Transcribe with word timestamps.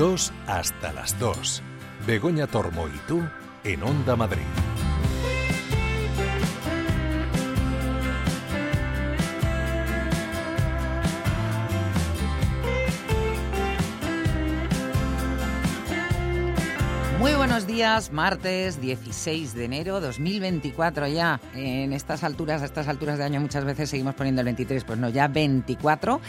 2 0.00 0.32
hasta 0.46 0.94
las 0.94 1.18
2. 1.18 1.62
Begoña 2.06 2.46
Tormo 2.46 2.88
y 2.88 2.98
tú 3.06 3.22
en 3.64 3.82
Onda 3.82 4.16
Madrid. 4.16 4.59
Martes 18.12 18.78
16 18.78 19.54
de 19.54 19.64
enero 19.64 20.02
2024 20.02 21.06
ya. 21.06 21.40
En 21.54 21.94
estas 21.94 22.24
alturas, 22.24 22.60
a 22.60 22.66
estas 22.66 22.88
alturas 22.88 23.16
de 23.16 23.24
año 23.24 23.40
muchas 23.40 23.64
veces 23.64 23.88
seguimos 23.88 24.14
poniendo 24.14 24.42
el 24.42 24.44
23, 24.44 24.84
pues 24.84 24.98
no, 24.98 25.08
ya 25.08 25.28
24. 25.28 26.20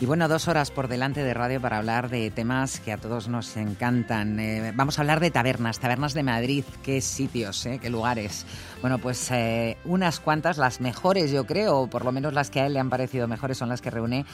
Y 0.00 0.04
bueno, 0.04 0.26
dos 0.26 0.48
horas 0.48 0.72
por 0.72 0.88
delante 0.88 1.22
de 1.22 1.32
radio 1.32 1.60
para 1.60 1.78
hablar 1.78 2.10
de 2.10 2.30
temas 2.30 2.80
que 2.80 2.92
a 2.92 2.98
todos 2.98 3.28
nos 3.28 3.56
encantan. 3.56 4.40
Eh, 4.40 4.72
vamos 4.74 4.98
a 4.98 5.02
hablar 5.02 5.20
de 5.20 5.30
tabernas, 5.30 5.78
tabernas 5.78 6.12
de 6.12 6.24
Madrid, 6.24 6.64
qué 6.82 7.00
sitios, 7.00 7.64
eh, 7.66 7.78
qué 7.80 7.88
lugares. 7.88 8.44
Bueno, 8.82 8.98
pues 8.98 9.30
eh, 9.30 9.78
unas 9.84 10.18
cuantas, 10.18 10.58
las 10.58 10.80
mejores 10.80 11.30
yo 11.30 11.46
creo, 11.46 11.78
o 11.82 11.86
por 11.86 12.04
lo 12.04 12.10
menos 12.10 12.34
las 12.34 12.50
que 12.50 12.60
a 12.60 12.66
él 12.66 12.74
le 12.74 12.80
han 12.80 12.90
parecido 12.90 13.28
mejores, 13.28 13.56
son 13.56 13.68
las 13.68 13.80
que 13.80 13.90
reúne 13.90 14.26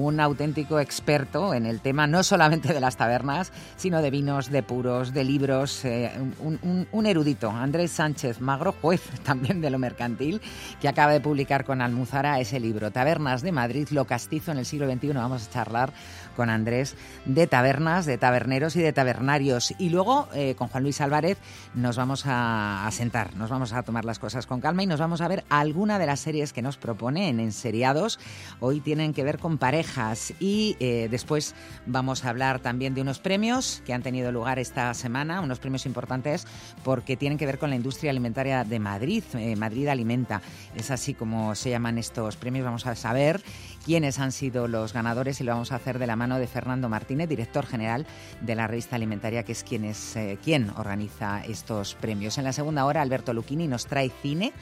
un 0.00 0.20
auténtico 0.20 0.80
experto 0.80 1.54
en 1.54 1.66
el 1.66 1.80
tema, 1.80 2.06
no 2.06 2.22
solamente 2.22 2.72
de 2.72 2.80
las 2.80 2.96
tabernas, 2.96 3.52
sino 3.76 4.02
de 4.02 4.10
vinos, 4.10 4.50
de 4.50 4.62
puros, 4.62 5.12
de 5.12 5.24
libros, 5.24 5.84
eh, 5.84 6.12
un, 6.40 6.86
un, 6.90 7.06
erudito, 7.06 7.50
Andrés 7.50 7.92
Sánchez 7.92 8.40
Magro, 8.40 8.72
juez 8.72 9.02
también 9.24 9.60
de 9.60 9.70
lo 9.70 9.78
mercantil, 9.78 10.40
que 10.80 10.88
acaba 10.88 11.12
de 11.12 11.20
publicar 11.20 11.64
con 11.64 11.80
Almuzara 11.80 12.40
ese 12.40 12.60
libro, 12.60 12.90
Tabernas 12.90 13.42
de 13.42 13.52
Madrid, 13.52 13.88
lo 13.90 14.04
castizo 14.04 14.52
en 14.52 14.58
el 14.58 14.66
siglo 14.66 14.90
XXI. 14.90 15.12
Vamos 15.12 15.46
a 15.46 15.50
charlar 15.50 15.92
con 16.36 16.50
Andrés 16.50 16.94
de 17.24 17.46
tabernas, 17.46 18.06
de 18.06 18.18
taberneros 18.18 18.76
y 18.76 18.80
de 18.80 18.92
tabernarios. 18.92 19.74
Y 19.78 19.88
luego 19.88 20.28
eh, 20.34 20.54
con 20.56 20.68
Juan 20.68 20.82
Luis 20.84 21.00
Álvarez 21.00 21.38
nos 21.74 21.96
vamos 21.96 22.24
a, 22.26 22.88
sentar, 22.92 23.34
nos 23.34 23.50
vamos 23.50 23.72
a 23.72 23.82
tomar 23.82 24.04
las 24.04 24.18
cosas 24.18 24.46
con 24.46 24.60
calma 24.60 24.82
y 24.82 24.86
nos 24.86 25.00
vamos 25.00 25.20
a 25.20 25.28
ver 25.28 25.44
alguna 25.48 25.98
de 25.98 26.06
las 26.06 26.20
series 26.20 26.52
que 26.52 26.62
nos 26.62 26.76
propone 26.76 27.28
en 27.28 27.40
Enseriados. 27.40 28.20
Hoy 28.60 28.80
tienen 28.80 29.12
que 29.12 29.24
ver 29.24 29.38
con 29.38 29.58
parejas 29.58 30.32
y 30.38 30.76
eh, 30.78 31.08
después 31.10 31.54
vamos 31.86 32.24
a 32.24 32.30
hablar 32.30 32.60
también 32.60 32.94
de 32.94 33.00
unos 33.00 33.18
premios 33.18 33.82
que 33.84 33.94
han 33.94 34.02
tenido 34.02 34.30
lugar 34.30 34.58
esta 34.58 34.92
semana, 34.94 35.40
unos 35.40 35.58
premios 35.58 35.86
importantes 35.86 36.46
porque 36.84 37.16
tienen 37.16 37.38
que 37.38 37.46
ver 37.46 37.58
con 37.58 37.70
la 37.70 37.76
industria 37.76 38.10
alimentaria 38.10 38.64
de 38.64 38.78
Madrid. 38.78 39.24
Eh, 39.34 39.56
Madrid 39.56 39.88
Alimenta, 39.88 40.42
es 40.74 40.90
así 40.90 41.14
como 41.14 41.54
se 41.54 41.70
llaman 41.70 41.98
estos 41.98 42.36
premios. 42.36 42.64
Vamos 42.64 42.86
a 42.86 42.94
saber 42.94 43.42
quiénes 43.86 44.18
han 44.18 44.32
sido 44.32 44.66
los 44.66 44.92
ganadores 44.92 45.40
y 45.40 45.44
lo 45.44 45.52
vamos 45.52 45.70
a 45.70 45.76
hacer 45.76 46.00
de 46.00 46.08
la 46.08 46.16
mano 46.16 46.40
de 46.40 46.48
Fernando 46.48 46.88
Martínez, 46.88 47.28
director 47.28 47.64
general 47.64 48.04
de 48.40 48.56
la 48.56 48.66
revista 48.66 48.96
alimentaria, 48.96 49.44
que 49.44 49.52
es 49.52 49.62
quien, 49.62 49.84
es, 49.84 50.16
eh, 50.16 50.38
quien 50.42 50.70
organiza 50.70 51.44
estos 51.44 51.94
premios. 51.94 52.36
En 52.36 52.42
la 52.42 52.52
segunda 52.52 52.84
hora, 52.84 53.00
Alberto 53.00 53.32
Lucchini 53.32 53.68
nos 53.68 53.86
trae 53.86 54.10
cine 54.22 54.52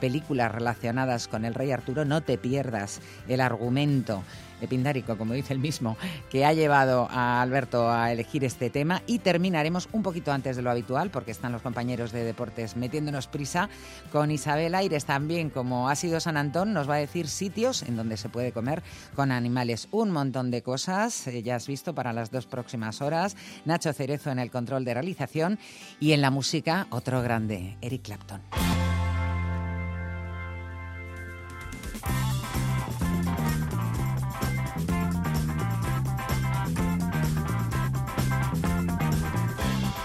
películas 0.00 0.50
relacionadas 0.50 1.28
con 1.28 1.44
el 1.44 1.54
rey 1.54 1.70
Arturo, 1.70 2.04
no 2.04 2.22
te 2.22 2.38
pierdas 2.38 3.00
el 3.28 3.40
argumento 3.40 4.24
epindárico, 4.62 5.18
como 5.18 5.34
dice 5.34 5.52
el 5.52 5.58
mismo, 5.58 5.96
que 6.30 6.44
ha 6.44 6.52
llevado 6.52 7.08
a 7.10 7.42
Alberto 7.42 7.90
a 7.90 8.12
elegir 8.12 8.44
este 8.44 8.70
tema 8.70 9.02
y 9.06 9.18
terminaremos 9.18 9.88
un 9.92 10.02
poquito 10.02 10.32
antes 10.32 10.56
de 10.56 10.62
lo 10.62 10.70
habitual, 10.70 11.10
porque 11.10 11.30
están 11.30 11.52
los 11.52 11.62
compañeros 11.62 12.12
de 12.12 12.24
deportes 12.24 12.76
metiéndonos 12.76 13.26
prisa, 13.26 13.68
con 14.10 14.30
Isabel 14.30 14.74
Aires 14.74 15.04
también, 15.04 15.50
como 15.50 15.88
ha 15.88 15.96
sido 15.96 16.20
San 16.20 16.36
Antón, 16.36 16.72
nos 16.72 16.88
va 16.88 16.94
a 16.94 16.98
decir 16.98 17.28
sitios 17.28 17.82
en 17.82 17.96
donde 17.96 18.16
se 18.16 18.28
puede 18.28 18.52
comer 18.52 18.82
con 19.14 19.32
animales. 19.32 19.88
Un 19.90 20.10
montón 20.10 20.50
de 20.50 20.62
cosas, 20.62 21.26
eh, 21.26 21.42
ya 21.42 21.56
has 21.56 21.66
visto, 21.66 21.94
para 21.94 22.12
las 22.12 22.30
dos 22.30 22.46
próximas 22.46 23.02
horas. 23.02 23.36
Nacho 23.64 23.92
Cerezo 23.92 24.30
en 24.30 24.38
el 24.38 24.50
control 24.50 24.84
de 24.84 24.94
realización 24.94 25.58
y 26.00 26.12
en 26.12 26.20
la 26.20 26.30
música, 26.30 26.86
otro 26.90 27.22
grande, 27.22 27.76
Eric 27.80 28.02
Clapton. 28.02 28.40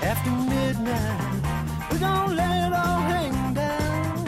After 0.07 0.31
midnight, 0.31 1.19
we're 1.91 1.99
gonna 1.99 2.33
let 2.33 2.67
it 2.67 2.73
all 2.73 3.01
hang 3.11 3.53
down. 3.53 4.27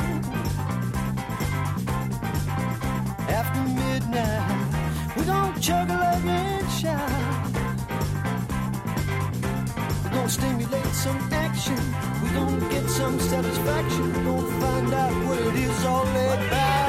After 3.29 3.61
midnight, 3.61 5.15
we're 5.15 5.23
gonna 5.23 5.59
chug 5.61 5.89
a 5.89 5.93
lug 5.93 6.25
and 6.25 6.69
shout. 6.69 7.09
We're 10.03 10.15
gonna 10.15 10.29
stimulate 10.29 10.93
some 11.05 11.19
action. 11.31 11.79
We're 12.23 12.33
gonna 12.33 12.69
get 12.69 12.89
some 12.89 13.17
satisfaction. 13.17 14.13
We're 14.13 14.25
gonna 14.25 14.59
find 14.59 14.93
out 14.93 15.13
what 15.25 15.39
it 15.39 15.55
is 15.55 15.85
all 15.85 16.03
about. 16.03 16.79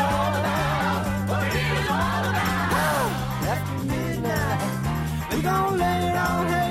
What 1.30 1.46
it 1.46 1.54
is 1.78 1.88
all 1.88 2.24
about. 2.32 3.10
After 3.54 3.78
midnight, 3.84 4.60
we're 5.30 5.42
gonna 5.42 5.76
let 5.76 6.02
it 6.08 6.16
all 6.16 6.44
hang 6.54 6.69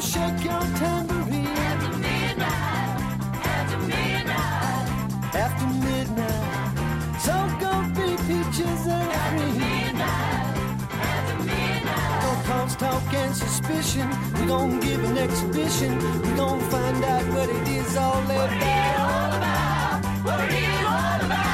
shake 0.00 0.44
your 0.44 0.60
tambourine. 0.80 1.46
After 1.46 1.98
midnight, 1.98 3.00
after 3.44 3.78
midnight, 3.78 5.34
after 5.34 5.66
midnight, 5.86 7.20
so 7.20 7.34
gonna 7.60 7.88
be 7.94 8.16
peaches 8.26 8.86
and 8.86 9.12
after 9.12 9.44
cream. 9.44 9.58
Midnight, 9.58 10.56
after 10.90 11.36
midnight, 11.44 12.22
no 12.22 12.32
cause, 12.48 12.76
talk, 12.76 13.12
and 13.12 13.36
suspicion. 13.36 14.08
We're 14.34 14.46
gonna 14.46 14.80
give 14.80 15.04
an 15.04 15.18
exhibition. 15.18 15.98
We're 16.22 16.36
gonna 16.36 16.70
find 16.70 17.04
out 17.04 17.24
what 17.34 17.48
it 17.50 17.68
is 17.68 17.96
all 17.96 18.22
about. 18.24 18.36
What 18.36 18.52
it 18.52 18.62
is 18.62 18.98
all 18.98 19.32
about. 19.38 20.04
What 20.24 20.40
it 20.40 20.52
is 20.54 20.84
all 20.86 21.20
about. 21.26 21.49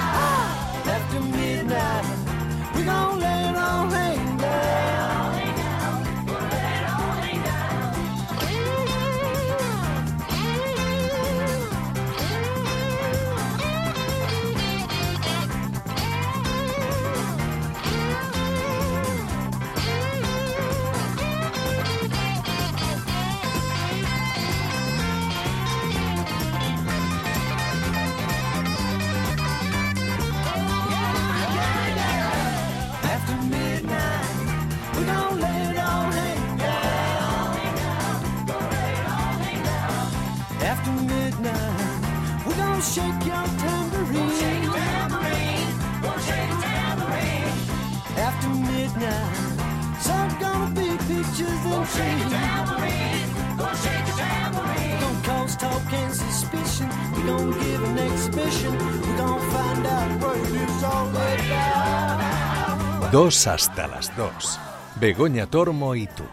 Dos 63.17 63.47
hasta 63.47 63.87
las 63.87 64.15
dos. 64.15 64.61
Begoña 65.01 65.47
Tormo 65.47 65.95
y 65.95 66.07
tú. 66.07 66.25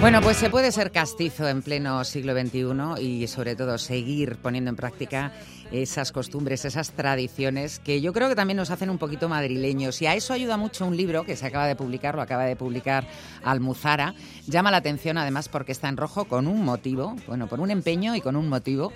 Bueno, 0.00 0.20
pues 0.20 0.36
se 0.38 0.50
puede 0.50 0.72
ser 0.72 0.90
castizo 0.90 1.46
en 1.46 1.62
pleno 1.62 2.02
siglo 2.02 2.34
XXI 2.34 3.00
y 3.00 3.28
sobre 3.28 3.54
todo 3.54 3.78
seguir 3.78 4.34
poniendo 4.38 4.70
en 4.70 4.74
práctica 4.74 5.32
esas 5.72 6.12
costumbres, 6.12 6.64
esas 6.64 6.92
tradiciones 6.92 7.78
que 7.78 8.00
yo 8.00 8.12
creo 8.12 8.28
que 8.28 8.34
también 8.34 8.56
nos 8.56 8.70
hacen 8.70 8.90
un 8.90 8.98
poquito 8.98 9.28
madrileños. 9.28 10.00
Y 10.02 10.06
a 10.06 10.14
eso 10.14 10.32
ayuda 10.32 10.56
mucho 10.56 10.86
un 10.86 10.96
libro 10.96 11.24
que 11.24 11.36
se 11.36 11.46
acaba 11.46 11.66
de 11.66 11.76
publicar, 11.76 12.14
lo 12.14 12.22
acaba 12.22 12.44
de 12.44 12.56
publicar 12.56 13.06
Almuzara. 13.42 14.14
Llama 14.46 14.70
la 14.70 14.78
atención 14.78 15.18
además 15.18 15.48
porque 15.48 15.72
está 15.72 15.88
en 15.88 15.96
rojo 15.96 16.26
con 16.26 16.46
un 16.46 16.64
motivo, 16.64 17.16
bueno, 17.26 17.46
por 17.46 17.60
un 17.60 17.70
empeño 17.70 18.14
y 18.14 18.20
con 18.20 18.36
un 18.36 18.48
motivo 18.48 18.92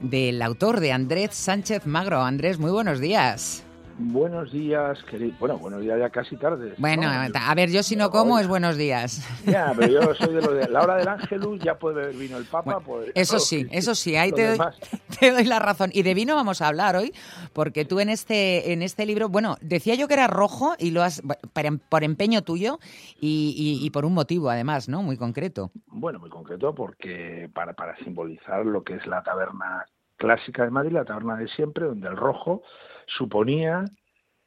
del 0.00 0.42
autor 0.42 0.80
de 0.80 0.92
Andrés 0.92 1.34
Sánchez 1.34 1.86
Magro. 1.86 2.22
Andrés, 2.22 2.58
muy 2.58 2.70
buenos 2.70 3.00
días. 3.00 3.64
Buenos 3.98 4.50
días, 4.50 5.02
querido. 5.04 5.36
Bueno, 5.38 5.58
buenos 5.58 5.80
días 5.80 5.98
ya 5.98 6.10
casi 6.10 6.36
tarde. 6.36 6.74
Bueno, 6.78 7.08
a 7.08 7.54
ver, 7.54 7.70
yo 7.70 7.82
si 7.82 7.96
no 7.96 8.10
como 8.10 8.38
es 8.38 8.48
buenos 8.48 8.76
días. 8.76 9.26
Ya, 9.46 9.72
pero 9.76 9.92
yo 9.92 10.14
soy 10.18 10.34
de 10.34 10.42
lo 10.42 10.52
de 10.52 10.68
la 10.68 10.82
hora 10.82 10.96
del 10.96 11.08
ángelus, 11.08 11.60
ya 11.60 11.78
puede 11.78 11.96
beber 11.96 12.16
vino 12.16 12.36
el 12.38 12.44
Papa. 12.44 12.80
pues, 12.80 13.10
eso 13.14 13.38
sí, 13.38 13.66
eso 13.70 13.94
sí, 13.94 14.16
ahí 14.16 14.32
te 14.32 14.46
doy, 14.46 14.58
te 15.20 15.30
doy, 15.30 15.44
la 15.44 15.58
razón. 15.58 15.90
Y 15.92 16.02
de 16.02 16.14
vino 16.14 16.34
vamos 16.34 16.62
a 16.62 16.68
hablar 16.68 16.96
hoy, 16.96 17.12
porque 17.52 17.84
tú 17.84 18.00
en 18.00 18.08
este, 18.08 18.72
en 18.72 18.82
este 18.82 19.06
libro, 19.06 19.28
bueno, 19.28 19.56
decía 19.60 19.94
yo 19.94 20.08
que 20.08 20.14
era 20.14 20.26
rojo 20.26 20.74
y 20.78 20.90
lo 20.90 21.02
has, 21.02 21.22
por 21.88 22.04
empeño 22.04 22.42
tuyo 22.42 22.78
y, 23.20 23.80
y, 23.82 23.90
por 23.90 24.04
un 24.04 24.14
motivo 24.14 24.50
además, 24.50 24.88
¿no? 24.88 25.02
Muy 25.02 25.16
concreto. 25.16 25.70
Bueno, 25.86 26.18
muy 26.18 26.30
concreto 26.30 26.74
porque 26.74 27.50
para, 27.52 27.74
para 27.74 27.96
simbolizar 27.98 28.64
lo 28.64 28.82
que 28.82 28.94
es 28.94 29.06
la 29.06 29.22
taberna 29.22 29.86
clásica 30.16 30.64
de 30.64 30.70
Madrid, 30.70 30.92
la 30.92 31.04
taberna 31.04 31.36
de 31.36 31.48
siempre, 31.48 31.84
donde 31.84 32.08
el 32.08 32.16
rojo 32.16 32.62
suponía, 33.16 33.84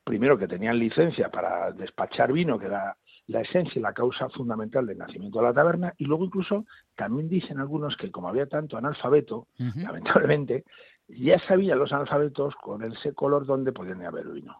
primero, 0.03 0.37
que 0.37 0.47
tenían 0.47 0.79
licencia 0.79 1.29
para 1.29 1.71
despachar 1.71 2.31
vino, 2.31 2.59
que 2.59 2.67
era 2.67 2.97
la 3.27 3.41
esencia 3.41 3.79
y 3.79 3.81
la 3.81 3.93
causa 3.93 4.29
fundamental 4.29 4.85
del 4.85 4.97
nacimiento 4.97 5.39
de 5.39 5.45
la 5.45 5.53
taberna, 5.53 5.93
y 5.97 6.05
luego 6.05 6.25
incluso 6.25 6.65
también 6.95 7.27
dicen 7.27 7.59
algunos 7.59 7.97
que 7.97 8.11
como 8.11 8.29
había 8.29 8.47
tanto 8.47 8.77
analfabeto, 8.77 9.47
lamentablemente, 9.57 10.63
ya 11.07 11.39
sabían 11.39 11.79
los 11.79 11.91
analfabetos 11.91 12.55
con 12.55 12.83
ese 12.83 13.13
color 13.13 13.45
donde 13.45 13.71
podían 13.71 14.03
haber 14.03 14.27
vino. 14.27 14.55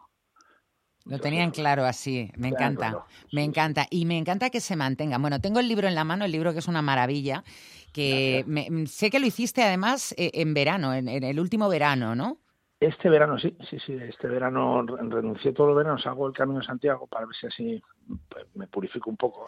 Lo 1.04 1.20
tenían 1.20 1.52
claro 1.52 1.84
así, 1.84 2.32
me 2.36 2.48
encanta, 2.48 3.04
me 3.32 3.44
encanta 3.44 3.86
y 3.90 4.06
me 4.06 4.18
encanta 4.18 4.50
que 4.50 4.60
se 4.60 4.74
mantenga. 4.74 5.18
Bueno, 5.18 5.40
tengo 5.40 5.60
el 5.60 5.68
libro 5.68 5.86
en 5.86 5.94
la 5.94 6.02
mano, 6.02 6.24
el 6.24 6.32
libro 6.32 6.52
que 6.52 6.58
es 6.58 6.66
una 6.66 6.82
maravilla, 6.82 7.44
que 7.92 8.44
sé 8.88 9.10
que 9.10 9.20
lo 9.20 9.26
hiciste 9.26 9.62
además 9.62 10.12
eh, 10.18 10.32
en 10.34 10.52
verano, 10.52 10.92
en, 10.94 11.08
el 11.08 11.38
último 11.38 11.68
verano, 11.68 12.16
¿no? 12.16 12.38
Este 12.78 13.08
verano, 13.08 13.38
sí, 13.38 13.56
sí, 13.70 13.78
sí, 13.78 13.94
este 13.94 14.28
verano 14.28 14.82
renuncié 14.82 15.52
todos 15.52 15.68
los 15.68 15.78
veranos, 15.78 16.06
hago 16.06 16.26
el 16.26 16.34
Camino 16.34 16.60
de 16.60 16.66
Santiago 16.66 17.06
para 17.06 17.24
ver 17.24 17.34
si 17.34 17.46
así 17.46 17.82
pues, 18.28 18.44
me 18.54 18.66
purifico 18.66 19.08
un 19.08 19.16
poco 19.16 19.46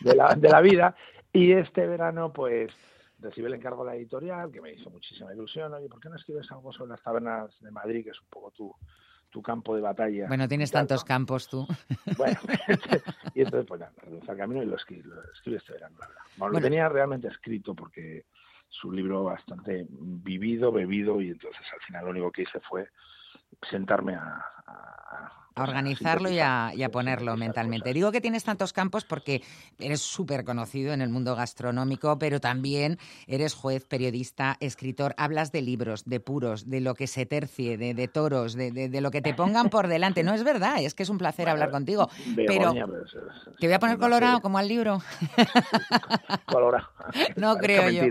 de, 0.00 0.14
la, 0.16 0.60
vida. 0.60 0.96
Y 1.32 1.52
este 1.52 1.86
verano, 1.86 2.32
pues, 2.32 2.72
recibí 3.20 3.46
el 3.46 3.54
encargo 3.54 3.84
de 3.84 3.90
la 3.92 3.96
editorial, 3.96 4.50
que 4.50 4.60
me 4.60 4.72
hizo 4.72 4.90
muchísima 4.90 5.32
ilusión. 5.32 5.72
Oye, 5.72 5.88
¿por 5.88 6.00
qué 6.00 6.08
no 6.08 6.16
escribes 6.16 6.50
algo 6.50 6.72
sobre 6.72 6.90
las 6.90 7.02
tabernas 7.02 7.50
de 7.60 7.70
Madrid, 7.70 8.02
que 8.02 8.10
es 8.10 8.20
un 8.20 8.28
poco 8.28 8.50
tu, 8.50 8.74
tu 9.30 9.40
campo 9.40 9.76
de 9.76 9.82
batalla? 9.82 10.26
Bueno, 10.26 10.48
tienes 10.48 10.72
tantos 10.72 11.04
campos 11.04 11.48
tú. 11.48 11.64
Bueno, 12.16 12.40
y 13.36 13.42
entonces, 13.42 13.68
pues 13.68 13.78
nada, 13.78 13.92
renuncié 13.98 14.30
al 14.32 14.36
camino 14.36 14.64
y 14.64 14.66
lo 14.66 14.74
escribí, 14.74 15.08
este 15.54 15.74
verano, 15.74 15.96
la 16.00 16.08
verdad. 16.08 16.22
bueno, 16.38 16.54
lo 16.54 16.60
tenía 16.60 16.88
realmente 16.88 17.28
escrito 17.28 17.72
porque 17.72 18.24
es 18.70 18.84
un 18.84 18.96
libro 18.96 19.24
bastante 19.24 19.86
vivido, 19.88 20.72
bebido, 20.72 21.20
y 21.20 21.30
entonces 21.30 21.62
al 21.72 21.80
final 21.80 22.04
lo 22.04 22.10
único 22.10 22.32
que 22.32 22.42
hice 22.42 22.60
fue 22.60 22.88
sentarme 23.70 24.14
a, 24.14 24.44
a 25.56 25.62
organizarlo 25.62 26.30
y 26.30 26.38
a, 26.38 26.88
ponerlo 26.92 27.36
mentalmente. 27.36 27.92
Digo 27.92 28.12
que 28.12 28.20
tienes 28.20 28.44
tantos 28.44 28.72
campos 28.72 29.04
porque 29.04 29.42
eres 29.78 30.02
súper 30.02 30.44
conocido 30.44 30.92
en 30.92 31.00
el 31.00 31.08
mundo 31.08 31.34
gastronómico, 31.34 32.18
pero 32.18 32.40
también 32.40 32.98
eres 33.26 33.54
juez, 33.54 33.86
periodista, 33.86 34.56
escritor. 34.60 35.14
Hablas 35.16 35.52
de 35.52 35.62
libros, 35.62 36.04
de 36.04 36.20
puros, 36.20 36.68
de 36.68 36.80
lo 36.80 36.94
que 36.94 37.06
se 37.06 37.24
tercie, 37.24 37.78
de, 37.78 38.08
toros, 38.08 38.54
de, 38.54 39.00
lo 39.00 39.10
que 39.10 39.22
te 39.22 39.32
pongan 39.32 39.70
por 39.70 39.88
delante. 39.88 40.22
No 40.22 40.34
es 40.34 40.44
verdad, 40.44 40.76
es 40.80 40.94
que 40.94 41.02
es 41.02 41.08
un 41.08 41.18
placer 41.18 41.48
hablar 41.48 41.70
contigo. 41.70 42.10
Pero 42.36 42.74
te 43.58 43.66
voy 43.66 43.74
a 43.74 43.78
poner 43.78 43.98
colorado 43.98 44.40
como 44.42 44.58
al 44.58 44.68
libro. 44.68 45.02
Colorado. 46.46 46.88
No 47.36 47.56
creo 47.56 47.88
yo. 47.90 48.02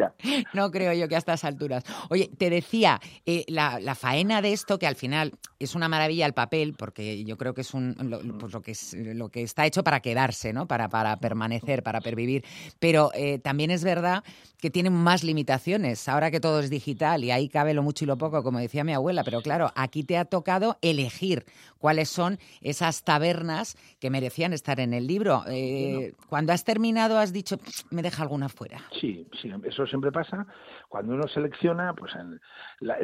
No 0.53 0.71
creo 0.71 0.93
yo 0.93 1.07
que 1.07 1.15
a 1.15 1.17
estas 1.17 1.43
alturas. 1.43 1.83
Oye, 2.09 2.29
te 2.37 2.49
decía, 2.49 2.99
eh, 3.25 3.43
la, 3.47 3.79
la 3.79 3.95
faena 3.95 4.41
de 4.41 4.53
esto, 4.53 4.79
que 4.79 4.87
al 4.87 4.95
final 4.95 5.33
es 5.59 5.75
una 5.75 5.89
maravilla 5.89 6.25
el 6.25 6.33
papel, 6.33 6.75
porque 6.77 7.23
yo 7.23 7.34
creo 7.37 7.53
que 7.53 7.61
es 7.61 7.73
un, 7.73 7.95
lo, 7.99 8.19
pues 8.37 8.53
lo, 8.53 8.61
que 8.61 8.71
es, 8.71 8.93
lo 8.93 9.29
que 9.29 9.43
está 9.43 9.65
hecho 9.65 9.83
para 9.83 9.99
quedarse, 9.99 10.53
¿no? 10.53 10.67
Para, 10.67 10.89
para 10.89 11.17
permanecer, 11.17 11.83
para 11.83 12.01
pervivir. 12.01 12.43
Pero 12.79 13.11
eh, 13.13 13.39
también 13.39 13.71
es 13.71 13.83
verdad 13.83 14.23
que 14.59 14.69
tiene 14.71 14.89
más 14.89 15.23
limitaciones. 15.23 16.07
Ahora 16.09 16.31
que 16.31 16.39
todo 16.39 16.59
es 16.59 16.69
digital 16.69 17.23
y 17.23 17.31
ahí 17.31 17.49
cabe 17.49 17.73
lo 17.73 17.83
mucho 17.83 18.03
y 18.03 18.07
lo 18.07 18.17
poco, 18.17 18.41
como 18.43 18.59
decía 18.59 18.83
mi 18.83 18.93
abuela. 18.93 19.23
Pero 19.23 19.41
claro, 19.41 19.71
aquí 19.75 20.03
te 20.03 20.17
ha 20.17 20.25
tocado 20.25 20.77
elegir 20.81 21.45
cuáles 21.85 22.09
son 22.09 22.39
esas 22.61 23.03
tabernas 23.03 23.77
que 23.99 24.09
merecían 24.09 24.53
estar 24.53 24.79
en 24.79 24.91
el 24.91 25.05
libro. 25.05 25.43
Eh, 25.47 26.13
cuando 26.27 26.51
has 26.51 26.63
terminado 26.63 27.19
has 27.19 27.31
dicho, 27.31 27.57
me 27.91 28.01
deja 28.01 28.23
alguna 28.23 28.49
fuera. 28.49 28.79
Sí, 28.99 29.27
sí, 29.39 29.51
eso 29.63 29.85
siempre 29.85 30.11
pasa. 30.11 30.47
Cuando 30.89 31.13
uno 31.13 31.27
selecciona, 31.27 31.93
pues 31.93 32.11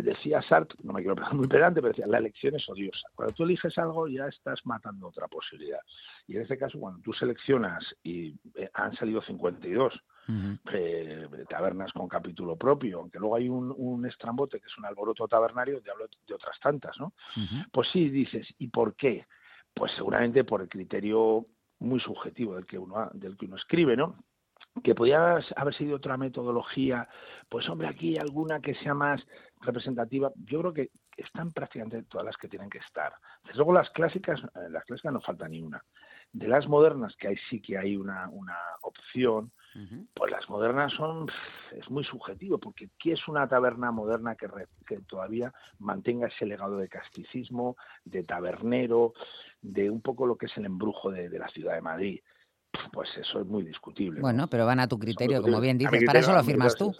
decía 0.01 0.42
Sartre, 0.42 0.80
no 0.81 0.94
me 0.94 1.01
quiero 1.01 1.13
poner 1.13 1.31
muy 1.36 1.48
pedante, 1.48 1.80
pero 1.80 1.94
decía, 1.94 2.07
la 2.07 2.18
elección 2.18 2.56
es 2.56 2.68
odiosa. 2.68 3.07
Cuando 3.13 3.36
tú 3.36 3.44
eliges 3.44 3.78
algo 3.78 4.07
ya 4.07 4.25
estás 4.25 4.66
matando 4.66 5.10
otra 5.10 5.28
posibilidad. 5.28 5.81
Y 6.28 6.38
en 6.38 6.42
este 6.42 6.57
caso, 6.57 6.80
cuando 6.80 7.01
tú 7.01 7.13
seleccionas 7.13 7.86
y 8.01 8.33
eh, 8.56 8.68
han 8.74 8.95
salido 8.95 9.22
52 9.22 9.94
eh, 10.71 11.27
tabernas 11.50 11.91
con 11.94 12.07
capítulo 12.07 12.56
propio, 12.56 13.00
aunque 13.00 13.19
luego 13.19 13.35
hay 13.35 13.50
un, 13.50 14.06
estrambote 14.06 14.59
que 14.59 14.68
es 14.68 14.77
un 14.77 14.85
alboroto 14.85 15.27
tabernario, 15.27 15.81
de 15.81 15.91
hablo 15.91 16.07
de 16.27 16.33
otras 16.33 16.59
tantas, 16.59 16.97
¿no? 17.00 17.13
Pues 17.71 17.89
sí, 17.91 18.09
dices, 18.09 18.47
¿y 18.57 18.68
por 18.68 18.95
qué? 18.95 19.25
Pues 19.73 19.91
seguramente 19.94 20.44
por 20.44 20.62
el 20.62 20.69
criterio 20.69 21.45
muy 21.79 22.00
subjetivo 22.00 22.56
del 22.56 22.65
que 22.65 22.77
uno, 22.77 23.09
del 23.13 23.38
que 23.38 23.45
uno 23.45 23.56
escribe, 23.56 23.95
¿no? 23.97 24.18
que 24.83 24.95
podía 24.95 25.39
haber 25.56 25.73
sido 25.75 25.97
otra 25.97 26.18
metodología, 26.18 27.07
pues 27.50 27.68
hombre, 27.69 27.88
aquí 27.88 28.18
alguna 28.18 28.62
que 28.62 28.73
sea 28.75 28.94
más 28.94 29.21
representativa, 29.59 30.31
yo 30.45 30.59
creo 30.59 30.73
que 30.73 30.91
están 31.18 31.51
prácticamente 31.51 32.03
todas 32.03 32.25
las 32.25 32.38
que 32.38 32.47
tienen 32.47 32.69
que 32.69 32.79
estar. 32.79 33.13
Desde 33.44 33.57
luego 33.57 33.73
las 33.73 33.89
clásicas, 33.91 34.39
eh, 34.39 34.69
las 34.69 34.85
clásicas 34.85 35.13
no 35.13 35.21
falta 35.21 35.47
ni 35.47 35.62
una. 35.62 35.83
De 36.31 36.47
las 36.47 36.68
modernas, 36.68 37.15
que 37.18 37.27
hay 37.27 37.35
sí 37.50 37.62
que 37.62 37.77
hay 37.77 37.97
una, 37.97 38.29
una 38.29 38.57
opción, 38.81 39.51
pues 40.13 40.31
las 40.31 40.50
modernas 40.50 40.91
son, 40.94 41.29
es 41.71 41.89
muy 41.89 42.03
subjetivo, 42.03 42.57
porque 42.57 42.89
¿qué 43.00 43.13
es 43.13 43.27
una 43.27 43.47
taberna 43.47 43.91
moderna 43.91 44.35
que, 44.35 44.47
que 44.85 45.00
todavía 45.01 45.53
mantenga 45.79 46.27
ese 46.27 46.45
legado 46.45 46.77
de 46.77 46.89
casticismo, 46.89 47.77
de 48.03 48.23
tabernero, 48.23 49.13
de 49.62 49.89
un 49.89 50.01
poco 50.01 50.25
lo 50.25 50.35
que 50.35 50.47
es 50.47 50.57
el 50.57 50.65
embrujo 50.65 51.12
de 51.12 51.29
la 51.39 51.47
ciudad 51.47 51.75
de 51.75 51.81
Madrid? 51.81 52.19
pues 52.91 53.09
eso 53.18 53.41
es 53.41 53.47
muy 53.47 53.63
discutible. 53.63 54.21
Bueno, 54.21 54.47
pero 54.47 54.65
van 54.65 54.79
a 54.79 54.88
tu 54.88 54.97
criterio, 54.97 55.41
como 55.41 55.59
bien 55.59 55.77
dices, 55.77 56.03
para 56.06 56.19
eso 56.19 56.33
lo 56.33 56.44
firmas 56.44 56.75
tú. 56.75 56.95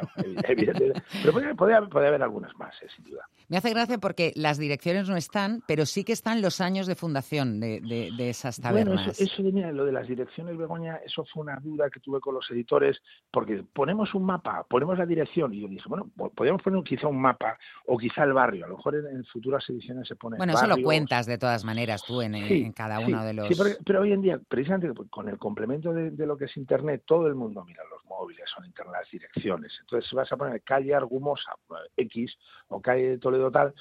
Pero 1.22 1.56
puede, 1.56 1.74
haber 1.74 2.22
algunas 2.22 2.56
más, 2.56 2.74
eh, 2.82 2.86
sin 2.94 3.04
duda. 3.04 3.28
Me 3.48 3.56
hace 3.58 3.70
gracia 3.70 3.98
porque 3.98 4.32
las 4.34 4.58
direcciones 4.58 5.08
no 5.08 5.16
están, 5.16 5.62
pero 5.66 5.84
sí 5.84 6.04
que 6.04 6.12
están 6.12 6.40
los 6.40 6.60
años 6.60 6.86
de 6.86 6.94
fundación 6.94 7.60
de, 7.60 7.80
de, 7.80 8.30
esas 8.30 8.60
tabernas. 8.60 8.94
Bueno, 8.94 9.12
eso, 9.18 9.74
lo 9.74 9.84
de 9.84 9.92
las 9.92 10.08
direcciones, 10.08 10.56
Begoña, 10.56 10.96
eso 11.04 11.24
fue 11.24 11.42
una 11.42 11.56
duda 11.56 11.90
que 11.90 12.00
tuve 12.00 12.20
con 12.20 12.34
los 12.34 12.50
editores, 12.50 13.02
porque 13.30 13.64
ponemos 13.72 14.14
un 14.14 14.24
mapa, 14.24 14.64
ponemos 14.68 14.96
la 14.98 15.06
dirección, 15.06 15.52
y 15.52 15.60
yo 15.60 15.68
dije, 15.68 15.84
bueno, 15.88 16.10
podríamos 16.34 16.62
poner 16.62 16.82
quizá 16.82 17.08
un 17.08 17.20
mapa, 17.20 17.58
o 17.86 17.98
quizá 17.98 18.24
el 18.24 18.32
barrio, 18.32 18.64
a 18.64 18.68
lo 18.68 18.76
mejor 18.76 18.96
en, 18.96 19.24
futuras 19.24 19.68
ediciones 19.68 20.08
se 20.08 20.16
pone 20.16 20.36
Bueno, 20.36 20.54
eso 20.54 20.66
lo 20.66 20.78
cuentas 20.82 21.26
de 21.26 21.38
todas 21.38 21.64
maneras 21.64 22.02
tú 22.04 22.22
en, 22.22 22.72
cada 22.72 23.00
uno 23.00 23.24
de 23.24 23.34
los... 23.34 23.48
Sí, 23.48 23.54
pero, 23.84 24.00
hoy 24.00 24.12
en 24.12 24.22
día, 24.22 24.40
precisamente 24.48 24.88
con 25.10 25.28
el 25.28 25.38
complemento 25.38 25.92
de, 25.92 26.10
de, 26.10 26.26
lo 26.26 26.36
que 26.36 26.46
es 26.46 26.56
Internet, 26.56 27.02
todo 27.04 27.26
el 27.26 27.34
mundo 27.34 27.64
mira 27.64 27.82
los 27.90 28.04
móviles, 28.06 28.48
son 28.54 28.64
Internet 28.64 28.92
las 28.92 29.10
direcciones. 29.10 29.81
Entonces, 29.82 30.08
si 30.08 30.16
vas 30.16 30.32
a 30.32 30.36
poner 30.36 30.62
calle 30.62 30.94
Argumosa 30.94 31.52
X 31.96 32.36
o 32.68 32.80
calle 32.80 33.18
Toledo 33.18 33.50
tal, 33.50 33.74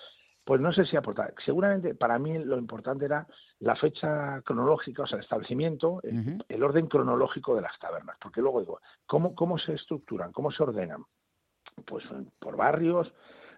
pues 0.44 0.60
no 0.60 0.74
sé 0.74 0.86
si 0.86 0.98
aporta. 0.98 1.32
Seguramente 1.46 1.96
para 1.96 2.18
mí 2.20 2.38
lo 2.40 2.58
importante 2.58 3.06
era 3.06 3.28
la 3.60 3.76
fecha 3.76 4.42
cronológica, 4.42 5.04
o 5.04 5.08
sea, 5.08 5.18
el 5.18 5.24
establecimiento, 5.24 6.02
el, 6.04 6.64
orden 6.64 6.88
cronológico 6.88 7.56
de 7.56 7.62
las 7.62 7.78
tabernas. 7.80 8.18
Porque 8.20 8.42
luego 8.42 8.60
digo, 8.60 8.82
¿cómo, 9.06 9.36
cómo 9.36 9.58
se 9.58 9.74
estructuran? 9.74 10.32
¿Cómo 10.32 10.52
se 10.52 10.64
ordenan? 10.64 11.04
Pues 11.86 12.04
por 12.40 12.58
barrios, 12.58 13.14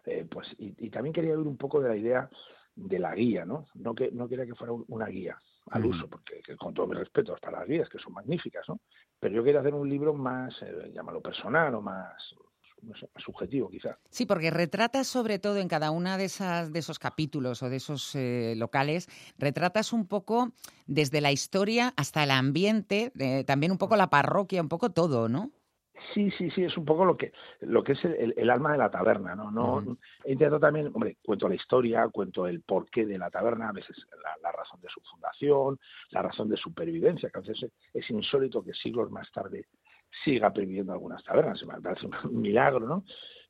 eh, 0.06 0.28
pues 0.30 0.48
y, 0.58 0.90
también 0.90 1.14
quería 1.14 1.36
ver 1.36 1.48
un 1.48 1.58
poco 1.58 1.80
de 1.80 1.90
la 1.90 1.96
idea 1.96 2.30
de 2.76 3.00
la 3.00 3.16
guía, 3.16 3.46
¿no? 3.46 3.68
No, 3.76 3.96
que, 3.96 4.12
no 4.12 4.28
quería 4.28 4.46
que 4.46 4.56
fuera 4.56 4.74
una 4.74 5.06
guía 5.08 5.38
al 5.72 5.86
uso, 5.86 6.08
porque 6.10 6.42
con 6.58 6.74
todo 6.74 6.88
mi 6.88 6.96
respeto 6.96 7.36
para 7.42 7.60
las 7.60 7.68
guías, 7.68 7.88
que 7.88 8.00
son 8.00 8.14
magníficas, 8.14 8.68
¿no? 8.68 8.80
Pero 9.24 9.36
yo 9.36 9.44
quería 9.46 9.62
hacer 9.62 9.74
un 9.74 9.89
libro 9.89 10.13
más, 10.13 10.53
eh, 10.63 10.92
llámalo 10.94 11.22
personal 11.22 11.74
o 11.75 11.82
más, 11.82 12.36
subjetivo 13.15 13.70
quizá. 13.70 13.98
Sí, 14.10 14.25
porque 14.25 14.51
retratas 14.51 15.08
sobre 15.08 15.39
todo 15.39 15.60
en 15.60 15.70
cada 15.70 15.92
una 15.92 16.18
de 16.18 16.25
esas 16.25 16.74
de 16.74 16.80
esos 16.80 17.00
capítulos 17.00 17.63
o 17.63 17.70
de 17.70 17.77
esos 17.77 18.13
eh, 18.15 18.53
locales, 18.58 19.08
retratas 19.38 19.94
un 19.94 20.08
poco 20.08 20.51
desde 20.88 21.22
la 21.22 21.32
historia 21.32 21.94
hasta 21.96 22.25
el 22.25 22.32
ambiente, 22.32 23.13
eh, 23.18 23.46
también 23.46 23.72
un 23.72 23.77
poco 23.77 23.96
la 23.96 24.10
parroquia, 24.10 24.62
un 24.62 24.68
poco 24.68 24.89
todo, 24.89 25.30
¿no? 25.30 25.51
Sí, 26.14 26.32
sí, 26.32 26.50
sí, 26.50 26.64
es 26.64 26.76
un 26.76 26.86
poco 26.86 27.06
lo 27.06 27.16
que 27.16 27.32
lo 27.62 27.84
que 27.84 27.92
es 27.92 28.04
el, 28.04 28.50
alma 28.50 28.72
de 28.72 28.78
la 28.80 28.90
taberna, 28.90 29.36
¿no? 29.36 29.52
no 29.52 29.98
He 30.24 30.34
intentado 30.34 30.60
también, 30.60 30.88
hombre, 30.88 31.18
cuento 31.24 31.48
la 31.48 31.56
historia, 31.56 32.08
cuento 32.10 32.48
el 32.48 32.62
porqué 32.62 33.06
de 33.06 33.18
la 33.18 33.30
taberna, 33.30 33.70
a 33.70 33.74
veces 33.74 33.96
la, 34.42 34.52
razón 34.52 34.82
de 34.82 34.90
su 34.90 35.02
fundación, 35.02 35.80
la 36.10 36.24
razón 36.24 36.50
de 36.50 36.58
supervivencia, 36.58 37.30
que 37.30 37.38
a 37.38 37.42
veces 37.42 37.72
es 37.94 38.10
insólito 38.10 38.64
que 38.64 38.74
siglos 38.74 39.12
más 39.12 39.32
tarde 39.32 39.68
siga 40.24 40.52
perviviendo 40.52 40.94
algunas 40.94 41.24
tabernas, 41.24 41.64
me 41.66 41.80
parece 41.80 42.08
un 42.08 42.14
milagro, 42.42 42.88
¿no? 42.88 43.04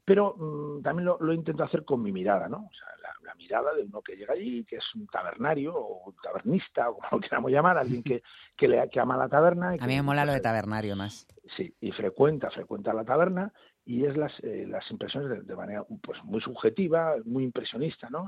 Pero 0.06 0.36
mm, 0.36 0.82
también 0.82 1.06
lo, 1.06 1.34
intento 1.34 1.64
hacer 1.64 1.86
con 1.86 2.02
mi 2.02 2.12
mirada, 2.12 2.50
¿no? 2.50 2.58
O 2.58 2.74
sea, 2.74 2.88
la, 3.02 3.34
mirada 3.36 3.74
de 3.74 3.82
uno 3.82 4.02
que 4.02 4.16
llega 4.16 4.34
allí, 4.34 4.64
que 4.64 4.78
es 4.78 4.96
un 4.96 5.08
tabernario 5.08 5.76
o 5.76 6.10
un 6.10 6.16
tabernista 6.22 6.90
o 6.90 6.96
como 6.96 7.08
lo 7.14 7.20
queramos 7.20 7.52
llamar, 7.52 7.78
alguien 7.78 8.04
que, 8.04 8.22
que, 8.56 8.68
le, 8.68 8.88
que 8.90 9.00
ama 9.00 9.18
la 9.18 9.28
taberna. 9.28 9.76
Y 9.76 9.80
a 9.82 9.88
mí 9.88 9.96
me 9.96 10.04
mola 10.04 10.24
lo 10.24 10.34
de 10.34 10.40
tabernario 10.40 10.96
más. 10.96 11.28
Sí, 11.58 11.74
y 11.82 11.92
frecuenta, 11.92 12.52
frecuenta 12.52 12.94
la 12.94 13.04
taberna 13.04 13.52
y 13.86 14.06
es 14.06 14.16
las, 14.16 14.32
eh, 14.44 14.66
las 14.68 14.90
impresiones 14.92 15.46
de, 15.46 15.56
manera 15.56 15.84
pues 16.02 16.24
muy 16.24 16.42
subjetiva, 16.42 17.16
muy 17.26 17.44
impresionista, 17.44 18.10
¿no? 18.10 18.28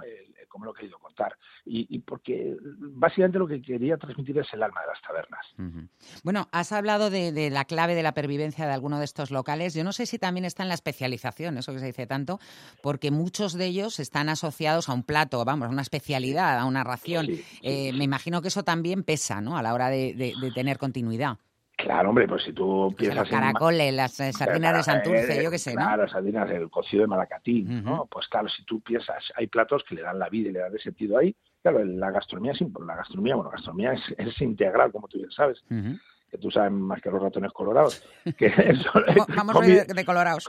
como 0.50 0.65
lo 0.65 0.71
he 0.71 0.75
querido 0.75 0.97
contar. 1.00 1.38
Y, 1.65 2.00
porque 2.00 2.55
básicamente 2.62 3.39
lo 3.39 3.47
que 3.47 3.62
quería 3.62 3.97
transmitir 3.97 4.38
es 4.38 4.47
el 4.53 4.63
alma 4.63 4.81
de 4.81 4.88
las 4.88 5.01
tabernas. 5.01 5.89
Bueno, 6.24 6.47
has 6.51 6.71
hablado 6.71 7.09
de, 7.09 7.50
la 7.50 7.65
clave 7.65 7.95
de 7.95 8.03
la 8.03 8.13
pervivencia 8.13 8.65
de 8.65 8.71
alguno 8.71 9.00
de 9.00 9.05
estos 9.05 9.31
locales. 9.31 9.74
Yo 9.74 9.83
no 9.83 9.91
sé 9.91 10.05
si 10.05 10.17
también 10.17 10.45
está 10.45 10.63
en 10.63 10.69
la 10.69 10.75
especialización, 10.75 11.57
eso 11.57 11.74
que 11.74 11.79
se 11.79 11.88
dice 11.88 12.07
tanto, 12.07 12.39
porque 12.81 13.12
muchos 13.12 13.53
de 13.53 13.65
ellos 13.65 14.00
están 14.00 14.29
asociados 14.29 14.88
a 14.88 14.93
un 14.93 15.03
plato, 15.03 15.43
vamos, 15.43 15.67
a 15.67 15.71
una 15.71 15.81
especialidad, 15.81 16.57
a 16.57 16.65
una 16.65 16.83
ración. 16.83 17.27
Eh, 17.62 17.91
me 17.93 18.03
imagino 18.03 18.41
que 18.41 18.47
eso 18.50 18.63
también 18.63 19.03
pesa, 19.03 19.41
¿no? 19.41 19.57
A 19.57 19.62
la 19.62 19.74
hora 19.74 19.89
de 19.89 20.33
tener 20.53 20.77
continuidad. 20.77 21.38
Claro, 21.77 22.10
hombre, 22.10 22.27
pues 22.27 22.44
si 22.44 22.53
tú 22.53 22.94
piensas 22.98 23.29
los 23.29 23.29
caracoles, 23.29 23.94
las 23.94 24.17
eh, 24.22 24.32
sardinas 24.32 24.77
de 24.77 24.84
Santurce, 24.84 25.44
yo 25.44 25.51
qué 25.51 25.58
sé, 25.58 25.74
¿no? 25.74 25.82
Claro, 25.82 26.08
sardinas, 26.08 26.50
el 26.50 26.70
cocido 26.70 27.01
de 27.01 27.08
malacatín, 27.08 27.84
¿no? 27.84 28.05
Pues 28.05 28.27
claro, 28.27 28.48
si 28.48 28.63
tú 28.63 28.79
piensas, 28.79 29.24
hay 29.36 29.48
platos 29.48 29.84
que 29.84 29.96
le 29.96 30.01
dan 30.01 30.17
la 30.17 30.29
vida 30.29 30.50
y 30.50 30.53
le 30.53 30.60
dan 30.60 30.74
el 30.74 30.79
sentido 30.79 31.17
ahí. 31.17 31.36
Claro, 31.62 31.84
la 31.84 32.12
gastronomía 32.12 32.53
es 32.53 32.62
la 32.62 32.96
gastronomía, 32.96 33.36
bueno, 33.36 33.50
la 33.50 33.58
gastronomía 33.58 33.94
es, 33.94 34.41
integral, 34.41 34.91
como 34.91 35.08
tú 35.08 35.17
bien 35.17 35.32
sabes. 35.32 35.63
Que 35.67 36.38
tú 36.38 36.50
sabes 36.50 36.72
más 36.72 37.01
que 37.01 37.12
los 37.12 37.22
ratones 37.22 37.51
colorados. 37.51 38.08
Que 38.38 38.48
eso, 38.48 38.91
Vamos 39.36 39.60
de, 39.65 40.05
colorados. 40.05 40.48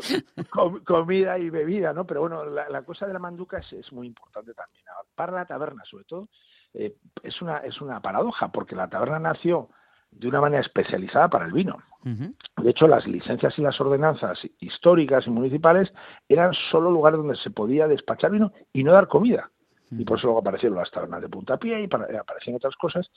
comida 0.84 1.38
y 1.38 1.50
bebida, 1.50 1.92
¿no? 1.92 2.06
Pero 2.06 2.20
bueno, 2.20 2.44
la, 2.44 2.82
cosa 2.82 3.06
de 3.06 3.12
la 3.12 3.18
manduca 3.18 3.58
es, 3.58 3.92
muy 3.92 4.06
importante 4.06 4.54
también. 4.54 4.84
Para 5.14 5.32
la 5.32 5.44
taberna, 5.44 5.82
sobre 5.84 6.04
todo, 6.04 6.28
eh, 6.72 6.94
es, 7.22 7.42
una, 7.42 7.58
es 7.58 7.80
una 7.80 8.00
paradoja, 8.00 8.52
porque 8.52 8.76
la 8.76 8.88
taberna 8.88 9.18
nació 9.18 9.70
de 10.10 10.28
una 10.28 10.40
manera 10.40 10.62
especializada 10.62 11.28
para 11.28 11.46
el 11.46 11.52
vino. 11.52 11.78
De 12.04 12.70
hecho, 12.70 12.86
las 12.86 13.04
licencias 13.04 13.58
y 13.58 13.62
las 13.62 13.80
ordenanzas 13.80 14.38
históricas 14.60 15.26
y 15.26 15.30
municipales 15.30 15.92
eran 16.28 16.54
solo 16.70 16.88
lugares 16.88 17.18
donde 17.18 17.34
se 17.34 17.50
podía 17.50 17.88
despachar 17.88 18.30
vino 18.30 18.52
y 18.72 18.84
no 18.84 18.92
dar 18.92 19.08
comida. 19.08 19.50
Y 19.90 20.04
por 20.04 20.18
eso 20.18 20.26
luego 20.26 20.40
aparecieron 20.40 20.78
las 20.78 20.90
tabernas 20.90 21.22
de 21.22 21.28
puntapié 21.28 21.82
y 21.82 21.88
para, 21.88 22.04
aparecieron 22.20 22.56
otras 22.56 22.76
cosas 22.76 23.10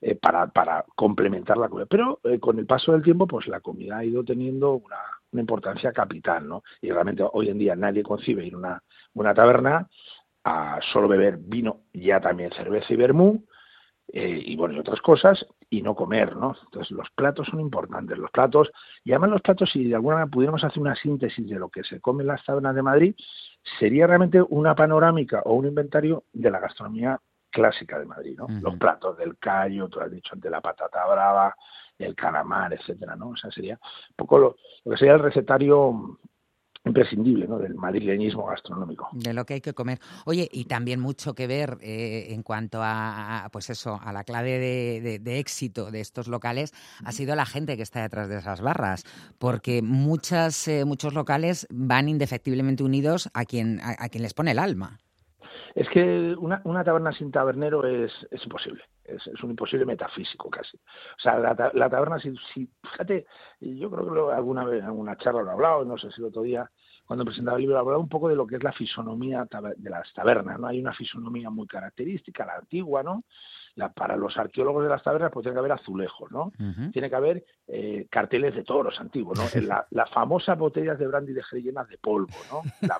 eh, 0.00 0.14
para, 0.14 0.46
para 0.46 0.84
complementar 0.94 1.56
la 1.56 1.68
comida. 1.68 1.86
Pero 1.86 2.20
eh, 2.24 2.38
con 2.38 2.58
el 2.58 2.66
paso 2.66 2.92
del 2.92 3.02
tiempo, 3.02 3.26
pues 3.26 3.46
la 3.46 3.60
comida 3.60 3.98
ha 3.98 4.04
ido 4.04 4.24
teniendo 4.24 4.72
una, 4.74 4.98
una 5.32 5.40
importancia 5.40 5.92
capital, 5.92 6.48
¿no? 6.48 6.62
Y 6.80 6.90
realmente 6.90 7.24
hoy 7.30 7.48
en 7.48 7.58
día 7.58 7.76
nadie 7.76 8.02
concibe 8.02 8.44
ir 8.44 8.54
a 8.54 8.58
una, 8.58 8.82
una 9.14 9.34
taberna 9.34 9.88
a 10.44 10.78
solo 10.92 11.08
beber 11.08 11.38
vino, 11.38 11.80
ya 11.92 12.20
también 12.20 12.52
cerveza 12.52 12.92
y 12.92 12.96
vermú, 12.96 13.44
eh, 14.12 14.42
y 14.44 14.56
bueno, 14.56 14.74
y 14.74 14.78
otras 14.78 15.00
cosas, 15.00 15.44
y 15.70 15.82
no 15.82 15.94
comer, 15.94 16.36
¿no? 16.36 16.56
Entonces 16.64 16.90
los 16.90 17.08
platos 17.10 17.48
son 17.48 17.60
importantes, 17.60 18.18
los 18.18 18.30
platos, 18.30 18.70
y 19.02 19.12
además 19.12 19.30
los 19.30 19.42
platos, 19.42 19.70
si 19.72 19.84
de 19.84 19.94
alguna 19.94 20.16
manera 20.16 20.30
pudiéramos 20.30 20.62
hacer 20.62 20.80
una 20.80 20.94
síntesis 20.94 21.48
de 21.48 21.58
lo 21.58 21.68
que 21.68 21.82
se 21.84 22.00
come 22.00 22.22
en 22.22 22.28
las 22.28 22.44
tabernas 22.44 22.74
de 22.74 22.82
Madrid, 22.82 23.14
sería 23.78 24.06
realmente 24.06 24.42
una 24.42 24.74
panorámica 24.74 25.42
o 25.44 25.54
un 25.54 25.66
inventario 25.66 26.24
de 26.32 26.50
la 26.50 26.60
gastronomía 26.60 27.20
clásica 27.50 27.98
de 27.98 28.04
Madrid, 28.04 28.36
¿no? 28.36 28.48
Los 28.60 28.76
platos 28.76 29.16
del 29.16 29.38
callo, 29.38 29.88
tú 29.88 30.00
has 30.00 30.10
dicho, 30.10 30.34
de 30.36 30.50
la 30.50 30.60
patata 30.60 31.06
brava, 31.06 31.54
el 31.98 32.14
calamar, 32.14 32.72
etcétera, 32.72 33.14
¿no? 33.14 33.28
O 33.28 33.36
sea, 33.36 33.50
sería 33.52 33.74
un 33.74 34.16
poco 34.16 34.38
lo, 34.38 34.56
lo 34.84 34.92
que 34.92 34.98
sería 34.98 35.14
el 35.14 35.20
recetario 35.20 36.18
imprescindible 36.84 37.46
¿no? 37.46 37.58
del 37.58 37.74
madrileñismo 37.74 38.46
gastronómico. 38.46 39.08
De 39.12 39.32
lo 39.32 39.44
que 39.44 39.54
hay 39.54 39.60
que 39.60 39.72
comer. 39.72 40.00
Oye, 40.26 40.48
y 40.52 40.64
también 40.64 41.00
mucho 41.00 41.34
que 41.34 41.46
ver 41.46 41.78
eh, 41.80 42.26
en 42.30 42.42
cuanto 42.42 42.80
a, 42.82 43.48
pues 43.52 43.70
eso, 43.70 43.98
a 44.02 44.12
la 44.12 44.24
clave 44.24 44.58
de, 44.58 45.38
éxito 45.38 45.90
de 45.90 46.00
estos 46.00 46.28
locales 46.28 46.72
ha 47.04 47.12
sido 47.12 47.34
la 47.34 47.46
gente 47.46 47.76
que 47.76 47.82
está 47.82 48.02
detrás 48.02 48.28
de 48.28 48.38
esas 48.38 48.60
barras, 48.60 49.04
porque 49.38 49.82
muchas, 49.82 50.68
eh, 50.68 50.84
muchos 50.84 51.14
locales 51.14 51.66
van 51.70 52.08
indefectiblemente 52.08 52.84
unidos 52.84 53.30
a 53.34 53.44
quien, 53.44 53.80
a 53.82 54.08
quien 54.08 54.22
les 54.22 54.34
pone 54.34 54.52
el 54.52 54.58
alma. 54.58 55.00
Es 55.74 55.88
que 55.88 56.34
una, 56.38 56.60
una 56.64 56.84
taberna 56.84 57.12
sin 57.12 57.32
tabernero 57.32 57.84
es, 57.84 58.12
es 58.30 58.42
imposible, 58.44 58.84
es, 59.04 59.26
un 59.42 59.50
imposible 59.50 59.84
metafísico 59.84 60.48
casi. 60.48 60.76
O 60.76 61.20
sea, 61.20 61.38
la, 61.38 61.72
la 61.74 61.90
taberna, 61.90 62.20
si, 62.20 62.32
si, 62.52 62.68
fíjate, 62.82 63.26
yo 63.60 63.90
creo 63.90 64.28
que 64.28 64.34
alguna 64.34 64.64
vez 64.64 64.80
en 64.80 64.86
alguna 64.86 65.16
charla 65.16 65.42
lo 65.42 65.50
he 65.50 65.52
hablado, 65.52 65.84
no 65.84 65.98
sé 65.98 66.12
si 66.12 66.20
el 66.20 66.28
otro 66.28 66.42
día 66.42 66.70
cuando 67.04 67.24
presentaba 67.24 67.56
el 67.56 67.62
libro, 67.62 67.78
hablaba 67.78 67.98
un 67.98 68.08
poco 68.08 68.28
de 68.28 68.36
lo 68.36 68.46
que 68.46 68.56
es 68.56 68.62
la 68.62 68.72
fisonomía 68.72 69.46
de 69.76 69.90
las 69.90 70.12
tabernas, 70.14 70.58
¿no? 70.58 70.68
Hay 70.68 70.80
una 70.80 70.94
fisonomía 70.94 71.50
muy 71.50 71.66
característica, 71.66 72.46
la 72.46 72.56
antigua, 72.56 73.02
¿no? 73.02 73.24
La, 73.76 73.92
para 73.92 74.16
los 74.16 74.36
arqueólogos 74.36 74.84
de 74.84 74.88
las 74.88 75.02
tabernas 75.02 75.32
pues 75.32 75.42
tiene 75.42 75.54
que 75.54 75.58
haber 75.58 75.72
azulejos, 75.72 76.30
¿no? 76.30 76.52
Tiene 76.92 77.10
que 77.10 77.16
haber 77.16 77.44
eh, 77.66 78.06
carteles 78.08 78.54
de 78.54 78.62
toros 78.62 79.00
antiguos, 79.00 79.36
¿no? 79.36 79.44
La, 79.66 79.86
la 79.90 80.06
famosa 80.06 80.54
botellas 80.54 80.98
de 80.98 81.06
brandy 81.08 81.32
de 81.32 81.42
Jerez 81.42 81.64
llenas 81.64 81.88
de 81.88 81.98
polvo, 81.98 82.34
¿no? 82.50 82.62
La, 82.82 82.98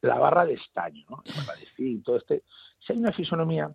la, 0.00 0.18
barra 0.18 0.44
de 0.44 0.54
estaño, 0.54 1.04
¿no? 1.10 1.22
La 1.24 1.34
barra 1.44 1.58
de 1.58 1.66
fin, 1.66 2.02
todo 2.02 2.16
este... 2.16 2.44
Si 2.78 2.92
hay 2.92 3.00
una 3.00 3.12
fisonomía, 3.12 3.68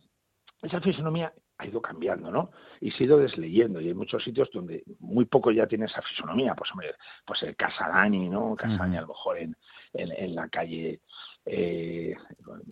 esa 0.62 0.80
fisonomía 0.80 1.34
ha 1.62 1.68
ido 1.68 1.82
cambiando, 1.82 2.32
¿no? 2.32 2.52
Y 2.80 2.92
se 2.92 3.04
ha 3.04 3.08
ido 3.08 3.18
desleyendo. 3.18 3.80
Y 3.80 3.88
hay 3.88 3.94
muchos 3.94 4.24
sitios 4.24 4.50
donde 4.52 4.84
muy 5.00 5.26
poco 5.26 5.52
ya 5.52 5.68
tiene 5.68 5.86
esa 5.86 6.02
fisonomía. 6.02 6.56
Pues, 6.56 6.72
hombre, 6.72 6.96
pues 7.26 7.44
el 7.44 7.56
Casadani, 7.56 8.30
¿no? 8.30 8.56
Casadani 8.56 8.98
a 8.98 9.02
lo 9.02 9.08
mejor 9.10 9.38
en, 9.38 9.56
en, 9.94 10.36
la 10.36 10.48
calle 10.50 11.02
eh, 11.46 12.16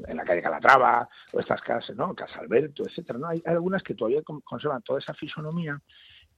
en 0.07 0.17
la 0.17 0.23
calle 0.23 0.41
Calatrava, 0.41 1.09
o 1.33 1.39
estas 1.39 1.61
casas, 1.61 1.95
¿no? 1.95 2.13
Casa 2.15 2.39
Alberto, 2.39 2.83
etcétera, 2.85 3.19
¿no? 3.19 3.27
Hay, 3.27 3.41
algunas 3.45 3.83
que 3.83 3.95
todavía 3.95 4.21
conservan 4.43 4.81
toda 4.83 4.99
esa 4.99 5.13
fisonomía, 5.13 5.79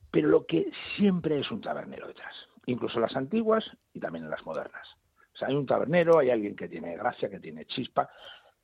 pero 0.10 0.28
lo 0.28 0.46
que 0.46 0.72
siempre 0.96 1.40
es 1.40 1.52
un 1.52 1.62
tabernero 1.62 2.08
detrás. 2.08 2.36
Incluso 2.66 3.00
las 3.00 3.16
antiguas 3.16 3.66
y 3.94 4.00
también 4.00 4.26
en 4.26 4.32
las 4.32 4.46
modernas. 4.46 4.88
O 5.34 5.38
sea, 5.38 5.48
hay 5.48 5.56
un 5.56 5.66
tabernero, 5.66 6.20
hay 6.20 6.30
alguien 6.30 6.56
que 6.56 6.68
tiene 6.68 6.96
gracia, 6.96 7.30
que 7.30 7.40
tiene 7.40 7.66
chispa, 7.66 8.10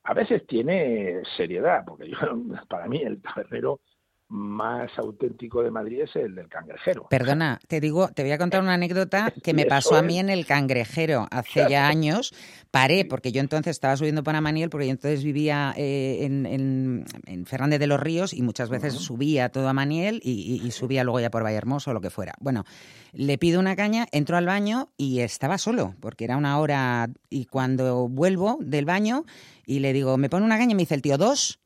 a 0.03 0.13
veces 0.13 0.45
tiene 0.47 1.21
seriedad, 1.35 1.83
porque 1.85 2.09
yo, 2.09 2.17
para 2.69 2.87
mí 2.87 3.01
el 3.01 3.21
tabernero 3.21 3.81
más 4.29 4.91
auténtico 4.97 5.63
de 5.63 5.71
Madrid 5.71 6.01
es 6.01 6.15
el 6.15 6.35
del 6.35 6.49
cangrejero. 6.49 7.07
Perdona, 7.09 7.59
te 7.67 7.79
digo, 7.79 8.09
te 8.09 8.23
voy 8.23 8.31
a 8.31 8.37
contar 8.37 8.61
una 8.61 8.73
anécdota 8.73 9.31
que 9.43 9.53
me 9.53 9.65
pasó 9.65 9.95
a 9.95 10.01
mí 10.01 10.19
en 10.19 10.29
el 10.29 10.45
cangrejero 10.45 11.27
hace 11.31 11.65
ya 11.69 11.87
años. 11.87 12.33
Paré, 12.69 13.05
porque 13.05 13.31
yo 13.31 13.39
entonces 13.39 13.71
estaba 13.71 13.95
subiendo 13.95 14.23
para 14.23 14.41
Maniel, 14.41 14.69
porque 14.69 14.87
yo 14.87 14.91
entonces 14.91 15.23
vivía 15.23 15.73
eh, 15.77 16.25
en, 16.25 17.05
Fernández 17.45 17.79
de 17.79 17.87
los 17.87 17.99
Ríos 17.99 18.33
y 18.33 18.41
muchas 18.41 18.69
veces 18.69 18.93
subía 18.93 19.49
todo 19.49 19.69
a 19.69 19.73
Maniel 19.73 20.19
y, 20.23 20.69
subía 20.71 21.03
luego 21.03 21.21
ya 21.21 21.31
por 21.31 21.43
Vallehermoso 21.43 21.91
o 21.91 21.93
lo 21.93 22.01
que 22.01 22.09
fuera. 22.09 22.33
Bueno, 22.39 22.65
le 23.13 23.37
pido 23.37 23.59
una 23.59 23.75
caña, 23.75 24.07
entro 24.11 24.35
al 24.35 24.45
baño 24.45 24.89
y 24.97 25.21
estaba 25.21 25.57
solo, 25.57 25.95
porque 26.01 26.25
era 26.25 26.35
una 26.35 26.59
hora 26.59 27.09
y 27.29 27.45
cuando 27.45 28.09
vuelvo 28.09 28.57
del 28.59 28.85
baño 28.85 29.23
y 29.65 29.79
le 29.79 29.93
digo, 29.93 30.17
¿me 30.17 30.29
pone 30.29 30.45
una 30.45 30.57
caña? 30.57 30.73
Y 30.73 30.75
me 30.75 30.81
dice 30.81 30.95
el 30.95 31.01
tío, 31.01 31.17
dos. 31.17 31.59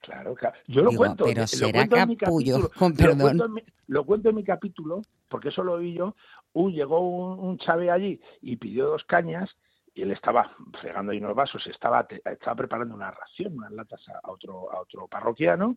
Claro, 0.00 0.34
claro. 0.34 0.56
Yo 0.66 0.82
lo 0.82 0.92
cuento. 0.92 1.24
Pero 1.24 1.46
será 1.46 1.86
capullo, 1.86 2.70
con 2.70 2.94
perdón. 2.94 3.60
Lo 3.86 4.04
cuento, 4.04 4.28
en 4.30 4.36
mi, 4.36 4.44
capítulo, 4.44 5.02
porque 5.28 5.48
eso 5.48 5.62
lo 5.62 5.78
vi 5.78 5.94
yo. 5.94 6.14
Uh, 6.52 6.70
llegó 6.70 7.00
un, 7.00 7.58
chave 7.58 7.90
allí 7.90 8.20
y 8.40 8.56
pidió 8.56 8.86
dos 8.86 9.04
cañas 9.04 9.50
y 9.94 10.02
él 10.02 10.12
estaba 10.12 10.54
fregando 10.80 11.12
ahí 11.12 11.18
unos 11.18 11.34
vasos, 11.34 11.66
estaba, 11.66 12.06
estaba 12.24 12.56
preparando 12.56 12.94
una 12.94 13.10
ración, 13.10 13.56
unas 13.56 13.72
latas 13.72 14.00
a 14.08 14.30
otro, 14.30 14.72
a 14.72 14.80
otro 14.80 15.06
parroquiano 15.08 15.76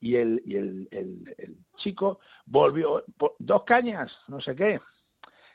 y 0.00 0.16
el, 0.16 0.42
y 0.44 0.56
el, 0.56 0.88
el, 0.90 1.56
chico 1.76 2.18
volvió, 2.46 3.04
dos 3.38 3.64
cañas, 3.64 4.10
no 4.26 4.40
sé 4.40 4.56
qué. 4.56 4.80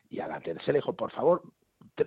Y 0.09 0.19
a 0.19 0.27
la 0.27 0.39
tercera 0.39 0.73
le 0.73 0.79
dijo, 0.79 0.93
por 0.93 1.11
favor, 1.11 1.43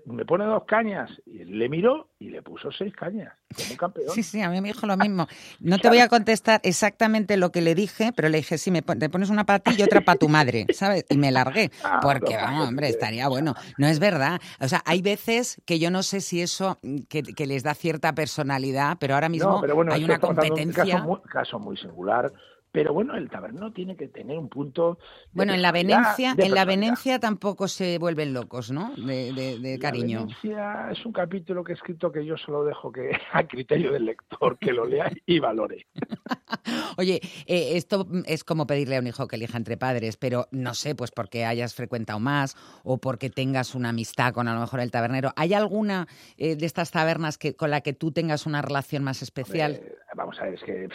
me 0.07 0.25
pone 0.25 0.45
dos 0.45 0.65
cañas. 0.65 1.11
Y 1.27 1.45
le 1.45 1.69
miró 1.69 2.09
y 2.19 2.31
le 2.31 2.43
puso 2.43 2.71
seis 2.71 2.95
cañas, 2.95 3.33
como 3.55 3.71
un 3.71 3.77
campeón. 3.77 4.15
Sí, 4.15 4.23
sí, 4.23 4.41
a 4.41 4.51
mí 4.51 4.61
me 4.61 4.69
dijo 4.69 4.87
lo 4.87 4.97
mismo. 4.97 5.27
No 5.61 5.79
te 5.79 5.89
voy 5.89 5.99
a 5.99 6.09
contestar 6.09 6.61
exactamente 6.65 7.37
lo 7.37 7.51
que 7.51 7.61
le 7.61 7.75
dije, 7.75 8.13
pero 8.15 8.29
le 8.29 8.39
dije, 8.39 8.59
sí, 8.59 8.71
me 8.71 8.83
te 8.83 9.09
pones 9.09 9.31
una 9.31 9.45
para 9.45 9.59
ti 9.59 9.73
y 9.79 9.83
otra 9.83 10.01
para 10.03 10.19
tu 10.19 10.29
madre, 10.29 10.67
¿sabes? 10.75 11.05
Y 11.09 11.17
me 11.17 11.31
largué, 11.31 11.71
ah, 11.85 12.01
porque, 12.03 12.37
vamos, 12.37 12.69
hombre, 12.69 12.89
estaría 12.89 13.29
bueno. 13.29 13.55
No 13.79 13.87
es 13.87 13.99
verdad. 13.99 14.41
O 14.61 14.69
sea, 14.69 14.83
hay 14.85 15.03
veces 15.03 15.61
que 15.65 15.79
yo 15.79 15.91
no 15.91 16.03
sé 16.03 16.21
si 16.21 16.41
eso 16.41 16.79
que, 17.09 17.47
les 17.47 17.63
da 17.63 17.75
cierta 17.75 18.15
personalidad, 18.15 18.97
pero 19.01 19.15
ahora 19.15 19.29
mismo 19.29 19.63
hay 19.91 20.05
una 20.05 20.19
competencia... 20.19 20.85
Un 20.85 20.91
caso, 20.91 21.05
muy, 21.05 21.21
caso 21.23 21.59
muy 21.59 21.77
singular, 21.77 22.33
pero 22.73 22.93
bueno, 22.93 23.17
el 23.17 23.29
tabernero 23.29 23.73
tiene 23.73 23.97
que 23.97 24.09
tener 24.09 24.39
un 24.39 24.49
punto. 24.49 24.99
bueno, 25.33 25.55
en 25.55 25.63
la 25.63 25.73
Venecia, 25.73 26.35
en 26.37 26.55
la 26.55 26.65
Venecia 26.65 27.19
tampoco 27.19 27.69
se 27.69 27.99
vuelven 27.99 28.33
locos, 28.33 28.71
¿no? 28.71 28.95
De, 28.97 29.33
de, 29.33 29.79
cariño. 29.79 30.21
La 30.21 30.25
Venecia 30.27 30.91
es 30.93 31.05
un 31.05 31.13
capítulo 31.13 31.65
que 31.65 31.73
he 31.73 31.75
escrito 31.75 32.13
que 32.13 32.25
yo 32.25 32.37
solo 32.37 32.65
dejo 32.65 32.93
que 32.93 33.11
a 33.33 33.47
criterio 33.47 33.93
del 33.93 34.05
lector 34.05 34.59
que 34.59 34.73
lo 34.73 34.87
lea 34.87 35.11
y 35.27 35.41
valore. 35.41 35.87
Oye, 36.97 37.21
eh, 37.47 37.77
esto 37.77 38.07
es 38.27 38.45
como 38.45 38.67
pedirle 38.67 38.97
a 38.97 39.01
un 39.01 39.07
hijo 39.07 39.27
que 39.27 39.37
elija 39.37 39.57
entre 39.57 39.77
padres, 39.77 40.17
pero 40.17 40.47
no 40.53 40.75
sé, 40.75 40.95
pues 40.95 41.11
porque 41.11 41.45
hayas 41.45 41.75
frecuentado 41.75 42.21
más 42.21 42.57
o 42.85 42.99
porque 42.99 43.31
tengas 43.31 43.75
una 43.75 43.89
amistad 43.89 44.33
con 44.33 44.49
a 44.49 44.55
lo 44.55 44.61
mejor 44.61 44.81
el 44.81 44.91
tabernero. 44.91 45.33
¿Hay 45.37 45.55
alguna 45.55 46.07
eh, 46.37 46.57
de 46.57 46.67
estas 46.67 46.91
tabernas 46.91 47.39
que 47.39 47.55
con 47.55 47.71
la 47.71 47.81
que 47.81 47.93
tú 47.93 48.13
tengas 48.13 48.47
una 48.47 48.63
relación 48.63 49.03
más 49.03 49.23
especial? 49.23 49.81
vamos 50.15 50.39
a 50.41 50.45
ver, 50.45 50.55
es 50.55 50.63
que 50.63 50.89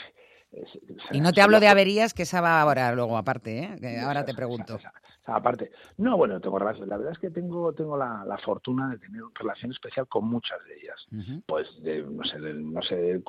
y 1.11 1.21
no 1.21 1.31
te 1.33 1.41
hablo 1.41 1.59
de 1.59 1.67
averías, 1.67 2.13
que 2.13 2.23
esa 2.23 2.41
va 2.41 2.61
ahora 2.61 2.93
luego 2.93 3.17
aparte, 3.17 3.59
¿eh? 3.59 3.99
ahora 3.99 4.25
te 4.25 4.33
pregunto. 4.33 4.79
aparte. 5.25 5.71
No, 5.97 6.17
bueno, 6.17 6.39
tengo. 6.39 6.59
La 6.59 6.97
verdad 6.97 7.11
es 7.11 7.19
que 7.19 7.29
tengo, 7.29 7.73
tengo 7.73 7.97
la, 7.97 8.37
fortuna 8.43 8.89
de 8.89 8.97
tener 8.97 9.21
relación 9.33 9.71
especial 9.71 10.07
con 10.07 10.25
muchas 10.25 10.59
de 10.65 10.75
ellas. 10.75 11.41
Pues, 11.45 11.67
no 11.79 12.23
sé, 12.23 12.39
no 12.39 12.81
sé 12.81 13.21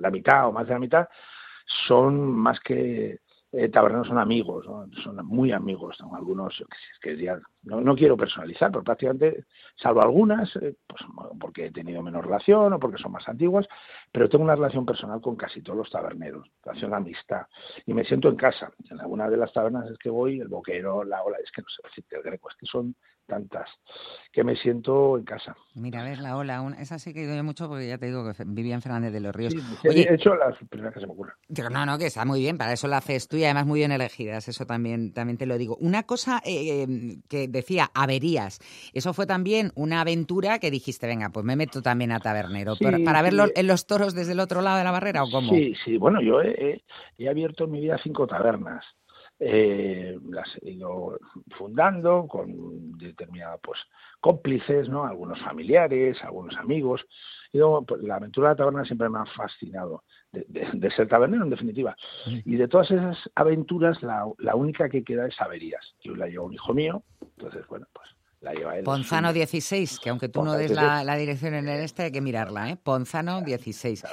la 0.00 0.10
mitad 0.10 0.48
o 0.48 0.52
más 0.52 0.66
de 0.66 0.72
la 0.72 0.78
mitad 0.78 1.08
son 1.86 2.32
más 2.32 2.58
que 2.60 3.20
eh, 3.52 3.68
taberneros 3.68 4.08
son 4.08 4.18
amigos, 4.18 4.64
son 5.02 5.26
muy 5.26 5.52
amigos, 5.52 5.98
algunos, 6.14 6.64
que 7.00 7.16
ya 7.16 7.38
no, 7.62 7.94
quiero 7.94 8.16
personalizar, 8.16 8.70
pero 8.70 8.82
prácticamente, 8.82 9.44
salvo 9.76 10.02
algunas, 10.02 10.54
eh, 10.56 10.74
pues 10.86 11.02
porque 11.38 11.66
he 11.66 11.70
tenido 11.70 12.02
menos 12.02 12.24
relación 12.24 12.72
o 12.72 12.78
porque 12.80 13.00
son 13.00 13.12
más 13.12 13.28
antiguas, 13.28 13.68
pero 14.10 14.28
tengo 14.28 14.44
una 14.44 14.56
relación 14.56 14.84
personal 14.84 15.20
con 15.20 15.36
casi 15.36 15.62
todos 15.62 15.78
los 15.78 15.90
taberneros, 15.90 16.50
relación 16.64 16.90
de 16.90 16.96
amistad, 16.96 17.46
y 17.86 17.94
me 17.94 18.04
siento 18.04 18.28
en 18.28 18.36
casa. 18.36 18.72
En 18.90 19.00
alguna 19.00 19.30
de 19.30 19.36
las 19.36 19.52
tabernas 19.52 19.88
es 19.90 19.98
que 19.98 20.10
voy, 20.10 20.40
el 20.40 20.48
boquero, 20.48 21.04
la 21.04 21.22
ola, 21.22 21.38
es 21.42 21.50
que 21.52 21.62
no 21.62 21.68
sé 21.68 21.82
decirte 21.84 22.16
el 22.16 22.22
greco, 22.22 22.48
es 22.50 22.56
que 22.56 22.66
son 22.66 22.94
tantas, 23.26 23.68
que 24.32 24.44
me 24.44 24.56
siento 24.56 25.16
en 25.16 25.24
casa. 25.24 25.56
Mira, 25.74 26.00
a 26.00 26.04
ver, 26.04 26.18
la 26.18 26.36
ola, 26.36 26.74
esa 26.78 26.98
sí 26.98 27.14
que 27.14 27.26
doy 27.26 27.42
mucho 27.42 27.68
porque 27.68 27.88
ya 27.88 27.98
te 27.98 28.06
digo 28.06 28.24
que 28.24 28.44
vivía 28.44 28.74
en 28.74 28.82
Fernández 28.82 29.12
de 29.12 29.20
los 29.20 29.34
Ríos. 29.34 29.54
Sí, 29.54 29.88
he 29.88 30.14
hecho 30.14 30.34
las 30.34 30.56
primeras 30.68 30.92
que 30.92 31.00
se 31.00 31.06
me 31.06 31.12
ocurren. 31.12 31.34
no, 31.70 31.86
no, 31.86 31.98
que 31.98 32.06
está 32.06 32.24
muy 32.24 32.40
bien, 32.40 32.58
para 32.58 32.72
eso 32.72 32.88
la 32.88 32.98
haces 32.98 33.28
tú 33.28 33.36
y 33.36 33.44
además 33.44 33.66
muy 33.66 33.80
bien 33.80 33.92
elegidas, 33.92 34.48
eso 34.48 34.66
también, 34.66 35.12
también 35.12 35.38
te 35.38 35.46
lo 35.46 35.56
digo. 35.56 35.76
Una 35.80 36.02
cosa 36.02 36.42
eh, 36.44 36.86
que 37.28 37.48
decía, 37.52 37.90
averías, 37.94 38.60
eso 38.92 39.12
fue 39.12 39.26
también 39.26 39.72
una 39.74 40.00
aventura 40.00 40.58
que 40.58 40.70
dijiste, 40.70 41.06
venga, 41.06 41.30
pues 41.30 41.44
me 41.44 41.56
meto 41.56 41.82
también 41.82 42.12
a 42.12 42.20
tabernero, 42.20 42.74
para, 42.76 43.22
verlo 43.22 43.46
en 43.54 43.66
los 43.66 43.86
toros 43.86 44.14
desde 44.14 44.32
el 44.32 44.40
otro 44.40 44.62
lado 44.62 44.78
de 44.78 44.84
la 44.84 44.90
barrera 44.90 45.22
o 45.24 45.30
cómo. 45.30 45.52
Sí, 45.52 45.74
sí, 45.84 45.96
bueno, 45.98 46.20
yo 46.20 46.42
he, 46.42 46.82
he 47.18 47.28
abierto 47.28 47.64
en 47.64 47.70
mi 47.70 47.80
vida 47.80 47.98
cinco 48.02 48.26
tabernas 48.26 48.84
eh, 49.44 50.20
las 50.30 50.48
he 50.62 50.70
ido 50.70 51.18
fundando 51.58 52.28
con 52.28 52.96
determinados 52.96 53.58
pues, 53.60 53.80
cómplices, 54.20 54.88
¿no? 54.88 55.04
algunos 55.04 55.40
familiares, 55.40 56.22
algunos 56.22 56.56
amigos. 56.56 57.04
Y 57.52 57.58
pues, 57.86 58.02
la 58.02 58.16
aventura 58.16 58.50
de 58.50 58.52
la 58.52 58.56
taberna 58.56 58.84
siempre 58.84 59.08
me 59.08 59.18
ha 59.18 59.26
fascinado, 59.26 60.04
de, 60.30 60.90
ser 60.92 61.08
tabernero 61.08 61.42
en 61.42 61.50
definitiva. 61.50 61.96
Y 62.24 62.54
de 62.54 62.68
todas 62.68 62.92
esas 62.92 63.18
aventuras, 63.34 64.00
la, 64.04 64.24
la 64.38 64.54
única 64.54 64.88
que 64.88 65.02
queda 65.02 65.26
es 65.26 65.40
Averías. 65.40 65.96
Yo 66.00 66.14
la 66.14 66.28
llevo 66.28 66.46
un 66.46 66.54
hijo 66.54 66.72
mío, 66.72 67.02
entonces, 67.46 67.66
bueno, 67.68 67.86
pues 67.92 68.08
Ponzano 68.84 69.32
16, 69.32 70.00
que 70.00 70.10
aunque 70.10 70.28
tú 70.28 70.42
no 70.42 70.54
des 70.54 70.72
la, 70.72 71.16
dirección 71.16 71.54
en 71.54 71.68
el 71.68 71.80
este, 71.80 72.04
hay 72.04 72.12
que 72.12 72.20
mirarla, 72.20 72.70
¿eh? 72.70 72.76
Ponzano 72.76 73.40
16. 73.40 74.04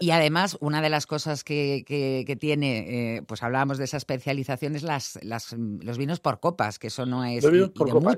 Y 0.00 0.10
además, 0.10 0.58
una 0.60 0.82
de 0.82 0.90
las 0.90 1.06
cosas 1.06 1.44
que, 1.44 1.84
que, 1.86 2.36
tiene, 2.36 3.16
eh, 3.16 3.22
pues 3.22 3.42
hablábamos 3.42 3.78
de 3.78 3.84
esa 3.84 3.96
especialización, 3.96 4.76
es 4.76 4.82
las, 4.82 5.18
las, 5.22 5.52
los 5.54 5.98
vinos 5.98 6.20
por 6.20 6.40
copas, 6.40 6.78
que 6.78 6.88
eso 6.88 7.06
no 7.06 7.24
es 7.24 7.42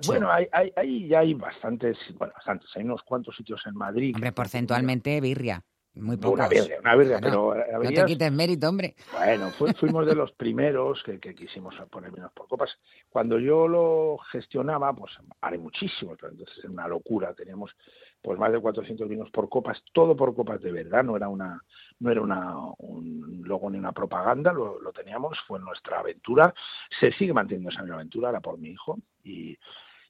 Bueno, 0.06 0.30
hay, 0.30 0.48
hay, 0.76 1.08
ya 1.08 1.20
hay 1.20 1.34
bastantes, 1.34 1.96
bueno, 2.18 2.32
bastantes, 2.34 2.68
hay 2.74 2.82
unos 2.82 3.02
cuantos 3.02 3.36
sitios 3.36 3.62
en 3.66 3.74
Madrid. 3.74 4.14
Hombre, 4.14 4.32
porcentualmente, 4.32 5.20
birria. 5.20 5.64
Muy 5.94 6.16
pocos. 6.16 6.38
Una 6.38 6.48
birria, 6.48 6.80
una 6.80 6.96
birria, 6.96 7.18
pero... 7.20 7.54
no 7.54 7.88
te 7.90 8.04
quites 8.06 8.32
mérito, 8.32 8.68
hombre. 8.68 8.96
Bueno, 9.12 9.50
fuimos 9.50 10.06
de 10.06 10.14
los 10.14 10.32
primeros 10.32 11.02
que, 11.02 11.18
quisimos 11.34 11.74
poner 11.90 12.10
vinos 12.10 12.32
por 12.32 12.48
copas. 12.48 12.70
Cuando 13.10 13.38
yo 13.38 13.68
lo 13.68 14.16
gestionaba, 14.30 14.94
pues 14.94 15.12
haré 15.42 15.58
muchísimo, 15.58 16.12
entonces 16.12 16.58
era 16.58 16.70
una 16.70 16.88
locura. 16.88 17.34
Teníamos 17.34 17.76
pues 18.22 18.38
más 18.38 18.52
de 18.52 18.60
400 18.60 19.06
vinos 19.06 19.30
por 19.30 19.48
copas, 19.50 19.82
todo 19.92 20.16
por 20.16 20.34
copas 20.34 20.62
de 20.62 20.72
verdad, 20.72 21.02
no 21.02 21.16
era 21.16 21.28
una 21.28 21.60
no 21.98 22.10
era 22.10 22.20
una, 22.20 22.56
un 22.78 23.42
logo 23.44 23.68
ni 23.70 23.78
una 23.78 23.92
propaganda, 23.92 24.52
lo, 24.52 24.80
lo 24.80 24.92
teníamos, 24.92 25.38
fue 25.46 25.60
nuestra 25.60 26.00
aventura, 26.00 26.54
se 26.98 27.12
sigue 27.12 27.32
manteniendo 27.32 27.70
esa 27.70 27.82
misma 27.82 27.96
aventura, 27.96 28.30
era 28.30 28.40
por 28.40 28.58
mi 28.58 28.70
hijo, 28.70 28.98
y, 29.22 29.56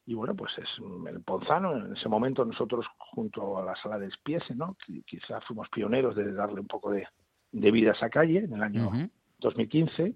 y 0.04 0.14
bueno, 0.14 0.34
pues 0.34 0.52
es 0.58 0.68
el 1.08 1.20
Ponzano, 1.22 1.76
en 1.76 1.96
ese 1.96 2.08
momento 2.08 2.44
nosotros 2.44 2.86
junto 2.98 3.58
a 3.58 3.64
la 3.64 3.76
sala 3.76 3.98
de 3.98 4.08
Espiese, 4.08 4.54
¿no? 4.54 4.76
Quizá 5.06 5.40
fuimos 5.42 5.68
pioneros 5.68 6.16
de 6.16 6.32
darle 6.32 6.60
un 6.60 6.66
poco 6.66 6.90
de, 6.90 7.06
vida 7.52 7.90
a 7.90 7.94
esa 7.94 8.10
calle 8.10 8.38
en 8.38 8.52
el 8.54 8.62
año 8.62 8.90
2015, 9.38 10.14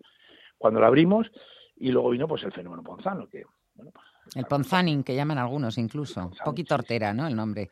cuando 0.59 0.81
la 0.81 0.88
abrimos, 0.88 1.31
y 1.77 1.92
luego 1.92 2.11
vino 2.11 2.27
pues 2.27 2.42
el 2.42 2.53
fenómeno 2.53 2.83
Ponzano, 2.83 3.29
que 3.29 3.44
bueno, 3.75 3.92
pues, 3.92 4.07
el 4.35 4.44
Ponzaning, 4.46 5.05
que 5.05 5.14
llaman 5.14 5.38
algunos 5.38 5.79
incluso, 5.79 6.27
un 6.27 6.35
poquito 6.44 6.75
hortera, 6.75 7.12
¿no? 7.12 7.27
El 7.27 7.37
nombre. 7.37 7.70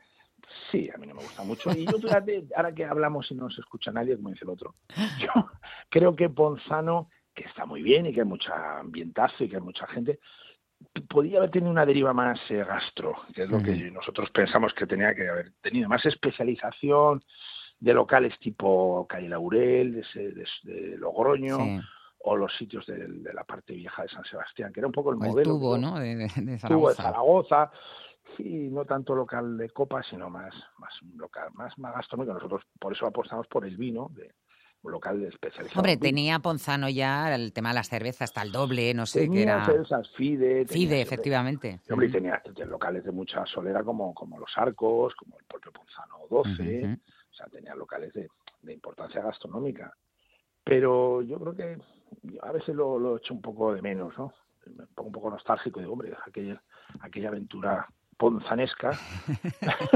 Sí, 0.70 0.88
a 0.94 0.98
mí 0.98 1.07
no 1.07 1.14
me 1.14 1.22
gusta 1.22 1.42
mucho. 1.42 1.70
Y 1.72 1.87
yo, 1.87 1.98
fíjate, 1.98 2.46
ahora 2.55 2.74
que 2.74 2.85
hablamos 2.85 3.31
y 3.31 3.35
no 3.35 3.50
se 3.50 3.61
escucha 3.61 3.90
nadie, 3.90 4.16
como 4.16 4.31
dice 4.31 4.44
el 4.44 4.50
otro, 4.50 4.74
yo 5.18 5.50
creo 5.88 6.14
que 6.14 6.29
Ponzano, 6.29 7.09
que 7.35 7.44
está 7.44 7.66
muy 7.66 7.83
bien 7.83 8.07
y 8.07 8.14
que 8.14 8.20
hay 8.20 8.27
mucha 8.27 8.79
ambientazo 8.79 9.44
y 9.44 9.48
que 9.48 9.57
hay 9.57 9.62
mucha 9.62 9.87
gente, 9.88 10.20
podía 11.09 11.38
haber 11.38 11.51
tenido 11.51 11.70
una 11.70 11.87
deriva 11.87 12.12
más 12.12 12.38
eh, 12.51 12.64
gastro, 12.64 13.14
que 13.35 13.44
es 13.44 13.51
lo 13.51 13.62
que 13.62 13.90
nosotros 13.90 14.31
pensamos 14.31 14.73
que 14.75 14.87
tenía 14.87 15.14
que 15.14 15.29
haber 15.29 15.53
tenido, 15.61 15.88
más 15.88 16.05
especialización 16.07 17.23
de 17.79 17.94
locales 17.94 18.38
tipo 18.38 19.07
Calle 19.09 19.29
Laurel, 19.29 20.03
de, 20.14 20.47
de, 20.62 20.97
Logroño, 20.99 21.59
o 22.18 22.37
los 22.37 22.57
sitios 22.57 22.87
de, 22.87 23.09
la 23.33 23.44
parte 23.44 23.75
vieja 23.75 24.03
de 24.03 24.09
San 24.09 24.25
Sebastián, 24.25 24.73
que 24.73 24.81
era 24.81 24.87
un 24.87 24.92
poco 24.92 25.11
el, 25.11 25.16
modelo. 25.16 25.51
tubo, 25.51 25.79
¿no? 25.79 25.99
De, 25.99 26.29
Zaragoza. 26.29 26.68
Tubo 26.68 26.88
de 26.88 26.94
Zaragoza. 26.94 27.70
Sí, 28.37 28.68
no 28.70 28.87
tanto 28.87 29.14
local 29.14 29.59
de 29.59 29.68
copas, 29.70 30.07
sino 30.09 30.31
más, 30.31 30.55
más 30.79 30.94
local, 31.14 31.51
más, 31.53 31.79
más 31.79 31.94
gastronómico. 31.94 32.35
Nosotros 32.35 32.62
por 32.81 32.94
eso 32.94 33.07
apostamos 33.07 33.47
por 33.49 33.66
el 33.66 33.77
vino, 33.77 34.11
de, 34.14 34.33
local 34.90 35.23
especializado. 35.25 35.81
Hombre, 35.81 35.97
tenía 35.97 36.38
Ponzano 36.38 36.88
ya 36.88 37.35
el 37.35 37.53
tema 37.53 37.70
de 37.70 37.77
las 37.77 37.88
cervezas, 37.88 38.31
hasta 38.31 38.42
el 38.42 38.53
doble, 38.53 38.92
no 38.94 39.07
sé 39.07 39.29
qué 39.31 39.42
era. 39.42 39.64
cervezas 39.64 40.11
FIDE. 40.11 40.66
FIDE, 40.66 41.01
efectivamente. 41.01 41.81
hombre, 41.90 42.09
y 42.09 42.12
tenía 42.12 42.42
locales 42.66 43.05
de 43.05 43.12
mucha 43.12 43.44
solera 43.47 43.83
como, 43.83 44.14
como 44.14 44.38
Los 44.38 44.53
Arcos, 44.57 45.14
como 45.14 45.38
el 45.38 45.44
propio 45.44 45.73
Ponzano 45.73 46.27
12. 46.31 46.99
O 47.31 47.37
sea, 47.37 47.47
tenía 47.47 47.75
locales 47.75 48.12
de, 48.12 48.29
importancia 48.73 49.20
gastronómica. 49.20 49.92
Pero 50.62 51.20
yo 51.23 51.38
creo 51.38 51.55
que 51.55 51.79
a 52.40 52.53
veces 52.53 52.75
lo, 52.75 52.99
lo 52.99 53.18
echo 53.18 53.35
un 53.35 53.42
poco 53.42 53.75
de 53.75 53.83
menos, 53.83 54.16
¿no? 54.16 54.33
Me 54.66 54.87
pongo 54.87 55.09
un 55.09 55.12
poco 55.12 55.31
nostálgico 55.31 55.79
y 55.79 55.83
digo, 55.83 55.92
hombre, 55.92 56.16
aquella, 56.27 56.62
aquella 57.01 57.29
aventura 57.29 57.87
ponzanesca 58.16 58.90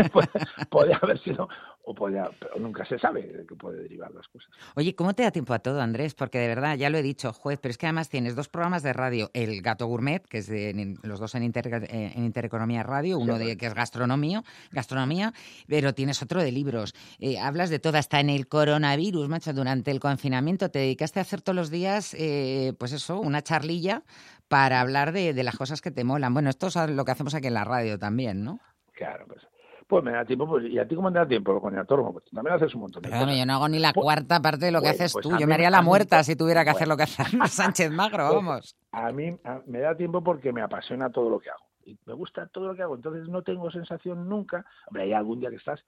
puede, 0.71 0.95
haber 0.95 1.19
sido 1.21 1.49
o 1.85 1.95
podía, 1.95 2.31
pero 2.39 2.59
nunca 2.59 2.85
se 2.85 2.99
sabe 2.99 3.23
de 3.23 3.47
qué 3.47 3.55
puede 3.55 3.83
derivar 3.83 4.13
las 4.13 4.29
cosas. 4.29 4.51
Oye, 4.75 4.95
¿cómo 4.95 5.15
te 5.15 5.23
da 5.23 5.31
tiempo 5.31 5.55
a 5.55 5.59
todo, 5.59 5.81
Andrés? 5.81 6.15
Porque 6.15 6.39
de 6.39 6.47
verdad, 6.47 6.77
ya 6.77 6.91
lo 6.91 6.99
he 6.99 7.03
dicho, 7.03 7.33
juez, 7.33 7.59
pero 7.63 7.71
es 7.71 7.79
que 7.79 7.87
además 7.87 8.11
tienes 8.11 8.37
dos 8.37 8.49
programas 8.49 8.83
de 8.83 8.93
radio, 8.93 9.31
El 9.33 9.63
Gato 9.63 9.87
Gourmet, 9.87 10.21
que 10.27 10.39
es 10.39 10.49
de 10.49 10.97
los 11.03 11.19
dos 11.19 11.35
en, 11.35 11.45
eh, 11.45 12.13
en 12.15 12.25
Intereconomía 12.25 12.83
Radio, 12.83 13.19
uno 13.19 13.39
de 13.39 13.57
que 13.57 13.67
es 13.67 13.75
gastronomía, 13.75 14.45
gastronomía, 14.71 15.33
pero 15.67 15.95
tienes 15.95 16.23
otro 16.23 16.43
de 16.43 16.53
libros. 16.53 16.95
Eh, 17.21 17.39
hablas 17.39 17.71
de 17.71 17.79
todo, 17.79 17.97
hasta 17.97 18.21
en 18.21 18.29
el 18.29 18.49
coronavirus, 18.49 19.29
macho, 19.31 19.55
durante 19.55 19.91
el 19.91 20.01
confinamiento 20.01 20.71
te 20.71 20.81
dedicaste 20.81 21.21
a 21.21 21.23
hacer 21.23 21.41
todos 21.41 21.57
los 21.57 21.71
días, 21.71 22.15
eh, 22.19 22.75
pues 22.79 22.93
eso, 22.93 23.19
una 23.19 23.41
charlilla 23.41 24.03
para 24.49 24.81
hablar 24.81 25.13
de, 25.13 25.35
de 25.35 25.43
las 25.45 25.57
cosas 25.57 25.81
que 25.81 25.91
te 25.91 26.05
molan. 26.05 26.35
Bueno, 26.35 26.51
esto 26.51 26.67
es 26.67 26.77
lo 26.91 27.05
que 27.05 27.13
hacemos 27.13 27.35
aquí 27.35 27.47
en 27.47 27.55
la 27.55 27.65
radio 27.65 27.99
también, 27.99 28.45
¿no? 28.45 28.59
Claro, 28.93 29.27
pues 29.27 29.47
pues 29.89 30.05
me 30.05 30.13
da 30.13 30.23
tiempo, 30.23 30.47
pues, 30.47 30.67
¿y 30.67 30.79
a 30.79 30.87
ti 30.87 30.95
cómo 30.95 31.11
te 31.11 31.19
da 31.19 31.27
tiempo 31.27 31.59
con 31.63 31.73
el 31.73 31.81
autónomo? 31.81 32.13
Pues 32.13 32.27
también 32.31 32.55
haces 32.55 32.75
un 32.75 32.83
montón 32.83 33.03
de 33.03 33.09
Pero 33.09 33.33
yo 33.33 33.47
no 33.47 33.55
hago 33.55 33.69
ni 33.71 33.79
la 33.79 33.95
pues, 33.95 34.05
cuarta 34.05 34.41
parte 34.41 34.67
de 34.67 34.71
lo 34.71 34.83
que 34.83 34.91
haces 34.91 35.15
pues 35.15 35.23
tú. 35.23 35.35
Yo 35.39 35.47
me 35.47 35.55
haría 35.55 35.71
la 35.71 35.81
muerta 35.81 36.23
si 36.23 36.37
tuviera 36.37 36.63
que 36.63 36.71
hacer 36.71 36.87
lo 36.87 36.97
que 36.99 37.05
hace 37.05 37.23
Sánchez 37.49 37.91
Magro, 37.91 38.35
vamos. 38.35 38.77
A 38.93 39.11
mí 39.13 39.35
me 39.67 39.81
da 39.81 39.97
tiempo 39.97 40.23
porque 40.23 40.53
me 40.53 40.61
apasiona 40.61 41.09
todo 41.09 41.31
lo 41.31 41.41
que 41.41 41.49
hago. 41.49 41.65
Y 41.87 41.99
me 42.05 42.13
gusta 42.13 42.47
todo 42.49 42.67
lo 42.67 42.75
que 42.75 42.83
hago. 42.83 42.97
Entonces 42.97 43.29
no 43.29 43.41
tengo 43.43 43.71
sensación 43.71 44.29
nunca. 44.29 44.63
Hombre, 44.89 45.05
hay 45.05 45.15
algún 45.15 45.41
día 45.41 45.49
que 45.49 45.57
estás 45.57 45.81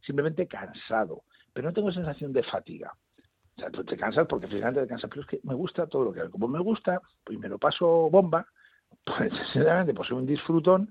simplemente 0.00 0.46
cansado, 0.46 1.24
pero 1.52 1.68
no 1.68 1.74
tengo 1.74 1.92
sensación 1.92 2.32
de 2.32 2.44
fatiga. 2.44 2.96
O 3.56 3.60
sea, 3.60 3.70
te 3.70 3.96
cansas 3.96 4.26
porque 4.26 4.46
finalmente 4.46 4.82
te 4.82 4.88
cansas, 4.88 5.10
pero 5.10 5.22
es 5.22 5.28
que 5.28 5.40
me 5.42 5.54
gusta 5.54 5.86
todo 5.86 6.04
lo 6.04 6.12
que 6.12 6.20
hago. 6.20 6.30
Como 6.30 6.48
me 6.48 6.60
gusta, 6.60 7.00
pues 7.24 7.38
me 7.38 7.48
lo 7.48 7.58
paso 7.58 8.08
bomba, 8.10 8.46
pues 9.04 9.32
sinceramente, 9.52 9.94
pues 9.94 10.08
soy 10.08 10.18
un 10.18 10.26
disfrutón 10.26 10.90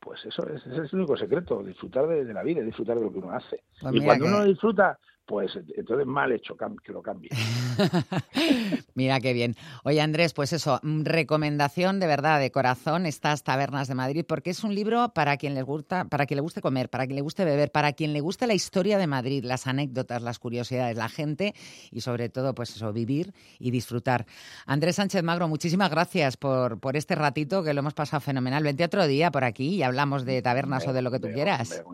pues 0.00 0.24
eso 0.24 0.46
es, 0.48 0.66
ese 0.66 0.82
es 0.82 0.92
el 0.92 1.00
único 1.00 1.16
secreto, 1.16 1.62
disfrutar 1.62 2.08
de, 2.08 2.24
la 2.32 2.42
vida, 2.42 2.62
disfrutar 2.62 2.96
de 2.96 3.04
lo 3.04 3.12
que 3.12 3.18
uno 3.18 3.32
hace. 3.32 3.62
Pues 3.80 3.94
y 3.94 4.00
cuando 4.04 4.26
uno 4.26 4.44
disfruta, 4.44 4.98
pues 5.30 5.52
entonces 5.76 6.04
mal 6.08 6.32
hecho 6.32 6.56
que 6.56 6.92
lo 6.92 7.00
cambie. 7.00 7.30
Mira 8.96 9.20
qué 9.20 9.32
bien. 9.32 9.54
Oye 9.84 10.00
Andrés, 10.00 10.34
pues 10.34 10.52
eso, 10.52 10.80
mm, 10.82 11.04
recomendación 11.04 12.00
de 12.00 12.08
verdad, 12.08 12.40
de 12.40 12.50
corazón, 12.50 13.06
estas 13.06 13.44
tabernas 13.44 13.86
de 13.86 13.94
Madrid, 13.94 14.24
porque 14.26 14.50
es 14.50 14.64
un 14.64 14.74
libro 14.74 15.12
para 15.14 15.36
quien 15.36 15.54
les 15.54 15.62
gusta, 15.62 16.06
para 16.06 16.26
quien 16.26 16.38
le 16.38 16.42
guste 16.42 16.60
comer, 16.60 16.90
para 16.90 17.06
quien 17.06 17.14
le 17.14 17.22
guste 17.22 17.44
beber, 17.44 17.70
para 17.70 17.92
quien 17.92 18.12
le 18.12 18.20
guste 18.20 18.48
la 18.48 18.54
historia 18.54 18.98
de 18.98 19.06
Madrid, 19.06 19.44
las 19.44 19.68
anécdotas, 19.68 20.20
las 20.20 20.40
curiosidades, 20.40 20.96
la 20.96 21.08
gente 21.08 21.54
y 21.92 22.00
sobre 22.00 22.28
todo, 22.28 22.52
pues 22.52 22.74
eso, 22.74 22.92
vivir 22.92 23.32
y 23.60 23.70
disfrutar. 23.70 24.26
Andrés 24.66 24.96
Sánchez 24.96 25.22
Magro, 25.22 25.46
muchísimas 25.46 25.90
gracias 25.90 26.36
por, 26.36 26.80
por 26.80 26.96
este 26.96 27.14
ratito 27.14 27.62
que 27.62 27.72
lo 27.72 27.78
hemos 27.78 27.94
pasado 27.94 28.20
fenomenal. 28.20 28.64
Vente 28.64 28.82
otro 28.82 29.06
día 29.06 29.30
por 29.30 29.44
aquí 29.44 29.76
y 29.76 29.84
hablamos 29.84 30.24
de 30.24 30.42
tabernas 30.42 30.88
o 30.88 30.92
de 30.92 31.02
lo 31.02 31.12
que 31.12 31.20
tú 31.20 31.28
quieras. 31.32 31.84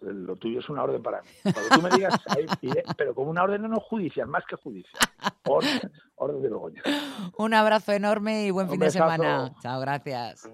lo 0.00 0.36
tuyo 0.36 0.60
es 0.60 0.68
una 0.70 0.84
orden 0.84 1.02
para 1.02 1.20
mí. 1.20 1.28
Cuando 1.42 1.68
tú 1.68 1.82
me 1.82 1.90
digas, 1.90 2.14
pero 2.96 3.14
como 3.14 3.30
una 3.30 3.42
orden 3.42 3.62
no 3.62 3.80
judicial, 3.80 4.26
más 4.28 4.44
que 4.48 4.56
judicial. 4.56 5.02
Orden, 5.44 5.92
orden 6.16 6.42
de 6.42 6.48
Begoña. 6.48 6.82
Un 7.38 7.54
abrazo 7.54 7.92
enorme 7.92 8.46
y 8.46 8.50
buen 8.50 8.68
fin 8.68 8.80
de 8.80 8.90
semana. 8.90 9.52
Chao, 9.62 9.80
gracias. 9.80 10.48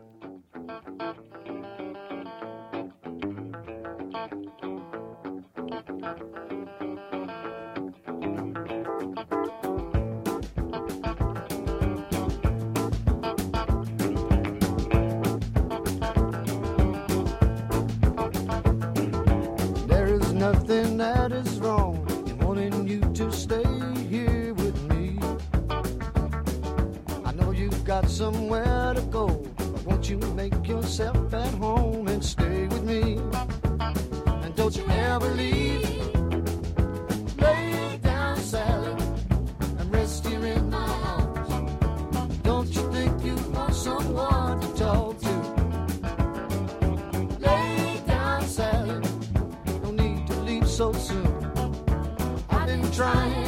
nothing 20.43 20.92
somewhere 28.23 28.95
to 28.95 29.03
go, 29.11 29.27
but 29.57 29.85
won't 29.85 30.09
you 30.09 30.17
make 30.37 30.69
yourself 30.69 31.35
at 31.35 31.55
home 31.55 32.07
and 32.07 32.25
stay 32.25 32.69
with 32.69 32.85
me? 32.85 33.19
And 34.45 34.55
don't 34.55 34.77
you 34.77 34.85
ever 34.89 35.29
leave. 35.31 35.83
Lay 37.39 37.99
down, 38.01 38.37
Sally, 38.37 39.03
and 39.79 39.93
rest 39.93 40.25
here 40.25 40.47
in 40.55 40.71
my 40.71 40.89
arms. 41.17 41.73
Don't 42.45 42.71
you 42.77 42.85
think 42.93 43.13
you 43.25 43.35
want 43.57 43.75
someone 43.75 44.61
to 44.61 44.69
talk 44.85 45.19
to? 45.27 45.35
Lay 47.41 48.01
down, 48.07 48.43
Sally, 48.47 49.01
no 49.83 49.91
need 49.91 50.29
to 50.29 50.37
leave 50.43 50.69
so 50.69 50.93
soon. 50.93 51.27
I've 52.51 52.69
been 52.69 52.89
trying 52.93 53.42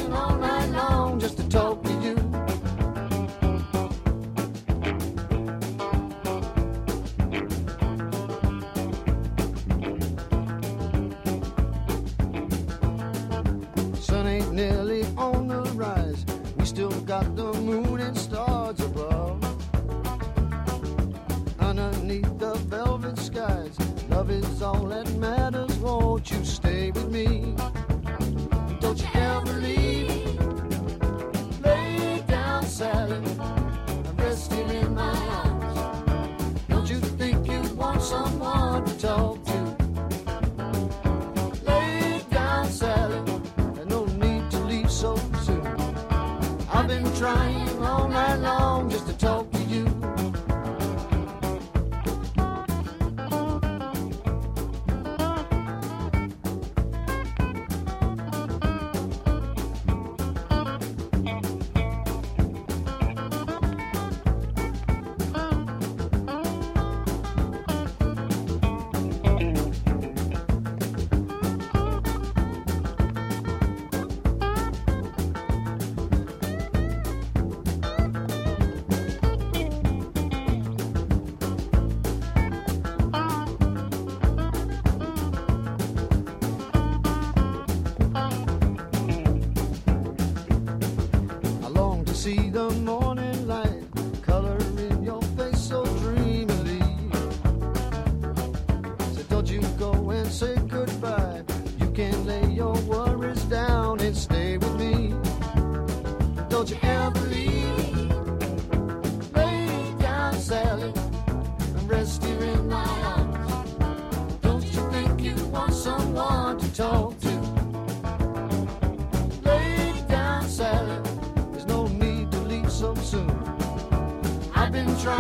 You. 125.05 125.11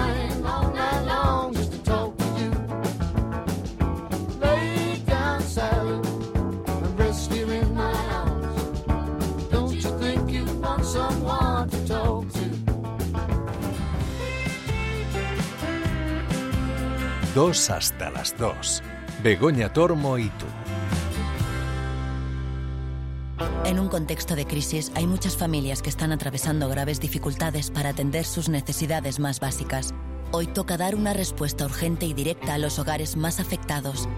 Don't 9.51 9.75
you 9.75 9.83
think 9.99 10.31
you 10.31 10.45
want 10.63 10.85
someone 10.87 11.69
to 11.69 11.87
talk 11.87 12.25
to? 12.33 12.45
Dos 17.35 17.69
hasta 17.69 18.11
las 18.11 18.35
dos. 18.39 18.83
Begoña 19.23 19.71
Tormo 19.71 20.17
y 20.17 20.31
tú. 20.39 20.47
Contexto 23.95 24.35
de 24.35 24.45
crisis 24.45 24.91
hay 24.97 25.07
muchas 25.07 25.37
familias 25.37 25.81
que 25.81 25.89
están 25.89 26.11
atravesando 26.11 26.69
graves 26.69 26.99
dificultades 26.99 27.71
para 27.71 27.91
atender 27.91 28.25
sus 28.25 28.49
necesidades 28.49 29.21
más 29.21 29.39
básicas. 29.39 29.95
Hoy 30.33 30.49
toca 30.49 30.77
dar 30.77 30.97
una 30.97 31.13
respuesta 31.13 31.65
urgente 31.65 32.05
y 32.05 32.13
directa 32.13 32.55
a 32.55 32.59
los 32.59 32.81
hogares 32.81 33.15
más 33.15 33.39
afectados. 33.39 34.09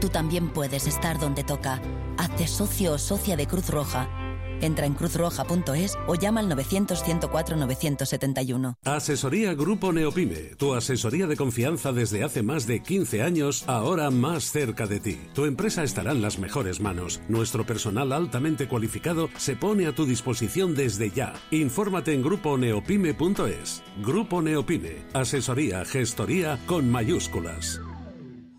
Tú 0.00 0.08
también 0.08 0.50
puedes 0.50 0.86
estar 0.86 1.18
donde 1.18 1.42
toca. 1.42 1.82
Hazte 2.16 2.46
socio 2.46 2.92
o 2.92 2.98
socia 2.98 3.36
de 3.36 3.48
Cruz 3.48 3.70
Roja. 3.70 4.23
Entra 4.64 4.86
en 4.86 4.94
cruzroja.es 4.94 5.98
o 6.06 6.14
llama 6.14 6.40
al 6.40 6.50
900-104-971. 6.50 8.76
Asesoría 8.84 9.52
Grupo 9.52 9.92
Neopime, 9.92 10.54
tu 10.56 10.72
asesoría 10.72 11.26
de 11.26 11.36
confianza 11.36 11.92
desde 11.92 12.24
hace 12.24 12.42
más 12.42 12.66
de 12.66 12.80
15 12.80 13.20
años, 13.22 13.64
ahora 13.66 14.10
más 14.10 14.50
cerca 14.50 14.86
de 14.86 15.00
ti. 15.00 15.18
Tu 15.34 15.44
empresa 15.44 15.84
estará 15.84 16.12
en 16.12 16.22
las 16.22 16.38
mejores 16.38 16.80
manos. 16.80 17.20
Nuestro 17.28 17.66
personal 17.66 18.10
altamente 18.12 18.66
cualificado 18.66 19.28
se 19.36 19.54
pone 19.54 19.86
a 19.86 19.94
tu 19.94 20.06
disposición 20.06 20.74
desde 20.74 21.10
ya. 21.10 21.34
Infórmate 21.50 22.14
en 22.14 22.22
gruponeopime.es. 22.22 23.82
Grupo 24.02 24.40
Neopime, 24.40 25.04
asesoría, 25.12 25.84
gestoría 25.84 26.58
con 26.64 26.90
mayúsculas. 26.90 27.82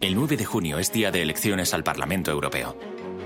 El 0.01 0.13
9 0.13 0.37
de 0.37 0.45
junio 0.45 0.77
es 0.77 0.91
día 0.91 1.09
de 1.09 1.23
elecciones 1.23 1.73
al 1.73 1.83
Parlamento 1.83 2.29
Europeo. 2.29 2.77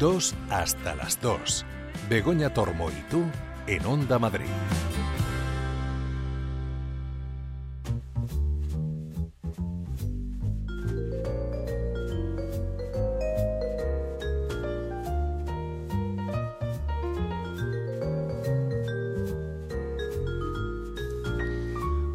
Dos 0.00 0.34
hasta 0.48 0.94
las 0.94 1.20
dos. 1.20 1.66
Begoña 2.08 2.54
Tormo 2.54 2.88
y 2.90 3.02
tú 3.10 3.22
en 3.66 3.84
Onda 3.84 4.18
Madrid. 4.18 4.46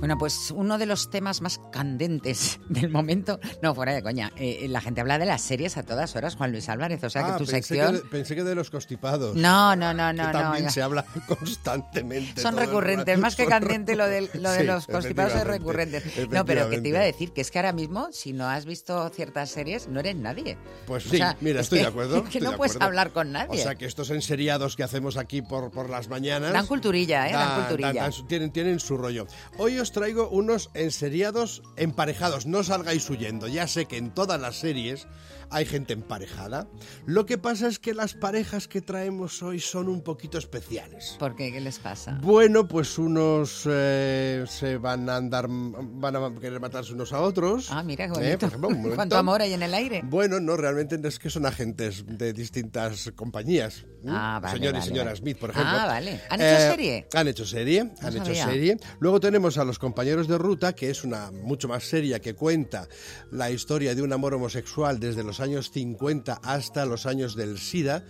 Bueno, 0.06 0.20
pues 0.20 0.52
uno 0.56 0.78
de 0.78 0.86
los 0.86 1.10
temas 1.10 1.42
más 1.42 1.60
candentes 1.72 2.60
del 2.70 2.92
momento, 2.92 3.40
no, 3.64 3.74
fuera 3.74 3.92
de 3.92 4.04
coña, 4.04 4.32
eh, 4.38 4.68
la 4.70 4.80
gente 4.80 5.02
habla 5.02 5.18
de 5.18 5.26
las 5.26 5.42
series 5.42 5.78
a 5.78 5.84
todas 5.84 6.16
horas, 6.16 6.36
Juan 6.36 6.52
Luis 6.52 6.70
Álvarez, 6.70 7.04
o 7.04 7.10
sea 7.10 7.24
Ah, 7.24 7.26
que 7.26 7.32
tu 7.44 7.50
pensé 7.50 7.52
sección... 7.54 7.88
Que 7.88 8.02
de, 8.04 8.10
pensé 8.10 8.36
que 8.36 8.44
de 8.44 8.54
los 8.54 8.70
constipados. 8.70 9.36
No, 9.36 9.76
no, 9.76 9.96
no, 9.96 10.14
no, 10.14 10.28
que 10.28 10.34
no. 10.34 10.40
también 10.40 10.66
ya. 10.66 10.70
se 10.70 10.84
habla 10.84 11.04
constantemente. 11.28 12.40
Son 12.40 12.56
recurrentes, 12.56 13.18
más 13.18 13.36
que 13.36 13.48
candente 13.48 13.96
lo, 13.96 14.06
del- 14.06 14.30
lo 14.36 14.52
de 14.52 14.60
Sí, 14.60 14.64
los 14.68 14.86
constipados 14.86 15.34
es 15.34 15.44
recurrente. 15.44 16.04
No, 16.30 16.46
pero 16.46 16.70
que 16.70 16.80
te 16.82 16.90
iba 16.90 17.00
a 17.00 17.04
decir 17.04 17.32
que 17.34 17.42
es 17.42 17.50
que 17.50 17.58
ahora 17.58 17.74
mismo, 17.74 18.10
si 18.12 18.32
no 18.32 18.48
has 18.48 18.66
visto 18.68 19.10
ciertas 19.10 19.50
series, 19.50 19.88
no 19.88 20.02
eres 20.02 20.16
nadie. 20.16 20.56
Pues 20.86 21.08
O 21.08 21.10
sí, 21.10 21.18
sea, 21.18 21.36
mira, 21.42 21.62
es 21.62 21.66
estoy 21.66 21.80
que- 21.80 21.84
de 21.86 21.90
acuerdo. 21.90 22.18
es 22.26 22.30
que 22.30 22.42
no 22.42 22.52
de 22.52 22.58
puedes 22.58 22.80
hablar 22.80 23.10
con 23.12 23.32
nadie. 23.32 23.60
O 23.60 23.64
sea, 23.64 23.74
que 23.74 23.88
estos 23.88 24.12
enseriados 24.12 24.76
que 24.76 24.84
hacemos 24.84 25.18
aquí 25.18 25.42
por, 25.42 25.72
por 25.72 25.90
las 25.90 26.10
mañanas... 26.10 26.54
Dan 26.54 26.68
culturilla, 26.68 27.28
¿eh? 27.28 27.34
Dan 27.34 27.48
dan- 27.50 27.60
culturilla. 27.62 27.94
dan- 28.04 28.28
tienen, 28.28 28.52
tienen 28.52 28.80
su 28.80 28.98
rollo. 28.98 29.26
Hoy 29.58 29.80
os 29.80 29.95
traigo 29.96 30.28
unos 30.28 30.70
enseriados 30.74 31.64
emparejados. 31.78 32.46
No 32.46 32.64
salgáis 32.64 33.10
huyendo. 33.10 33.48
Ya 33.48 33.66
sé 33.66 33.86
que 33.86 33.96
en 33.96 34.12
todas 34.12 34.40
las 34.40 34.58
series 34.58 35.08
hay 35.50 35.66
gente 35.66 35.94
emparejada. 35.94 36.68
Lo 37.06 37.26
que 37.26 37.38
pasa 37.38 37.68
es 37.68 37.80
que 37.80 37.94
las 37.94 38.14
parejas 38.14 38.68
que 38.68 38.82
traemos 38.82 39.42
hoy 39.44 39.60
son 39.60 39.88
un 39.88 40.02
poquito 40.02 40.38
especiales. 40.38 41.16
¿Por 41.20 41.36
qué? 41.36 41.52
¿Qué 41.52 41.62
les 41.62 41.80
pasa? 41.80 42.18
Bueno, 42.22 42.68
pues 42.68 42.98
unos 42.98 43.64
eh, 43.66 44.44
se 44.48 44.78
van 44.78 45.10
a 45.10 45.18
andar, 45.18 45.48
van 45.50 46.16
a 46.16 46.34
querer 46.40 46.60
matarse 46.60 46.94
unos 46.94 47.14
a 47.14 47.22
otros. 47.22 47.68
Ah, 47.72 47.84
mira, 47.84 48.06
qué 48.08 48.12
Eh, 48.14 48.36
bonito. 48.38 48.40
por 48.60 48.72
ejemplo. 48.72 48.92
¿Cuánto 48.96 49.18
amor 49.18 49.42
hay 49.42 49.54
en 49.54 49.64
el 49.64 49.74
aire? 49.74 50.02
Bueno, 50.04 50.40
no, 50.40 50.58
realmente 50.58 51.00
es 51.08 51.20
que 51.20 51.30
son 51.30 51.46
agentes 51.46 52.04
de 52.08 52.34
distintas 52.34 53.12
compañías. 53.16 53.86
Ah, 54.08 54.40
vale, 54.42 54.58
Señor 54.58 54.74
vale, 54.74 54.86
y 54.86 54.88
señora 54.88 55.06
vale. 55.06 55.18
Smith, 55.18 55.38
por 55.38 55.50
ejemplo. 55.50 55.72
Eh, 55.74 55.80
Ah, 55.80 55.88
vale. 55.88 56.22
¿Han 56.30 56.42
hecho 56.42 56.72
serie? 56.72 57.08
Han 57.14 57.28
hecho 57.28 57.46
serie, 57.46 57.84
No 57.86 57.92
han 58.08 58.14
hecho 58.16 58.26
sabía. 58.26 58.46
serie. 58.46 58.78
Luego 59.00 59.20
tenemos 59.20 59.58
a 59.58 59.66
Los 59.66 59.80
compañeros 59.80 60.28
de 60.28 60.38
ruta, 60.38 60.74
que 60.74 60.90
es 60.90 61.04
una 61.04 61.32
mucho 61.32 61.68
más 61.68 61.84
seria 61.84 62.20
que 62.20 62.36
cuenta 62.36 62.88
la 63.32 63.50
historia 63.52 63.96
de 63.96 64.02
un 64.02 64.14
amor 64.14 64.34
homosexual 64.36 65.00
desde 65.00 65.24
los 65.24 65.35
años 65.40 65.72
50 65.72 66.40
hasta 66.44 66.86
los 66.86 67.06
años 67.06 67.36
del 67.36 67.58
SIDA, 67.58 68.04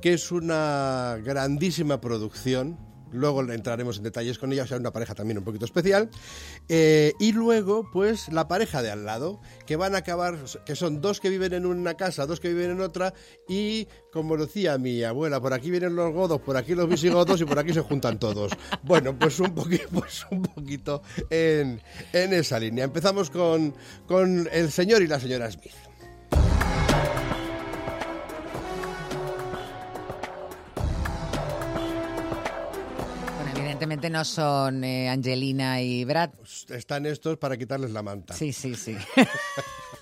que 0.00 0.14
es 0.14 0.32
una 0.32 1.18
grandísima 1.22 2.00
producción. 2.00 2.78
Luego 3.12 3.40
entraremos 3.52 3.98
en 3.98 4.02
detalles 4.02 4.38
con 4.38 4.52
ella, 4.52 4.64
o 4.64 4.66
sea, 4.66 4.78
una 4.78 4.92
pareja 4.92 5.14
también 5.14 5.38
un 5.38 5.44
poquito 5.44 5.64
especial. 5.64 6.10
Eh, 6.68 7.12
y 7.20 7.32
luego, 7.32 7.88
pues, 7.92 8.28
la 8.32 8.48
pareja 8.48 8.82
de 8.82 8.90
al 8.90 9.04
lado, 9.04 9.40
que 9.64 9.76
van 9.76 9.94
a 9.94 9.98
acabar, 9.98 10.36
que 10.66 10.74
son 10.74 11.00
dos 11.00 11.20
que 11.20 11.30
viven 11.30 11.52
en 11.52 11.66
una 11.66 11.94
casa, 11.94 12.26
dos 12.26 12.40
que 12.40 12.48
viven 12.48 12.72
en 12.72 12.80
otra, 12.80 13.14
y 13.48 13.86
como 14.12 14.36
decía 14.36 14.76
mi 14.76 15.02
abuela, 15.04 15.40
por 15.40 15.52
aquí 15.52 15.70
vienen 15.70 15.94
los 15.94 16.12
godos, 16.12 16.40
por 16.40 16.56
aquí 16.56 16.74
los 16.74 16.88
visigodos 16.88 17.40
y 17.40 17.44
por 17.44 17.58
aquí 17.58 17.72
se 17.72 17.80
juntan 17.80 18.18
todos. 18.18 18.52
Bueno, 18.82 19.16
pues 19.16 19.38
un 19.38 19.54
poquito, 19.54 19.88
pues 19.92 20.26
un 20.30 20.42
poquito 20.42 21.02
en, 21.30 21.80
en 22.12 22.32
esa 22.32 22.58
línea. 22.58 22.84
Empezamos 22.84 23.30
con, 23.30 23.74
con 24.06 24.48
el 24.52 24.70
señor 24.72 25.02
y 25.02 25.06
la 25.06 25.20
señora 25.20 25.50
Smith. 25.50 25.85
Evidentemente 33.76 34.10
no 34.10 34.24
son 34.24 34.82
eh, 34.84 35.08
Angelina 35.08 35.80
y 35.82 36.04
Brad. 36.04 36.30
Pues 36.30 36.66
están 36.70 37.06
estos 37.06 37.36
para 37.36 37.56
quitarles 37.56 37.90
la 37.90 38.02
manta. 38.02 38.34
Sí, 38.34 38.52
sí, 38.52 38.74
sí. 38.74 38.96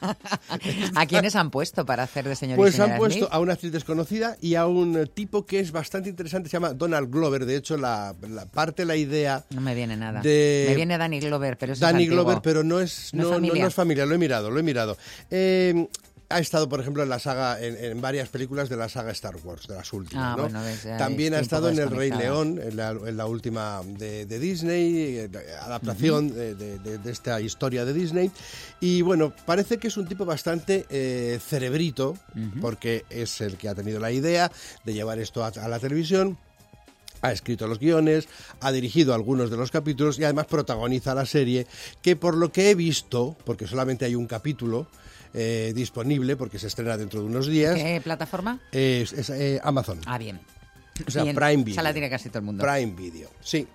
¿A 0.94 1.06
quiénes 1.06 1.34
han 1.36 1.50
puesto 1.50 1.86
para 1.86 2.02
hacer 2.02 2.28
de 2.28 2.36
señor 2.36 2.56
Pues 2.56 2.78
han 2.78 2.96
puesto 2.98 3.20
Smith? 3.20 3.28
a 3.32 3.38
una 3.40 3.54
actriz 3.54 3.72
desconocida 3.72 4.36
y 4.40 4.54
a 4.54 4.66
un 4.66 5.08
tipo 5.14 5.46
que 5.46 5.60
es 5.60 5.72
bastante 5.72 6.08
interesante, 6.10 6.48
se 6.48 6.54
llama 6.54 6.74
Donald 6.74 7.10
Glover. 7.10 7.46
De 7.46 7.56
hecho, 7.56 7.76
la, 7.76 8.14
la 8.28 8.46
parte, 8.46 8.84
la 8.84 8.96
idea 8.96 9.44
No 9.50 9.60
me 9.60 9.74
viene 9.74 9.96
nada. 9.96 10.20
de- 10.20 10.66
Me 10.68 10.74
viene 10.74 10.98
Danny 10.98 11.20
Glover, 11.20 11.56
pero 11.56 11.72
es 11.72 11.80
Danny. 11.80 12.06
Glover, 12.06 12.40
pero 12.42 12.62
no 12.62 12.80
es, 12.80 13.14
¿No 13.14 13.22
es 13.22 13.28
no 13.28 13.66
es 13.66 13.74
familia, 13.74 14.04
lo 14.04 14.14
he 14.14 14.18
mirado, 14.18 14.50
lo 14.50 14.58
he 14.60 14.62
mirado. 14.62 14.96
Eh, 15.30 15.88
ha 16.34 16.40
estado, 16.40 16.68
por 16.68 16.80
ejemplo, 16.80 17.02
en 17.02 17.08
la 17.08 17.18
saga, 17.18 17.60
en, 17.62 17.76
en 17.82 18.00
varias 18.00 18.28
películas 18.28 18.68
de 18.68 18.76
la 18.76 18.88
saga 18.88 19.12
Star 19.12 19.36
Wars, 19.44 19.66
de 19.68 19.74
las 19.74 19.92
últimas. 19.92 20.24
Ah, 20.32 20.34
¿no? 20.36 20.42
bueno, 20.44 20.62
ves, 20.62 20.82
ya 20.82 20.96
También 20.96 21.32
ha 21.34 21.38
estado 21.40 21.68
en 21.68 21.78
El 21.78 21.90
Rey. 21.90 22.10
León, 22.10 22.60
en 22.62 22.76
la, 22.76 22.90
en 22.90 23.16
la 23.16 23.26
última 23.26 23.80
de, 23.86 24.26
de 24.26 24.38
Disney, 24.38 25.16
eh, 25.18 25.30
adaptación 25.62 26.28
de, 26.34 26.54
de- 26.54 26.78
de- 26.78 26.98
de 26.98 27.12
esta 27.12 27.40
historia 27.40 27.84
de 27.84 27.92
Disney. 27.92 28.30
Y 28.80 29.02
bueno, 29.02 29.32
parece 29.46 29.78
que 29.78 29.88
es 29.88 29.96
un 29.96 30.06
tipo 30.06 30.24
bastante 30.24 30.86
eh, 30.90 31.38
cerebrito, 31.44 32.16
porque 32.60 33.04
es 33.10 33.40
el 33.40 33.56
que 33.56 33.68
ha 33.68 33.74
tenido 33.74 34.00
la 34.00 34.10
idea 34.12 34.50
de 34.84 34.92
llevar 34.94 35.18
esto 35.18 35.44
a- 35.44 35.48
a 35.48 35.68
la 35.68 35.78
televisión 35.78 36.36
ha 37.22 37.32
escrito 37.32 37.66
los 37.66 37.78
guiones, 37.78 38.28
ha 38.60 38.70
dirigido 38.70 39.14
algunos 39.14 39.48
de 39.50 39.56
los 39.56 39.70
capítulos 39.70 40.18
y 40.18 40.24
además 40.24 40.44
protagoniza 40.44 41.14
la 41.14 41.24
serie, 41.24 41.66
que 42.02 42.16
por 42.16 42.36
lo 42.36 42.52
que 42.52 42.68
he 42.68 42.74
visto, 42.74 43.34
porque 43.46 43.66
solamente 43.66 44.04
hay 44.04 44.14
un 44.14 44.26
capítulo 44.26 44.88
eh, 45.34 45.72
disponible, 45.74 46.36
porque 46.36 46.58
se 46.58 46.68
estrena 46.68 46.96
dentro 46.96 47.20
de 47.20 47.26
unos 47.26 47.46
días, 47.46 47.74
¿Qué 47.74 48.00
plataforma? 48.02 48.60
es, 48.72 49.12
es, 49.12 49.30
eh, 49.30 49.60
Amazon. 49.62 50.00
Ah, 50.06 50.16
bien. 50.16 50.40
O 51.06 51.10
sea, 51.10 51.24
Bien, 51.24 51.34
Prime 51.34 51.56
Video. 51.64 51.72
Esa 51.72 51.82
la 51.82 51.92
tiene 51.92 52.08
casi 52.08 52.28
todo 52.28 52.38
el 52.38 52.44
mundo. 52.44 52.64
Prime 52.64 52.94
Video, 52.94 53.28
sí. 53.40 53.66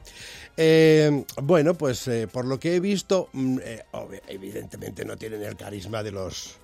Eh, 0.56 1.24
bueno, 1.42 1.74
pues 1.74 2.08
eh, 2.08 2.28
por 2.28 2.46
lo 2.46 2.60
que 2.60 2.76
he 2.76 2.80
visto, 2.80 3.30
mm, 3.34 3.60
eh, 3.64 3.86
evidentemente 4.28 5.06
no 5.06 5.16
tienen 5.18 5.44
el 5.44 5.56
carisma 5.56 6.04
de 6.04 6.12
los 6.12 6.58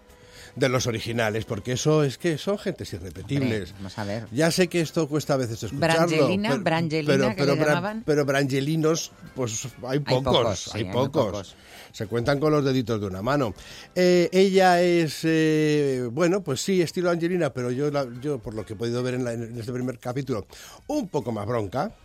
de 0.56 0.70
los 0.70 0.88
originales, 0.88 1.46
porque 1.46 1.74
eso 1.74 2.04
es 2.04 2.18
que 2.18 2.38
son 2.38 2.58
gentes 2.58 2.92
irrepetibles. 2.94 3.70
Hombre, 3.72 3.74
vamos 3.78 3.98
a 3.98 4.04
ver. 4.06 4.28
Ya 4.32 4.52
sé 4.52 4.68
que 4.68 4.82
esto 4.82 5.08
cuesta 5.08 5.34
a 5.34 5.38
veces 5.38 5.62
escucharlo. 5.64 6.08
Brangelina, 6.08 6.50
pero- 6.52 6.64
Brangelina, 6.64 7.36
que 7.36 7.46
le 7.46 7.56
llamaban. 7.56 8.04
pero 8.06 8.26
Brangelinos, 8.26 9.12
pues 9.36 9.68
hay 9.86 10.00
pocos, 10.00 10.24
pocos, 10.38 10.60
sí, 10.60 10.70
hay 10.74 10.84
hay 10.86 10.92
pocos. 10.92 11.26
pocos. 11.26 11.56
Se 11.92 12.08
cuentan 12.08 12.42
con 12.42 12.52
los 12.52 12.64
deditos 12.66 13.00
de 13.00 13.08
una 13.08 13.22
mano. 13.22 13.54
Eh, 13.96 14.28
ella 14.34 14.82
es, 14.82 15.22
eh, 15.24 16.06
bueno, 16.12 16.44
pues 16.44 16.60
sí, 16.62 16.82
estilo 16.82 17.10
Angelina, 17.10 17.54
pero 17.54 17.72
yo, 17.72 17.90
la- 17.90 18.06
yo 18.22 18.38
por 18.40 18.54
lo 18.54 18.66
que 18.66 18.74
he 18.74 18.76
podido 18.76 19.02
ver 19.02 19.14
en, 19.14 19.24
la- 19.24 19.32
en 19.32 19.58
este 19.58 19.72
primer 19.72 19.98
capítulo, 20.00 20.46
un 20.88 21.08
poco 21.08 21.32
más 21.32 21.48
bronca. 21.48 21.96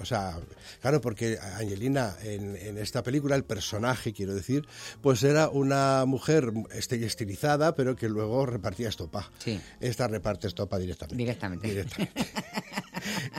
O 0.00 0.04
sea, 0.06 0.38
claro, 0.80 1.02
porque 1.02 1.38
Angelina 1.58 2.16
en, 2.22 2.56
en 2.56 2.78
esta 2.78 3.02
película, 3.02 3.36
el 3.36 3.44
personaje, 3.44 4.14
quiero 4.14 4.34
decir, 4.34 4.66
pues 5.02 5.22
era 5.22 5.50
una 5.50 6.04
mujer 6.06 6.50
este- 6.72 7.04
estilizada, 7.04 7.74
pero 7.74 7.85
que 7.94 8.08
luego 8.08 8.46
repartía 8.46 8.88
estopa. 8.88 9.30
Sí. 9.38 9.60
Esta 9.78 10.08
reparte 10.08 10.48
estopa 10.48 10.78
directamente. 10.78 11.16
Directamente. 11.16 11.68
Directamente. 11.68 12.24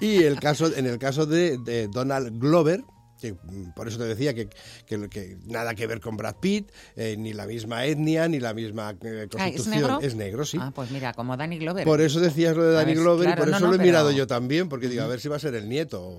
y 0.02 0.24
el 0.24 0.40
caso, 0.40 0.74
en 0.76 0.86
el 0.86 0.98
caso 1.00 1.26
de, 1.26 1.58
de 1.58 1.88
Donald 1.88 2.40
Glover, 2.40 2.84
que 3.20 3.34
mm, 3.34 3.72
por 3.76 3.88
eso 3.88 3.98
te 3.98 4.04
decía 4.06 4.34
que, 4.36 4.48
que- 4.86 5.10
que 5.10 5.38
nada 5.48 5.74
que 5.74 5.88
ver 5.88 6.00
con 6.00 6.16
Brad 6.18 6.36
Pitt, 6.36 6.72
eh, 6.96 7.16
ni 7.18 7.34
la 7.34 7.48
misma 7.48 7.84
etnia, 7.86 8.28
ni 8.28 8.40
la 8.40 8.54
misma 8.54 8.92
eh, 9.02 9.28
Ah, 9.40 9.48
¿Es 9.48 9.64
constitución. 9.66 10.18
negro? 10.18 10.46
sí. 10.46 10.58
Ah, 10.62 10.72
pues 10.74 10.92
mira, 10.92 11.14
como 11.14 11.36
Danny 11.36 11.58
Glover. 11.58 11.84
Por 11.84 12.00
eso 12.02 12.20
decías 12.20 12.56
lo 12.56 12.64
de 12.64 12.74
Danny 12.76 12.94
ver, 12.94 13.02
Glover 13.02 13.26
claro, 13.26 13.40
y 13.42 13.44
por 13.44 13.50
no, 13.50 13.58
eso 13.58 13.66
no, 13.66 13.72
lo 13.72 13.76
he 13.76 13.80
pero- 13.80 13.88
mirado 13.88 14.12
yo 14.12 14.28
también, 14.28 14.70
porque 14.70 14.88
digo, 14.88 15.02
a 15.04 15.08
ver 15.08 15.20
si 15.20 15.30
va 15.30 15.38
a 15.38 15.40
ser 15.40 15.56
el 15.56 15.68
nieto, 15.68 16.00
o, 16.02 16.10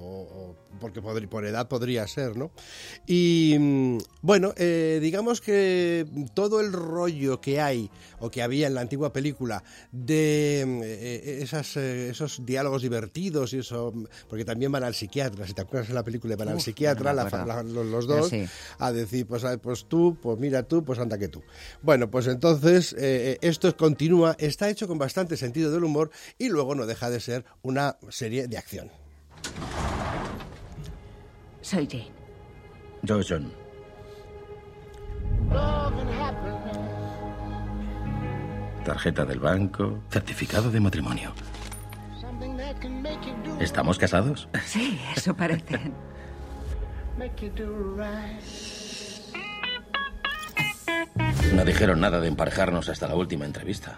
o- 0.50 0.56
porque 0.78 1.00
por 1.02 1.44
edad 1.44 1.68
podría 1.68 2.06
ser, 2.06 2.36
¿no? 2.36 2.50
Y 3.06 3.56
mm, 3.58 3.98
bueno, 4.22 4.52
eh, 4.56 4.98
digamos 5.02 5.40
que 5.40 6.06
todo 6.34 6.60
el 6.60 6.72
rollo 6.72 7.40
que 7.40 7.60
hay, 7.60 7.90
o 8.20 8.30
que 8.30 8.42
había 8.42 8.66
en 8.66 8.74
la 8.74 8.80
antigua 8.80 9.12
película, 9.12 9.62
de 9.92 10.64
mm, 10.66 10.80
eh, 10.84 11.38
esas, 11.42 11.76
eh, 11.76 12.10
esos 12.10 12.44
diálogos 12.44 12.82
divertidos 12.82 13.52
y 13.52 13.58
eso, 13.58 13.92
mm, 13.94 14.04
porque 14.28 14.44
también 14.44 14.72
van 14.72 14.84
al 14.84 14.94
psiquiatra, 14.94 15.46
si 15.46 15.54
te 15.54 15.62
acuerdas 15.62 15.88
en 15.88 15.94
la 15.94 16.04
película, 16.04 16.36
van 16.36 16.48
al 16.48 16.56
Uf, 16.56 16.64
psiquiatra, 16.64 17.12
no 17.12 17.24
me 17.24 17.30
la 17.46 17.62
los, 17.62 18.06
dos, 18.06 18.28
sí. 18.28 18.44
a 18.78 18.92
decir, 18.92 19.26
pues, 19.26 19.44
a- 19.44 19.58
pues 19.58 19.86
tú, 19.86 20.16
pues 20.20 20.38
mira 20.38 20.62
tú, 20.62 20.84
pues 20.84 20.98
anda 20.98 21.18
que 21.18 21.28
tú. 21.28 21.42
Bueno, 21.82 22.10
pues 22.10 22.26
entonces 22.26 22.94
eh, 22.98 23.38
esto 23.40 23.74
continúa, 23.76 24.36
está 24.38 24.68
hecho 24.70 24.86
con 24.88 24.98
bastante 24.98 25.36
sentido 25.36 25.70
del 25.70 25.84
humor 25.84 26.10
y 26.38 26.48
luego 26.48 26.74
no 26.74 26.86
deja 26.86 27.10
de 27.10 27.20
ser 27.20 27.44
una 27.62 27.96
serie 28.10 28.48
de 28.48 28.58
acción. 28.58 28.90
Soy 31.68 31.86
Jane. 31.86 32.10
Yo, 33.02 33.20
John. 33.28 33.52
Tarjeta 38.86 39.26
del 39.26 39.38
banco, 39.38 40.00
certificado 40.08 40.70
de 40.70 40.80
matrimonio. 40.80 41.34
¿Estamos 43.60 43.98
casados? 43.98 44.48
Sí, 44.64 44.98
eso 45.14 45.36
parece. 45.36 45.78
No 51.54 51.64
dijeron 51.64 52.00
nada 52.00 52.20
de 52.20 52.28
emparejarnos 52.28 52.88
hasta 52.88 53.08
la 53.08 53.14
última 53.14 53.44
entrevista. 53.44 53.96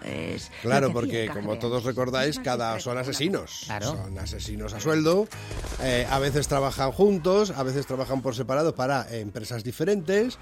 Claro, 0.61 0.91
porque 0.91 1.29
como 1.31 1.59
todos 1.59 1.83
recordáis, 1.83 2.39
cada 2.39 2.79
son 2.79 2.97
asesinos. 2.97 3.67
Son 3.81 4.17
asesinos 4.17 4.73
a 4.73 4.79
sueldo. 4.79 5.27
Eh, 5.83 6.07
a 6.09 6.19
veces 6.19 6.47
trabajan 6.47 6.91
juntos, 6.91 7.51
a 7.51 7.63
veces 7.63 7.85
trabajan 7.85 8.21
por 8.21 8.35
separado 8.35 8.73
para 8.75 9.05
empresas 9.15 9.63
diferentes 9.63 10.39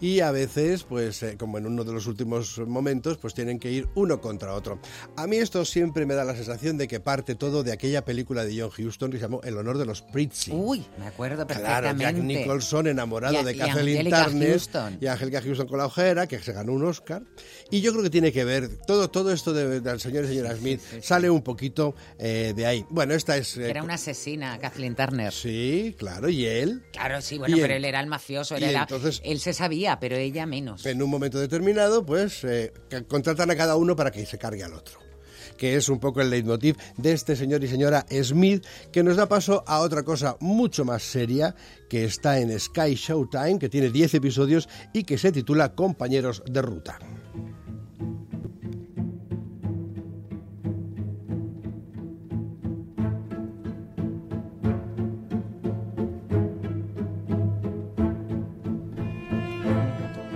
y 0.00 0.20
a 0.20 0.30
veces, 0.30 0.84
pues 0.84 1.22
eh, 1.22 1.36
como 1.36 1.58
en 1.58 1.66
uno 1.66 1.84
de 1.84 1.92
los 1.92 2.06
últimos 2.06 2.58
momentos, 2.58 3.18
pues 3.18 3.34
tienen 3.34 3.58
que 3.58 3.70
ir 3.70 3.88
uno 3.94 4.20
contra 4.20 4.54
otro. 4.54 4.80
A 5.16 5.26
mí 5.26 5.36
esto 5.36 5.64
siempre 5.64 6.06
me 6.06 6.14
da 6.14 6.24
la 6.24 6.34
sensación 6.34 6.78
de 6.78 6.88
que 6.88 7.00
parte 7.00 7.34
todo 7.34 7.62
de 7.62 7.72
aquella 7.72 8.04
película 8.04 8.44
de 8.44 8.58
John 8.58 8.70
Huston 8.76 9.10
que 9.10 9.18
se 9.18 9.22
llamó 9.22 9.40
El 9.42 9.56
honor 9.58 9.78
de 9.78 9.84
los 9.84 10.02
Pritzi. 10.02 10.52
Uy, 10.52 10.84
me 10.98 11.06
acuerdo 11.06 11.46
perfectamente. 11.46 11.98
Claro, 11.98 12.16
Jack 12.16 12.24
Nicholson 12.24 12.86
enamorado 12.86 13.42
de 13.42 13.56
Kathleen 13.56 14.10
Turner 14.10 14.60
y 15.00 15.06
Angelica 15.06 15.42
Houston 15.42 15.66
con 15.66 15.78
la 15.78 15.86
ojera, 15.86 16.26
que 16.26 16.38
se 16.38 16.52
ganó 16.52 16.72
un 16.72 16.84
Oscar. 16.84 17.22
Y 17.70 17.80
yo 17.80 17.92
creo 17.92 18.02
que 18.02 18.10
tiene 18.10 18.32
que 18.32 18.44
ver, 18.44 18.78
todo, 18.86 19.10
todo 19.10 19.32
esto 19.32 19.52
del 19.52 20.00
señor 20.00 20.24
y 20.24 20.28
señora 20.28 20.56
Smith 20.56 20.80
sale 21.02 21.28
un 21.28 21.42
poquito 21.42 21.94
eh, 22.18 22.52
de 22.56 22.66
ahí. 22.66 22.86
Bueno, 22.88 23.14
esta 23.14 23.36
es... 23.36 23.56
Eh, 23.56 23.70
era 23.70 23.82
una 23.82 23.94
asesina, 23.94 24.58
Kathleen 24.58 24.94
Turner. 24.94 25.32
Sí, 25.32 25.94
claro, 25.98 26.28
y 26.28 26.46
él. 26.46 26.82
Claro, 26.92 27.20
sí, 27.20 27.38
bueno, 27.38 27.56
pero 27.60 27.74
él, 27.74 27.84
era 27.84 28.00
el 28.00 28.06
mafioso, 28.06 28.56
él, 28.56 28.64
era, 28.64 28.82
entonces, 28.82 29.20
él 29.24 29.40
se 29.40 29.52
sabía 29.52 29.89
pero 29.98 30.16
ella 30.16 30.46
menos. 30.46 30.86
En 30.86 31.02
un 31.02 31.10
momento 31.10 31.38
determinado, 31.40 32.04
pues 32.04 32.44
eh, 32.44 32.72
contratan 33.08 33.50
a 33.50 33.56
cada 33.56 33.76
uno 33.76 33.96
para 33.96 34.10
que 34.10 34.24
se 34.26 34.38
cargue 34.38 34.62
al 34.62 34.74
otro 34.74 35.00
que 35.60 35.76
es 35.76 35.90
un 35.90 36.00
poco 36.00 36.22
el 36.22 36.30
leitmotiv 36.30 36.78
de 36.96 37.12
este 37.12 37.36
señor 37.36 37.62
y 37.62 37.68
señora 37.68 38.06
Smith, 38.22 38.64
que 38.90 39.02
nos 39.02 39.16
da 39.16 39.28
paso 39.28 39.62
a 39.66 39.80
otra 39.80 40.04
cosa 40.04 40.38
mucho 40.40 40.86
más 40.86 41.02
seria, 41.02 41.54
que 41.90 42.04
está 42.04 42.38
en 42.38 42.58
Sky 42.58 42.94
Showtime, 42.94 43.58
que 43.58 43.68
tiene 43.68 43.90
10 43.90 44.14
episodios 44.14 44.70
y 44.94 45.04
que 45.04 45.18
se 45.18 45.32
titula 45.32 45.74
Compañeros 45.74 46.42
de 46.46 46.62
Ruta. 46.62 46.98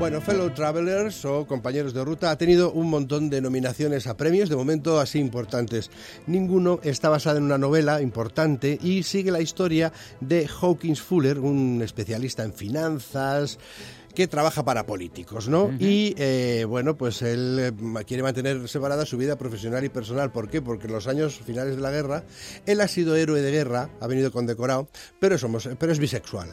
Bueno, 0.05 0.21
Fellow 0.21 0.51
Travelers 0.51 1.25
o 1.25 1.47
compañeros 1.47 1.95
de 1.95 2.05
ruta 2.05 2.31
ha 2.31 2.37
tenido 2.37 2.71
un 2.73 2.91
montón 2.91 3.31
de 3.31 3.41
nominaciones 3.41 4.07
a 4.07 4.19
premios, 4.19 4.51
de 4.51 4.55
momento 4.55 5.01
así 5.01 5.19
importantes. 5.19 5.91
Ninguno 6.27 6.79
está 6.83 7.09
basado 7.09 7.39
en 7.39 7.45
una 7.45 7.57
novela 7.57 8.03
importante 8.03 8.79
y 8.83 9.03
sigue 9.05 9.31
la 9.31 9.41
historia 9.41 9.95
de 10.21 10.47
Hawkins 10.47 11.01
Fuller, 11.01 11.39
un 11.39 11.81
especialista 11.83 12.45
en 12.45 12.53
finanzas, 12.53 13.59
que 14.15 14.29
trabaja 14.29 14.65
para 14.65 14.87
políticos, 14.87 15.49
¿no? 15.49 15.73
Y 15.79 16.15
eh, 16.19 16.65
bueno, 16.69 16.97
pues 16.97 17.21
él 17.23 17.59
eh, 17.61 18.05
quiere 18.05 18.23
mantener 18.23 18.69
separada 18.69 19.05
su 19.05 19.17
vida 19.17 19.37
profesional 19.37 19.85
y 19.85 19.89
personal. 19.89 20.31
¿Por 20.31 20.49
qué? 20.49 20.63
Porque 20.63 20.87
en 20.87 20.93
los 20.93 21.09
años 21.09 21.41
finales 21.45 21.77
de 21.77 21.83
la 21.83 21.91
guerra 21.91 22.23
él 22.65 22.81
ha 22.81 22.89
sido 22.89 23.17
héroe 23.17 23.41
de 23.41 23.51
guerra, 23.51 23.91
ha 24.01 24.07
venido 24.07 24.31
condecorado, 24.31 24.89
pero 25.19 25.37
somos, 25.37 25.69
pero 25.79 25.93
es 25.93 25.99
bisexual. 25.99 26.49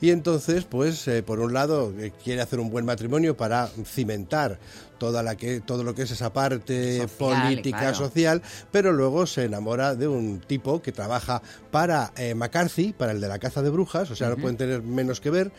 Y 0.00 0.10
entonces, 0.10 0.64
pues 0.64 1.06
eh, 1.08 1.22
por 1.22 1.40
un 1.40 1.52
lado 1.52 1.92
quiere 2.22 2.42
hacer 2.42 2.60
un 2.60 2.70
buen 2.70 2.84
matrimonio 2.84 3.36
para 3.36 3.68
cimentar 3.84 4.58
toda 4.98 5.22
la 5.22 5.34
que 5.34 5.60
todo 5.60 5.82
lo 5.82 5.94
que 5.94 6.02
es 6.02 6.10
esa 6.10 6.30
parte 6.32 7.06
política 7.18 7.94
social, 7.94 8.42
pero 8.70 8.92
luego 8.92 9.26
se 9.26 9.44
enamora 9.44 9.94
de 9.94 10.06
un 10.06 10.40
tipo 10.40 10.82
que 10.82 10.92
trabaja 10.92 11.40
para 11.70 12.12
McCarthy, 12.36 12.92
para 12.92 13.12
el 13.12 13.20
de 13.20 13.28
la 13.28 13.38
caza 13.38 13.62
de 13.62 13.70
brujas, 13.70 14.10
o 14.10 14.14
sea, 14.14 14.28
no 14.28 14.36
pueden 14.36 14.58
tener 14.58 14.82
menos 14.82 15.22
que 15.22 15.30
ver, 15.30 15.52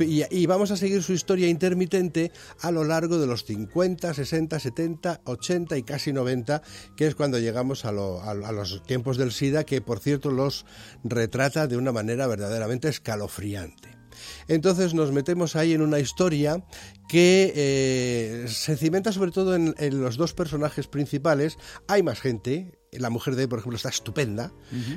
y, 0.00 0.46
vamos 0.46 0.70
a 0.70 0.76
seguir 0.76 1.02
su 1.02 1.12
historia 1.12 1.48
intermitente 1.48 2.32
a 2.60 2.70
lo 2.70 2.84
largo 2.84 3.18
de 3.18 3.26
los 3.26 3.44
50, 3.44 4.14
60, 4.14 4.58
70, 4.58 5.20
80 5.24 5.76
y 5.76 5.82
casi 5.82 6.12
90, 6.12 6.62
que 6.96 7.06
es 7.06 7.14
cuando 7.14 7.38
llegamos 7.38 7.84
a, 7.84 7.92
los 7.92 8.82
tiempos 8.84 9.16
del 9.16 9.32
SIDA, 9.32 9.64
que 9.64 9.80
por 9.80 10.00
cierto 10.00 10.30
los 10.30 10.66
retrata 11.04 11.66
de 11.66 11.76
una 11.76 11.92
manera 11.92 12.26
verdaderamente 12.26 12.88
escalofriante. 12.88 14.00
Entonces 14.48 14.94
nos 14.94 15.12
metemos 15.12 15.56
ahí 15.56 15.72
en 15.72 15.82
una 15.82 15.98
historia 15.98 16.64
que 17.08 17.52
eh, 17.54 18.46
se 18.48 18.76
cimenta 18.76 19.12
sobre 19.12 19.30
todo 19.30 19.54
en, 19.54 19.74
los 20.02 20.16
dos 20.16 20.34
personajes 20.34 20.86
principales. 20.86 21.56
Hay 21.88 22.02
más 22.02 22.20
gente, 22.20 22.78
la 22.92 23.10
mujer 23.10 23.36
de 23.36 23.44
él, 23.44 23.48
por 23.48 23.58
ejemplo, 23.58 23.76
está 23.76 23.88
estupenda. 23.88 24.52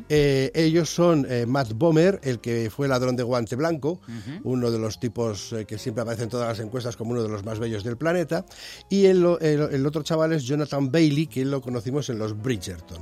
Eh, 0.09 0.51
ellos 0.55 0.89
son 0.89 1.27
eh, 1.29 1.45
Matt 1.45 1.73
Bomer, 1.73 2.19
el 2.23 2.39
que 2.39 2.69
fue 2.69 2.87
ladrón 2.87 3.15
de 3.15 3.23
guante 3.23 3.55
blanco, 3.55 4.01
uno 4.43 4.71
de 4.71 4.79
los 4.79 4.99
tipos 4.99 5.55
que 5.67 5.77
siempre 5.77 6.01
aparece 6.01 6.23
en 6.23 6.29
todas 6.29 6.47
las 6.47 6.59
encuestas 6.65 6.97
como 6.97 7.11
uno 7.11 7.23
de 7.23 7.29
los 7.29 7.43
más 7.43 7.59
bellos 7.59 7.83
del 7.83 7.97
planeta. 7.97 8.45
Y 8.89 9.05
el, 9.05 9.25
otro 9.25 10.03
chaval 10.03 10.33
es 10.33 10.43
Jonathan 10.43 10.91
Bailey, 10.91 11.27
que 11.27 11.45
lo 11.45 11.61
conocimos 11.61 12.09
en 12.09 12.19
los 12.19 12.41
Bridgerton. 12.41 13.01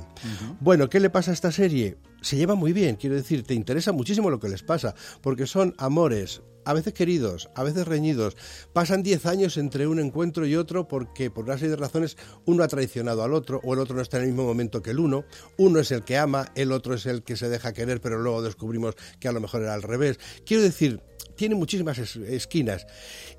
Bueno, 0.60 0.88
¿qué 0.88 1.00
le 1.00 1.10
pasa 1.10 1.30
a 1.30 1.34
esta 1.34 1.52
serie? 1.52 1.96
Se 2.20 2.36
lleva 2.36 2.54
muy 2.54 2.72
bien, 2.72 2.96
quiero 2.96 3.16
decir, 3.16 3.44
te 3.44 3.54
interesa 3.54 3.92
muchísimo 3.92 4.30
lo 4.30 4.38
que 4.38 4.48
les 4.48 4.62
pasa, 4.62 4.94
porque 5.22 5.46
son 5.46 5.74
amores 5.78 6.42
a 6.64 6.72
veces 6.72 6.92
queridos, 6.94 7.50
a 7.54 7.62
veces 7.62 7.86
reñidos. 7.86 8.36
Pasan 8.72 9.02
10 9.02 9.26
años 9.26 9.56
entre 9.56 9.86
un 9.86 9.98
encuentro 9.98 10.46
y 10.46 10.56
otro 10.56 10.88
porque 10.88 11.30
por 11.30 11.44
una 11.44 11.58
serie 11.58 11.70
de 11.70 11.76
razones 11.76 12.16
uno 12.44 12.62
ha 12.62 12.68
traicionado 12.68 13.22
al 13.22 13.32
otro 13.32 13.60
o 13.64 13.74
el 13.74 13.80
otro 13.80 13.96
no 13.96 14.02
está 14.02 14.18
en 14.18 14.24
el 14.24 14.28
mismo 14.30 14.44
momento 14.44 14.82
que 14.82 14.90
el 14.90 15.00
uno. 15.00 15.24
Uno 15.56 15.80
es 15.80 15.90
el 15.90 16.04
que 16.04 16.16
ama, 16.16 16.50
el 16.54 16.72
otro 16.72 16.94
es 16.94 17.06
el 17.06 17.22
que 17.22 17.36
se 17.36 17.48
deja 17.48 17.72
querer, 17.72 18.00
pero 18.00 18.18
luego 18.18 18.42
descubrimos 18.42 18.94
que 19.20 19.28
a 19.28 19.32
lo 19.32 19.40
mejor 19.40 19.62
era 19.62 19.74
al 19.74 19.82
revés. 19.82 20.18
Quiero 20.44 20.62
decir, 20.62 21.00
tiene 21.36 21.54
muchísimas 21.54 21.98
esquinas. 21.98 22.86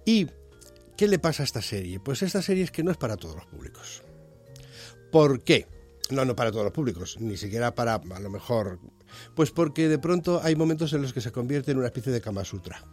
¿Y 0.05 0.27
qué 0.97 1.07
le 1.07 1.19
pasa 1.19 1.43
a 1.43 1.45
esta 1.45 1.61
serie? 1.61 1.99
Pues 1.99 2.21
esta 2.21 2.41
serie 2.41 2.63
es 2.63 2.71
que 2.71 2.83
no 2.83 2.91
es 2.91 2.97
para 2.97 3.17
todos 3.17 3.35
los 3.35 3.45
públicos. 3.45 4.03
¿Por 5.11 5.43
qué? 5.43 5.67
No, 6.09 6.25
no 6.25 6.35
para 6.35 6.51
todos 6.51 6.65
los 6.65 6.73
públicos, 6.73 7.17
ni 7.19 7.37
siquiera 7.37 7.73
para, 7.73 7.95
a 7.95 8.19
lo 8.19 8.29
mejor, 8.29 8.79
pues 9.35 9.51
porque 9.51 9.87
de 9.87 9.99
pronto 9.99 10.41
hay 10.43 10.55
momentos 10.55 10.91
en 10.93 11.01
los 11.01 11.13
que 11.13 11.21
se 11.21 11.31
convierte 11.31 11.71
en 11.71 11.77
una 11.77 11.87
especie 11.87 12.11
de 12.11 12.21
Kama 12.21 12.43
Sutra. 12.43 12.83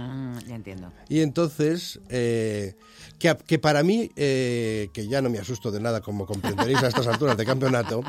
Ah, 0.00 0.38
ya 0.46 0.54
entiendo. 0.54 0.92
Y 1.08 1.20
entonces, 1.20 2.00
eh, 2.08 2.74
que, 3.18 3.58
para 3.58 3.82
mí, 3.82 4.10
eh, 4.16 4.88
que 4.94 5.06
ya 5.06 5.20
no 5.20 5.28
me 5.28 5.38
asusto 5.38 5.70
de 5.70 5.78
nada, 5.78 6.00
como 6.00 6.24
comprenderéis 6.24 6.82
a 6.82 6.88
estas 6.88 7.06
alturas 7.06 7.36
de 7.36 7.44
campeonato, 7.44 8.02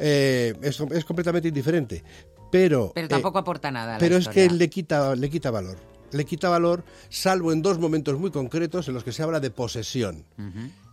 eh, 0.00 0.54
es, 0.62 0.80
es, 0.80 1.04
completamente 1.04 1.48
indiferente. 1.48 2.02
Pero, 2.50 2.90
pero 2.94 3.08
tampoco 3.08 3.38
aporta 3.38 3.70
nada. 3.70 3.98
pero 3.98 4.16
es 4.16 4.28
que 4.28 4.50
le 4.50 4.68
quita, 4.68 5.14
le 5.14 5.30
quita 5.30 5.50
valor. 5.50 5.78
Le 6.10 6.24
quita 6.24 6.48
valor, 6.48 6.84
salvo 7.10 7.52
en 7.52 7.62
dos 7.62 7.78
momentos 7.78 8.18
muy 8.18 8.30
concretos 8.30 8.88
en 8.88 8.94
los 8.94 9.04
que 9.04 9.12
se 9.12 9.22
habla 9.22 9.40
de 9.40 9.50
posesión 9.50 10.24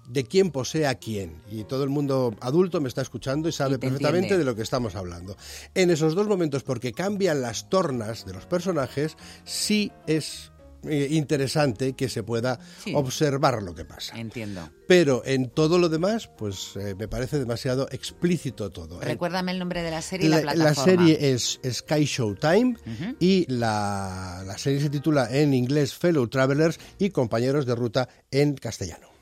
de 0.08 0.24
quién 0.24 0.52
posee 0.52 0.88
a 0.88 0.96
quién. 0.96 1.42
Y 1.52 1.64
todo 1.64 1.84
el 1.84 1.90
mundo 1.90 2.36
adulto 2.42 2.82
me 2.82 2.88
está 2.88 3.02
escuchando 3.02 3.50
y 3.50 3.52
sabe 3.52 3.80
perfectamente 3.80 4.38
de 4.38 4.44
lo 4.44 4.56
que 4.56 4.62
estamos 4.62 4.96
hablando. 4.96 5.38
En 5.74 5.90
esos 5.90 6.16
dos 6.16 6.28
momentos, 6.28 6.64
porque 6.64 6.94
cambian 6.94 7.42
las 7.42 7.70
tornas 7.70 8.26
de 8.26 8.34
los 8.34 8.46
personajes, 8.46 9.18
sí 9.44 9.92
es 10.08 10.52
eh, 10.88 11.08
interesante 11.12 11.94
que 11.94 12.10
se 12.10 12.22
pueda 12.22 12.60
observar 12.94 13.64
lo 13.64 13.74
que 13.74 13.86
pasa. 13.86 14.18
Entiendo. 14.20 14.70
Pero 14.88 15.24
en 15.26 15.50
todo 15.50 15.80
lo 15.80 15.90
demás, 15.90 16.30
pues 16.38 16.76
eh, 16.76 16.94
me 16.96 17.08
parece 17.08 17.40
demasiado 17.40 17.88
explícito 17.92 18.70
todo. 18.70 19.00
Recuérdame 19.00 19.52
el 19.52 19.60
nombre 19.60 19.82
de 19.82 19.92
la 19.92 20.02
serie 20.02 20.28
y 20.28 20.30
la, 20.30 20.42
plataforma. 20.42 20.64
La 20.64 20.76
serie 20.76 21.34
es 21.34 21.60
Sky 21.68 22.06
Showtime 22.06 22.76
y 23.20 23.52
la, 23.52 24.44
la 24.46 24.58
serie 24.58 24.80
se 24.80 24.90
titula 24.90 25.28
en 25.32 25.54
inglés 25.54 25.96
Fellow 25.96 26.28
Travelers 26.28 26.80
y 27.00 27.10
Compañeros 27.10 27.66
de 27.66 27.74
Ruta 27.74 28.08
en 28.30 28.54
castellano. 28.56 29.15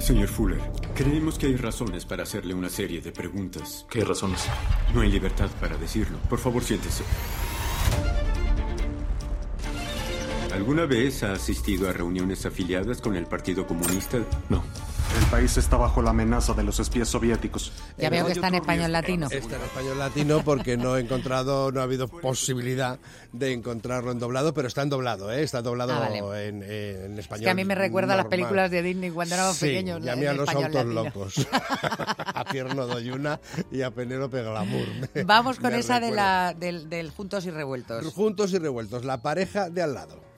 Señor 0.00 0.28
Fuller, 0.28 0.60
creemos 0.94 1.38
que 1.38 1.46
hay 1.46 1.56
razones 1.56 2.06
para 2.06 2.22
hacerle 2.22 2.54
una 2.54 2.70
serie 2.70 3.02
de 3.02 3.12
preguntas. 3.12 3.86
¿Qué 3.90 4.02
razones? 4.02 4.46
No 4.94 5.02
hay 5.02 5.10
libertad 5.10 5.50
para 5.60 5.76
decirlo. 5.76 6.18
Por 6.28 6.38
favor, 6.38 6.64
siéntese. 6.64 7.04
¿Alguna 10.52 10.86
vez 10.86 11.22
ha 11.22 11.32
asistido 11.32 11.88
a 11.88 11.92
reuniones 11.92 12.46
afiliadas 12.46 13.00
con 13.00 13.14
el 13.14 13.26
Partido 13.26 13.66
Comunista? 13.66 14.18
No. 14.48 14.64
El 15.18 15.26
país 15.26 15.56
está 15.56 15.76
bajo 15.76 16.02
la 16.02 16.10
amenaza 16.10 16.54
de 16.54 16.62
los 16.62 16.78
espías 16.78 17.08
soviéticos. 17.08 17.72
Ya 17.98 18.10
veo 18.10 18.26
que 18.26 18.32
está 18.32 18.48
en 18.48 18.54
español 18.54 18.92
latino. 18.92 19.26
Está 19.30 19.56
en 19.56 19.62
español 19.62 19.98
latino 19.98 20.42
porque 20.44 20.76
no 20.76 20.96
he 20.96 21.00
encontrado, 21.00 21.72
no 21.72 21.80
ha 21.80 21.82
habido 21.82 22.06
posibilidad 22.06 22.98
de 23.32 23.52
encontrarlo 23.52 24.12
en 24.12 24.20
doblado, 24.20 24.54
pero 24.54 24.68
está 24.68 24.82
en 24.82 24.88
doblado, 24.88 25.32
¿eh? 25.32 25.42
está 25.42 25.62
doblado 25.62 25.94
ah, 25.94 26.40
en, 26.40 26.62
español. 27.18 27.40
Es 27.40 27.44
que 27.44 27.50
a 27.50 27.54
mí 27.54 27.64
me 27.64 27.74
recuerda 27.74 28.14
a 28.14 28.16
las 28.16 28.26
películas 28.26 28.70
de 28.70 28.82
Disney 28.82 29.10
cuando 29.10 29.34
éramos 29.34 29.58
pequeños. 29.58 30.00
Y 30.04 30.08
a 30.08 30.16
mí 30.16 30.26
a 30.26 30.32
los 30.32 30.48
autos 30.48 30.86
locos. 30.86 31.46
a 31.50 32.44
Tierno 32.50 32.86
Doyuna 32.86 33.40
y 33.70 33.82
a 33.82 33.90
Penélope 33.90 34.42
Glamour. 34.42 34.86
Vamos 35.24 35.58
con 35.58 35.74
esa 35.74 35.98
de 35.98 36.12
la, 36.12 36.54
del 36.56 37.10
Juntos 37.10 37.46
y 37.46 37.50
Revueltos. 37.50 38.12
Juntos 38.14 38.52
y 38.52 38.58
Revueltos, 38.58 39.04
la 39.04 39.20
pareja 39.22 39.70
de 39.70 39.82
al 39.82 39.94
lado. 39.94 40.29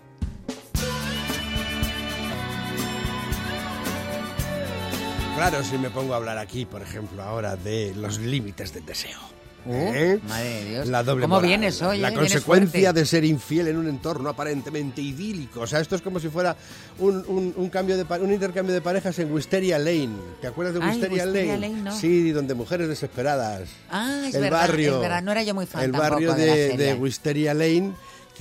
Claro, 5.37 5.65
si 5.65 5.77
me 5.79 5.91
pongo 5.91 6.15
a 6.15 6.17
hablar 6.19 6.39
aquí, 6.39 6.67
por 6.67 6.83
ejemplo, 6.83 7.23
ahora 7.23 7.57
de 7.57 7.93
los 7.97 8.19
límites 8.19 8.73
del 8.73 8.85
deseo. 8.87 9.19
Uh, 9.65 9.73
¿Eh? 9.75 10.21
madre 10.29 10.49
de 10.49 10.65
Dios. 10.71 10.89
La 10.89 11.03
doble 11.05 11.23
¿Cómo 11.23 11.37
moral, 11.37 11.49
vienes 11.49 11.81
hoy? 11.83 11.99
La 11.99 12.09
eh? 12.11 12.15
Consecuencia 12.15 12.93
de 12.93 13.07
ser 13.07 13.25
infiel 13.25 13.69
en 13.69 13.77
un 13.77 13.89
entorno 13.89 14.29
aparentemente 14.29 15.01
idílico. 15.01 15.61
O 15.61 15.67
sea, 15.69 15.79
esto 15.81 15.95
es 15.97 16.03
como 16.03 16.19
si 16.21 16.29
fuera 16.29 16.57
un, 16.99 17.25
un- 17.29 17.55
un 17.57 17.71
cambio 17.71 17.97
de 17.97 18.03
un 18.21 18.33
intercambio 18.33 18.75
de 18.75 18.81
parejas 18.81 19.19
en 19.21 19.33
Wisteria 19.33 19.79
Lane. 19.79 20.11
¿Te 20.41 20.49
acuerdas 20.49 20.75
de 20.75 20.81
Ay, 20.83 20.91
Wisteria, 20.91 21.25
Wisteria 21.25 21.55
Lane? 21.57 21.69
Lane, 21.69 21.83
no. 21.83 21.97
Sí, 21.97 22.33
donde 22.33 22.55
mujeres 22.55 22.89
desesperadas. 22.89 23.69
Ah, 23.89 24.25
es 24.29 24.35
el 24.35 24.43
verdad, 24.43 24.59
barrio, 24.69 24.95
es 24.97 25.01
verdad. 25.01 25.23
No 25.23 25.31
era 25.33 25.43
yo 25.45 25.55
muy 25.55 25.67
fan 25.67 25.83
El 25.85 25.93
barrio 25.93 26.35
de 26.35 26.47
de, 26.47 26.77
de 26.77 26.95
Wisteria 26.95 27.55
Lane. 27.55 27.93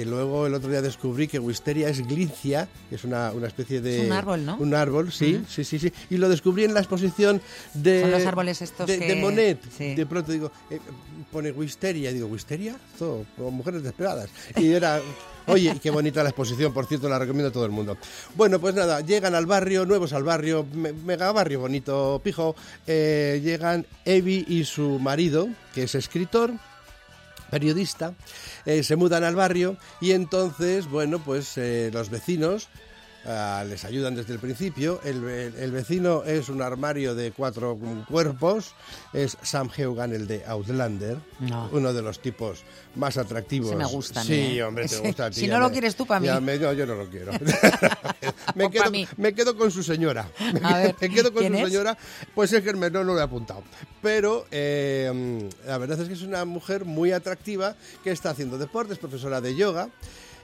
Que 0.01 0.05
luego 0.07 0.47
el 0.47 0.55
otro 0.55 0.67
día 0.71 0.81
descubrí 0.81 1.27
que 1.27 1.37
Wisteria 1.37 1.87
es 1.87 2.07
glincia, 2.07 2.67
que 2.89 2.95
es 2.95 3.03
una, 3.03 3.31
una 3.33 3.45
especie 3.45 3.81
de... 3.81 3.99
Es 3.99 4.05
un 4.07 4.13
árbol, 4.13 4.43
¿no? 4.43 4.57
Un 4.57 4.73
árbol, 4.73 5.11
sí, 5.11 5.43
sí, 5.47 5.63
sí, 5.63 5.77
sí. 5.77 5.93
Y 6.09 6.17
lo 6.17 6.27
descubrí 6.27 6.63
en 6.63 6.73
la 6.73 6.79
exposición 6.79 7.39
de... 7.75 8.01
Son 8.01 8.09
los 8.09 8.25
árboles 8.25 8.63
estos 8.63 8.87
de, 8.87 8.97
que- 8.97 9.05
de 9.09 9.15
Monet. 9.17 9.59
sí. 9.77 9.93
De 9.93 10.07
pronto 10.07 10.31
digo, 10.31 10.51
eh, 10.71 10.79
pone 11.31 11.51
Wisteria, 11.51 12.11
digo, 12.11 12.25
¿Wisteria? 12.25 12.75
Como 12.97 13.51
mujeres 13.51 13.83
desesperadas. 13.83 14.31
Y 14.55 14.71
era... 14.71 14.99
Oye, 15.45 15.77
qué 15.79 15.91
bonita 15.91 16.23
la 16.23 16.29
exposición, 16.29 16.73
por 16.73 16.87
cierto, 16.87 17.07
la 17.07 17.19
recomiendo 17.19 17.49
a 17.49 17.53
todo 17.53 17.65
el 17.65 17.71
mundo. 17.71 17.95
Bueno, 18.33 18.59
pues 18.59 18.73
nada, 18.73 19.01
llegan 19.01 19.35
al 19.35 19.45
barrio, 19.45 19.85
nuevos 19.85 20.13
al 20.13 20.23
barrio, 20.23 20.65
me- 20.73 20.93
mega 20.93 21.31
barrio 21.31 21.59
bonito, 21.59 22.19
pijo. 22.23 22.55
eh, 22.87 23.39
llegan 23.43 23.85
Evi 24.03 24.45
y 24.47 24.63
su 24.63 24.97
marido, 24.97 25.47
que 25.75 25.83
es 25.83 25.93
escritor, 25.93 26.53
periodista, 27.51 28.15
eh, 28.65 28.81
se 28.81 28.95
mudan 28.95 29.23
al 29.23 29.35
barrio 29.35 29.77
y 29.99 30.13
entonces, 30.13 30.89
bueno, 30.89 31.19
pues 31.19 31.57
eh, 31.57 31.91
los 31.93 32.09
vecinos 32.09 32.69
ah, 33.25 33.63
les 33.67 33.83
ayudan 33.85 34.15
desde 34.15 34.33
el 34.33 34.39
principio. 34.39 34.99
El, 35.03 35.23
el- 35.27 35.55
el 35.55 35.71
vecino 35.71 36.23
es 36.23 36.49
un 36.49 36.61
armario 36.61 37.15
de 37.15 37.31
cuatro 37.31 37.77
cuerpos, 38.09 38.73
es 39.13 39.37
Sam 39.41 39.69
Heugan, 39.75 40.13
el 40.13 40.27
de 40.27 40.43
Outlander, 40.45 41.17
No. 41.39 41.69
uno 41.71 41.93
de 41.93 42.01
los 42.01 42.19
tipos 42.21 42.63
más 42.95 43.17
atractivos. 43.17 43.69
Ese 43.69 43.77
me 43.77 43.85
gusta 43.85 44.21
a 44.21 44.23
mí, 44.23 44.29
Sí, 44.29 44.57
¿eh? 44.59 44.63
hombre, 44.63 44.87
te 44.87 44.97
gusta 44.97 45.25
a 45.25 45.29
ti. 45.29 45.39
si 45.41 45.47
no 45.47 45.59
lo 45.59 45.67
me- 45.67 45.71
quieres 45.73 45.95
tú, 45.95 46.05
pa' 46.05 46.19
mí. 46.19 46.27
me- 46.41 46.57
no, 46.57 46.73
yo 46.73 46.85
no 46.85 46.95
lo 46.95 47.09
quiero. 47.09 47.31
me, 48.55 48.69
quedo, 48.69 48.91
me 49.17 49.33
quedo 49.33 49.57
con 49.57 49.71
su 49.71 49.83
señora. 49.83 50.29
Me, 50.39 50.45
A 50.47 50.51
quedo- 50.51 50.73
ver, 50.83 50.95
me 50.99 51.09
quedo 51.09 51.33
con 51.33 51.41
¿quién 51.41 51.53
su 51.53 51.59
es? 51.59 51.65
señora. 51.71 51.97
Pues 52.35 52.51
es 52.53 52.63
que 52.63 52.73
no, 52.73 52.89
no 52.89 53.03
lo 53.03 53.19
he 53.19 53.21
apuntado. 53.21 53.63
Pero 54.01 54.45
eh, 54.51 55.49
la 55.65 55.77
verdad 55.77 55.99
es 56.01 56.07
que 56.07 56.13
es 56.13 56.21
una 56.23 56.43
mujer 56.45 56.85
muy 56.85 57.11
atractiva 57.11 57.75
que 58.03 58.11
está 58.11 58.31
haciendo 58.31 58.57
deportes, 58.57 58.97
profesora 58.97 59.41
de 59.41 59.55
yoga. 59.55 59.89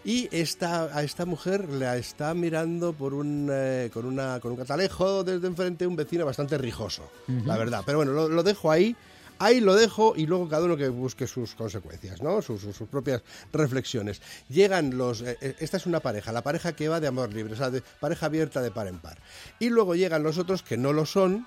Y 0.07 0.29
esta, 0.31 0.85
a 0.97 1.03
esta 1.03 1.25
mujer 1.25 1.67
la 1.69 1.97
está 1.97 2.33
mirando 2.33 2.93
por 2.93 3.13
un, 3.13 3.49
eh, 3.51 3.89
con, 3.93 4.05
una, 4.05 4.39
con 4.39 4.53
un 4.53 4.57
catalejo 4.57 5.25
desde 5.25 5.47
enfrente 5.47 5.85
un 5.85 5.97
vecino 5.97 6.25
bastante 6.25 6.57
rijoso, 6.57 7.11
la 7.45 7.57
verdad. 7.57 7.83
Pero 7.85 7.97
bueno, 7.97 8.13
lo, 8.13 8.29
lo 8.29 8.41
dejo 8.41 8.71
ahí. 8.71 8.95
Ahí 9.39 9.59
lo 9.59 9.75
dejo 9.75 10.13
y 10.15 10.25
luego 10.25 10.47
cada 10.49 10.63
uno 10.65 10.77
que 10.77 10.87
busque 10.89 11.27
sus 11.27 11.53
consecuencias, 11.55 12.21
¿no? 12.23 12.41
Sus, 12.41 12.61
sus- 12.61 12.75
sus 12.75 12.87
propias 12.87 13.21
reflexiones. 13.53 14.19
Llegan 14.49 14.97
los... 14.97 15.21
eh, 15.21 15.37
eh, 15.41 15.55
esta 15.59 15.75
es 15.77 15.85
una 15.85 15.99
pareja, 15.99 16.31
la 16.31 16.41
pareja 16.41 16.71
que 16.73 16.87
va 16.89 16.99
de 16.99 17.05
amor 17.07 17.31
libre, 17.33 17.53
o 17.53 17.55
sea, 17.57 17.69
de 17.69 17.83
pareja 17.99 18.25
abierta 18.27 18.61
de 18.61 18.71
par 18.71 18.87
en 18.87 18.97
par. 18.99 19.19
Y 19.59 19.69
luego 19.69 19.93
llegan 19.93 20.23
los 20.23 20.37
otros 20.39 20.63
que 20.63 20.75
no 20.77 20.91
lo 20.93 21.05
son, 21.05 21.45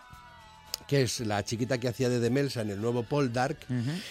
que 0.90 1.02
es 1.02 1.20
la 1.20 1.44
chiquita 1.44 1.78
que 1.78 1.86
hacía 1.86 2.08
de 2.08 2.18
Demelsa 2.18 2.62
en 2.62 2.70
el 2.70 2.80
nuevo 2.80 3.04
Paul 3.04 3.32
Dark, 3.32 3.58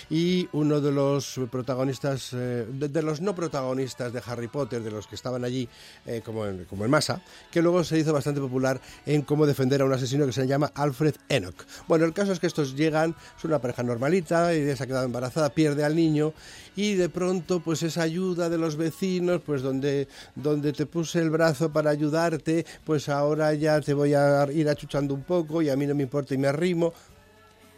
y 0.10 0.48
uno 0.54 0.80
de 0.80 0.94
los 0.94 1.38
protagonistas, 1.52 2.30
eh, 2.32 2.66
de, 2.72 2.88
de 2.88 3.02
los 3.02 3.20
no 3.20 3.36
protagonistas 3.36 4.14
de 4.14 4.22
Harry 4.26 4.48
Potter, 4.48 4.82
de 4.82 4.90
los 4.90 5.06
que 5.06 5.16
estaban 5.16 5.44
allí 5.44 5.68
eh, 6.06 6.22
como, 6.24 6.46
en, 6.46 6.64
como 6.64 6.86
en 6.86 6.92
masa, 6.92 7.22
que 7.52 7.62
luego 7.62 7.84
se 7.84 8.00
hizo 8.00 8.14
bastante 8.14 8.40
popular 8.40 8.80
en 9.06 9.24
cómo 9.24 9.46
defender 9.46 9.82
a 9.82 9.86
un 9.86 9.92
asesino 9.92 10.26
que 10.26 10.32
se 10.32 10.48
llama 10.48 10.72
Alfred 10.74 11.16
Enoch. 11.28 11.66
Bueno, 11.90 12.06
el 12.06 12.14
caso 12.14 12.32
es 12.32 12.40
que 12.40 12.48
estos 12.48 12.78
llegan, 12.78 13.14
es 13.38 13.44
una 13.44 13.60
pareja 13.60 13.84
normalita, 13.84 14.54
ella 14.54 14.74
se 14.78 14.84
ha 14.84 14.88
quedado 14.88 15.04
embarazada, 15.04 15.50
pierde 15.50 15.84
al 15.84 15.98
niño, 15.98 16.32
y 16.78 16.94
de 16.94 17.10
pronto 17.10 17.60
pues 17.60 17.84
esa 17.84 18.04
ayuda 18.04 18.48
de 18.48 18.58
los 18.58 18.78
vecinos, 18.78 19.42
pues 19.46 19.62
donde, 19.62 20.08
donde 20.34 20.72
te 20.72 20.86
puse 20.86 21.20
el 21.20 21.30
brazo 21.30 21.74
para 21.74 21.90
ayudarte, 21.90 22.66
pues 22.86 23.10
ahora 23.10 23.54
ya 23.54 23.82
te 23.82 23.94
voy 23.94 24.14
a 24.14 24.48
ir 24.50 24.70
achuchando 24.70 25.14
un 25.14 25.24
poco 25.24 25.62
y 25.62 25.68
a 25.68 25.76
mí 25.76 25.86
no 25.86 25.94
me 25.94 26.04
importa 26.04 26.34
y 26.34 26.38
me 26.38 26.48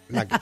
La 0.09 0.27
que, 0.27 0.35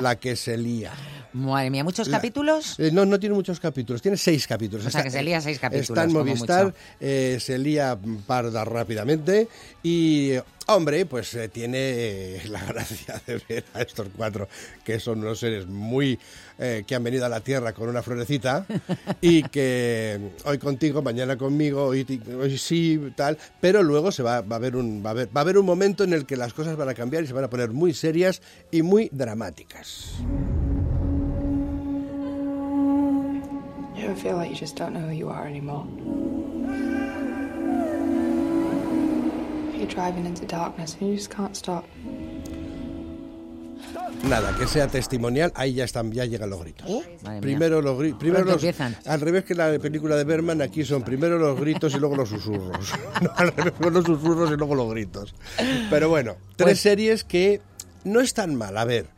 la 0.00 0.16
que 0.16 0.36
se 0.36 0.56
lía. 0.56 0.92
Madre 1.32 1.68
mía, 1.70 1.82
¿muchos 1.82 2.06
La- 2.06 2.18
capítulos? 2.18 2.78
Eh, 2.78 2.90
no, 2.92 3.04
no 3.04 3.18
tiene 3.18 3.34
muchos 3.34 3.58
capítulos, 3.58 4.00
tiene 4.00 4.16
seis 4.16 4.46
capítulos. 4.46 4.86
O 4.86 4.90
sea, 4.90 5.02
que 5.02 5.10
se 5.10 5.20
lía 5.22 5.40
seis 5.40 5.58
capítulos, 5.58 5.88
Está 5.90 6.04
en 6.04 6.12
Movistar, 6.12 6.72
eh, 7.00 7.38
se 7.40 7.58
lía 7.58 7.98
parda 8.24 8.64
rápidamente 8.64 9.48
y, 9.82 10.30
eh, 10.30 10.42
hombre, 10.66 11.06
pues 11.06 11.34
eh, 11.34 11.48
tiene 11.48 11.78
eh, 11.78 12.42
la 12.48 12.64
gracia 12.64 13.20
de 13.26 13.40
ver 13.48 13.64
a 13.74 13.82
estos 13.82 14.08
cuatro, 14.16 14.48
que 14.84 15.00
son 15.00 15.20
unos 15.20 15.38
seres 15.38 15.66
muy... 15.66 16.18
eh, 16.58 16.84
que 16.86 16.94
han 16.94 17.02
venido 17.02 17.26
a 17.26 17.28
la 17.28 17.40
Tierra 17.40 17.72
con 17.72 17.88
una 17.88 18.02
florecita 18.02 18.66
y 19.20 19.42
que 19.44 20.20
hoy 20.44 20.58
contigo, 20.58 21.02
mañana 21.02 21.36
conmigo, 21.36 21.84
hoy, 21.84 22.06
sí, 22.58 23.00
tal, 23.16 23.38
pero 23.60 23.82
luego 23.82 24.12
se 24.12 24.22
va, 24.22 24.40
va, 24.40 24.56
a 24.56 24.58
haber 24.58 24.76
un, 24.76 25.02
va, 25.04 25.10
a 25.10 25.12
haber, 25.12 25.28
va 25.28 25.40
a 25.40 25.42
haber 25.42 25.58
un 25.58 25.66
momento 25.66 26.04
en 26.04 26.12
el 26.12 26.26
que 26.26 26.36
las 26.36 26.52
cosas 26.54 26.76
van 26.76 26.88
a 26.88 26.94
cambiar 26.94 27.24
y 27.24 27.26
se 27.26 27.32
van 27.32 27.44
a 27.44 27.50
poner 27.50 27.70
muy 27.70 27.92
serias 27.94 28.42
y 28.70 28.82
muy 28.82 29.08
dramáticas. 29.12 30.14
You 33.96 34.14
feel 34.16 34.36
like 34.36 34.50
you 34.50 34.56
just 34.56 34.76
don't 34.76 34.92
know 34.92 35.00
who 35.00 35.14
you 35.14 35.30
are 35.30 35.46
anymore? 35.46 35.86
You're 39.84 39.92
driving 39.94 40.24
into 40.24 40.46
darkness 40.46 40.96
and 40.98 41.10
you 41.10 41.16
just 41.16 41.30
can't 41.30 41.54
stop. 41.54 41.84
Nada, 44.26 44.56
que 44.56 44.66
sea 44.66 44.88
testimonial, 44.88 45.52
ahí 45.54 45.74
ya 45.74 45.84
están, 45.84 46.10
ya 46.10 46.24
llegan 46.24 46.48
los 46.48 46.60
gritos. 46.62 46.88
Mía. 46.88 47.40
primero 47.42 47.82
los 47.82 47.98
gritos, 47.98 48.18
primero 48.18 48.44
los, 48.46 48.54
empiezan. 48.54 48.96
al 49.04 49.20
revés 49.20 49.44
que 49.44 49.54
la 49.54 49.78
película 49.78 50.16
de 50.16 50.24
Berman, 50.24 50.62
aquí 50.62 50.84
son 50.84 51.02
primero 51.02 51.38
los 51.38 51.60
gritos 51.60 51.94
y 51.94 51.98
luego 51.98 52.16
los 52.16 52.30
susurros. 52.30 52.92
No, 53.20 53.30
al 53.36 53.52
revés, 53.52 53.72
primero 53.72 53.90
los 54.00 54.04
susurros 54.06 54.50
y 54.52 54.56
luego 54.56 54.74
los 54.74 54.90
gritos. 54.90 55.34
Pero 55.90 56.08
bueno, 56.08 56.36
tres 56.56 56.66
Pues- 56.68 56.80
series 56.80 57.22
que 57.24 57.60
no 58.04 58.20
están 58.20 58.54
mal. 58.54 58.78
A 58.78 58.86
ver, 58.86 59.08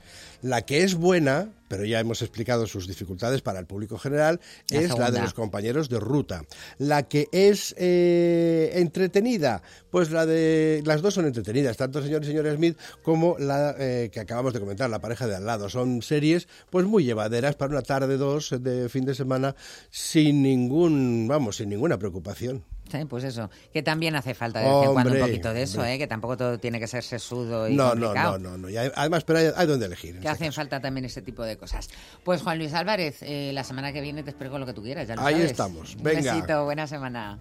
la 0.42 0.62
que 0.62 0.82
es 0.82 0.96
buena, 0.96 1.50
pero 1.68 1.84
ya 1.84 2.00
hemos 2.00 2.22
explicado 2.22 2.66
sus 2.66 2.86
dificultades 2.86 3.42
para 3.42 3.58
el 3.58 3.66
público 3.66 3.98
general, 3.98 4.40
La 4.70 4.80
es 4.80 4.98
la 4.98 5.10
de 5.10 5.20
los 5.20 5.34
compañeros 5.34 5.88
de 5.88 6.00
ruta. 6.00 6.44
La 6.78 7.04
que 7.04 7.28
es 7.32 7.74
eh, 7.78 8.72
entretenida, 8.74 9.62
pues 9.90 10.10
la 10.10 10.26
de 10.26 10.82
las 10.84 11.02
dos 11.02 11.14
son 11.14 11.26
entretenidas, 11.26 11.76
tanto 11.76 12.02
señor 12.02 12.22
y 12.22 12.26
señora 12.26 12.54
Smith 12.54 12.78
como 13.02 13.36
la 13.38 13.74
eh, 13.78 14.10
que 14.12 14.20
acabamos 14.20 14.52
de 14.52 14.60
comentar, 14.60 14.90
la 14.90 15.00
pareja 15.00 15.26
de 15.26 15.36
al 15.36 15.46
lado. 15.46 15.68
Son 15.68 16.02
series 16.02 16.48
pues 16.70 16.86
muy 16.86 17.04
llevaderas 17.04 17.56
para 17.56 17.72
una 17.72 17.82
tarde 17.82 18.16
dos 18.16 18.54
de 18.60 18.88
fin 18.88 19.04
de 19.04 19.14
semana 19.14 19.56
sin 19.90 20.42
ningún, 20.42 21.26
vamos, 21.28 21.56
sin 21.56 21.68
ninguna 21.68 21.98
preocupación. 21.98 22.75
Sí, 22.90 23.04
pues 23.06 23.24
eso, 23.24 23.50
que 23.72 23.82
también 23.82 24.14
hace 24.14 24.32
falta 24.34 24.60
de 24.60 24.66
vez 24.66 24.84
en 24.86 24.92
cuando 24.92 25.12
un 25.12 25.18
poquito 25.20 25.52
de 25.52 25.62
eso. 25.62 25.84
¿eh? 25.84 25.98
que 25.98 26.06
tampoco 26.06 26.36
todo 26.36 26.58
tiene 26.58 26.78
que 26.78 26.86
ser 26.86 27.02
sesudo 27.02 27.68
y 27.68 27.74
No, 27.74 27.90
complicado. 27.90 28.38
no, 28.38 28.50
no, 28.50 28.58
no. 28.58 28.68
Y 28.70 28.76
hay- 28.76 28.92
además, 28.94 29.24
pero 29.24 29.40
hay, 29.40 29.50
hay 29.56 29.66
donde 29.66 29.86
elegir. 29.86 30.10
en 30.16 30.22
Que 30.22 30.28
este 30.28 30.44
hacen 30.44 30.52
falta 30.52 30.80
también 30.80 31.04
ese 31.04 31.20
tipo 31.22 31.42
de 31.42 31.56
cosas. 31.56 31.88
Pues 32.24 32.42
Juan 32.42 32.58
Luis 32.58 32.72
Álvarez, 32.74 33.18
eh, 33.22 33.50
la 33.52 33.64
semana 33.64 33.92
que 33.92 34.00
viene 34.00 34.22
te 34.22 34.30
espero 34.30 34.50
con 34.52 34.60
lo 34.60 34.66
que 34.66 34.72
tú 34.72 34.82
quieras, 34.82 35.08
ya 35.08 35.16
lo 35.16 35.22
Ahí 35.22 35.34
sabes. 35.34 35.50
estamos. 35.50 35.96
Un 35.96 36.02
Venga. 36.04 36.34
besito, 36.34 36.64
buena 36.64 36.86
semana. 36.86 37.38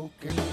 Okay. 0.00 0.49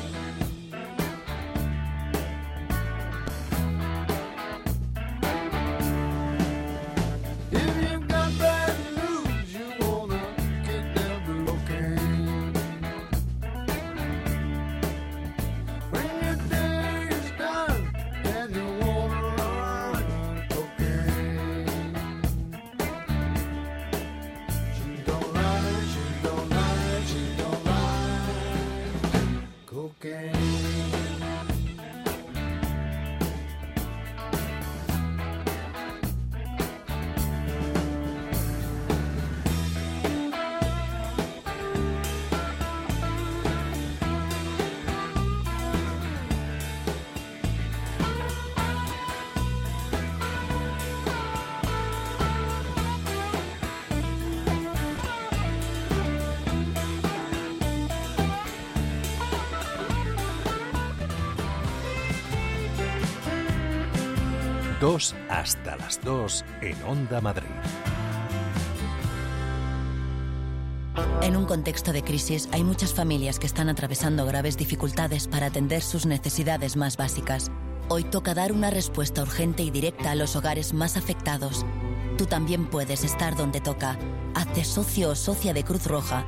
2 64.87 65.15
hasta 65.27 65.75
las 65.75 65.99
2 66.01 66.45
en 66.61 66.81
Onda 66.83 67.19
Madrid. 67.19 67.49
En 71.21 71.35
un 71.35 71.43
contexto 71.43 71.91
de 71.91 72.03
crisis 72.03 72.47
hay 72.53 72.63
muchas 72.63 72.93
familias 72.93 73.37
que 73.37 73.47
están 73.47 73.67
atravesando 73.67 74.25
graves 74.25 74.55
dificultades 74.55 75.27
para 75.27 75.47
atender 75.47 75.81
sus 75.81 76.05
necesidades 76.05 76.77
más 76.77 76.95
básicas. 76.95 77.51
Hoy 77.89 78.05
toca 78.05 78.33
dar 78.33 78.53
una 78.53 78.69
respuesta 78.69 79.23
urgente 79.23 79.61
y 79.61 79.71
directa 79.71 80.11
a 80.11 80.15
los 80.15 80.37
hogares 80.37 80.73
más 80.73 80.95
afectados. 80.95 81.65
Tú 82.17 82.25
también 82.25 82.65
puedes 82.65 83.03
estar 83.03 83.35
donde 83.35 83.59
toca. 83.59 83.99
Hazte 84.35 84.63
socio 84.63 85.09
o 85.09 85.15
socia 85.15 85.53
de 85.53 85.65
Cruz 85.65 85.85
Roja 85.85 86.25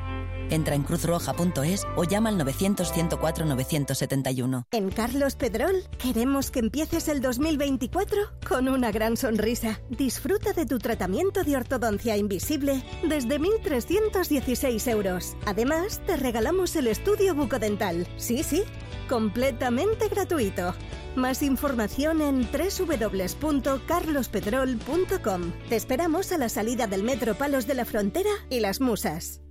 Entra 0.49 0.75
en 0.75 0.83
cruzroja.es 0.83 1.87
o 1.95 2.03
llama 2.03 2.27
al 2.29 2.37
900-104-971. 2.39 4.65
En 4.71 4.89
Carlos 4.89 5.35
Pedrol 5.35 5.83
queremos 5.97 6.51
que 6.51 6.59
empieces 6.59 7.07
el 7.07 7.21
2024 7.21 8.17
con 8.47 8.67
una 8.67 8.91
gran 8.91 9.15
sonrisa. 9.17 9.81
Disfruta 9.89 10.53
de 10.53 10.65
tu 10.65 10.77
tratamiento 10.79 11.43
de 11.43 11.57
ortodoncia 11.57 12.17
invisible 12.17 12.83
desde 13.07 13.39
1.316 13.39 14.91
euros. 14.91 15.35
Además, 15.45 16.01
te 16.05 16.17
regalamos 16.17 16.75
el 16.75 16.87
estudio 16.87 17.35
bucodental. 17.35 18.07
Sí, 18.17 18.43
sí, 18.43 18.63
completamente 19.07 20.09
gratuito. 20.09 20.73
Más 21.15 21.41
información 21.41 22.21
en 22.21 22.47
www.carlospedrol.com. 22.51 25.41
Te 25.67 25.75
esperamos 25.75 26.31
a 26.31 26.37
la 26.37 26.49
salida 26.49 26.85
del 26.87 27.03
Metro 27.03 27.33
Palos 27.35 27.65
de 27.67 27.73
la 27.73 27.83
Frontera 27.85 28.29
y 28.49 28.59
Las 28.59 28.79
Musas. 28.79 29.41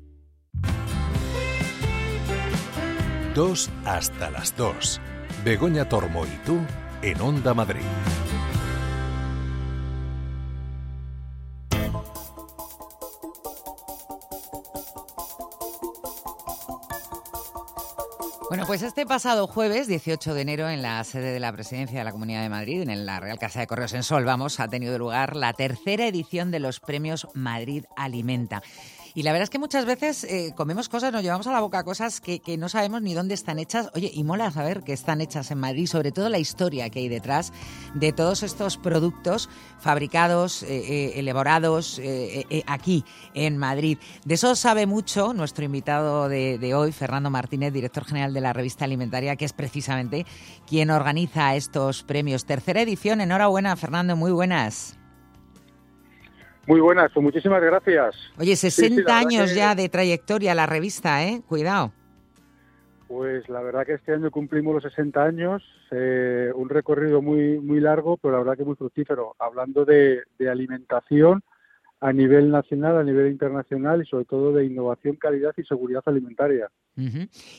2 3.34 3.70
hasta 3.84 4.30
las 4.30 4.56
2. 4.56 5.00
Begoña 5.44 5.88
Tormo 5.88 6.24
y 6.24 6.36
tú 6.44 6.58
en 7.02 7.20
Onda 7.20 7.54
Madrid. 7.54 7.82
Bueno, 18.48 18.64
pues 18.66 18.80
este 18.80 19.04
pasado 19.04 19.46
jueves, 19.46 19.88
18 19.88 20.32
de 20.32 20.40
enero, 20.40 20.70
en 20.70 20.80
la 20.80 21.04
sede 21.04 21.32
de 21.32 21.38
la 21.38 21.52
Presidencia 21.52 21.98
de 21.98 22.04
la 22.04 22.12
Comunidad 22.12 22.40
de 22.40 22.48
Madrid, 22.48 22.80
en 22.80 23.04
la 23.04 23.20
Real 23.20 23.38
Casa 23.38 23.60
de 23.60 23.66
Correos 23.66 23.92
en 23.92 24.02
Sol, 24.02 24.24
vamos, 24.24 24.58
ha 24.58 24.68
tenido 24.68 24.98
lugar 24.98 25.36
la 25.36 25.52
tercera 25.52 26.06
edición 26.06 26.50
de 26.50 26.58
los 26.58 26.80
premios 26.80 27.28
Madrid 27.34 27.84
Alimenta. 27.94 28.62
Y 29.18 29.24
la 29.24 29.32
verdad 29.32 29.42
es 29.42 29.50
que 29.50 29.58
muchas 29.58 29.84
veces 29.84 30.22
eh, 30.22 30.52
comemos 30.54 30.88
cosas, 30.88 31.12
nos 31.12 31.24
llevamos 31.24 31.48
a 31.48 31.52
la 31.52 31.58
boca 31.58 31.82
cosas 31.82 32.20
que, 32.20 32.40
no 32.56 32.68
sabemos 32.68 33.02
ni 33.02 33.14
dónde 33.14 33.34
están 33.34 33.58
hechas. 33.58 33.90
Oye, 33.96 34.12
y 34.14 34.22
mola 34.22 34.52
saber 34.52 34.84
que 34.84 34.92
están 34.92 35.20
hechas 35.20 35.50
en 35.50 35.58
Madrid, 35.58 35.88
sobre 35.88 36.12
todo 36.12 36.28
la 36.28 36.38
historia 36.38 36.88
que 36.88 37.00
hay 37.00 37.08
detrás 37.08 37.52
de 37.94 38.12
todos 38.12 38.44
estos 38.44 38.76
productos 38.76 39.50
fabricados, 39.80 40.62
eh, 40.62 40.68
eh, 40.68 41.12
elaborados 41.16 42.00
aquí 42.68 43.04
en 43.34 43.58
Madrid. 43.58 43.98
De 44.24 44.34
eso 44.34 44.54
sabe 44.54 44.86
mucho 44.86 45.34
nuestro 45.34 45.64
invitado 45.64 46.28
de, 46.28 46.56
de 46.58 46.74
hoy, 46.76 46.92
Fernando 46.92 47.28
Martínez, 47.28 47.72
director 47.72 48.04
general 48.04 48.32
de 48.32 48.40
la 48.40 48.52
revista 48.52 48.84
alimentaria, 48.84 49.34
que 49.34 49.46
es 49.46 49.52
precisamente 49.52 50.26
quien 50.64 50.92
organiza 50.92 51.56
estos 51.56 52.04
premios. 52.04 52.44
Tercera 52.44 52.82
edición, 52.82 53.20
enhorabuena, 53.20 53.74
Fernando, 53.74 54.14
muy 54.14 54.30
buenas. 54.30 54.96
Muy 56.68 56.80
buenas, 56.80 57.10
pues 57.14 57.24
muchísimas 57.24 57.62
gracias. 57.62 58.14
Oye, 58.38 58.54
60 58.54 59.18
años 59.18 59.54
ya 59.54 59.74
de 59.74 59.88
trayectoria 59.88 60.54
la 60.54 60.66
revista, 60.66 61.24
¿eh? 61.24 61.40
Cuidado. 61.48 61.92
Pues 63.06 63.48
la 63.48 63.62
verdad 63.62 63.86
que 63.86 63.94
este 63.94 64.12
año 64.12 64.30
cumplimos 64.30 64.74
los 64.74 64.82
60 64.82 65.24
años, 65.24 65.62
eh, 65.90 66.52
un 66.54 66.68
recorrido 66.68 67.22
muy 67.22 67.58
muy 67.58 67.80
largo, 67.80 68.18
pero 68.18 68.32
la 68.32 68.40
verdad 68.40 68.58
que 68.58 68.64
muy 68.64 68.76
fructífero. 68.76 69.34
Hablando 69.38 69.86
de, 69.86 70.24
de 70.38 70.50
alimentación, 70.50 71.42
a 72.00 72.12
nivel 72.12 72.50
nacional, 72.50 72.96
a 72.96 73.02
nivel 73.02 73.30
internacional 73.30 74.02
y 74.02 74.06
sobre 74.06 74.24
todo 74.24 74.52
de 74.52 74.64
innovación, 74.64 75.16
calidad 75.16 75.52
y 75.56 75.64
seguridad 75.64 76.02
alimentaria. 76.06 76.70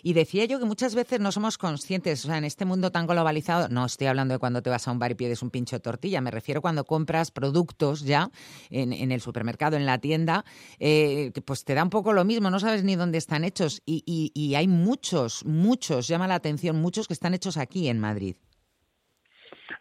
Y 0.04 0.14
decía 0.14 0.44
yo 0.46 0.60
que 0.60 0.66
muchas 0.66 0.96
veces 0.96 1.22
no 1.22 1.32
somos 1.32 1.58
conscientes, 1.58 2.26
o 2.26 2.28
sea, 2.28 2.38
en 2.38 2.44
este 2.44 2.66
mundo 2.66 2.92
tan 2.92 3.08
globalizado, 3.08 3.70
no 3.70 3.86
estoy 3.86 4.08
hablando 4.08 4.34
de 4.34 4.40
cuando 4.40 4.62
te 4.62 4.70
vas 4.70 4.86
a 4.88 4.92
un 4.92 5.00
bar 5.00 5.12
y 5.12 5.16
pides 5.16 5.42
un 5.42 5.50
pincho 5.50 5.78
de 5.78 5.80
tortilla, 5.80 6.20
me 6.20 6.30
refiero 6.30 6.62
cuando 6.62 6.84
compras 6.84 7.32
productos 7.32 8.02
ya 8.02 8.32
en, 8.70 9.12
el 9.12 9.22
supermercado, 9.22 9.78
en 9.78 9.86
la 9.86 9.98
tienda, 9.98 10.44
eh, 10.78 11.32
pues 11.46 11.64
te 11.64 11.74
da 11.74 11.84
un 11.84 11.90
poco 11.90 12.12
lo 12.12 12.26
mismo, 12.26 12.50
no 12.50 12.60
sabes 12.60 12.84
ni 12.84 12.98
dónde 12.98 13.18
están 13.18 13.46
hechos 13.46 13.82
y, 13.86 14.04
y 14.06 14.56
hay 14.56 14.68
muchos, 14.68 15.46
muchos, 15.46 16.10
llama 16.10 16.28
la 16.28 16.36
atención, 16.36 16.82
muchos 16.82 17.08
que 17.08 17.14
están 17.14 17.34
hechos 17.34 17.56
aquí 17.56 17.88
en 17.88 18.00
Madrid. 18.00 18.36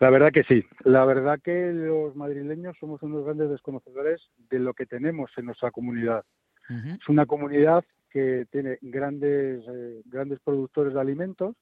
La 0.01 0.11
verdad 0.11 0.32
que 0.32 0.45
sí. 0.45 0.64
La 0.84 1.05
verdad 1.05 1.41
que 1.43 1.72
los 1.72 2.14
madrileños 2.14 2.76
somos 2.78 3.03
unos 3.03 3.24
grandes 3.24 3.51
desconocedores 3.51 4.20
de 4.51 4.59
lo 4.59 4.74
que 4.74 4.86
tenemos 4.86 5.30
en 5.36 5.47
nuestra 5.47 5.70
comunidad. 5.70 6.24
Es 6.68 7.09
una 7.09 7.24
comunidad 7.24 7.82
que 8.11 8.47
tiene 8.51 8.78
grandes, 8.82 9.64
eh, 9.66 10.03
grandes 10.05 10.39
productores 10.41 10.93
de 10.93 11.01
alimentos. 11.01 11.57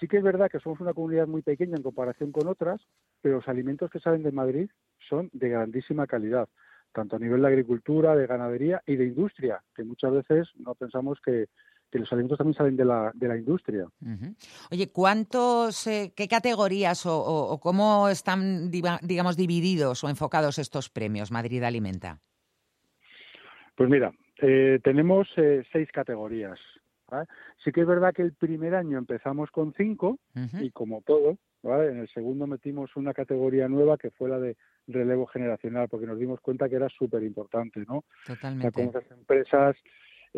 Sí 0.00 0.08
que 0.08 0.16
es 0.16 0.22
verdad 0.22 0.50
que 0.50 0.60
somos 0.60 0.80
una 0.80 0.94
comunidad 0.94 1.26
muy 1.26 1.42
pequeña 1.42 1.76
en 1.76 1.82
comparación 1.82 2.32
con 2.32 2.48
otras, 2.48 2.80
pero 3.20 3.36
los 3.36 3.48
alimentos 3.48 3.90
que 3.90 4.00
salen 4.00 4.22
de 4.22 4.32
Madrid 4.32 4.70
son 5.08 5.28
de 5.32 5.50
grandísima 5.50 6.06
calidad, 6.06 6.48
tanto 6.92 7.16
a 7.16 7.18
nivel 7.18 7.42
de 7.42 7.48
agricultura, 7.48 8.16
de 8.16 8.26
ganadería 8.26 8.82
y 8.86 8.96
de 8.96 9.04
industria, 9.04 9.62
que 9.74 9.84
muchas 9.84 10.12
veces 10.12 10.48
no 10.56 10.74
pensamos 10.74 11.20
que, 11.20 11.48
que 11.90 11.98
los 11.98 12.12
alimentos 12.12 12.38
también 12.38 12.54
salen 12.54 12.76
de 12.76 12.84
la, 12.84 13.10
de 13.14 13.28
la 13.28 13.36
industria. 13.36 13.86
Oye, 14.70 14.90
¿cuántos, 14.90 15.86
eh, 15.86 16.12
qué 16.14 16.28
categorías 16.28 17.04
o, 17.06 17.58
cómo 17.62 18.08
están, 18.08 18.70
digamos, 18.70 19.36
divididos 19.36 20.04
o 20.04 20.08
enfocados 20.08 20.58
estos 20.58 20.90
premios 20.90 21.30
Madrid 21.30 21.62
Alimenta? 21.62 22.20
Pues 23.74 23.88
mira, 23.88 24.12
eh, 24.42 24.80
tenemos 24.82 25.28
eh, 25.36 25.64
seis 25.72 25.88
categorías. 25.92 26.58
Sí 27.64 27.72
que 27.72 27.80
es 27.80 27.86
verdad 27.86 28.12
que 28.12 28.20
el 28.20 28.34
primer 28.34 28.74
año 28.74 28.98
empezamos 28.98 29.50
con 29.50 29.72
cinco 29.72 30.18
y 30.60 30.70
como 30.72 31.00
todo, 31.00 31.38
en 31.62 32.00
el 32.00 32.08
segundo 32.08 32.46
metimos 32.46 32.94
una 32.96 33.14
categoría 33.14 33.66
nueva 33.66 33.96
que 33.96 34.10
fue 34.10 34.28
la 34.28 34.38
de 34.38 34.58
relevo 34.86 35.26
generacional 35.26 35.88
porque 35.88 36.06
nos 36.06 36.18
dimos 36.18 36.38
cuenta 36.40 36.68
que 36.68 36.76
era 36.76 36.90
súper 36.90 37.22
importante, 37.22 37.82
¿no? 37.88 38.04
Totalmente. 38.26 38.90
las 38.92 39.10
empresas 39.10 39.76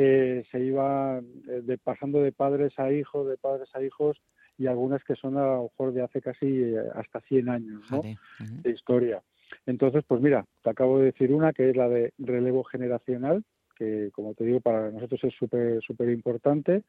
eh, 0.03 0.47
se 0.51 0.59
iba 0.61 1.19
eh, 1.19 1.61
de, 1.63 1.77
pasando 1.77 2.23
de 2.23 2.33
padres 2.33 2.73
a 2.79 2.91
hijos, 2.91 3.29
de 3.29 3.37
padres 3.37 3.69
a 3.75 3.83
hijos, 3.83 4.17
y 4.57 4.67
algunas 4.67 5.05
que 5.05 5.15
son 5.15 5.37
a 5.37 5.45
lo 5.45 5.63
mejor 5.65 5.93
de 5.93 6.01
hace 6.01 6.23
casi 6.23 6.47
eh, 6.47 6.83
hasta 6.95 7.21
100 7.21 7.49
años 7.51 7.83
¿no? 7.91 8.01
de 8.39 8.71
historia. 8.71 9.23
Entonces, 9.67 10.03
pues 10.09 10.23
mira, 10.23 10.47
te 10.63 10.71
acabo 10.71 10.99
de 10.99 11.07
decir 11.07 11.35
una 11.35 11.53
que 11.53 11.69
es 11.69 11.77
la 11.77 11.87
de 11.91 12.15
relevo 12.17 12.65
generacional, 12.65 13.45
que 13.77 14.11
como 14.15 14.33
te 14.33 14.45
digo, 14.45 14.61
para 14.61 14.91
nosotros 14.91 15.23
es 15.25 15.35
súper 15.35 15.83
súper 15.83 16.09
importante. 16.09 16.83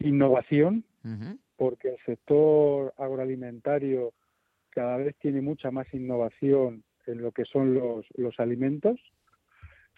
Innovación, 0.00 0.84
porque 1.56 1.90
el 1.90 1.98
sector 2.04 2.92
agroalimentario 2.98 4.12
cada 4.70 4.96
vez 4.96 5.14
tiene 5.20 5.40
mucha 5.40 5.70
más 5.70 5.86
innovación 5.94 6.82
en 7.06 7.22
lo 7.22 7.30
que 7.30 7.44
son 7.44 7.74
los, 7.74 8.06
los 8.16 8.40
alimentos. 8.40 8.98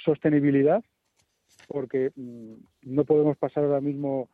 Sostenibilidad, 0.04 0.84
porque 1.68 2.12
mm, 2.16 2.54
no 2.82 3.04
podemos 3.04 3.36
pasar 3.36 3.64
ahora 3.64 3.80
mismo 3.80 4.28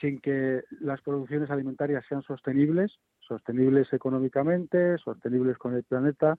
sin 0.00 0.20
que 0.20 0.62
las 0.80 1.00
producciones 1.02 1.50
alimentarias 1.50 2.04
sean 2.08 2.22
sostenibles, 2.22 2.98
sostenibles 3.20 3.92
económicamente, 3.92 4.98
sostenibles 4.98 5.58
con 5.58 5.74
el 5.74 5.84
planeta, 5.84 6.36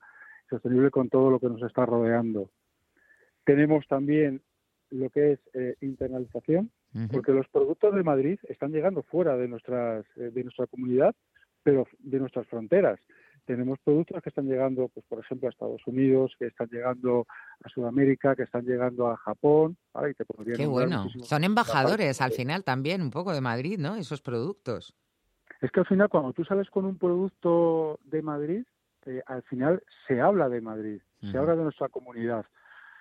sostenibles 0.48 0.90
con 0.90 1.08
todo 1.08 1.30
lo 1.30 1.38
que 1.38 1.48
nos 1.48 1.62
está 1.62 1.86
rodeando. 1.86 2.50
Tenemos 3.44 3.86
también 3.86 4.42
lo 4.90 5.10
que 5.10 5.32
es 5.32 5.40
eh, 5.54 5.76
internalización, 5.80 6.70
porque 7.12 7.32
los 7.32 7.46
productos 7.48 7.94
de 7.94 8.02
Madrid 8.02 8.38
están 8.48 8.72
llegando 8.72 9.04
fuera 9.04 9.36
de 9.36 9.46
nuestras 9.46 10.04
eh, 10.16 10.30
de 10.32 10.42
nuestra 10.42 10.66
comunidad, 10.66 11.14
pero 11.62 11.86
de 12.00 12.18
nuestras 12.18 12.48
fronteras 12.48 12.98
tenemos 13.50 13.80
productos 13.80 14.22
que 14.22 14.28
están 14.28 14.46
llegando, 14.46 14.86
pues 14.94 15.04
por 15.06 15.18
ejemplo, 15.18 15.48
a 15.48 15.50
Estados 15.50 15.84
Unidos, 15.84 16.32
que 16.38 16.46
están 16.46 16.68
llegando 16.68 17.26
a 17.64 17.68
Sudamérica, 17.68 18.36
que 18.36 18.44
están 18.44 18.64
llegando 18.64 19.08
a 19.08 19.16
Japón. 19.16 19.76
Qué 20.56 20.66
bueno. 20.66 21.08
Son 21.24 21.42
embajadores 21.42 22.20
al 22.20 22.30
final 22.30 22.62
también, 22.62 23.02
un 23.02 23.10
poco 23.10 23.32
de 23.32 23.40
Madrid, 23.40 23.76
¿no? 23.76 23.96
Esos 23.96 24.22
productos. 24.22 24.94
Es 25.60 25.72
que 25.72 25.80
al 25.80 25.86
final, 25.86 26.08
cuando 26.08 26.32
tú 26.32 26.44
sales 26.44 26.70
con 26.70 26.84
un 26.84 26.96
producto 26.96 27.98
de 28.04 28.22
Madrid, 28.22 28.62
eh, 29.06 29.20
al 29.26 29.42
final 29.42 29.82
se 30.06 30.20
habla 30.20 30.48
de 30.48 30.60
Madrid, 30.60 31.00
se 31.20 31.36
habla 31.36 31.56
de 31.56 31.64
nuestra 31.64 31.88
comunidad. 31.88 32.46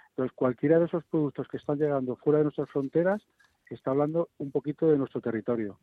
Entonces, 0.10 0.36
cualquiera 0.36 0.80
de 0.80 0.86
esos 0.86 1.04
productos 1.06 1.48
que 1.48 1.58
están 1.58 1.78
llegando 1.78 2.16
fuera 2.16 2.40
de 2.40 2.46
nuestras 2.46 2.70
fronteras 2.72 3.22
está 3.70 3.92
hablando 3.92 4.30
un 4.40 4.50
poquito 4.50 4.88
de 4.88 4.98
nuestro 4.98 5.22
territorio. 5.22 5.78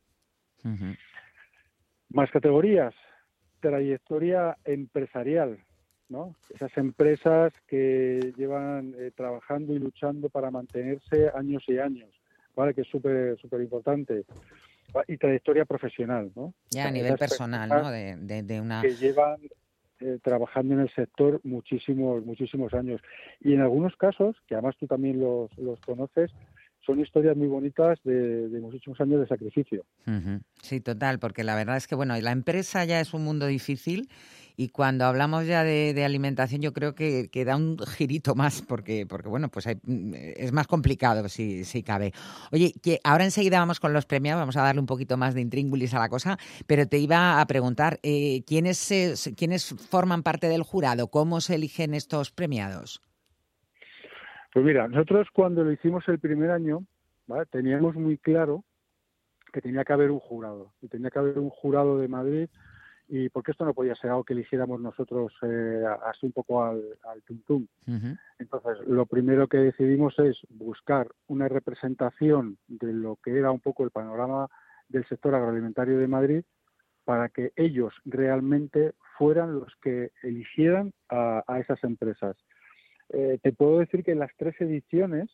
Más 2.09 2.29
categorías, 2.33 2.95
trayectoria 3.67 4.57
empresarial, 4.65 5.59
¿no? 6.09 6.37
Esas 6.55 6.77
empresas 6.77 7.53
que 7.67 8.33
llevan 8.37 8.95
eh, 8.97 9.11
trabajando 9.15 9.75
y 9.75 9.79
luchando 9.81 10.29
para 10.29 10.53
mantenerse 10.53 11.31
años 11.35 11.65
y 11.67 11.79
años, 11.79 12.09
¿vale? 12.55 12.75
Que 12.75 12.83
es 12.83 12.89
súper 12.89 13.37
súper 13.39 13.61
importante. 13.61 14.25
Y 15.09 15.17
trayectoria 15.17 15.65
profesional, 15.65 16.31
¿no? 16.37 16.55
Ya 16.71 16.87
a 16.87 16.91
nivel 16.91 17.19
personal, 17.19 17.69
¿no? 17.69 17.91
De, 17.91 18.61
una... 18.61 18.81
Que 18.83 18.95
llevan 18.95 19.41
eh, 20.01 20.19
trabajando 20.23 20.75
en 20.75 20.81
el 20.81 20.91
sector 20.95 21.41
muchísimos, 21.43 22.25
muchísimos 22.25 22.73
años. 22.73 23.03
Y 23.41 23.53
en 23.53 23.61
algunos 23.61 23.97
casos, 23.97 24.37
que 24.47 24.55
además 24.55 24.77
tú 24.79 24.87
también 24.87 25.21
los, 25.21 25.51
los 25.59 25.81
conoces, 25.81 26.31
son 26.87 27.01
historias 27.01 27.37
muy 27.37 27.49
bonitas 27.49 27.99
de, 28.05 28.49
muchísimos 28.61 29.01
años 29.01 29.21
de 29.21 29.27
sacrificio. 29.27 29.85
Sí, 30.63 30.81
total, 30.81 31.19
porque 31.19 31.43
la 31.43 31.57
verdad 31.57 31.77
es 31.77 31.87
que, 31.87 31.95
bueno, 31.95 32.19
la 32.21 32.31
empresa 32.31 32.85
ya 32.85 33.01
es 33.01 33.13
un 33.13 33.25
mundo 33.25 33.47
difícil 33.47 34.09
y 34.57 34.69
cuando 34.69 35.05
hablamos 35.05 35.47
ya 35.47 35.65
de, 35.65 36.05
alimentación 36.05 36.63
yo 36.63 36.73
creo 36.73 36.95
que, 36.95 37.29
da 37.45 37.57
un 37.57 37.79
girito 37.79 38.35
más 38.35 38.63
porque, 38.63 39.05
porque 39.07 39.29
bueno, 39.29 39.49
pues 39.51 39.67
es 39.67 40.53
más 40.53 40.67
complicado 40.67 41.29
si, 41.29 41.65
si 41.65 41.83
cabe. 41.83 42.13
Oye, 42.53 42.73
que 42.81 43.01
ahora 43.05 43.25
enseguida 43.25 43.59
vamos 43.59 43.81
con 43.81 43.93
los 43.93 44.07
premiados, 44.07 44.41
vamos 44.41 44.57
a 44.57 44.63
darle 44.63 44.81
un 44.81 44.87
poquito 44.87 45.17
más 45.17 45.35
de 45.35 45.41
intríngulis 45.41 45.93
a 45.95 45.99
la 45.99 46.09
cosa, 46.09 46.39
pero 46.67 46.87
te 46.87 46.99
iba 46.99 47.41
a 47.41 47.47
preguntar, 47.47 47.99
eh, 48.03 48.43
¿quiénes, 48.47 48.89
¿quiénes 49.37 49.75
forman 49.91 50.23
parte 50.23 50.49
del 50.49 50.63
jurado? 50.63 51.09
¿Cómo 51.09 51.41
se 51.41 51.57
eligen 51.57 51.95
estos 51.95 52.31
premiados? 52.31 53.03
Pues 54.57 54.65
mira, 54.65 54.89
nosotros 54.89 55.29
cuando 55.35 55.63
lo 55.63 55.71
hicimos 55.71 56.09
el 56.09 56.19
primer 56.19 56.51
año, 56.51 56.87
teníamos 57.51 57.95
muy 57.95 58.17
claro 58.17 58.65
que 59.53 59.61
tenía 59.61 59.85
que 59.85 59.93
haber 59.93 60.11
un 60.11 60.19
jurado, 60.19 60.73
y 60.81 60.89
tenía 60.89 61.11
que 61.11 61.19
haber 61.19 61.39
un 61.39 61.51
jurado 61.51 61.99
de 61.99 62.09
Madrid, 62.09 62.49
y 63.07 63.29
porque 63.29 63.51
esto 63.51 63.67
no 63.67 63.75
podía 63.75 63.95
ser 63.97 64.09
algo 64.09 64.25
que 64.25 64.33
eligiéramos 64.33 64.81
nosotros 64.81 65.35
eh, 65.43 65.85
así 66.07 66.25
un 66.25 66.33
poco 66.33 66.65
al, 66.65 66.83
al 67.05 67.23
tum, 67.45 67.67
Entonces, 68.39 68.79
lo 68.87 69.05
primero 69.05 69.47
que 69.47 69.59
decidimos 69.59 70.19
es 70.21 70.39
buscar 70.49 71.07
una 71.27 71.49
representación 71.49 72.57
de 72.67 72.95
lo 72.95 73.19
que 73.23 73.39
era 73.39 73.51
un 73.51 73.61
poco 73.61 73.85
el 73.85 73.91
panorama 73.91 74.49
del 74.89 75.07
sector 75.07 75.35
agroalimentario 75.35 75.99
de 75.99 76.09
Madrid 76.09 76.45
para 77.05 77.29
que 77.29 77.53
ellos 77.57 77.93
realmente 78.07 78.95
fueran 79.19 79.53
los 79.53 79.77
que 79.83 80.13
eligieran 80.23 80.95
a 81.11 81.59
esas 81.61 81.85
empresas. 81.85 82.39
Eh, 83.11 83.39
te 83.43 83.53
puedo 83.53 83.79
decir 83.79 84.03
que 84.03 84.13
en 84.13 84.19
las 84.19 84.31
tres 84.37 84.55
ediciones, 84.61 85.29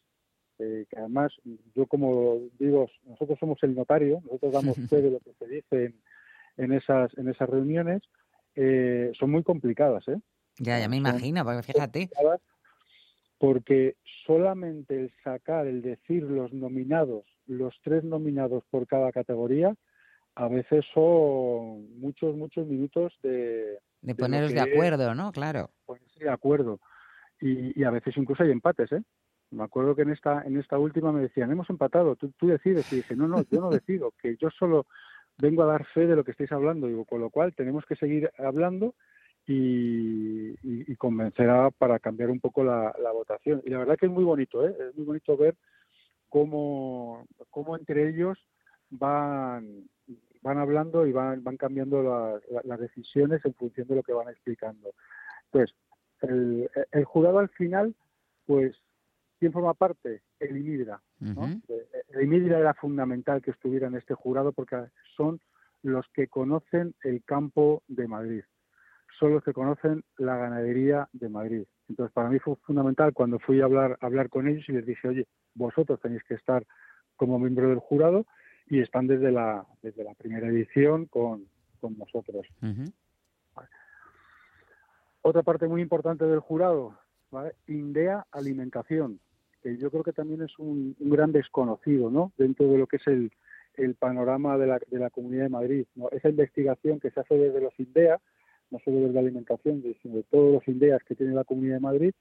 eh, 0.58 0.84
que 0.88 0.98
además 0.98 1.32
yo 1.74 1.86
como 1.86 2.40
digo, 2.58 2.88
nosotros 3.04 3.38
somos 3.38 3.58
el 3.62 3.74
notario, 3.74 4.20
nosotros 4.24 4.52
damos 4.52 4.76
fe 4.90 5.02
de 5.02 5.10
lo 5.10 5.20
que 5.20 5.32
se 5.38 5.48
dice 5.48 5.94
en, 6.56 6.72
esas, 6.72 7.16
en 7.16 7.28
esas 7.28 7.48
reuniones, 7.48 8.02
eh, 8.54 9.12
son 9.18 9.30
muy 9.30 9.42
complicadas. 9.42 10.06
¿eh? 10.08 10.18
Ya, 10.58 10.78
ya 10.78 10.88
me 10.88 10.96
imagino, 10.96 11.44
porque 11.44 11.62
fíjate. 11.62 12.10
Porque 13.38 13.96
solamente 14.24 15.00
el 15.00 15.12
sacar, 15.24 15.66
el 15.66 15.82
decir 15.82 16.22
los 16.22 16.52
nominados, 16.52 17.24
los 17.46 17.74
tres 17.82 18.04
nominados 18.04 18.62
por 18.70 18.86
cada 18.86 19.10
categoría, 19.10 19.74
a 20.36 20.48
veces 20.48 20.84
son 20.94 21.98
muchos, 21.98 22.36
muchos 22.36 22.66
minutos 22.66 23.12
de... 23.22 23.78
De, 24.00 24.14
poneros 24.14 24.52
de 24.52 24.60
acuerdo, 24.60 25.14
¿no? 25.14 25.32
Claro. 25.32 25.70
Ponerse 25.86 26.24
de 26.24 26.30
acuerdo 26.30 26.78
y, 27.42 27.82
a 27.82 27.90
veces 27.90 28.16
incluso 28.16 28.44
hay 28.44 28.52
empates, 28.52 28.92
¿eh? 28.92 29.02
Me 29.50 29.64
acuerdo 29.64 29.94
que 29.94 30.02
en 30.02 30.10
esta, 30.10 30.42
en 30.42 30.58
esta 30.58 30.78
última 30.78 31.12
me 31.12 31.20
decían, 31.20 31.50
hemos 31.50 31.68
empatado, 31.68 32.16
tú, 32.16 32.32
tú 32.38 32.46
decides. 32.46 32.90
Y 32.92 32.96
dije, 32.96 33.16
no, 33.16 33.28
no, 33.28 33.42
yo 33.50 33.60
no 33.60 33.70
decido, 33.70 34.12
que 34.22 34.36
yo 34.36 34.48
solo 34.50 34.86
vengo 35.38 35.62
a 35.62 35.66
dar 35.66 35.84
fe 35.86 36.06
de 36.06 36.16
lo 36.16 36.24
que 36.24 36.30
estáis 36.30 36.52
hablando. 36.52 36.86
Digo, 36.86 37.04
con 37.04 37.20
lo 37.20 37.30
cual 37.30 37.54
tenemos 37.54 37.84
que 37.84 37.96
seguir 37.96 38.30
hablando 38.38 38.94
y, 39.46 40.54
y, 40.62 40.96
convencer 40.96 41.50
a, 41.50 41.70
para 41.70 41.98
cambiar 41.98 42.30
un 42.30 42.40
poco 42.40 42.62
la, 42.64 42.94
votación. 43.12 43.60
Y 43.64 43.70
la 43.70 43.78
verdad 43.78 43.96
que 43.98 44.06
es 44.06 44.12
muy 44.12 44.24
bonito, 44.24 44.66
¿eh? 44.66 44.74
Es 44.88 44.96
muy 44.96 45.04
bonito 45.04 45.36
ver 45.36 45.56
cómo, 46.28 47.26
cómo 47.50 47.76
entre 47.76 48.08
ellos 48.08 48.38
van, 48.88 49.84
van 50.42 50.58
hablando 50.58 51.06
y 51.06 51.12
van, 51.12 51.42
van 51.42 51.56
cambiando 51.56 52.40
las 52.64 52.80
decisiones 52.80 53.44
en 53.44 53.54
función 53.54 53.88
de 53.88 53.96
lo 53.96 54.02
que 54.02 54.12
van 54.12 54.28
explicando. 54.28 54.94
Entonces, 55.46 55.76
el, 56.22 56.70
el 56.90 57.04
jurado 57.04 57.38
al 57.38 57.48
final, 57.50 57.94
pues, 58.46 58.76
¿quién 59.38 59.52
forma 59.52 59.74
parte? 59.74 60.22
El 60.38 60.56
IMIDRA. 60.56 61.00
El 61.20 62.22
IMIDRA 62.22 62.58
era 62.58 62.74
fundamental 62.74 63.42
que 63.42 63.50
estuviera 63.50 63.86
en 63.88 63.96
este 63.96 64.14
jurado 64.14 64.52
porque 64.52 64.76
son 65.16 65.40
los 65.82 66.06
que 66.14 66.28
conocen 66.28 66.94
el 67.02 67.22
campo 67.24 67.82
de 67.88 68.06
Madrid, 68.06 68.42
son 69.18 69.34
los 69.34 69.44
que 69.44 69.52
conocen 69.52 70.04
la 70.16 70.36
ganadería 70.36 71.08
de 71.12 71.28
Madrid. 71.28 71.64
Entonces, 71.88 72.12
para 72.12 72.30
mí 72.30 72.38
fue 72.38 72.56
fundamental 72.56 73.12
cuando 73.12 73.38
fui 73.38 73.60
a 73.60 73.64
hablar, 73.64 73.98
hablar 74.00 74.28
con 74.28 74.48
ellos 74.48 74.64
y 74.68 74.72
les 74.72 74.86
dije, 74.86 75.08
oye, 75.08 75.26
vosotros 75.54 76.00
tenéis 76.00 76.22
que 76.24 76.34
estar 76.34 76.64
como 77.16 77.38
miembro 77.38 77.68
del 77.68 77.78
jurado 77.78 78.26
y 78.66 78.80
están 78.80 79.06
desde 79.06 79.30
la, 79.30 79.66
desde 79.82 80.04
la 80.04 80.14
primera 80.14 80.48
edición 80.48 81.06
con, 81.06 81.46
con 81.80 81.98
nosotros. 81.98 82.46
Otra 85.22 85.42
parte 85.42 85.68
muy 85.68 85.80
importante 85.80 86.24
del 86.24 86.40
jurado, 86.40 86.98
Indea 87.68 88.26
Alimentación, 88.32 89.20
que 89.62 89.76
yo 89.76 89.88
creo 89.90 90.02
que 90.02 90.12
también 90.12 90.42
es 90.42 90.58
un, 90.58 90.96
gran 90.98 91.30
desconocido 91.30 92.10
¿no? 92.10 92.32
dentro 92.36 92.66
de 92.66 92.78
lo 92.78 92.88
que 92.88 92.96
es 92.96 93.06
el, 93.06 93.30
panorama 94.00 94.58
de 94.58 94.66
la, 94.66 94.80
de 94.84 94.98
la 94.98 95.10
Comunidad 95.10 95.44
de 95.44 95.48
Madrid. 95.48 95.86
Esa 96.10 96.28
investigación 96.28 96.98
que 96.98 97.10
se 97.10 97.20
hace 97.20 97.36
desde 97.36 97.60
los 97.60 97.72
INDEA, 97.78 98.20
no 98.70 98.80
solo 98.84 99.00
desde 99.00 99.14
la 99.14 99.20
alimentación, 99.20 99.82
sino 100.02 100.16
de 100.16 100.24
todos 100.24 100.54
los 100.54 100.68
INDEAs 100.68 101.04
que 101.04 101.14
tiene 101.14 101.34
la 101.34 101.44
Comunidad 101.44 101.76
de 101.76 101.80
Madrid, 101.80 102.14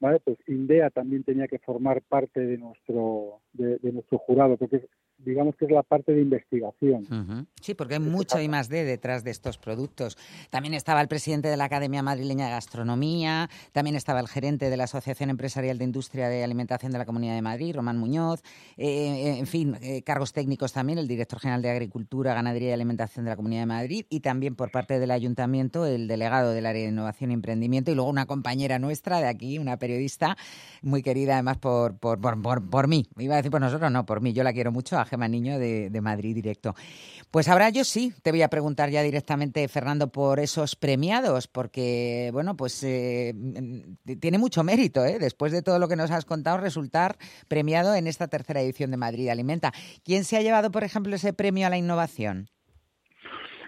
¿vale? 0.00 0.18
pues 0.20 0.38
INDEA 0.46 0.88
también 0.88 1.24
tenía 1.24 1.46
que 1.46 1.58
formar 1.58 2.00
parte 2.00 2.40
de 2.40 2.56
nuestro, 2.56 3.40
de 3.52 3.92
nuestro 3.92 4.16
jurado, 4.16 4.56
porque 4.56 4.88
digamos 5.18 5.56
que 5.56 5.64
es 5.64 5.70
la 5.70 5.82
parte 5.82 6.12
de 6.12 6.22
investigación. 6.22 7.46
Sí, 7.60 7.74
porque 7.74 7.94
hay 7.94 8.00
mucho 8.00 8.40
I 8.40 8.48
más 8.48 8.68
D 8.68 8.84
detrás 8.84 9.24
de 9.24 9.30
estos 9.30 9.58
productos. 9.58 10.16
También 10.50 10.74
estaba 10.74 11.00
el 11.00 11.08
presidente 11.08 11.48
de 11.48 11.56
la 11.56 11.64
Academia 11.64 12.02
Madrileña 12.02 12.46
de 12.46 12.52
Gastronomía, 12.52 13.48
también 13.72 13.96
estaba 13.96 14.20
el 14.20 14.28
gerente 14.28 14.70
de 14.70 14.76
la 14.76 14.84
Asociación 14.84 15.30
Empresarial 15.30 15.78
de 15.78 15.84
Industria 15.84 16.28
de 16.28 16.44
Alimentación 16.44 16.92
de 16.92 16.98
la 16.98 17.04
Comunidad 17.04 17.34
de 17.34 17.42
Madrid, 17.42 17.74
Román 17.74 17.98
Muñoz, 17.98 18.42
eh, 18.76 18.86
eh, 18.86 19.38
en 19.38 19.46
fin, 19.46 19.76
eh, 19.80 20.02
cargos 20.02 20.32
técnicos 20.32 20.72
también, 20.72 20.98
el 20.98 21.08
director 21.08 21.38
general 21.38 21.62
de 21.62 21.70
Agricultura, 21.70 22.34
Ganadería 22.34 22.70
y 22.70 22.72
Alimentación 22.72 23.24
de 23.24 23.30
la 23.30 23.36
Comunidad 23.36 23.62
de 23.62 23.66
Madrid 23.66 24.06
y 24.08 24.20
también 24.20 24.56
por 24.56 24.70
parte 24.70 24.98
del 24.98 25.10
Ayuntamiento 25.10 25.86
el 25.86 26.08
delegado 26.08 26.52
del 26.52 26.66
área 26.66 26.82
de 26.82 26.88
Innovación 26.88 27.30
e 27.30 27.34
Emprendimiento 27.34 27.90
y 27.90 27.94
luego 27.94 28.10
una 28.10 28.26
compañera 28.26 28.78
nuestra 28.78 29.20
de 29.20 29.28
aquí, 29.28 29.58
una 29.58 29.78
periodista 29.78 30.36
muy 30.82 31.02
querida 31.02 31.34
además 31.34 31.58
por, 31.58 31.96
por, 31.98 32.20
por, 32.20 32.70
por, 32.70 32.88
mí. 32.88 33.06
Iba 33.18 33.34
a 33.34 33.36
decir 33.38 33.50
por 33.50 33.60
nosotros, 33.60 33.90
no, 33.90 34.04
por 34.06 34.20
mí. 34.20 34.32
Yo 34.32 34.42
la 34.42 34.52
quiero 34.52 34.72
mucho, 34.72 34.98
a 35.04 35.06
Gema 35.06 35.28
Niño 35.28 35.58
de, 35.58 36.00
Madrid 36.02 36.34
Directo. 36.34 36.74
Pues 37.30 37.48
ahora 37.48 37.70
yo 37.70 37.84
sí, 37.84 38.12
te 38.22 38.30
voy 38.30 38.42
a 38.42 38.48
preguntar 38.48 38.90
ya 38.90 39.02
directamente, 39.02 39.66
Fernando, 39.68 40.08
por 40.08 40.40
esos 40.40 40.76
premiados, 40.76 41.48
porque, 41.48 42.30
bueno, 42.32 42.56
pues 42.56 42.82
eh, 42.82 43.32
mm, 43.34 44.18
tiene 44.20 44.38
mucho 44.38 44.64
mérito, 44.64 45.04
¿eh? 45.04 45.18
después 45.18 45.52
de 45.52 45.62
todo 45.62 45.78
lo 45.78 45.88
que 45.88 45.96
nos 45.96 46.10
has 46.10 46.24
contado, 46.24 46.58
resultar 46.58 47.16
premiado 47.48 47.94
en 47.94 48.06
esta 48.06 48.28
tercera 48.28 48.60
edición 48.60 48.90
de 48.90 48.96
Madrid 48.96 49.28
Alimenta. 49.28 49.72
¿Quién 50.04 50.24
se 50.24 50.36
ha 50.36 50.42
llevado, 50.42 50.70
por 50.70 50.84
ejemplo, 50.84 51.14
ese 51.14 51.32
premio 51.32 51.66
a 51.66 51.70
la 51.70 51.78
innovación? 51.78 52.48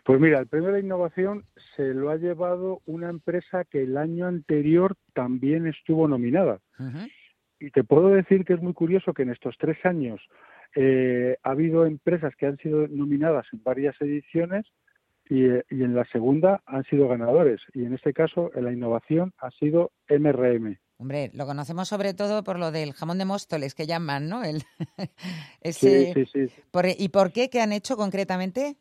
Pues 0.07 0.21
mira, 0.21 0.39
el 0.39 0.47
premio 0.47 0.69
a 0.69 0.73
la 0.73 0.79
innovación 0.79 1.45
se 1.75 1.93
lo 1.93 2.11
ha 2.11 2.17
llevado 2.17 2.81
una 2.87 3.11
empresa 3.11 3.65
que 3.65 3.83
el 3.83 3.97
año 3.97 4.27
anterior 4.27 4.95
también 5.15 5.67
estuvo 5.67 6.07
nominada. 6.07 6.61
Y 7.59 7.71
te 7.73 7.83
puedo 7.83 8.11
decir 8.11 8.45
que 8.45 8.53
es 8.53 8.63
muy 8.63 8.73
curioso 8.73 9.13
que 9.15 9.23
en 9.23 9.31
estos 9.31 9.57
tres 9.59 9.85
años 9.85 10.21
eh, 10.75 11.37
ha 11.43 11.51
habido 11.51 11.87
empresas 11.87 12.35
que 12.37 12.47
han 12.47 12.59
sido 12.59 12.87
nominadas 12.89 13.47
en 13.53 13.63
varias 13.63 13.95
ediciones 14.01 14.67
y, 15.29 15.45
en 15.45 15.95
la 15.95 16.05
segunda 16.07 16.63
han 16.67 16.85
sido 16.85 17.09
ganadores. 17.09 17.61
Y 17.75 17.85
en 17.85 17.95
este 17.95 18.13
caso, 18.13 18.51
en 18.55 18.65
la 18.65 18.73
innovación 18.73 19.33
ha 19.39 19.51
sido 19.53 19.93
MRM. 20.09 20.79
Hombre, 20.99 21.31
lo 21.35 21.47
conocemos 21.47 21.89
sobre 21.89 22.15
todo 22.15 22.43
por 22.43 22.59
lo 22.59 22.71
del 22.71 22.95
jamón 22.95 23.19
de 23.19 23.27
Móstoles 23.27 23.75
que 23.75 23.87
llaman, 23.87 24.29
¿no? 24.29 24.43
El, 24.45 24.63
Sí, 25.73 26.13
sí, 26.15 26.27
sí. 26.27 26.49
¿Y 26.99 27.09
por 27.11 27.33
qué? 27.33 27.51
¿Qué 27.51 27.61
han 27.61 27.73
hecho 27.73 27.97
concretamente? 27.97 28.77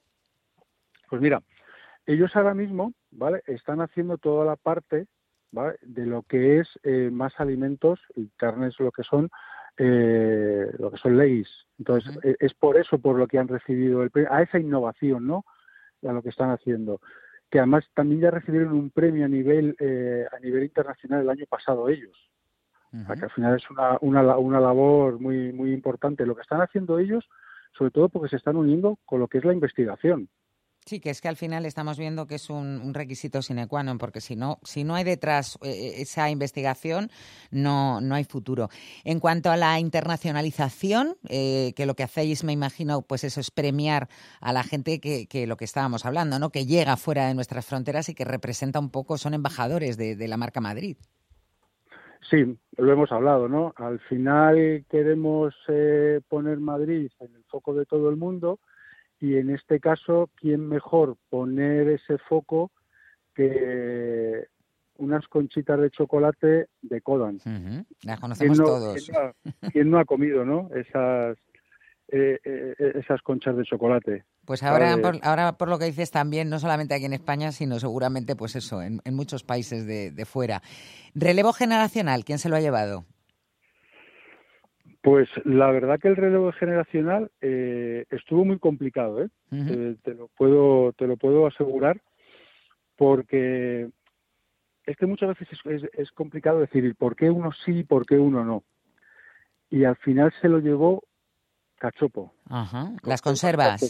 Pues 1.10 1.22
mira, 1.22 1.42
ellos 2.06 2.36
ahora 2.36 2.54
mismo, 2.54 2.94
¿vale? 3.12 3.42
Están 3.48 3.82
haciendo 3.82 4.18
toda 4.18 4.46
la 4.46 4.56
parte 4.56 5.08
de 5.82 6.06
lo 6.06 6.24
que 6.24 6.60
es 6.60 6.68
eh, 6.84 7.10
más 7.12 7.34
alimentos 7.40 8.00
y 8.16 8.28
carnes, 8.36 8.80
lo 8.80 8.92
que 8.92 9.04
son 9.04 9.30
eh, 9.78 10.72
lo 10.80 10.92
que 10.92 10.98
son 10.98 11.18
leyes. 11.18 11.50
Entonces, 11.78 12.18
e, 12.24 12.36
es 12.40 12.54
por 12.54 12.78
eso 12.78 13.00
por 13.00 13.18
lo 13.18 13.28
que 13.28 13.38
han 13.38 13.48
recibido 13.48 14.04
el 14.04 14.12
premio, 14.12 14.32
a 14.32 14.42
esa 14.42 14.60
innovación, 14.60 15.28
¿no? 15.28 15.46
A 16.08 16.14
lo 16.14 16.22
que 16.22 16.30
están 16.30 16.52
haciendo. 16.52 17.02
Que 17.50 17.60
además 17.60 17.86
también 17.94 18.22
ya 18.22 18.32
recibieron 18.32 18.74
un 18.74 18.90
premio 18.90 19.26
a 19.26 19.28
nivel 19.28 19.76
eh, 19.80 20.26
a 20.32 20.40
nivel 20.40 20.64
internacional 20.64 21.22
el 21.22 21.30
año 21.30 21.46
pasado 21.48 21.90
ellos. 21.90 22.18
que 22.92 23.26
al 23.26 23.32
final 23.32 23.56
es 23.58 23.70
una, 23.70 23.98
una, 24.02 24.38
una 24.38 24.60
labor 24.60 25.20
muy, 25.20 25.52
muy 25.52 25.74
importante. 25.74 26.26
Lo 26.26 26.36
que 26.36 26.44
están 26.44 26.62
haciendo 26.62 26.98
ellos, 26.98 27.28
sobre 27.78 27.92
todo 27.92 28.08
porque 28.08 28.30
se 28.30 28.38
están 28.38 28.56
uniendo 28.56 28.98
con 29.06 29.20
lo 29.20 29.28
que 29.28 29.40
es 29.40 29.46
la 29.46 29.54
investigación. 29.54 30.30
Sí, 30.86 31.00
que 31.00 31.10
es 31.10 31.20
que 31.20 31.28
al 31.28 31.36
final 31.36 31.66
estamos 31.66 31.98
viendo 31.98 32.28
que 32.28 32.36
es 32.36 32.52
un, 32.52 32.94
requisito 32.94 33.42
sine 33.42 33.66
qua 33.66 33.82
non, 33.82 33.98
porque 33.98 34.22
si 34.22 34.36
no, 34.36 34.60
si 34.62 34.84
no 34.84 34.94
hay 34.94 35.04
detrás 35.04 35.58
eh, 35.64 35.70
eh, 35.70 36.02
esa 36.06 36.30
investigación, 36.30 37.10
no, 37.50 38.02
no 38.02 38.14
hay 38.14 38.24
futuro. 38.24 38.70
En 39.04 39.20
cuanto 39.20 39.50
a 39.50 39.58
la 39.58 39.80
internacionalización, 39.80 41.18
eh, 41.28 41.74
que 41.76 41.88
lo 41.88 41.96
que 41.96 42.04
hacéis, 42.04 42.44
me 42.44 42.54
imagino, 42.54 43.02
pues 43.02 43.24
eso 43.24 43.40
es 43.40 43.50
premiar 43.50 44.10
a 44.40 44.54
la 44.54 44.62
gente 44.62 45.00
que, 45.00 45.26
que, 45.26 45.48
lo 45.48 45.58
que 45.58 45.66
estábamos 45.66 46.06
hablando, 46.06 46.38
¿no? 46.38 46.52
Que 46.52 46.68
llega 46.68 46.98
fuera 46.98 47.26
de 47.26 47.34
nuestras 47.34 47.66
fronteras 47.66 48.08
y 48.10 48.14
que 48.14 48.24
representa 48.24 48.78
un 48.78 48.92
poco, 48.92 49.18
son 49.18 49.34
embajadores 49.34 49.98
de, 49.98 50.16
de 50.16 50.28
la 50.28 50.38
marca 50.38 50.62
Madrid. 50.62 50.98
Sí, 52.30 52.46
lo 52.78 52.94
hemos 52.94 53.12
hablado, 53.12 53.50
¿no? 53.50 53.74
Al 53.78 54.00
final 54.02 54.86
queremos 54.88 55.56
poner 56.30 56.60
Madrid 56.60 57.10
en 57.20 57.36
el 57.36 57.44
foco 57.46 57.74
de 57.74 57.88
todo 57.88 58.08
el 58.10 58.18
mundo 58.18 58.60
y 59.26 59.38
en 59.38 59.50
este 59.50 59.80
caso, 59.80 60.30
¿quién 60.36 60.68
mejor 60.68 61.18
poner 61.32 61.90
ese 61.90 62.20
foco 62.20 62.72
que 63.34 64.46
unas 64.98 65.28
conchitas 65.28 65.80
de 65.80 65.90
chocolate 65.90 66.68
de 66.84 67.02
Kodan? 67.02 67.40
Las 68.04 68.20
conocemos 68.20 68.58
todos. 68.58 69.12
¿quién 69.74 69.90
no, 69.90 69.98
ha 69.98 70.06
comido, 70.06 70.46
no? 70.46 70.70
Esas, 70.76 71.38
eh, 72.10 72.38
eh, 72.44 72.76
esas 72.94 73.24
conchas 73.24 73.58
de 73.58 73.64
chocolate. 73.64 74.26
Pues 74.46 74.62
ahora, 74.62 74.96
por, 75.02 75.18
ahora 75.24 75.58
por 75.58 75.70
lo 75.70 75.80
que 75.80 75.86
dices 75.86 76.12
también, 76.12 76.48
no 76.52 76.60
solamente 76.60 76.94
aquí 76.94 77.06
en 77.06 77.14
España, 77.14 77.52
sino 77.52 77.80
seguramente, 77.80 78.36
pues 78.36 78.56
eso, 78.56 78.84
en, 78.84 79.02
muchos 79.12 79.44
países 79.44 79.88
de, 79.88 80.12
de 80.12 80.26
fuera. 80.26 80.62
Relevo 81.16 81.52
generacional, 81.52 82.26
¿quién 82.26 82.38
se 82.38 82.50
lo 82.50 82.58
ha 82.58 82.62
llevado? 82.62 83.06
Pues 85.06 85.30
la 85.44 85.70
verdad 85.70 86.00
que 86.00 86.08
el 86.08 86.16
relevo 86.16 86.52
generacional 86.52 87.30
eh, 87.40 88.06
estuvo 88.10 88.44
muy 88.44 88.58
complicado, 88.58 89.22
¿eh? 89.22 89.30
te, 90.04 90.16
lo 90.16 90.30
puedo 90.30 90.94
te 90.94 91.06
lo 91.06 91.16
puedo 91.16 91.46
asegurar, 91.46 92.02
porque 92.96 93.88
es 94.84 94.98
que 94.98 95.06
muchas 95.06 95.38
veces 95.38 95.60
es, 95.94 96.12
complicado 96.12 96.60
decir 96.60 96.96
por 96.96 97.16
qué 97.16 97.30
uno 97.30 97.52
sí 97.52 97.82
y 97.82 97.84
por 97.84 98.08
qué 98.08 98.18
uno 98.18 98.44
no. 98.44 98.64
Y 99.70 99.84
al 99.84 99.96
final 99.98 100.34
se 100.42 100.50
lo 100.50 100.58
llevó 100.58 101.04
Cachopo. 101.78 102.34
Ajá. 102.50 102.92
Las 103.04 103.22
conservas. 103.22 103.82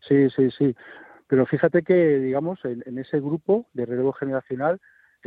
Sí, 0.00 0.28
sí, 0.28 0.50
sí. 0.50 0.76
Pero 1.26 1.46
fíjate 1.46 1.82
que, 1.82 2.18
digamos, 2.18 2.60
en 2.66 2.98
ese 2.98 3.18
grupo 3.18 3.66
de 3.72 3.86
relevo 3.86 4.12
generacional 4.12 4.78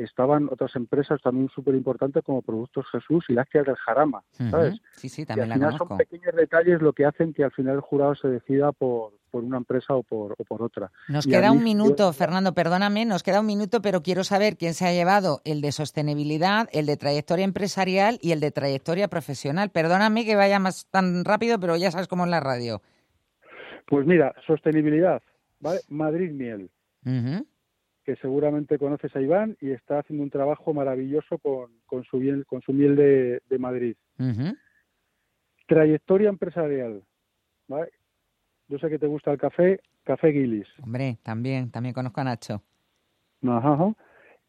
estaban 0.03 0.49
otras 0.51 0.75
empresas 0.75 1.21
también 1.21 1.49
súper 1.49 1.75
importantes 1.75 2.23
como 2.23 2.41
Productos 2.41 2.85
Jesús 2.91 3.25
y 3.29 3.33
Lácteas 3.33 3.65
del 3.65 3.75
Jarama, 3.75 4.23
¿sabes? 4.31 4.79
Sí, 4.91 5.09
sí, 5.09 5.25
también 5.25 5.47
y 5.47 5.51
al 5.51 5.57
final 5.57 5.77
son 5.77 5.97
pequeños 5.97 6.35
detalles 6.35 6.81
lo 6.81 6.93
que 6.93 7.05
hacen 7.05 7.33
que 7.33 7.43
al 7.43 7.51
final 7.51 7.75
el 7.75 7.81
jurado 7.81 8.15
se 8.15 8.27
decida 8.27 8.71
por, 8.71 9.13
por 9.31 9.43
una 9.43 9.57
empresa 9.57 9.93
o 9.95 10.03
por, 10.03 10.35
o 10.37 10.43
por 10.43 10.61
otra. 10.61 10.91
Nos 11.07 11.25
queda 11.27 11.51
un 11.51 11.63
minuto, 11.63 12.11
Fernando, 12.13 12.53
perdóname, 12.53 13.05
nos 13.05 13.23
queda 13.23 13.41
un 13.41 13.45
minuto, 13.45 13.81
pero 13.81 14.01
quiero 14.01 14.23
saber 14.23 14.57
quién 14.57 14.73
se 14.73 14.85
ha 14.85 14.91
llevado 14.91 15.41
el 15.45 15.61
de 15.61 15.71
sostenibilidad, 15.71 16.67
el 16.71 16.85
de 16.85 16.97
trayectoria 16.97 17.45
empresarial 17.45 18.19
y 18.21 18.31
el 18.31 18.39
de 18.39 18.51
trayectoria 18.51 19.07
profesional. 19.07 19.69
Perdóname 19.69 20.25
que 20.25 20.35
vaya 20.35 20.59
más 20.59 20.87
tan 20.89 21.25
rápido, 21.25 21.59
pero 21.59 21.75
ya 21.75 21.91
sabes 21.91 22.07
cómo 22.07 22.25
es 22.25 22.29
la 22.29 22.39
radio. 22.39 22.81
Pues 23.87 24.05
mira, 24.05 24.33
sostenibilidad, 24.45 25.21
¿vale? 25.59 25.79
Madrid 25.87 26.31
Miel 26.31 26.69
que 28.07 28.15
seguramente 28.15 28.79
conoces 28.79 29.13
a 29.17 29.21
Iván 29.21 29.57
y 29.59 29.71
está 29.71 29.99
haciendo 29.99 30.23
un 30.23 30.29
trabajo 30.29 30.73
maravilloso 30.73 31.37
con, 31.39 31.71
con 31.85 32.05
su, 32.05 32.15
miel, 32.19 32.45
con 32.45 32.61
su 32.61 32.71
miel 32.71 32.95
de, 32.95 33.59
Madrid. 33.59 33.97
Trayectoria 35.67 36.29
empresarial. 36.29 37.03
Yo 38.69 38.79
sé 38.79 38.89
que 38.89 38.97
te 38.97 39.07
gusta 39.07 39.33
el 39.33 39.37
café, 39.37 39.81
Café 40.05 40.29
Guilis. 40.29 40.69
Hombre, 40.81 41.17
también, 41.21 41.69
también 41.69 41.93
conozco 41.93 42.21
a 42.21 42.23
Nacho. 42.23 42.63
Ajá, 43.45 43.93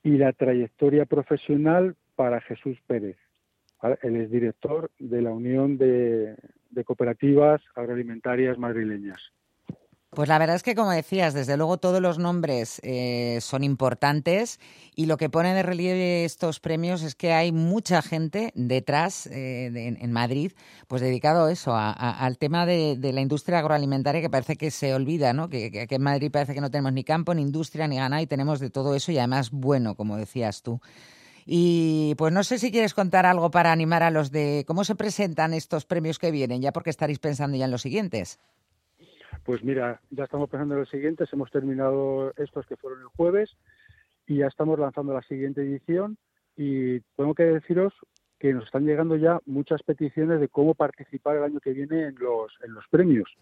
Y 0.05 0.19
la 0.19 0.33
trayectoria 0.33 1.05
profesional 1.05 1.97
para 2.15 2.41
Jesús 2.41 2.79
Pérez. 2.87 3.17
Él 4.03 4.17
es 4.19 4.31
director 4.31 4.93
de 5.01 5.21
la 5.21 5.33
Unión 5.33 5.79
de 5.79 6.37
Cooperativas 6.85 7.61
Agroalimentarias 7.75 8.57
Madrileñas. 8.57 9.33
Pues 10.11 10.27
la 10.29 10.39
verdad 10.39 10.57
es 10.57 10.63
que, 10.63 10.75
como 10.75 10.91
decías, 10.91 11.35
desde 11.35 11.59
luego 11.59 11.77
todos 11.77 12.01
los 12.01 12.19
nombres 12.19 12.81
eh, 12.83 13.39
son 13.43 13.63
importantes 13.63 14.59
y 14.97 15.05
lo 15.05 15.19
que 15.19 15.29
pone 15.29 15.53
de 15.53 15.63
relieve 15.63 16.25
estos 16.25 16.61
premios 16.61 17.03
es 17.03 17.15
que 17.15 17.35
hay 17.35 17.53
mucha 17.53 18.01
gente 18.01 18.51
detrás 18.55 19.27
eh, 19.27 19.97
en 20.01 20.13
Madrid, 20.13 20.53
pues 20.89 21.03
dedicado 21.03 21.45
a 21.45 21.53
eso, 21.53 21.75
al 21.77 22.39
tema 22.39 22.65
de, 22.65 22.99
la 23.13 23.21
industria 23.21 23.59
agroalimentaria 23.59 24.23
que 24.23 24.31
parece 24.31 24.57
que 24.57 24.71
se 24.71 24.95
olvida, 24.95 25.35
¿no? 25.35 25.51
Que, 25.51 25.71
que, 25.71 25.95
en 25.95 26.03
Madrid 26.03 26.31
parece 26.33 26.55
que 26.55 26.63
no 26.63 26.71
tenemos 26.71 26.95
ni 26.95 27.05
campo, 27.05 27.35
ni 27.35 27.43
industria, 27.43 27.87
ni 27.87 27.97
ganado 27.97 28.23
y 28.23 28.27
tenemos 28.27 28.61
de 28.61 28.71
todo 28.71 28.95
eso 28.95 29.13
y 29.13 29.19
además 29.19 29.51
bueno, 29.51 29.95
como 29.95 30.17
decías 30.17 30.63
tú. 30.63 30.81
Y 31.45 32.15
pues 32.17 32.33
no 32.33 32.45
sé 32.45 32.59
si 32.59 32.71
quieres 32.71 32.95
contar 32.95 33.27
algo 33.27 33.51
para 33.51 33.73
animar 33.73 34.03
a 34.03 34.11
los 34.11 34.31
de 34.31 34.65
cómo 34.67 34.85
se 34.85 34.95
presentan 34.95 35.53
estos 35.53 35.85
premios 35.85 36.19
que 36.19 36.31
vienen, 36.31 36.63
ya 36.63 36.73
porque 36.73 36.91
estaréis 36.91 37.19
pensando 37.19 37.59
ya 37.59 37.67
en 37.67 37.71
los 37.71 37.83
siguientes. 37.83 38.39
Pues 39.49 39.65
mira, 39.65 39.99
ya 40.11 40.25
estamos 40.25 40.51
pensando 40.51 40.75
en 40.75 40.81
los 40.81 40.91
siguientes, 40.91 41.33
hemos 41.33 41.51
terminado 41.51 42.35
estos 42.37 42.67
que 42.67 42.77
fueron 42.77 43.01
el 43.01 43.07
jueves 43.07 43.57
y 44.27 44.37
ya 44.37 44.47
estamos 44.47 44.79
lanzando 44.79 45.15
la 45.15 45.23
siguiente 45.23 45.63
edición 45.63 46.19
y 46.55 47.01
tengo 47.17 47.35
que 47.35 47.45
deciros 47.45 47.95
que 48.39 48.53
nos 48.53 48.67
están 48.67 48.85
llegando 48.85 49.17
ya 49.17 49.41
muchas 49.47 49.83
peticiones 49.83 50.39
de 50.41 50.49
cómo 50.49 50.75
participar 50.75 51.39
el 51.39 51.45
año 51.45 51.61
que 51.61 51.73
viene 51.73 52.09
en 52.09 52.17
los, 52.17 52.53
en 52.63 52.75
los 52.75 52.87
premios. 52.91 53.35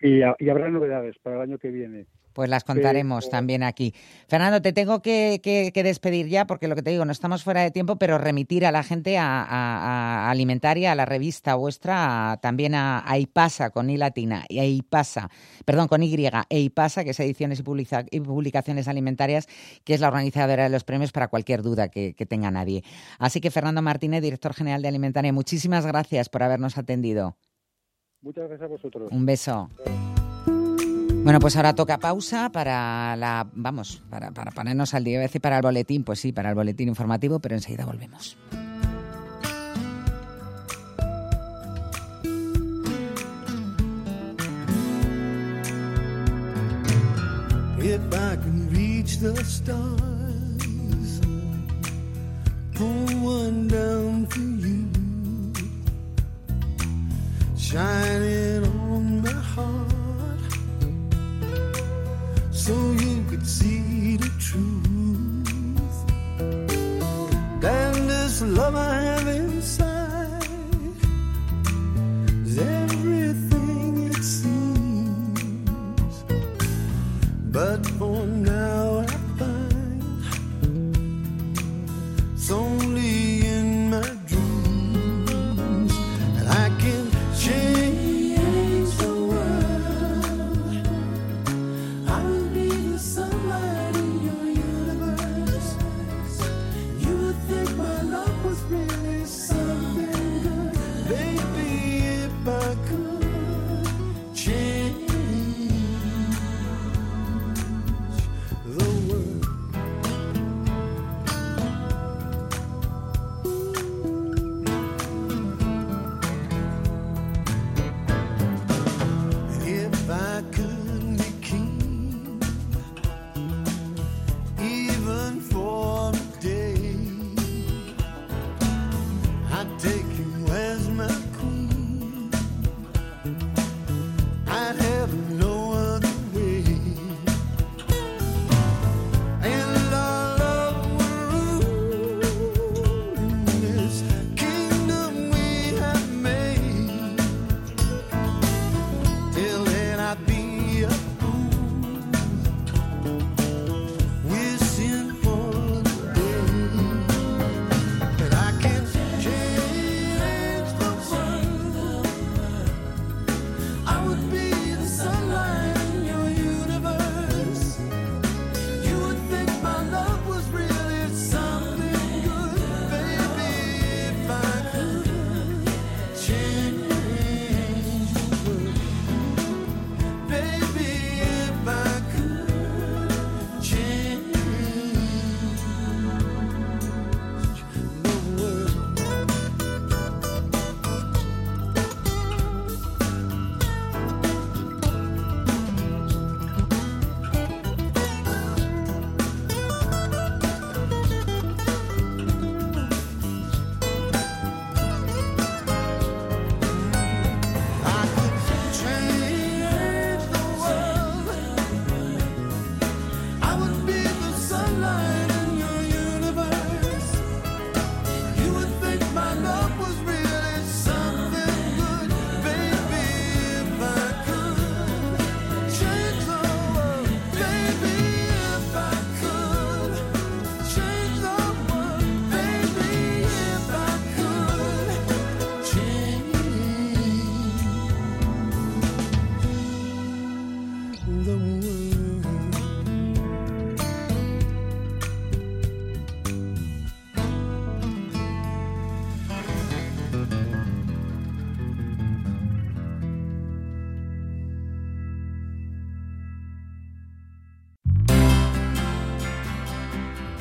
y, 0.00 0.20
y 0.20 0.48
habrá 0.50 0.68
novedades 0.68 1.18
para 1.18 1.34
el 1.34 1.42
año 1.42 1.58
que 1.58 1.72
viene. 1.72 2.06
Pues 2.38 2.48
las 2.48 2.62
contaremos 2.62 3.30
también 3.30 3.64
aquí. 3.64 3.92
Fernando, 4.28 4.62
te 4.62 4.72
tengo 4.72 5.02
que, 5.02 5.40
despedir 5.74 6.28
ya 6.28 6.46
porque 6.46 6.68
lo 6.68 6.76
que 6.76 6.84
te 6.84 6.90
digo, 6.90 7.04
no 7.04 7.10
estamos 7.10 7.42
fuera 7.42 7.62
de 7.62 7.72
tiempo, 7.72 7.96
pero 7.96 8.16
remitir 8.16 8.64
a 8.64 8.70
la 8.70 8.84
gente 8.84 9.18
a, 9.18 10.30
Alimentaria, 10.30 10.92
a 10.92 10.94
la 10.94 11.04
revista 11.04 11.56
vuestra, 11.56 12.38
también 12.40 12.76
a, 12.76 13.02
IPASA 13.18 13.70
con 13.70 13.90
I 13.90 13.96
latina, 13.96 14.44
y 14.48 14.60
a 14.60 14.64
IPASA, 14.64 15.30
perdón, 15.64 15.88
con 15.88 16.00
Y, 16.04 16.14
e 16.48 16.60
IPASA, 16.60 17.02
que 17.02 17.10
es 17.10 17.18
Ediciones 17.18 17.58
y, 17.58 18.20
Publicaciones 18.20 18.86
Alimentarias, 18.86 19.48
que 19.82 19.94
es 19.94 20.00
la 20.00 20.06
organizadora 20.06 20.62
de 20.62 20.68
los 20.68 20.84
premios 20.84 21.10
para 21.10 21.26
cualquier 21.26 21.62
duda 21.62 21.88
que, 21.88 22.14
que 22.14 22.24
tenga 22.24 22.52
nadie. 22.52 22.84
Así 23.18 23.40
que 23.40 23.50
Fernando 23.50 23.82
Martínez, 23.82 24.22
director 24.22 24.54
general 24.54 24.80
de 24.80 24.86
Alimentaria, 24.86 25.32
muchísimas 25.32 25.84
gracias 25.84 26.28
por 26.28 26.44
habernos 26.44 26.78
atendido. 26.78 27.36
Muchas 28.22 28.46
gracias 28.46 28.62
a 28.62 28.68
vosotros. 28.68 29.10
Un 29.10 29.26
beso. 29.26 29.68
Bueno, 31.28 31.40
pues 31.40 31.56
ahora 31.56 31.74
toca 31.74 31.98
pausa 31.98 32.48
para 32.50 33.14
la, 33.14 33.46
vamos, 33.52 34.02
para, 34.08 34.30
para 34.30 34.50
ponernos 34.50 34.94
al 34.94 35.04
día, 35.04 35.20
decir 35.20 35.42
para 35.42 35.56
el 35.56 35.62
boletín, 35.62 36.02
pues 36.02 36.20
sí, 36.20 36.32
para 36.32 36.48
el 36.48 36.54
boletín 36.54 36.88
informativo, 36.88 37.38
pero 37.38 37.54
enseguida 37.54 37.84
volvemos. 37.84 38.38
So 62.68 62.76
you 63.04 63.24
could 63.30 63.46
see 63.46 64.18
the 64.18 64.30
truth. 64.38 65.96
And 67.64 68.10
this 68.10 68.42
love 68.42 68.74
I 68.76 68.94
have 69.08 69.26
inside 69.26 70.42
is 72.44 72.58
everything 72.58 74.08
it 74.10 74.22
seems. 74.22 76.14
But 77.56 77.86
for 77.96 78.20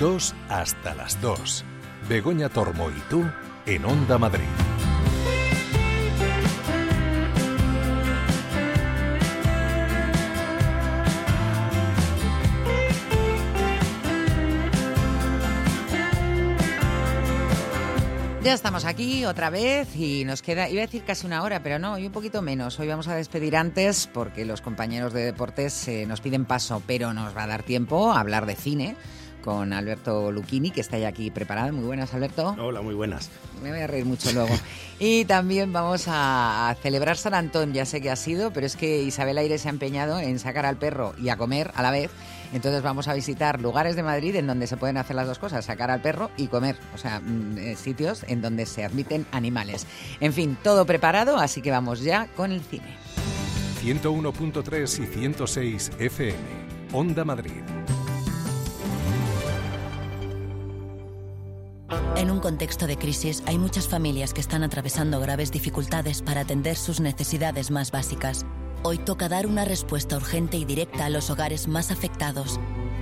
2 0.08 0.36
hasta 0.48 0.96
las 0.96 1.20
2. 1.20 1.66
Begoña 2.08 2.48
Tormo 2.48 2.90
y 2.90 3.00
tú 3.10 3.26
en 3.66 3.84
Onda 3.84 4.18
Madrid. 4.18 4.46
Ya 18.42 18.54
estamos 18.54 18.86
aquí 18.86 19.26
otra 19.26 19.50
vez 19.50 19.94
y 19.98 20.24
nos 20.24 20.42
queda, 20.42 20.70
iba 20.70 20.84
a 20.84 20.86
decir 20.86 21.04
casi 21.04 21.28
una 21.28 21.44
hora, 21.44 21.62
pero 21.62 21.80
no, 21.80 21.96
hoy 21.96 22.06
un 22.06 22.14
poquito 22.14 22.42
menos. 22.42 22.80
Hoy 22.80 22.88
vamos 22.88 23.10
a 23.10 23.16
despedir 23.16 23.58
antes 23.58 24.08
porque 24.08 24.46
los 24.46 24.62
compañeros 24.62 25.12
de 25.12 25.26
deportes 25.26 25.86
eh, 25.90 26.06
nos 26.08 26.22
piden 26.22 26.46
paso, 26.46 26.82
pero 26.88 27.14
nos 27.14 27.36
va 27.36 27.44
a 27.44 27.48
dar 27.48 27.64
tiempo 27.64 28.14
a 28.14 28.22
hablar 28.22 28.46
de 28.46 28.56
cine 28.56 28.96
con 29.48 29.72
Alberto 29.72 30.30
Lucchini, 30.30 30.72
que 30.72 30.82
está 30.82 30.98
ya 30.98 31.08
aquí 31.08 31.32
preparado. 31.32 31.72
Muy 31.72 31.86
buenas, 31.86 32.14
Alberto. 32.14 32.54
Hola, 32.60 32.82
muy 32.82 32.94
buenas. 32.94 33.30
Me 33.64 33.70
voy 33.72 33.80
a 33.80 33.88
reír 33.88 34.04
mucho 34.04 34.30
luego. 34.34 34.54
y 35.00 35.24
también 35.24 35.72
vamos 35.72 36.04
a, 36.08 36.76
celebrar 36.82 37.16
San 37.16 37.34
Antón, 37.34 37.72
ya 37.72 37.86
sé 37.86 38.02
que 38.02 38.12
ha 38.12 38.18
sido, 38.18 38.52
pero 38.52 38.66
es 38.66 38.76
que 38.76 39.04
Isabel 39.04 39.38
Aire 39.38 39.58
se 39.58 39.70
ha 39.70 39.72
empeñado 39.72 40.20
en 40.20 40.38
sacar 40.40 40.66
al 40.66 40.76
perro 40.76 41.14
y 41.18 41.30
a 41.30 41.38
comer 41.38 41.72
a 41.76 41.82
la 41.82 41.92
vez. 41.92 42.12
Entonces 42.52 42.82
vamos 42.82 43.08
a 43.08 43.14
visitar 43.14 43.62
lugares 43.62 43.96
de 43.96 44.04
Madrid 44.04 44.36
en 44.36 44.48
donde 44.48 44.68
se 44.68 44.76
pueden 44.76 44.98
hacer 44.98 45.16
las 45.16 45.28
dos 45.28 45.40
cosas, 45.40 45.64
sacar 45.64 45.92
al 45.92 46.02
perro 46.02 46.30
y 46.36 46.48
comer. 46.48 46.76
O 46.94 46.98
sea, 46.98 47.22
mm, 47.22 47.58
eh, 47.58 47.76
sitios 47.78 48.26
en 48.28 48.42
donde 48.42 48.66
se 48.66 48.84
admiten 48.84 49.26
animales. 49.32 49.88
En 50.20 50.34
fin, 50.34 50.58
todo 50.62 50.86
preparado, 50.86 51.38
así 51.38 51.62
que 51.62 51.72
vamos 51.72 52.02
ya 52.02 52.28
con 52.36 52.52
el 52.52 52.60
cine. 52.60 52.98
101.3 53.82 55.04
y 55.04 55.06
106 55.06 55.92
FM. 56.00 56.36
Onda 56.92 57.24
Madrid. 57.24 57.64
En 62.16 62.32
un 62.32 62.40
contexto 62.40 62.88
de 62.88 62.98
crisis 62.98 63.44
hay 63.46 63.58
muchas 63.58 63.88
familias 63.88 64.34
que 64.34 64.42
están 64.42 64.64
atravesando 64.64 65.20
graves 65.20 65.52
dificultades 65.52 66.22
para 66.22 66.42
atender 66.42 66.76
sus 66.76 67.00
necesidades 67.00 67.72
más 67.72 67.92
básicas. 67.92 68.46
Hoy 68.84 68.98
toca 68.98 69.30
dar 69.30 69.48
una 69.48 69.66
respuesta 69.66 70.18
urgente 70.18 70.58
y 70.58 70.66
directa 70.66 71.06
a 71.06 71.10
los 71.10 71.30
hogares 71.30 71.68
más 71.68 71.92
afectados. 71.92 72.60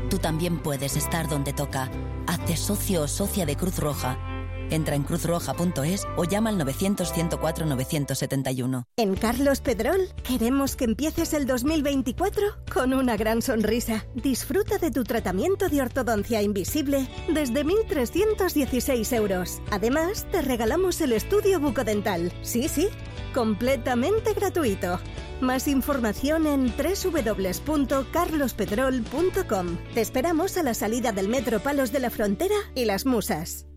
Tú 0.09 0.19
también 0.19 0.59
puedes 0.59 0.95
estar 0.95 1.27
donde 1.27 1.53
toca. 1.53 1.89
Hazte 2.27 2.57
socio 2.57 3.03
o 3.03 3.07
socia 3.07 3.45
de 3.45 3.55
Cruz 3.55 3.79
Roja 3.79 4.34
Entra 4.69 4.95
en 4.95 5.03
cruzroja.es 5.03 6.07
o 6.15 6.23
llama 6.23 6.49
al 6.49 6.57
900-104-971. 6.59 8.83
En 8.97 9.15
Carlos 9.15 9.61
Pedrol 9.61 10.01
queremos 10.23 10.75
que 10.75 10.83
empieces 10.85 11.33
el 11.33 11.47
2024 11.47 12.43
con 12.73 12.93
una 12.93 13.17
gran 13.17 13.41
sonrisa. 13.41 14.05
Disfruta 14.15 14.77
de 14.77 14.91
tu 14.91 15.03
tratamiento 15.03 15.67
de 15.69 15.81
ortodoncia 15.81 16.41
invisible 16.41 17.07
desde 17.27 17.65
1.316 17.65 19.15
euros. 19.15 19.61
Además, 19.71 20.25
te 20.31 20.41
regalamos 20.41 20.99
el 21.01 21.13
estudio 21.13 21.59
bucodental. 21.59 22.33
Sí, 22.41 22.67
sí, 22.67 22.89
completamente 23.33 24.33
gratuito. 24.33 24.99
Más 25.41 25.67
información 25.67 26.47
en 26.47 26.73
www.carlospedrol.com. 26.77 29.77
Te 29.93 30.01
esperamos 30.01 30.57
a 30.57 30.63
la 30.63 30.73
salida 30.73 31.11
del 31.11 31.27
Metro 31.27 31.59
Palos 31.59 31.91
de 31.91 31.99
la 31.99 32.09
Frontera 32.09 32.55
y 32.73 32.85
Las 32.85 33.05
Musas. 33.05 33.67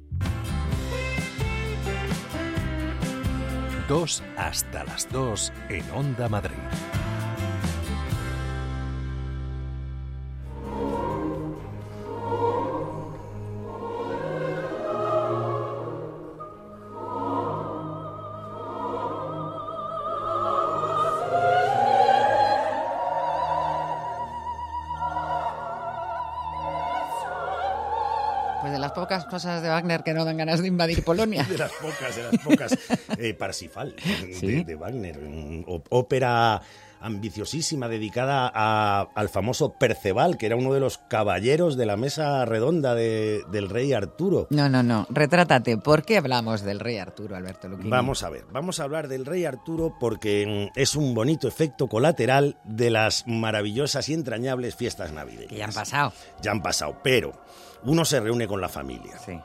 2 3.89 4.23
hasta 4.37 4.85
las 4.85 5.09
2 5.11 5.53
en 5.71 5.91
Onda 5.93 6.29
Madrid. 6.29 6.98
Pocas 29.09 29.25
cosas 29.25 29.63
de 29.63 29.69
Wagner 29.71 30.03
que 30.03 30.13
no 30.13 30.27
dan 30.27 30.37
ganas 30.37 30.61
de 30.61 30.69
invadir 30.69 31.03
Polonia. 31.03 31.43
de 31.49 31.57
las 31.57 31.73
pocas, 31.73 32.15
de 32.15 32.23
las 32.25 32.39
pocas. 32.45 32.79
Eh, 33.17 33.33
Parsifal, 33.33 33.95
de, 33.97 34.75
Wagner. 34.75 35.19
Ópera 35.89 36.61
ambiciosísima 37.01 37.89
dedicada 37.89 38.49
al 38.49 39.29
famoso 39.29 39.73
Perceval, 39.73 40.37
que 40.37 40.47
era 40.47 40.57
uno 40.57 40.73
de 40.73 40.81
los 40.81 40.99
caballeros 40.99 41.77
de 41.77 41.87
la 41.87 41.97
mesa 41.97 42.45
redonda 42.45 42.95
del 42.95 43.69
rey 43.69 43.93
Arturo. 43.93 44.47
No, 44.51 44.69
no, 44.69 44.83
no. 44.83 45.07
Retrátate. 45.11 45.79
¿Por 45.79 46.05
qué 46.05 46.19
hablamos 46.19 46.63
del 46.63 46.81
rey 46.81 46.99
Arturo, 46.99 47.37
Alberto 47.37 47.69
Luquini? 47.69 47.91
Vamos 47.91 48.23
a 48.23 48.31
ver. 48.31 48.45
Vamos 48.53 48.81
a 48.81 48.85
hablar 48.85 49.09
del 49.09 49.27
rey 49.27 49.45
Arturo 49.45 49.95
porque 49.99 50.71
mm, 50.75 50.79
es 50.79 50.95
un 50.97 51.15
bonito 51.15 51.49
efecto 51.49 51.89
colateral 51.89 52.57
de 52.65 52.91
las 52.91 53.27
maravillosas 53.27 54.09
y 54.09 54.15
entrañables 54.15 54.75
fiestas 54.75 55.13
navideñas. 55.13 55.49
Que 55.49 55.57
ya 55.57 55.65
han 55.67 55.73
pasado. 55.73 56.13
Ya 56.43 56.51
han 56.51 56.63
pasado, 56.63 56.97
pero 57.03 57.33
uno 57.85 58.05
se 58.05 58.21
reúne 58.21 58.47
con 58.49 58.61
la 58.61 58.69
familia. 58.69 59.19
Sí. 59.25 59.39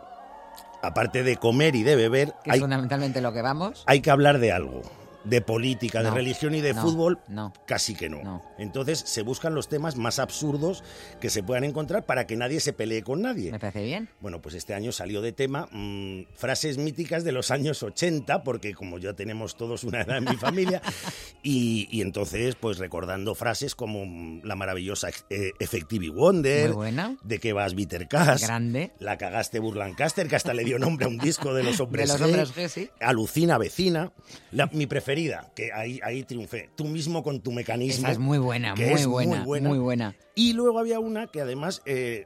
aparte 0.82 1.24
de 1.24 1.38
comer 1.38 1.76
y 1.76 1.84
de 1.84 1.96
beber, 1.96 2.34
que 2.44 2.52
es 2.52 2.60
fundamentalmente 2.60 3.22
lo 3.22 3.32
que 3.32 3.42
vamos, 3.42 3.84
hay 3.86 4.02
que 4.02 4.12
hablar 4.12 4.40
de 4.40 4.52
algo 4.52 4.82
de 5.24 5.42
política, 5.42 6.04
de 6.04 6.12
religión 6.12 6.56
y 6.56 6.62
de 6.62 6.74
no, 6.74 6.82
fútbol, 6.82 7.20
no, 7.28 7.54
casi 7.66 7.96
que 7.96 8.10
no. 8.10 8.44
Entonces 8.58 9.00
se 9.00 9.22
buscan 9.22 9.56
los 9.56 9.70
temas 9.70 9.96
más 9.96 10.20
absurdos 10.20 10.84
que 11.20 11.30
se 11.30 11.44
puedan 11.44 11.64
encontrar 11.64 12.06
para 12.06 12.28
que 12.28 12.36
nadie 12.36 12.60
se 12.60 12.74
pelee 12.74 13.04
con 13.04 13.22
nadie. 13.22 13.52
Me 13.52 13.60
parece 13.60 13.84
bien. 13.84 14.10
Bueno, 14.20 14.42
pues 14.42 14.56
este 14.56 14.74
año 14.74 14.92
salió 14.92 15.22
de 15.22 15.32
tema 15.32 15.68
mmm, 15.72 16.24
frases 16.36 16.78
míticas 16.78 17.24
de 17.24 17.32
los 17.32 17.52
años 17.52 17.84
80, 17.84 18.44
porque 18.44 18.74
como 18.74 19.00
ya 19.00 19.14
tenemos 19.14 19.56
todos 19.56 19.84
una 19.84 20.02
edad 20.02 20.18
en 20.18 20.26
mi 20.26 20.36
familia, 20.36 20.82
y, 21.44 21.88
y, 21.92 22.02
entonces 22.02 22.56
pues 22.56 22.78
recordando 22.78 23.36
frases 23.36 23.76
como 23.76 24.04
la 24.44 24.56
maravillosa 24.56 25.10
eh, 25.30 25.52
Effective 25.60 26.10
Wonder, 26.10 26.68
Muy 26.70 26.76
buena. 26.76 27.18
de 27.24 27.40
que 27.40 27.54
vas 27.54 27.76
Bitter 27.76 28.08
Cash, 28.08 28.42
Grande. 28.42 28.92
la 29.00 29.18
cagaste 29.18 29.60
Burlancaster, 29.60 30.28
que 30.28 30.36
hasta 30.36 30.54
le 30.54 30.64
dio 30.64 30.80
nombre 30.80 31.06
a 31.06 31.10
un 31.10 31.18
disco 31.18 31.54
de 31.54 31.64
los 31.64 31.80
hombres, 31.80 32.10
de 32.12 32.20
los 32.20 32.22
hombres 32.28 32.56
G, 32.56 32.68
sí. 32.68 32.90
Alucina 33.00 33.58
Vecina, 33.58 34.12
la, 34.52 34.68
mi 34.74 34.88
que 35.56 35.72
ahí, 35.72 36.00
ahí 36.04 36.24
triunfé. 36.24 36.70
Tú 36.76 36.86
mismo 36.86 37.24
con 37.24 37.42
tu 37.42 37.52
mecanismo. 37.52 38.08
Esa 38.08 38.12
es 38.12 38.20
muy 38.20 38.38
buena, 38.38 38.76
muy 38.76 38.86
es 38.86 39.06
buena, 39.06 39.38
muy 39.38 39.46
buena, 39.46 39.70
muy 39.70 39.80
buena. 39.80 40.16
Y 40.36 40.54
luego 40.54 40.80
había 40.80 41.00
una 41.00 41.28
que 41.28 41.42
además 41.42 41.82
eh, 41.86 42.26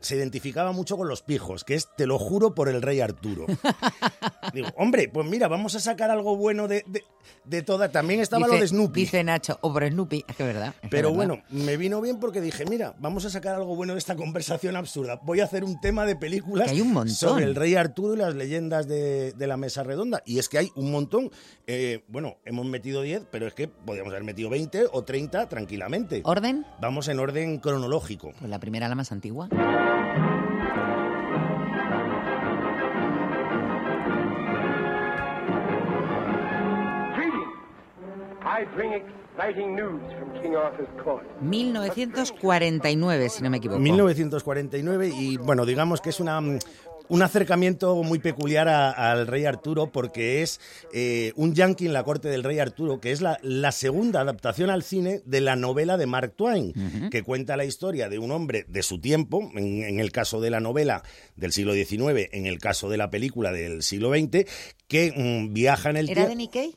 se 0.00 0.16
identificaba 0.16 0.72
mucho 0.72 0.96
con 0.96 1.08
los 1.08 1.22
pijos, 1.22 1.64
que 1.64 1.74
es 1.74 1.88
Te 1.96 2.06
lo 2.06 2.18
juro 2.18 2.54
por 2.54 2.68
el 2.68 2.82
rey 2.82 3.00
Arturo. 3.00 3.46
Digo, 4.54 4.68
hombre, 4.76 5.08
pues 5.08 5.26
mira, 5.28 5.48
vamos 5.48 5.74
a 5.74 5.80
sacar 5.80 6.10
algo 6.10 6.36
bueno 6.36 6.68
de, 6.68 6.84
de, 6.86 7.04
de 7.44 7.62
toda. 7.62 7.90
También 7.90 8.20
estaba 8.20 8.46
dice, 8.46 8.56
lo 8.56 8.60
de 8.62 8.68
Snoopy. 8.68 9.00
Dice 9.00 9.24
Nacho, 9.24 9.58
o 9.60 9.72
por 9.72 9.86
Snoopy, 9.86 10.24
es 10.26 10.36
que 10.36 10.42
verdad. 10.44 10.74
Es 10.82 10.88
Pero 10.90 11.12
verdad. 11.12 11.16
bueno, 11.16 11.42
me 11.50 11.76
vino 11.76 12.00
bien 12.00 12.18
porque 12.18 12.40
dije, 12.40 12.64
mira, 12.64 12.94
vamos 12.98 13.24
a 13.24 13.30
sacar 13.30 13.54
algo 13.54 13.76
bueno 13.76 13.92
de 13.92 13.98
esta 13.98 14.16
conversación 14.16 14.76
absurda. 14.76 15.20
Voy 15.22 15.40
a 15.40 15.44
hacer 15.44 15.64
un 15.64 15.80
tema 15.80 16.06
de 16.06 16.16
películas 16.16 16.70
hay 16.70 16.80
un 16.80 16.92
montón. 16.92 17.14
sobre 17.14 17.44
el 17.44 17.54
rey 17.54 17.74
Arturo 17.74 18.14
y 18.14 18.18
las 18.18 18.34
leyendas 18.34 18.88
de, 18.88 19.32
de 19.32 19.46
la 19.46 19.56
mesa 19.56 19.82
redonda. 19.82 20.22
Y 20.24 20.38
es 20.38 20.48
que 20.48 20.58
hay 20.58 20.70
un 20.76 20.90
montón. 20.90 21.30
Eh, 21.66 22.04
bueno, 22.08 22.36
hemos 22.44 22.64
metido 22.66 23.02
10, 23.02 23.24
pero 23.30 23.46
es 23.46 23.54
que 23.54 23.68
podríamos 23.68 24.12
haber 24.12 24.24
metido 24.24 24.48
20 24.48 24.86
o 24.92 25.04
30 25.04 25.48
tranquilamente. 25.48 26.22
¿Orden? 26.24 26.64
Vamos 26.80 27.08
en 27.08 27.18
orden 27.18 27.58
cronológico. 27.58 28.32
Pues 28.38 28.50
la 28.50 28.58
primera, 28.58 28.88
la 28.88 28.94
más 28.94 29.12
antigua. 29.12 29.48
1949, 41.40 43.28
si 43.28 43.42
no 43.42 43.50
me 43.50 43.58
equivoco. 43.58 43.80
1949 43.80 45.10
y 45.16 45.36
bueno, 45.36 45.64
digamos 45.64 46.00
que 46.00 46.10
es 46.10 46.20
una 46.20 46.40
un 47.08 47.22
acercamiento 47.22 48.02
muy 48.02 48.18
peculiar 48.18 48.68
a, 48.68 48.90
al 48.90 49.26
rey 49.26 49.44
Arturo 49.44 49.90
porque 49.90 50.42
es 50.42 50.60
eh, 50.92 51.32
un 51.36 51.54
yankee 51.54 51.86
en 51.86 51.92
la 51.92 52.04
corte 52.04 52.28
del 52.28 52.44
rey 52.44 52.58
Arturo, 52.58 53.00
que 53.00 53.12
es 53.12 53.20
la, 53.20 53.38
la 53.42 53.72
segunda 53.72 54.20
adaptación 54.20 54.70
al 54.70 54.82
cine 54.82 55.22
de 55.24 55.40
la 55.40 55.56
novela 55.56 55.96
de 55.96 56.06
Mark 56.06 56.34
Twain, 56.36 56.68
uh 56.68 56.72
-huh. 56.72 57.10
que 57.10 57.22
cuenta 57.22 57.56
la 57.56 57.64
historia 57.64 58.08
de 58.08 58.18
un 58.18 58.30
hombre 58.30 58.64
de 58.68 58.82
su 58.82 59.00
tiempo, 59.00 59.50
en, 59.54 59.82
en, 59.82 60.00
el 60.00 60.12
caso 60.12 60.40
de 60.40 60.50
la 60.50 60.60
novela 60.60 61.02
del 61.36 61.52
siglo 61.52 61.72
XIX, 61.72 62.28
en 62.32 62.46
el 62.46 62.58
caso 62.58 62.88
de 62.88 62.96
la 62.96 63.10
película 63.10 63.52
del 63.52 63.82
siglo 63.82 64.10
XX, 64.10 64.44
que 64.86 65.12
mm, 65.16 65.52
viaja 65.52 65.90
en 65.90 65.96
el 65.96 66.06
tiempo. 66.06 66.20
¿Era 66.20 66.28
de 66.30 66.36
Nikkei? 66.36 66.76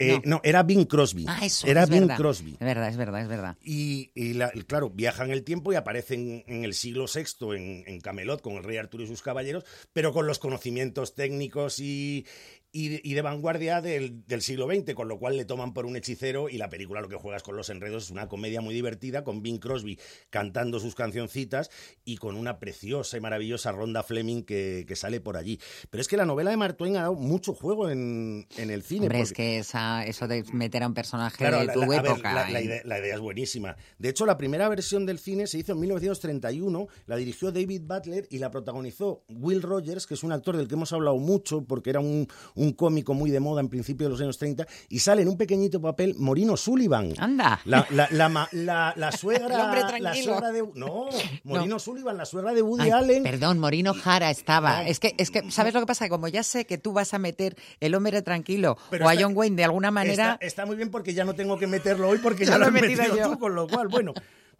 Eh, 0.00 0.20
no. 0.24 0.36
no. 0.36 0.40
era 0.42 0.62
Bing 0.62 0.86
Crosby. 0.86 1.26
Ah, 1.28 1.44
eso, 1.44 1.66
era 1.66 1.82
es 1.84 1.90
Bing 1.90 2.00
verdad. 2.00 2.16
Crosby. 2.16 2.52
Es 2.52 2.58
verdad, 2.60 2.88
es 2.88 2.96
verdad, 2.96 3.20
es 3.20 3.28
verdad. 3.28 3.56
Y, 3.62 4.10
y, 4.14 4.32
la, 4.32 4.50
y 4.54 4.62
claro, 4.62 4.90
viaja 4.90 5.24
en 5.24 5.30
el 5.30 5.44
tiempo 5.44 5.72
y 5.72 5.76
aparece 5.76 6.14
en, 6.14 6.42
en 6.46 6.64
el 6.64 6.74
siglo 6.74 7.04
VI 7.04 7.56
en, 7.56 7.84
en, 7.86 8.00
Camelot 8.00 8.40
con 8.40 8.54
el 8.54 8.64
rey 8.64 8.78
Arturo 8.78 9.04
y 9.04 9.06
sus 9.06 9.22
caballeros, 9.22 9.64
pero 9.92 10.12
con 10.12 10.26
los 10.26 10.38
conocimientos 10.38 11.14
técnicos 11.14 11.78
y, 11.78 12.26
y 12.72 12.88
de, 12.88 13.00
y 13.02 13.14
de 13.14 13.22
vanguardia 13.22 13.80
del, 13.80 14.24
del, 14.26 14.42
siglo 14.42 14.68
XX, 14.68 14.94
con 14.94 15.08
lo 15.08 15.18
cual 15.18 15.36
le 15.36 15.44
toman 15.44 15.74
por 15.74 15.86
un 15.86 15.96
hechicero 15.96 16.48
y 16.48 16.58
la 16.58 16.68
película 16.68 17.00
lo 17.00 17.08
que 17.08 17.16
juegas 17.16 17.42
con 17.42 17.56
los 17.56 17.68
enredos 17.68 18.04
es 18.04 18.10
una 18.10 18.28
comedia 18.28 18.60
muy 18.60 18.74
divertida 18.74 19.24
con 19.24 19.42
Bing 19.42 19.58
Crosby 19.58 19.98
cantando 20.30 20.78
sus 20.78 20.94
cancioncitas 20.94 21.70
y 22.04 22.16
con 22.16 22.36
una 22.36 22.58
preciosa 22.58 23.16
y 23.16 23.20
maravillosa 23.20 23.72
Ronda 23.72 24.02
Fleming 24.02 24.44
que, 24.44 24.84
que 24.86 24.96
sale 24.96 25.20
por 25.20 25.36
allí. 25.36 25.58
Pero 25.90 26.00
es 26.00 26.08
que 26.08 26.16
la 26.16 26.26
novela 26.26 26.50
de 26.50 26.56
Mark 26.56 26.76
Twain 26.76 26.96
ha 26.96 27.02
dado 27.02 27.14
mucho 27.14 27.54
juego 27.54 27.90
en, 27.90 28.46
en 28.56 28.70
el 28.70 28.82
cine. 28.82 29.06
Hombre, 29.06 29.18
porque... 29.18 29.22
es 29.22 29.32
que 29.32 29.58
esa, 29.58 30.06
eso 30.06 30.28
de 30.28 30.44
meter 30.52 30.82
a 30.82 30.86
un 30.86 30.94
personaje 30.94 31.38
claro, 31.38 31.60
de 31.60 31.72
tu 31.72 31.80
la, 31.80 31.96
época. 31.96 32.12
Ver, 32.12 32.22
la, 32.22 32.50
la, 32.50 32.62
idea, 32.62 32.82
la, 32.84 32.98
idea, 32.98 33.14
es 33.14 33.20
buenísima. 33.20 33.76
De 33.98 34.08
hecho, 34.08 34.26
la 34.26 34.36
primera 34.36 34.68
versión 34.68 35.06
del 35.06 35.18
cine 35.18 35.46
se 35.46 35.58
hizo 35.58 35.72
en 35.72 35.80
1931, 35.80 36.86
la 37.06 37.16
dirigió 37.16 37.50
David 37.50 37.82
Butler 37.84 38.28
y 38.30 38.38
la 38.38 38.50
protagonizó 38.50 39.24
Will 39.28 39.62
Rogers, 39.62 40.06
que 40.06 40.14
es 40.14 40.22
un 40.22 40.32
actor 40.32 40.56
del 40.56 40.68
que 40.68 40.74
hemos 40.74 40.92
hablado 40.92 41.16
mucho 41.16 41.64
porque 41.64 41.90
era 41.90 42.00
un, 42.00 42.28
un 42.60 42.72
cómico 42.74 43.14
muy 43.14 43.30
de 43.30 43.40
moda 43.40 43.60
en 43.60 43.68
principio 43.68 44.06
de 44.06 44.10
los 44.10 44.20
años 44.20 44.38
30, 44.38 44.66
y 44.88 44.98
sale 44.98 45.22
en 45.22 45.28
un 45.28 45.36
pequeñito 45.36 45.80
papel 45.80 46.14
Morino 46.18 46.56
Sullivan. 46.56 47.14
Anda. 47.18 47.60
La, 47.64 47.86
la, 47.90 48.92
la 48.96 49.12
suegra. 49.16 49.96
El 49.96 50.02
la 50.02 50.14
suegra 50.14 50.52
de. 50.52 50.62
No, 50.74 51.08
Morino 51.44 51.74
no. 51.74 51.78
Sullivan, 51.78 52.16
la 52.16 52.24
suegra 52.26 52.52
de 52.52 52.62
Woody 52.62 52.84
Ay, 52.84 52.90
Allen. 52.90 53.22
Perdón, 53.22 53.58
Morino 53.58 53.94
Jara 53.94 54.30
estaba. 54.30 54.86
Es 54.86 55.00
que, 55.00 55.14
es 55.16 55.30
que, 55.30 55.50
¿sabes 55.50 55.72
lo 55.74 55.80
que 55.80 55.86
pasa? 55.86 56.08
Como 56.08 56.28
ya 56.28 56.42
sé 56.42 56.66
que 56.66 56.78
tú 56.78 56.92
vas 56.92 57.14
a 57.14 57.18
meter 57.18 57.56
el 57.80 57.94
hombre 57.94 58.22
tranquilo 58.22 58.76
Pero 58.90 59.06
o 59.06 59.10
está, 59.10 59.20
a 59.20 59.24
John 59.24 59.36
Wayne 59.36 59.56
de 59.56 59.64
alguna 59.64 59.90
manera. 59.90 60.32
Está, 60.34 60.46
está, 60.46 60.66
muy 60.66 60.76
bien 60.76 60.90
porque 60.90 61.14
ya 61.14 61.24
no 61.24 61.34
tengo 61.34 61.58
que 61.58 61.66
meterlo 61.66 62.08
hoy 62.08 62.18
porque 62.18 62.44
ya, 62.44 62.52
ya 62.52 62.58
lo 62.58 62.66
he 62.66 62.70
metido, 62.70 63.02
metido 63.02 63.16
yo. 63.16 63.30
tú, 63.32 63.38
con 63.38 63.54
lo 63.54 63.66
cual, 63.66 63.88
bueno. 63.88 64.12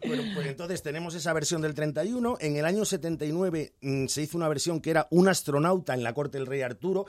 Bueno, 0.07 0.23
pues 0.35 0.47
entonces 0.47 0.83
tenemos 0.83 1.15
esa 1.15 1.33
versión 1.35 1.61
del 1.61 1.75
31. 1.75 2.39
En 2.41 2.57
el 2.57 2.65
año 2.65 2.85
79 2.87 3.75
mmm, 3.83 4.07
se 4.07 4.23
hizo 4.23 4.39
una 4.39 4.49
versión 4.49 4.81
que 4.81 4.91
era 4.91 5.07
un 5.11 5.29
astronauta 5.29 5.93
en 5.93 6.03
la 6.03 6.15
corte 6.15 6.39
del 6.39 6.47
rey 6.47 6.63
Arturo. 6.63 7.05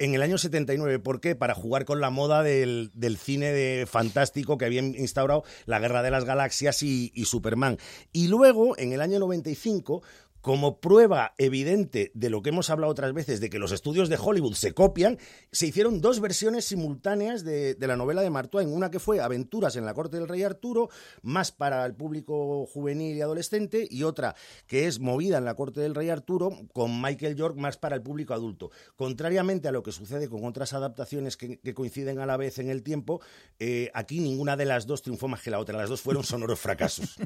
En 0.00 0.14
el 0.14 0.22
año 0.22 0.38
79, 0.38 1.00
¿por 1.00 1.20
qué? 1.20 1.34
Para 1.34 1.54
jugar 1.54 1.84
con 1.84 2.00
la 2.00 2.10
moda 2.10 2.44
del, 2.44 2.92
cine 3.20 3.50
de 3.50 3.84
fantástico 3.84 4.56
que 4.56 4.64
había 4.64 4.80
instaurado 4.80 5.42
la 5.66 5.80
Guerra 5.80 6.04
de 6.04 6.12
las 6.12 6.24
Galaxias 6.24 6.84
y, 6.84 7.10
y 7.16 7.24
Superman. 7.24 7.78
Y 8.12 8.28
luego, 8.28 8.78
en 8.78 8.92
el 8.92 9.00
año 9.00 9.18
95, 9.18 10.02
como 10.40 10.80
prueba 10.80 11.34
evidente 11.38 12.10
de 12.14 12.30
lo 12.30 12.42
que 12.42 12.50
hemos 12.50 12.70
hablado 12.70 12.92
otras 12.92 13.12
veces, 13.12 13.40
de 13.40 13.50
que 13.50 13.58
los 13.58 13.72
estudios 13.72 14.08
de 14.08 14.18
Hollywood 14.20 14.54
se 14.54 14.72
copian, 14.72 15.18
se 15.52 15.66
hicieron 15.66 16.00
dos 16.00 16.20
versiones 16.20 16.64
simultáneas 16.64 17.44
de, 17.44 17.76
la 17.80 17.96
novela 17.96 18.22
de 18.22 18.30
Mark 18.30 18.50
Twain. 18.50 18.72
Una 18.72 18.90
que 18.90 18.98
fue 18.98 19.20
Aventuras 19.20 19.76
en 19.76 19.84
la 19.84 19.94
corte 19.94 20.18
del 20.18 20.28
rey 20.28 20.42
Arturo, 20.42 20.88
más 21.22 21.52
para 21.52 21.84
el 21.86 21.94
público 21.94 22.66
juvenil 22.66 23.16
y 23.16 23.20
adolescente, 23.20 23.86
y 23.90 24.02
otra 24.02 24.34
que 24.66 24.86
es 24.86 25.00
Movida 25.00 25.38
en 25.38 25.44
la 25.44 25.54
corte 25.54 25.80
del 25.80 25.94
rey 25.94 26.10
Arturo, 26.10 26.50
con 26.72 27.00
Michael 27.00 27.36
York, 27.36 27.56
más 27.56 27.76
para 27.76 27.96
el 27.96 28.02
público 28.02 28.34
adulto. 28.34 28.70
Contrariamente 28.96 29.68
a 29.68 29.72
lo 29.72 29.82
que 29.82 29.92
sucede 29.92 30.28
con 30.28 30.44
otras 30.44 30.72
adaptaciones 30.72 31.36
que, 31.36 31.58
que 31.58 31.74
coinciden 31.74 32.18
a 32.18 32.26
la 32.26 32.36
vez 32.36 32.58
en 32.58 32.70
el 32.70 32.82
tiempo, 32.82 33.20
eh, 33.58 33.90
aquí 33.94 34.20
ninguna 34.20 34.56
de 34.56 34.64
las 34.64 34.86
dos 34.86 35.02
triunfó 35.02 35.28
más 35.28 35.42
que 35.42 35.50
la 35.50 35.58
otra. 35.58 35.78
Las 35.78 35.88
dos 35.88 36.00
fueron 36.00 36.24
sonoros 36.24 36.58
fracasos. 36.58 37.16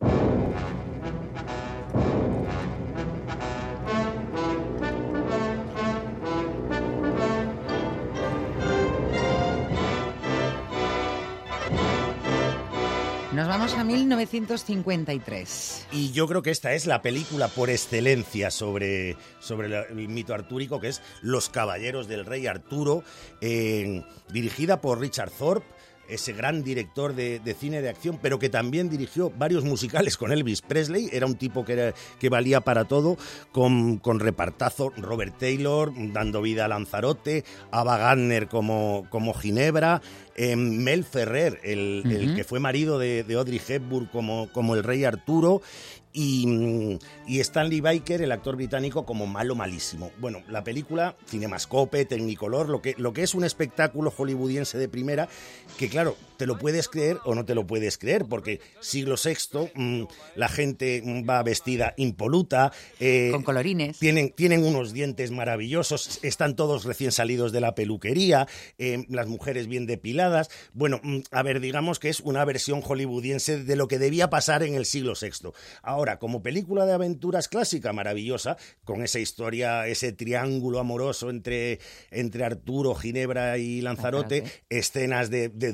Nos 13.36 13.48
vamos 13.48 13.74
a 13.74 13.84
1953. 13.84 15.88
Y 15.92 16.12
yo 16.12 16.26
creo 16.26 16.40
que 16.40 16.50
esta 16.50 16.72
es 16.72 16.86
la 16.86 17.02
película 17.02 17.48
por 17.48 17.68
excelencia 17.68 18.50
sobre, 18.50 19.18
sobre 19.40 19.66
el 19.90 20.08
mito 20.08 20.32
artúrico, 20.32 20.80
que 20.80 20.88
es 20.88 21.02
Los 21.20 21.50
Caballeros 21.50 22.08
del 22.08 22.24
Rey 22.24 22.46
Arturo, 22.46 23.04
eh, 23.42 24.02
dirigida 24.32 24.80
por 24.80 25.00
Richard 25.00 25.32
Thorpe 25.32 25.75
ese 26.08 26.32
gran 26.32 26.62
director 26.62 27.14
de, 27.14 27.38
de, 27.40 27.54
cine 27.54 27.82
de 27.82 27.88
acción, 27.88 28.18
pero 28.20 28.38
que 28.38 28.48
también 28.48 28.88
dirigió 28.88 29.30
varios 29.30 29.64
musicales 29.64 30.16
con 30.16 30.32
Elvis 30.32 30.62
Presley, 30.62 31.08
era 31.12 31.26
un 31.26 31.36
tipo 31.36 31.64
que, 31.64 31.72
era, 31.72 31.94
que 32.18 32.28
valía 32.28 32.60
para 32.60 32.84
todo, 32.84 33.16
con, 33.52 33.98
con, 33.98 34.20
repartazo 34.20 34.92
Robert 34.96 35.36
Taylor, 35.38 35.92
dando 36.12 36.42
vida 36.42 36.64
a 36.64 36.68
Lanzarote, 36.68 37.44
Ava 37.70 37.98
Gardner 37.98 38.48
como, 38.48 39.06
como 39.10 39.34
Ginebra, 39.34 40.00
eh, 40.34 40.54
Mel 40.56 41.04
Ferrer, 41.04 41.60
el, 41.62 42.02
uh 42.04 42.08
-huh. 42.08 42.16
el, 42.16 42.34
que 42.34 42.44
fue 42.44 42.60
marido 42.60 42.98
de, 42.98 43.24
de 43.24 43.34
Audrey 43.34 43.60
Hepburn 43.66 44.06
como, 44.06 44.48
como 44.52 44.74
el 44.74 44.84
rey 44.84 45.04
Arturo, 45.04 45.62
y, 46.18 46.98
y, 47.26 47.40
Stanley 47.40 47.82
Biker, 47.82 48.22
el 48.22 48.32
actor 48.32 48.56
británico, 48.56 49.04
como 49.04 49.26
malo 49.26 49.54
malísimo. 49.54 50.10
Bueno, 50.18 50.42
la 50.48 50.64
película, 50.64 51.14
Cinemascope, 51.28 52.06
Technicolor, 52.06 52.70
lo 52.70 52.80
que, 52.80 52.94
lo 52.96 53.12
que 53.12 53.22
es 53.22 53.34
un 53.34 53.44
espectáculo 53.44 54.10
hollywoodiense 54.10 54.78
de 54.78 54.88
primera, 54.88 55.28
que 55.76 55.90
claro, 55.90 56.16
te 56.36 56.46
lo 56.46 56.58
puedes 56.58 56.88
creer 56.88 57.18
o 57.24 57.34
no 57.34 57.44
te 57.44 57.54
lo 57.54 57.66
puedes 57.66 57.98
creer, 57.98 58.26
porque 58.28 58.60
siglo 58.80 59.16
VI, 59.22 59.70
mmm, 59.74 60.04
la 60.34 60.48
gente 60.48 61.02
va 61.28 61.42
vestida 61.42 61.94
impoluta. 61.96 62.72
Eh, 63.00 63.30
Con 63.32 63.42
colorines. 63.42 63.98
Tienen, 63.98 64.30
tienen 64.30 64.64
unos 64.64 64.92
dientes 64.92 65.30
maravillosos, 65.30 66.20
están 66.22 66.56
todos 66.56 66.84
recién 66.84 67.12
salidos 67.12 67.52
de 67.52 67.60
la 67.60 67.74
peluquería, 67.74 68.46
eh, 68.78 69.04
las 69.08 69.26
mujeres 69.26 69.66
bien 69.66 69.86
depiladas. 69.86 70.50
Bueno, 70.72 71.00
mmm, 71.02 71.20
a 71.30 71.42
ver, 71.42 71.60
digamos 71.60 71.98
que 71.98 72.08
es 72.08 72.20
una 72.20 72.44
versión 72.44 72.82
hollywoodiense 72.82 73.64
de 73.64 73.76
lo 73.76 73.88
que 73.88 73.98
debía 73.98 74.30
pasar 74.30 74.62
en 74.62 74.74
el 74.74 74.86
siglo 74.86 75.14
VI. 75.20 75.50
Ahora, 75.82 76.18
como 76.18 76.42
película 76.42 76.86
de 76.86 76.92
aventuras 76.92 77.48
clásica, 77.48 77.92
maravillosa, 77.92 78.56
con 78.84 79.02
esa 79.02 79.18
historia, 79.18 79.86
ese 79.86 80.12
triángulo 80.12 80.78
amoroso 80.78 81.30
entre, 81.30 81.80
entre 82.10 82.44
Arturo, 82.44 82.94
Ginebra 82.94 83.58
y 83.58 83.80
Lanzarote, 83.80 84.44
escenas 84.68 85.30
de, 85.30 85.48
de, 85.48 85.72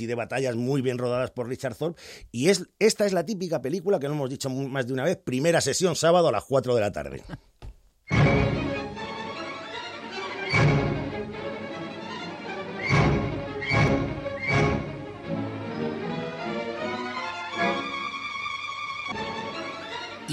y 0.00 0.06
de 0.06 0.14
batallas 0.14 0.56
muy 0.56 0.82
bien 0.82 0.98
rodadas 0.98 1.30
por 1.30 1.48
Richard 1.48 1.76
Thorpe. 1.76 2.00
Y 2.32 2.48
es, 2.48 2.64
esta 2.78 3.06
es 3.06 3.12
la 3.12 3.24
típica 3.24 3.62
película 3.62 3.98
que 3.98 4.08
lo 4.08 4.14
hemos 4.14 4.30
dicho 4.30 4.50
más 4.50 4.86
de 4.86 4.92
una 4.92 5.04
vez, 5.04 5.16
primera 5.16 5.60
sesión 5.60 5.96
sábado 5.96 6.28
a 6.28 6.32
las 6.32 6.44
4 6.44 6.74
de 6.74 6.80
la 6.80 6.92
tarde. 6.92 7.22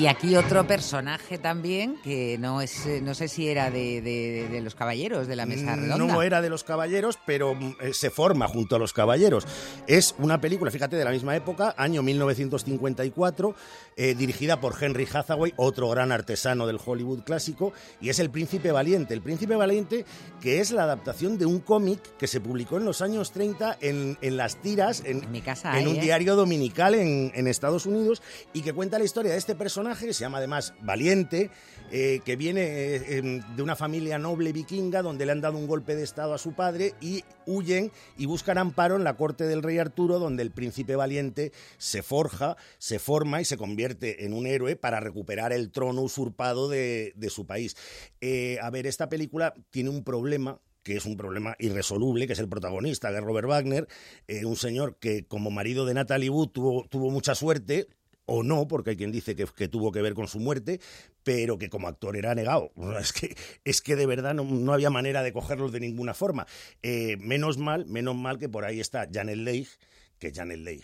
Y 0.04 0.08
aquí 0.08 0.36
otro 0.36 0.68
personaje 0.68 1.38
también, 1.38 1.96
que 2.04 2.38
no 2.38 2.60
es 2.60 2.86
eh, 2.86 3.00
no 3.02 3.16
sé 3.16 3.30
si 3.30 3.48
era 3.48 3.72
de, 3.72 4.02
de, 4.02 4.60
los 4.60 4.76
caballeros 4.76 5.28
de 5.28 5.38
la 5.38 5.46
mesa 5.46 5.78
redonda. 5.78 5.96
No 5.96 6.22
era 6.22 6.42
de 6.42 6.50
los 6.50 6.66
caballeros, 6.66 7.18
pero 7.26 7.56
mm, 7.56 7.76
eh, 7.80 7.94
se 7.94 8.10
forma 8.10 8.50
junto 8.50 8.76
a 8.76 8.80
los 8.80 8.92
caballeros. 8.92 9.48
Es 9.88 10.14
una 10.18 10.42
película, 10.42 10.72
fíjate, 10.72 10.98
de 10.98 11.06
la 11.06 11.12
misma 11.12 11.38
época, 11.38 11.74
año 11.78 12.04
1954, 12.04 13.56
eh, 13.96 14.14
dirigida 14.14 14.60
por 14.60 14.76
Henry 14.78 15.08
Hathaway, 15.10 15.54
otro 15.56 15.88
gran 15.88 16.12
artesano 16.12 16.68
del 16.68 16.82
Hollywood 16.86 17.24
clásico, 17.24 17.72
y 18.02 18.10
es 18.10 18.20
El 18.20 18.30
Príncipe 18.30 18.74
Valiente. 18.74 19.14
El 19.14 19.22
Príncipe 19.22 19.56
Valiente, 19.56 20.04
que 20.42 20.60
es 20.60 20.72
la 20.72 20.84
adaptación 20.84 21.38
de 21.38 21.46
un 21.46 21.62
cómic 21.62 22.18
que 22.18 22.28
se 22.28 22.42
publicó 22.42 22.76
en 22.76 22.84
los 22.84 23.02
años 23.02 23.32
30 23.32 23.78
en, 23.80 24.18
en 24.20 24.36
las 24.36 24.62
tiras, 24.62 25.02
en, 25.06 25.32
Mi 25.32 25.40
casa 25.40 25.80
en 25.80 25.88
un 25.88 25.96
¿eh? 25.96 26.02
diario 26.02 26.36
dominical 26.36 26.94
en, 26.94 27.32
en 27.36 27.48
Estados 27.48 27.86
Unidos, 27.86 28.22
y 28.52 28.64
que 28.64 28.74
cuenta 28.74 29.00
la 29.00 29.06
historia 29.06 29.32
de 29.32 29.38
este 29.38 29.56
personaje 29.56 29.93
se 29.96 30.14
llama 30.14 30.40
además 30.40 30.74
Valiente, 30.82 31.50
eh, 31.92 32.22
que 32.26 32.36
viene 32.36 32.96
eh, 32.96 33.42
de 33.56 33.62
una 33.62 33.76
familia 33.76 34.18
noble 34.18 34.52
vikinga 34.52 35.02
donde 35.02 35.26
le 35.26 35.32
han 35.32 35.42
dado 35.42 35.58
un 35.58 35.68
golpe 35.68 35.96
de 35.96 36.04
estado 36.04 36.34
a 36.34 36.38
su 36.38 36.54
padre 36.54 36.96
y 37.02 37.24
huyen 37.46 37.92
y 38.18 38.26
buscan 38.26 38.58
amparo 38.58 38.96
en 38.96 39.04
la 39.04 39.16
corte 39.16 39.44
del 39.46 39.62
rey 39.62 39.78
Arturo, 39.78 40.18
donde 40.18 40.42
el 40.42 40.52
príncipe 40.52 40.96
Valiente 40.96 41.52
se 41.78 42.02
forja, 42.02 42.58
se 42.80 42.98
forma 43.00 43.42
y 43.42 43.46
se 43.46 43.58
convierte 43.58 44.26
en 44.26 44.34
un 44.34 44.48
héroe 44.48 44.76
para 44.76 45.00
recuperar 45.00 45.54
el 45.54 45.72
trono 45.72 46.02
usurpado 46.02 46.68
de, 46.68 47.14
su 47.30 47.46
país. 47.46 47.76
Eh, 48.22 48.58
a 48.62 48.70
ver, 48.70 48.88
esta 48.88 49.10
película 49.10 49.54
tiene 49.70 49.90
un 49.90 50.04
problema 50.04 50.60
que 50.84 50.98
es 50.98 51.06
un 51.06 51.16
problema 51.16 51.56
irresoluble, 51.60 52.28
que 52.28 52.34
es 52.34 52.40
el 52.40 52.50
protagonista, 52.50 53.10
que 53.10 53.18
es 53.18 53.24
Robert 53.24 53.48
Wagner, 53.48 53.88
un 54.44 54.58
señor 54.58 54.98
que 55.00 55.26
como 55.26 55.50
marido 55.50 55.86
de 55.86 55.94
Natalie 55.94 56.30
Wood 56.30 56.50
tuvo 56.50 57.10
mucha 57.10 57.36
suerte, 57.36 57.88
o 58.26 58.44
no, 58.44 58.68
porque 58.68 58.92
hay 58.92 58.98
quien 58.98 59.12
dice 59.12 59.36
que, 59.36 59.68
tuvo 59.68 59.92
que 59.92 60.02
ver 60.02 60.14
con 60.14 60.28
su 60.28 60.40
muerte, 60.40 60.80
pero 61.24 61.58
que 61.58 61.70
como 61.70 61.88
actor 61.88 62.16
era 62.16 62.36
negado. 62.36 62.72
Es 63.00 63.14
que, 63.14 63.36
es 63.64 63.82
que 63.82 63.96
de 63.96 64.06
verdad 64.06 64.34
no, 64.34 64.44
no 64.44 64.74
había 64.74 64.90
manera 64.90 65.24
de 65.24 65.34
cogerlo 65.34 65.70
de 65.70 65.80
ninguna 65.80 66.14
forma. 66.14 66.48
Eh, 66.82 67.18
menos 67.18 67.58
mal, 67.58 67.86
menos 67.86 68.16
mal 68.16 68.40
que 68.40 68.50
por 68.50 68.66
ahí 68.66 68.80
está 68.80 69.08
Janet 69.12 69.38
Leigh, 69.38 69.68
que 70.20 70.32
Janet 70.32 70.60
Leigh. 70.60 70.84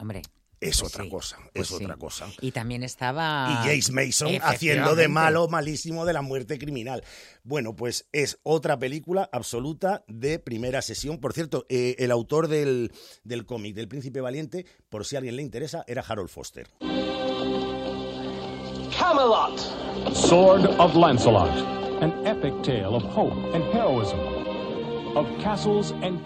Hombre. 0.00 0.22
Es 0.64 0.80
pues 0.80 0.92
otra 0.92 1.04
sí, 1.04 1.10
cosa, 1.10 1.38
pues 1.52 1.70
es 1.70 1.76
sí. 1.76 1.84
otra 1.84 1.96
cosa. 1.96 2.26
Y 2.40 2.52
también 2.52 2.82
estaba... 2.82 3.48
Y 3.50 3.68
James 3.68 3.90
Mason 3.90 4.38
haciendo 4.42 4.96
de 4.96 5.08
malo, 5.08 5.46
malísimo 5.48 6.06
de 6.06 6.14
la 6.14 6.22
muerte 6.22 6.58
criminal. 6.58 7.04
Bueno, 7.42 7.76
pues 7.76 8.08
es 8.12 8.38
otra 8.42 8.78
película 8.78 9.28
absoluta 9.30 10.04
de 10.08 10.38
primera 10.38 10.80
sesión. 10.80 11.18
Por 11.18 11.34
cierto, 11.34 11.66
eh, 11.68 11.96
el 11.98 12.10
autor 12.10 12.48
del, 12.48 12.92
del 13.24 13.44
cómic 13.44 13.74
del 13.74 13.88
Príncipe 13.88 14.20
Valiente, 14.20 14.64
por 14.88 15.04
si 15.04 15.16
a 15.16 15.18
alguien 15.18 15.36
le 15.36 15.42
interesa, 15.42 15.84
era 15.86 16.02
Harold 16.02 16.30
Foster. 16.30 16.68
Camelot! 18.98 19.58
Sword 20.14 20.66
of 20.78 20.94
Lancelot, 20.94 21.50
an 22.00 22.26
epic 22.26 22.54
tale 22.62 22.94
of 22.94 23.02
hope 23.02 23.34
and 23.54 23.64
heroism, 23.64 24.18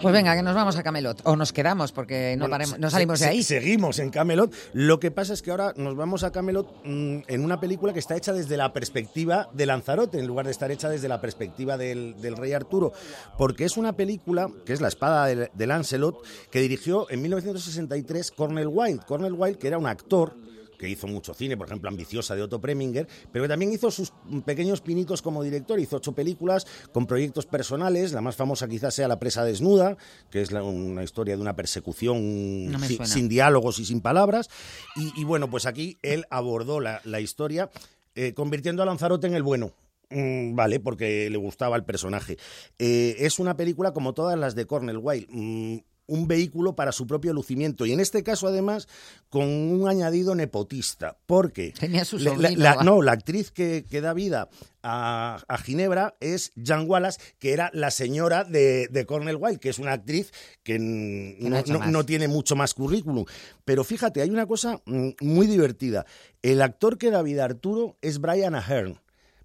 Pues 0.01 0.13
venga, 0.15 0.35
que 0.35 0.43
nos 0.43 0.55
vamos 0.55 0.77
a 0.77 0.83
Camelot. 0.83 1.21
O 1.25 1.37
nos 1.37 1.53
quedamos, 1.53 1.93
porque 1.93 2.35
no, 2.37 2.45
Bueno, 2.45 2.53
paremos- 2.53 2.79
no 2.79 2.89
se- 2.89 2.93
salimos 2.93 3.19
de 3.21 3.25
se- 3.27 3.31
ahí. 3.31 3.43
Seguimos 3.43 3.99
en 3.99 4.11
Camelot. 4.11 4.53
Lo 4.73 4.99
que 4.99 5.11
pasa 5.11 5.35
es 5.35 5.43
que 5.43 5.51
ahora 5.51 5.75
nos 5.77 5.95
vamos 5.95 6.25
a 6.25 6.33
Camelot 6.33 6.73
mm, 6.85 7.19
en 7.27 7.45
una 7.45 7.61
película 7.61 7.93
que 7.93 7.99
está 7.99 8.17
hecha 8.17 8.33
desde 8.33 8.57
la 8.57 8.73
perspectiva 8.73 9.49
de 9.53 9.67
Lanzarote, 9.67 10.19
en 10.19 10.27
lugar 10.27 10.47
de 10.47 10.53
estar 10.53 10.71
hecha 10.71 10.89
desde 10.89 11.09
la 11.09 11.21
perspectiva 11.21 11.77
del, 11.77 12.21
del 12.21 12.37
rey 12.37 12.53
Arturo. 12.55 12.93
Porque 13.37 13.65
es 13.65 13.77
una 13.77 13.93
película, 13.95 14.49
que 14.65 14.73
es 14.73 14.81
La 14.81 14.89
espada 14.89 15.27
de, 15.27 15.51
de 15.53 15.67
Lancelot, 15.67 16.17
que 16.51 16.61
dirigió 16.61 17.11
en 17.11 17.21
1963 17.23 18.31
Cornel 18.31 18.69
Wilde. 18.69 19.05
Cornel 19.07 19.35
Wilde, 19.35 19.59
que 19.59 19.69
era 19.69 19.79
un 19.79 19.87
actor 19.87 20.35
que 20.79 20.89
hizo 20.89 21.07
mucho 21.09 21.35
cine, 21.35 21.57
por 21.57 21.67
ejemplo, 21.67 21.89
Ambiciosa 21.89 22.37
de 22.37 22.43
Otto 22.43 22.61
Preminger, 22.61 23.09
pero 23.33 23.45
que 23.45 23.49
también 23.49 23.73
hizo 23.73 23.91
sus 23.91 24.13
pequeños 24.47 24.81
pinitos 24.81 25.21
como 25.23 25.43
director. 25.43 25.81
Hizo 25.81 25.97
ocho 25.97 26.13
películas 26.13 26.67
con 26.93 27.07
proyectos 27.07 27.47
personales. 27.47 28.13
La 28.13 28.21
más 28.21 28.37
famosa 28.37 28.69
quizás 28.69 28.95
sea 28.95 29.09
La 29.09 29.19
presa 29.19 29.45
desnuda, 29.45 29.97
que 30.31 30.41
es 30.41 30.53
la- 30.53 30.63
una 30.63 31.03
historia 31.03 31.35
de 31.37 31.43
una 31.43 31.57
persecución 31.57 32.71
No 32.71 32.79
sin 33.07 33.29
diálogos 33.29 33.79
y 33.81 33.85
sin 33.85 34.01
palabras. 34.01 34.49
Y, 34.97 35.13
y 35.21 35.25
bueno, 35.25 35.51
pues 35.51 35.67
aquí 35.67 35.99
él 36.03 36.25
abordó 36.31 36.81
la, 36.81 37.01
la 37.05 37.21
historia 37.21 37.71
eh, 38.15 38.33
convirtiendo 38.35 38.83
a 38.83 38.87
Lanzarote 38.87 39.27
en 39.27 39.35
el 39.35 39.43
bueno. 39.43 39.73
Mm, 40.11 40.55
vale, 40.55 40.81
porque 40.81 41.29
le 41.29 41.37
gustaba 41.37 41.77
el 41.77 41.85
personaje. 41.85 42.39
Eh, 42.79 43.17
es 43.19 43.39
una 43.39 43.57
película 43.57 43.93
como 43.93 44.15
todas 44.15 44.39
las 44.39 44.55
de 44.55 44.67
Cornel 44.67 44.99
Wilde. 44.99 45.27
mm, 45.31 45.79
un 46.09 46.27
vehículo 46.27 46.75
para 46.75 46.91
su 46.91 47.07
propio 47.07 47.33
lucimiento. 47.33 47.87
Y 47.87 47.93
en 47.93 48.01
este 48.01 48.23
caso 48.25 48.49
además 48.49 48.89
con 49.29 49.45
un 49.47 49.89
añadido 49.89 50.35
nepotista 50.35 51.17
porque 51.27 51.73
Tenía 51.79 52.05
su 52.05 52.19
la- 52.19 52.31
sobrino, 52.33 52.61
la- 52.63 52.75
va. 52.77 52.83
no 52.83 53.01
la 53.03 53.13
actriz 53.13 53.53
que, 53.53 53.85
que 53.89 54.01
da 54.01 54.15
vida 54.15 54.49
a, 54.83 55.43
a 55.47 55.59
Ginebra 55.59 56.17
es 56.21 56.53
Jan 56.63 56.89
Wallace 56.89 57.21
que 57.39 57.53
era 57.53 57.71
la 57.75 57.91
señora 57.91 58.45
de, 58.45 58.89
de 58.91 59.07
Cornel 59.07 59.37
Wilde 59.37 59.61
que 59.61 59.69
es 59.69 59.79
una 59.79 59.93
actriz 59.93 60.33
que 60.63 60.79
no 60.79 61.63
no 61.87 62.05
tiene 62.07 62.27
mucho 62.27 62.57
más 62.57 62.75
currículum. 62.75 63.25
Pero 63.65 63.85
fíjate 63.85 64.21
hay 64.23 64.31
una 64.31 64.47
cosa 64.47 64.81
mm, 64.87 65.11
muy 65.21 65.47
divertida. 65.47 66.07
El 66.43 66.63
actor 66.63 66.99
que 66.99 67.11
da 67.11 67.23
vida 67.23 67.43
a 67.43 67.47
Arturo 67.47 67.97
es 68.01 68.19
Brian 68.21 68.55
Ahern 68.55 68.99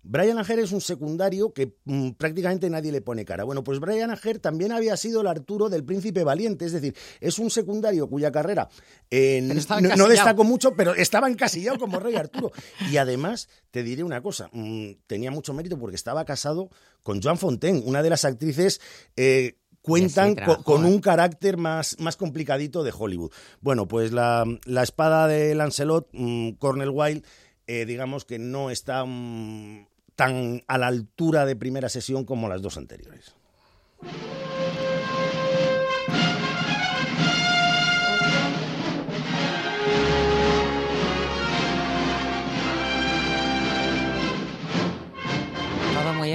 Brian 0.04 0.38
Ager 0.38 0.60
es 0.60 0.72
un 0.72 0.82
secundario 0.82 1.54
que 1.54 1.78
mm, 1.86 2.12
prácticamente 2.12 2.70
nadie 2.70 2.92
le 2.92 3.02
pone 3.02 3.24
cara. 3.24 3.46
Bueno, 3.46 3.64
pues 3.64 3.80
Brian 3.80 4.12
Ager 4.12 4.40
también 4.40 4.72
había 4.74 4.98
sido 4.98 5.22
el 5.22 5.28
Arturo 5.28 5.70
del 5.70 5.86
Príncipe 5.86 6.24
Valiente, 6.24 6.66
es 6.66 6.74
decir, 6.74 6.96
es 7.22 7.40
un 7.40 7.50
secundario 7.50 8.08
cuya 8.08 8.32
carrera 8.32 8.70
eh, 9.10 9.42
no, 9.42 10.08
destacó 10.08 10.44
mucho, 10.44 10.76
pero 10.76 10.94
estaba 10.94 11.30
encasillado 11.30 11.80
como 11.80 12.00
rey 12.00 12.16
Arturo. 12.16 12.52
Y 12.92 12.98
además, 12.98 13.48
te 13.72 13.82
diré 13.82 14.04
una 14.04 14.22
cosa, 14.22 14.50
mm, 14.52 14.92
tenía 15.08 15.32
mucho 15.32 15.54
mérito 15.54 15.80
porque 15.80 15.96
estaba 15.96 16.26
casado 16.26 16.70
con 17.02 17.22
Joan 17.22 17.38
Fontaine, 17.38 17.82
una 17.86 18.04
de 18.04 18.10
las 18.10 18.26
actrices... 18.26 18.82
eh, 19.16 19.58
cuentan 19.84 20.36
con 20.64 20.86
¿eh? 20.86 20.88
un 20.88 21.02
carácter 21.02 21.58
más, 21.58 21.98
más 22.00 22.16
complicadito 22.16 22.84
de 22.84 22.94
Hollywood. 22.98 23.34
Bueno, 23.60 23.86
pues 23.86 24.14
la, 24.14 24.46
la 24.64 24.82
espada 24.82 25.28
de 25.28 25.54
Lancelot, 25.54 26.08
mm, 26.14 26.52
Cornel 26.52 26.90
Wilde, 26.90 27.24
eh, 27.68 27.86
digamos 27.86 28.26
que 28.26 28.40
no 28.40 28.70
está 28.70 29.04
mm, 29.06 29.86
tan 30.16 30.64
a 30.68 30.78
la 30.78 30.88
altura 30.88 31.46
de 31.46 31.56
primera 31.56 31.90
sesión 31.90 32.26
como 32.26 32.50
las 32.50 32.62
dos 32.62 32.78
anteriores. 32.78 33.36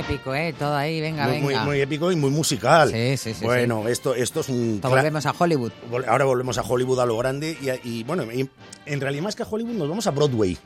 Épico, 0.08 0.34
¿eh? 0.34 0.54
Todo 0.58 0.74
ahí, 0.74 1.00
venga, 1.00 1.26
Muy, 1.26 1.40
venga. 1.40 1.64
muy 1.64 1.80
épico 1.80 2.10
y 2.10 2.16
muy 2.16 2.30
musical. 2.30 2.90
Sí, 2.90 3.16
sí, 3.16 3.34
sí, 3.34 3.44
Bueno, 3.44 3.88
Esto, 3.88 4.14
esto 4.14 4.40
es 4.40 4.48
un... 4.48 4.80
Volvemos 4.80 5.26
a 5.26 5.34
Hollywood. 5.38 5.72
Ahora 6.06 6.24
volvemos 6.24 6.56
a 6.58 6.62
Hollywood 6.62 7.00
a 7.00 7.06
lo 7.06 7.16
grande 7.18 7.56
y, 7.84 8.04
bueno, 8.04 8.24
y 8.32 8.48
en 8.86 9.00
realidad 9.00 9.24
más 9.24 9.36
que 9.36 9.42
a 9.42 9.46
Hollywood 9.48 9.74
nos 9.74 9.88
vamos 9.88 10.06
a 10.06 10.10
Broadway. 10.10 10.56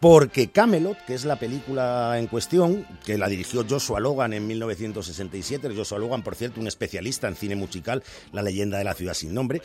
Porque 0.00 0.50
Camelot, 0.50 0.96
que 1.04 1.14
es 1.14 1.24
la 1.24 1.36
película 1.36 2.18
en 2.18 2.26
cuestión, 2.26 2.86
que 3.04 3.18
la 3.18 3.28
dirigió 3.28 3.64
Joshua 3.68 4.00
Logan 4.00 4.32
en 4.32 4.46
1967, 4.46 5.68
Joshua 5.76 5.98
Logan, 5.98 6.22
por 6.22 6.34
cierto, 6.34 6.60
un 6.60 6.66
especialista 6.66 7.28
en 7.28 7.36
cine 7.36 7.56
musical, 7.56 8.02
la 8.32 8.42
leyenda 8.42 8.78
de 8.78 8.84
la 8.84 8.94
ciudad 8.94 9.14
sin 9.14 9.34
nombre, 9.34 9.60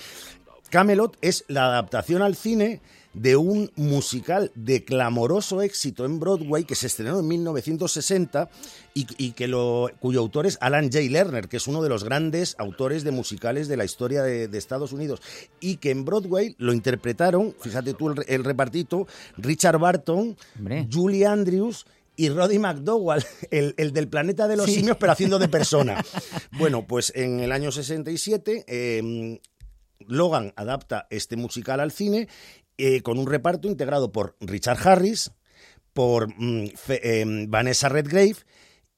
Camelot 0.69 1.17
es 1.21 1.45
la 1.47 1.65
adaptación 1.67 2.21
al 2.21 2.35
cine 2.35 2.81
de 3.15 3.35
un 3.37 3.71
musical 3.75 4.51
de 4.55 4.83
clamoroso 4.83 5.61
éxito 5.61 6.05
en 6.05 6.19
Broadway 6.19 6.65
que 6.65 6.75
se 6.75 6.87
estrenó 6.87 7.19
en 7.19 7.27
1960 7.27 8.49
y, 8.93 9.07
y 9.17 9.31
que 9.31 9.47
lo, 9.47 9.89
cuyo 9.99 10.19
autor 10.19 10.45
es 10.45 10.57
Alan 10.61 10.85
J. 10.91 10.99
Lerner, 11.09 11.47
que 11.47 11.57
es 11.57 11.67
uno 11.67 11.81
de 11.81 11.89
los 11.89 12.03
grandes 12.03 12.55
autores 12.59 13.03
de 13.03 13.11
musicales 13.11 13.67
de 13.67 13.77
la 13.77 13.85
historia 13.85 14.21
de, 14.21 14.47
de 14.47 14.57
Estados 14.57 14.91
Unidos 14.91 15.21
y 15.59 15.77
que 15.77 15.91
en 15.91 16.03
Broadway 16.05 16.55
lo 16.57 16.73
interpretaron, 16.73 17.55
fíjate 17.59 17.93
tú 17.93 18.09
el, 18.09 18.25
el 18.27 18.43
repartito, 18.43 19.07
Richard 19.37 19.79
Barton, 19.79 20.35
Julie 20.91 21.25
Andrews 21.25 21.85
y 22.17 22.29
Roddy 22.29 22.59
McDowell, 22.59 23.23
el, 23.51 23.73
el 23.77 23.91
del 23.93 24.07
planeta 24.07 24.47
de 24.47 24.57
los 24.57 24.65
Sí. 24.65 24.75
simios, 24.75 24.97
pero 24.97 25.13
haciendo 25.13 25.39
de 25.39 25.47
persona. 25.47 26.03
bueno, 26.57 26.85
pues 26.85 27.11
en 27.15 27.39
el 27.39 27.51
año 27.51 27.71
67 27.71 28.65
eh, 28.67 29.39
Logan 30.07 30.53
adapta 30.55 31.07
este 31.09 31.35
musical 31.37 31.79
al 31.79 31.91
cine 31.91 32.27
eh, 32.77 33.01
con 33.01 33.19
un 33.19 33.27
reparto 33.27 33.67
integrado 33.67 34.11
por 34.11 34.35
Richard 34.39 34.85
Harris, 34.87 35.31
por 35.93 36.27
mm, 36.27 36.71
em, 36.89 37.49
Vanessa 37.49 37.89
Redgrave 37.89 38.37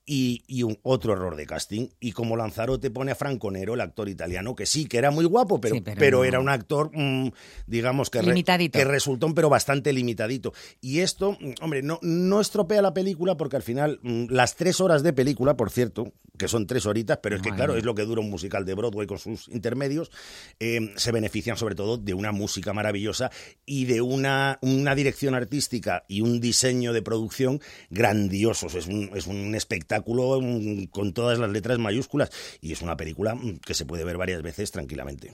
y, 0.10 0.44
y 0.48 0.64
un 0.64 0.80
otro 0.82 1.14
error 1.14 1.36
de 1.36 1.46
casting. 1.46 1.90
Y 2.00 2.14
como 2.14 2.36
Lanzarote 2.38 2.90
pone 2.90 3.12
a 3.12 3.16
Franco 3.16 3.52
Nero, 3.52 3.74
el 3.76 3.82
actor 3.82 4.10
italiano, 4.10 4.56
que 4.56 4.66
sí, 4.66 4.86
que 4.88 4.98
era 4.98 5.12
muy 5.12 5.26
guapo, 5.26 5.62
pero, 5.62 5.76
Sí, 5.76 5.82
pero 5.82 5.98
pero 6.00 6.18
no. 6.20 6.24
era 6.24 6.40
un 6.40 6.50
actor, 6.50 6.90
mm, 6.94 7.32
digamos, 7.68 8.10
que, 8.10 8.22
re- 8.22 8.28
Limitadito. 8.30 8.80
que 8.80 8.86
resultó, 8.86 9.32
pero 9.36 9.50
bastante 9.50 9.92
limitadito. 9.94 10.54
Y 10.82 11.00
esto, 11.02 11.34
mm, 11.34 11.56
hombre, 11.62 11.82
no, 11.84 12.00
no 12.02 12.40
estropea 12.40 12.82
la 12.82 12.94
película 12.94 13.36
porque 13.36 13.58
al 13.58 13.64
final, 13.64 14.00
mm, 14.02 14.28
las 14.30 14.56
tres 14.56 14.80
horas 14.80 15.04
de 15.04 15.12
película, 15.12 15.58
por 15.58 15.70
cierto, 15.70 16.14
que 16.38 16.48
son 16.48 16.68
tres 16.68 16.86
horitas, 16.86 17.20
pero 17.22 17.36
es 17.36 17.42
que 17.42 17.50
claro, 17.52 17.76
es 17.76 17.84
lo 17.84 17.94
que 17.96 18.04
dura 18.04 18.22
un 18.22 18.30
musical 18.30 18.64
de 18.64 18.76
Broadway 18.76 19.08
con 19.08 19.18
sus 19.18 19.50
intermedios, 19.50 20.12
eh, 20.60 20.94
se 20.96 21.12
benefician 21.12 21.58
sobre 21.58 21.74
todo 21.76 21.98
de 21.98 22.14
una 22.14 22.32
música 22.32 22.74
maravillosa 22.74 23.32
y 23.66 23.86
de 23.86 24.02
una, 24.02 24.58
una 24.62 24.94
dirección 24.96 25.34
artística 25.36 26.06
y 26.08 26.22
un 26.22 26.40
diseño 26.40 26.94
de 26.94 27.02
producción 27.02 27.60
grandiosos. 27.90 28.76
Es 28.76 28.86
un, 28.88 29.10
es 29.16 29.28
un 29.28 29.54
espectáculo 29.56 29.97
mm, 30.06 30.86
con 30.86 31.14
todas 31.14 31.40
las 31.40 31.50
letras 31.50 31.80
mayúsculas 31.80 32.32
y 32.62 32.72
es 32.74 32.82
una 32.82 32.98
película 32.98 33.36
mm, 33.36 33.60
que 33.60 33.74
se 33.74 33.86
puede 33.86 34.04
ver 34.04 34.18
varias 34.18 34.42
veces 34.42 34.72
tranquilamente. 34.72 35.34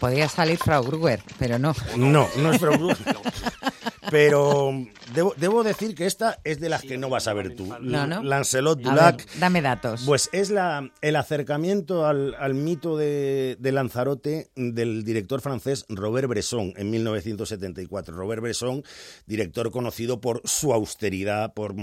Podría 0.00 0.28
salir 0.28 0.58
Frau 0.58 0.82
Gruber, 0.82 1.22
pero 1.38 1.58
no. 1.60 1.74
No, 1.96 2.28
no 2.38 2.52
es 2.52 2.60
Frau 2.60 2.72
Gruber. 2.72 2.96
Pero 4.10 4.72
debo, 5.14 5.34
debo 5.36 5.62
decir 5.62 5.94
que 5.94 6.06
esta 6.06 6.38
es 6.44 6.60
de 6.60 6.68
las 6.68 6.82
que 6.82 6.98
no 6.98 7.08
vas 7.08 7.28
a 7.28 7.32
ver 7.34 7.54
tú. 7.54 7.66
No, 7.80 8.06
¿no? 8.06 8.22
Lancelot 8.22 8.80
Dulac. 8.80 9.18
ver, 9.18 9.40
dame 9.40 9.62
datos. 9.62 10.02
Pues 10.06 10.28
es 10.32 10.50
la, 10.50 10.90
el 11.00 11.16
acercamiento 11.16 12.06
al, 12.06 12.34
al 12.34 12.54
mito 12.54 12.96
de, 12.96 13.56
de 13.58 13.72
Lanzarote 13.72 14.50
del 14.56 15.04
director 15.04 15.40
francés 15.40 15.84
Robert 15.88 16.28
Bresson 16.28 16.72
en 16.76 16.90
1974. 16.90 18.14
Robert 18.14 18.42
Bresson, 18.42 18.82
director 19.26 19.70
conocido 19.70 20.20
por 20.20 20.42
su 20.44 20.72
austeridad, 20.72 21.54
por, 21.54 21.74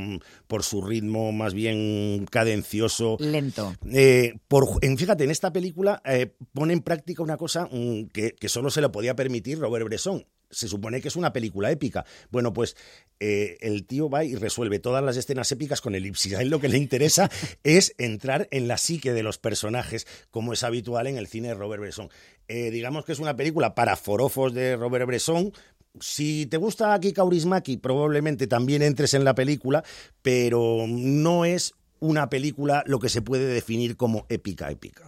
por 0.47 0.63
su 0.63 0.81
ritmo 0.81 1.31
más 1.31 1.53
bien 1.53 2.25
cadencioso. 2.29 3.17
Lento. 3.19 3.73
Eh, 3.91 4.39
por, 4.47 4.67
en, 4.81 4.97
fíjate, 4.97 5.23
en 5.23 5.31
esta 5.31 5.53
película 5.53 6.01
eh, 6.05 6.33
pone 6.53 6.73
en 6.73 6.81
práctica 6.81 7.23
una 7.23 7.37
cosa 7.37 7.67
mm, 7.71 8.07
que, 8.13 8.31
que 8.33 8.49
solo 8.49 8.69
se 8.69 8.81
lo 8.81 8.91
podía 8.91 9.15
permitir 9.15 9.59
Robert 9.59 9.85
Bresson. 9.85 10.25
Se 10.51 10.67
supone 10.67 11.01
que 11.01 11.07
es 11.07 11.15
una 11.15 11.33
película 11.33 11.71
épica. 11.71 12.05
Bueno, 12.31 12.53
pues 12.53 12.75
eh, 13.19 13.57
el 13.61 13.85
tío 13.85 14.09
va 14.09 14.23
y 14.23 14.35
resuelve 14.35 14.79
todas 14.79 15.03
las 15.03 15.17
escenas 15.17 15.51
épicas 15.51 15.81
con 15.81 15.95
elipsis. 15.95 16.33
A 16.33 16.41
él 16.41 16.49
lo 16.49 16.59
que 16.59 16.69
le 16.69 16.77
interesa 16.77 17.29
es 17.63 17.93
entrar 17.97 18.47
en 18.51 18.67
la 18.67 18.77
psique 18.77 19.13
de 19.13 19.23
los 19.23 19.37
personajes, 19.37 20.07
como 20.31 20.53
es 20.53 20.63
habitual 20.63 21.07
en 21.07 21.17
el 21.17 21.27
cine 21.27 21.49
de 21.49 21.53
Robert 21.53 21.81
Bresson. 21.81 22.09
Eh, 22.47 22.71
digamos 22.71 23.05
que 23.05 23.11
es 23.11 23.19
una 23.19 23.35
película 23.35 23.75
para 23.75 23.95
forofos 23.95 24.53
de 24.53 24.75
Robert 24.75 25.05
Bresson, 25.05 25.53
si 25.99 26.45
te 26.45 26.57
gusta 26.57 26.93
Aki 26.93 27.13
Kaurismäki, 27.13 27.77
probablemente 27.77 28.47
también 28.47 28.81
entres 28.81 29.13
en 29.13 29.23
la 29.23 29.35
película, 29.35 29.83
pero 30.21 30.85
no 30.87 31.45
es 31.45 31.73
una 31.99 32.29
película 32.29 32.83
lo 32.85 32.99
que 32.99 33.09
se 33.09 33.21
puede 33.21 33.45
definir 33.45 33.97
como 33.97 34.25
épica 34.29 34.69
épica. 34.71 35.03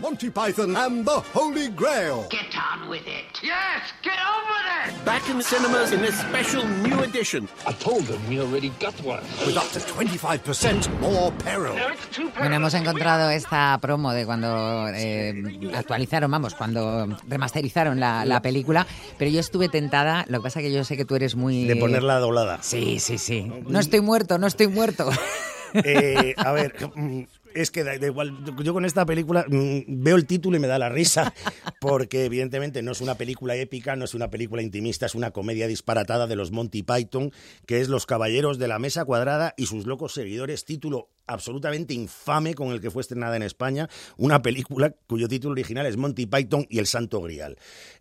Monty 0.00 0.30
Python 0.30 0.74
and 0.74 1.04
the 1.04 1.20
Holy 1.34 1.68
Grail. 1.68 2.26
Get 2.30 2.56
on 2.56 2.88
with 2.88 3.06
it. 3.06 3.38
Yes, 3.42 3.92
get 4.02 4.14
on 4.14 4.42
with 4.48 4.96
it. 4.96 5.04
Back 5.04 5.28
in 5.28 5.36
the 5.36 5.44
cinemas 5.44 5.92
in 5.92 6.00
this 6.00 6.18
special 6.18 6.66
new 6.66 6.98
edition. 7.02 7.46
I 7.66 7.72
told 7.72 8.04
them 8.06 8.18
we 8.28 8.40
already 8.40 8.70
got 8.80 8.94
one. 9.04 9.22
With 9.44 9.56
up 9.56 9.68
to 9.72 9.80
25% 9.80 10.88
more 11.00 11.30
peril. 11.44 11.74
Bueno, 12.38 12.56
hemos 12.56 12.72
encontrado 12.74 13.28
esta 13.30 13.78
promo 13.82 14.12
de 14.12 14.24
cuando 14.24 14.88
eh, 14.88 15.34
actualizaron, 15.76 16.30
vamos, 16.30 16.54
cuando 16.54 17.06
remasterizaron 17.28 18.00
la, 18.00 18.24
la 18.24 18.40
película, 18.40 18.86
pero 19.18 19.30
yo 19.30 19.40
estuve 19.40 19.68
tentada, 19.68 20.24
lo 20.28 20.38
que 20.40 20.44
pasa 20.44 20.60
que 20.60 20.72
yo 20.72 20.84
sé 20.84 20.96
que 20.96 21.04
tú 21.04 21.16
eres 21.16 21.36
muy... 21.36 21.64
De 21.66 21.76
ponerla 21.76 22.18
doblada. 22.18 22.62
Sí, 22.62 22.98
sí, 22.98 23.18
sí. 23.18 23.52
No 23.68 23.78
estoy 23.78 24.00
muerto, 24.00 24.38
no 24.38 24.46
estoy 24.46 24.68
muerto. 24.68 25.10
Eh, 25.74 26.34
a 26.36 26.52
ver, 26.52 26.74
mm, 26.94 27.22
es 27.54 27.70
que 27.70 27.84
da, 27.84 27.94
igual, 27.94 28.44
yo 28.62 28.72
con 28.72 28.84
esta 28.84 29.06
película 29.06 29.44
mm, 29.48 30.02
veo 30.02 30.16
el 30.16 30.26
título 30.26 30.56
y 30.56 30.60
me 30.60 30.66
da 30.66 30.78
la 30.78 30.88
risa, 30.88 31.34
porque 31.80 32.24
evidentemente 32.24 32.82
no 32.82 32.92
es 32.92 33.00
una 33.00 33.16
película 33.16 33.54
épica, 33.56 33.96
no 33.96 34.04
es 34.04 34.14
una 34.14 34.30
película 34.30 34.62
intimista, 34.62 35.06
es 35.06 35.14
una 35.14 35.30
comedia 35.30 35.66
disparatada 35.66 36.26
de 36.26 36.36
los 36.36 36.50
Monty 36.52 36.82
Python, 36.82 37.32
que 37.66 37.80
es 37.80 37.88
Los 37.88 38.06
Caballeros 38.06 38.58
de 38.58 38.68
la 38.68 38.78
Mesa 38.78 39.04
Cuadrada 39.04 39.54
y 39.56 39.66
sus 39.66 39.86
locos 39.86 40.14
seguidores, 40.14 40.64
título 40.64 41.08
absolutamente 41.32 41.94
infame 41.94 42.54
con 42.54 42.72
el 42.72 42.80
que 42.80 42.90
fue 42.90 43.02
estrenada 43.02 43.36
en 43.36 43.42
España, 43.42 43.88
una 44.16 44.42
película 44.42 44.94
cuyo 45.06 45.28
título 45.28 45.52
original 45.52 45.86
es 45.86 45.96
Monty 45.96 46.26
Python 46.26 46.66
y 46.68 46.78
el 46.78 46.86
Santo 46.86 47.20
Grial. 47.20 47.56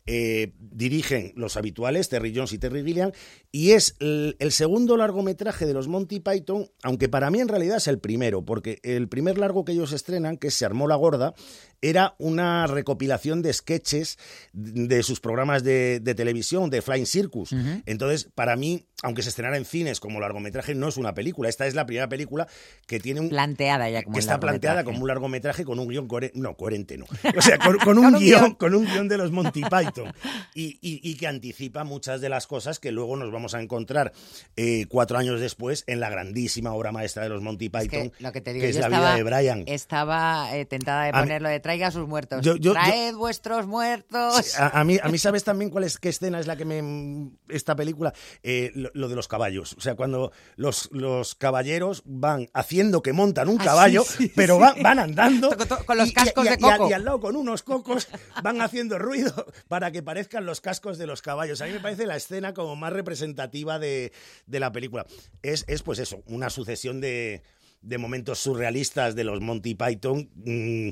Eh, 0.06 0.54
dirigen 0.60 1.34
los 1.36 1.58
habituales, 1.58 2.10
Terry 2.10 2.34
Jones 2.36 2.54
y 2.54 2.58
Terry 2.58 2.84
Gilliam, 2.84 3.12
y 3.52 3.72
es 3.72 3.96
el, 4.00 4.36
el 4.40 4.52
segundo 4.52 4.98
largometraje 4.98 5.66
de 5.66 5.74
los 5.74 5.88
Monty 5.88 6.20
Python, 6.20 6.70
aunque 6.84 7.10
para 7.10 7.30
mí 7.30 7.40
en 7.40 7.48
realidad 7.48 7.78
es 7.78 7.88
el 7.88 8.00
primero, 8.00 8.44
porque 8.44 8.80
el 8.84 9.08
primer 9.08 9.38
largo 9.38 9.66
que 9.66 9.74
ellos 9.74 9.92
estrenan, 9.92 10.38
que 10.38 10.52
Se 10.52 10.66
armó 10.66 10.88
la 10.88 10.96
gorda, 10.96 11.34
era 11.82 12.16
una 12.20 12.68
recopilación 12.68 13.42
de 13.42 13.54
sketches 13.54 14.18
de 14.54 15.02
sus 15.02 15.20
programas 15.20 15.64
de, 15.64 16.00
de 16.00 16.14
televisión, 16.14 16.70
de 16.70 16.82
Flying 16.82 17.08
Circus. 17.08 17.56
Entonces, 17.86 18.30
para 18.36 18.56
mí, 18.56 18.86
aunque 19.02 19.24
se 19.24 19.30
estrenara 19.30 19.58
en 19.58 19.66
cines 19.66 20.00
como 20.00 20.20
largometraje, 20.20 20.76
no 20.76 20.88
es 20.88 20.98
una 20.98 21.16
película. 21.16 21.50
Esta 21.50 21.66
es 21.66 21.74
la 21.74 21.86
primera 21.86 22.08
película 22.08 22.48
que 22.86 23.00
tiene 23.00 23.21
un... 23.22 23.30
Planteada 23.30 23.90
ya 23.90 24.04
como 24.04 24.14
que 24.16 24.20
está 24.20 24.40
planteada 24.40 24.84
como 24.84 25.00
un 25.00 25.08
largometraje 25.08 25.64
con 25.66 25.80
un 25.80 25.88
guion 25.88 26.08
coherente. 26.08 26.38
No, 26.40 26.56
coherente 26.56 26.98
no. 26.98 27.06
O 27.38 27.42
sea, 27.42 27.58
con, 27.58 27.78
con 27.78 27.98
un, 28.00 28.14
guion, 28.20 28.56
con 28.56 28.76
un 28.76 28.86
guion 28.86 29.08
de 29.08 29.18
los 29.18 29.32
Monty 29.32 29.62
Python. 29.70 30.14
Y, 30.54 30.78
y- 30.82 31.00
y 31.04 31.16
que 31.16 31.28
anticipa 31.28 31.84
muchas 31.84 32.22
de 32.22 32.30
las 32.30 32.48
cosas 32.48 32.80
que 32.80 32.92
luego 32.92 33.16
nos 33.16 33.32
vamos 33.32 33.54
a 33.54 33.62
encontrar 33.62 34.12
eh, 34.56 34.86
cuatro 34.90 35.18
años 35.18 35.40
después 35.40 35.84
en 35.88 36.00
la 36.00 36.10
grandísima 36.10 36.74
obra 36.74 36.92
maestra 36.92 37.24
de 37.24 37.30
los 37.30 37.42
Monty 37.42 37.66
Es 37.66 37.72
Python, 37.72 38.10
que 38.12 38.24
lo 38.24 38.32
que 38.32 38.42
te 38.42 38.54
digo, 38.54 38.64
que 38.64 38.70
es 38.70 38.76
la 38.78 38.86
estaba, 38.88 39.06
vida 39.08 39.16
de 39.16 39.24
Brian. 39.24 39.64
Estaba 39.68 40.56
eh, 40.56 40.66
tentada 40.66 41.06
de 41.06 41.14
ponerlo 41.14 41.50
de 41.50 41.60
traiga 41.60 41.88
a 41.88 41.92
sus 41.92 42.08
muertos. 42.08 42.42
Yo- 42.44 42.56
yo- 42.56 42.62
yo- 42.62 42.74
Traed 42.74 43.16
vuestros 43.16 43.68
muertos. 43.68 44.58
A, 44.60 44.80
a 44.80 44.84
mí, 44.84 44.98
a 45.02 45.10
mí, 45.10 45.18
¿sabes 45.22 45.44
también 45.44 45.70
cuál 45.72 45.84
es 45.84 45.98
qué 45.98 46.10
escena 46.10 46.40
es 46.40 46.48
la 46.48 46.56
que 46.56 46.66
me. 46.66 47.30
Esta 47.50 47.76
película? 47.76 48.14
Eh, 48.44 48.72
lo, 48.76 48.90
lo 48.94 49.10
de 49.10 49.16
los 49.16 49.28
caballos. 49.28 49.74
O 49.78 49.82
sea, 49.82 49.96
cuando 49.96 50.32
los, 50.56 50.90
los 50.92 51.36
caballeros 51.36 52.04
van 52.06 52.50
haciendo 52.54 53.01
que 53.02 53.14
montan 53.14 53.50
un 53.50 53.60
Ah, 53.62 53.64
caballo, 53.66 54.04
sí, 54.04 54.26
sí, 54.28 54.32
pero 54.36 54.58
van, 54.60 55.00
andando. 55.00 55.50
con 55.86 55.98
los 55.98 56.10
y- 56.10 56.14
cascos 56.14 56.46
y- 56.46 56.50
de 56.50 56.58
coco. 56.58 56.90
Y 56.90 56.94
al 56.94 57.06
lado 57.06 57.20
con 57.20 57.36
unos 57.36 57.64
cocos 57.64 58.08
van 58.44 58.62
haciendo 58.62 58.98
ruido 59.00 59.46
para 59.68 59.92
que 59.92 60.02
parezcan 60.04 60.46
los 60.46 60.62
cascos 60.62 60.98
de 60.98 61.08
los 61.08 61.22
caballos. 61.22 61.62
A 61.62 61.66
mí 61.66 61.72
me 61.72 61.80
parece 61.80 62.06
la 62.06 62.16
escena 62.16 62.54
como 62.54 62.76
más 62.76 62.94
representativa 62.94 63.80
de, 63.80 64.12
de 64.46 64.60
la 64.60 64.72
película. 64.72 65.06
Es, 65.42 65.66
es, 65.68 65.84
pues 65.84 66.00
eso, 66.00 66.22
una 66.28 66.50
sucesión 66.50 67.02
de, 67.02 67.42
de 67.82 67.98
momentos 67.98 68.40
surrealistas 68.40 69.16
de 69.16 69.24
los 69.24 69.42
Monty 69.42 69.76
Python. 69.76 70.30
mm, 70.36 70.90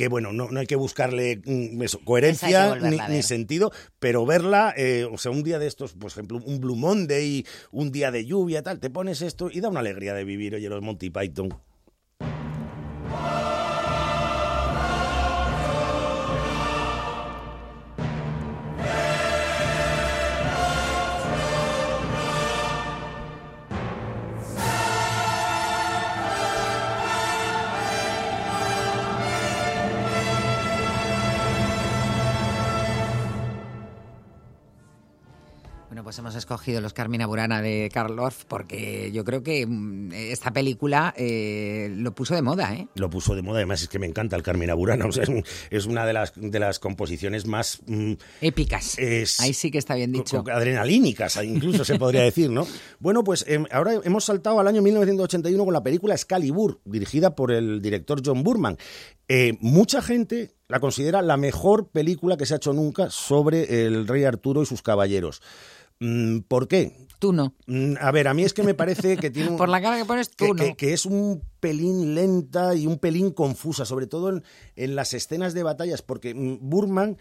que 0.00 0.08
bueno, 0.08 0.32
no, 0.32 0.50
no 0.50 0.60
hay 0.60 0.66
que 0.66 0.76
buscarle 0.76 1.42
mm, 1.44 1.82
eso, 1.82 2.00
coherencia 2.02 2.74
ni, 2.76 2.96
ni 3.14 3.22
sentido, 3.22 3.70
pero 3.98 4.24
verla, 4.24 4.72
eh, 4.74 5.04
o 5.04 5.18
sea, 5.18 5.30
un 5.30 5.42
día 5.42 5.58
de 5.58 5.66
estos, 5.66 5.92
por 5.92 6.10
ejemplo, 6.10 6.40
un 6.42 6.58
Blue 6.58 6.74
Monday, 6.74 7.44
un 7.70 7.92
día 7.92 8.10
de 8.10 8.24
lluvia, 8.24 8.62
tal, 8.62 8.80
te 8.80 8.88
pones 8.88 9.20
esto 9.20 9.50
y 9.52 9.60
da 9.60 9.68
una 9.68 9.80
alegría 9.80 10.14
de 10.14 10.24
vivir, 10.24 10.54
oye, 10.54 10.70
los 10.70 10.80
Monty 10.80 11.10
Python. 11.10 11.50
Pues 36.10 36.18
hemos 36.18 36.34
escogido 36.34 36.80
los 36.80 36.92
Carmina 36.92 37.24
Burana 37.24 37.62
de 37.62 37.88
Karl 37.94 38.18
Orff 38.18 38.44
porque 38.46 39.12
yo 39.12 39.22
creo 39.24 39.44
que 39.44 39.64
mm, 39.64 40.10
esta 40.12 40.50
película 40.52 41.14
eh, 41.16 41.88
lo 41.96 42.12
puso 42.16 42.34
de 42.34 42.42
moda, 42.42 42.74
¿eh? 42.74 42.88
Lo 42.96 43.08
puso 43.08 43.36
de 43.36 43.42
moda, 43.42 43.58
además 43.58 43.82
es 43.82 43.88
que 43.88 44.00
me 44.00 44.08
encanta 44.08 44.34
el 44.34 44.42
Carmina 44.42 44.74
Burana, 44.74 45.06
o 45.08 45.12
sea, 45.12 45.22
es, 45.22 45.28
un- 45.28 45.44
es 45.70 45.86
una 45.86 46.04
de 46.04 46.12
las, 46.12 46.32
de 46.34 46.58
las 46.58 46.80
composiciones 46.80 47.46
más... 47.46 47.78
mm, 47.86 48.14
Épicas. 48.40 48.96
Ahí 49.38 49.54
sí 49.54 49.70
que 49.70 49.78
está 49.78 49.94
bien 49.94 50.10
dicho. 50.10 50.42
adrenalínicas, 50.52 51.36
incluso 51.44 51.84
se 51.84 51.96
podría 51.96 52.22
decir, 52.22 52.50
¿no? 52.50 52.66
Bueno, 52.98 53.22
pues 53.22 53.44
em, 53.46 53.66
ahora 53.70 53.92
hemos 54.02 54.24
saltado 54.24 54.58
al 54.58 54.66
año 54.66 54.82
1981 54.82 55.64
con 55.64 55.72
la 55.72 55.84
película 55.84 56.14
Excalibur, 56.14 56.80
dirigida 56.84 57.36
por 57.36 57.52
el 57.52 57.80
director 57.80 58.20
John 58.24 58.42
Burman. 58.42 58.76
Eh, 59.28 59.56
mucha 59.60 60.02
gente 60.02 60.56
la 60.66 60.80
considera 60.80 61.22
la 61.22 61.36
mejor 61.36 61.88
película 61.90 62.36
que 62.36 62.46
se 62.46 62.54
ha 62.54 62.56
hecho 62.56 62.72
nunca 62.72 63.10
sobre 63.10 63.86
el 63.86 64.08
rey 64.08 64.24
Arturo 64.24 64.62
y 64.62 64.66
sus 64.66 64.82
caballeros. 64.82 65.40
Mm, 66.00 66.40
¿Por 66.40 66.66
qué? 66.66 66.96
Tú 67.18 67.32
no. 67.32 67.54
Mm, 67.66 67.94
a 68.00 68.10
ver, 68.10 68.28
a 68.28 68.34
mí 68.34 68.42
es 68.42 68.54
que 68.54 68.62
me 68.62 68.74
parece 68.74 69.18
que 69.18 69.30
tiene 69.30 69.50
un, 69.50 69.56
Por 69.58 69.68
la 69.68 69.80
cara 69.80 69.98
que 69.98 70.06
pones 70.06 70.30
tú 70.30 70.54
que, 70.54 70.68
no. 70.70 70.76
que 70.76 70.92
es 70.94 71.04
un 71.06 71.42
pelín 71.60 72.14
lenta 72.14 72.74
y 72.74 72.86
un 72.86 72.98
pelín 72.98 73.30
confusa, 73.30 73.84
sobre 73.84 74.06
todo 74.06 74.30
en, 74.30 74.42
en 74.76 74.96
las 74.96 75.12
escenas 75.12 75.52
de 75.52 75.62
batallas, 75.62 76.02
porque 76.02 76.34
mm, 76.34 76.58
Burman 76.62 77.18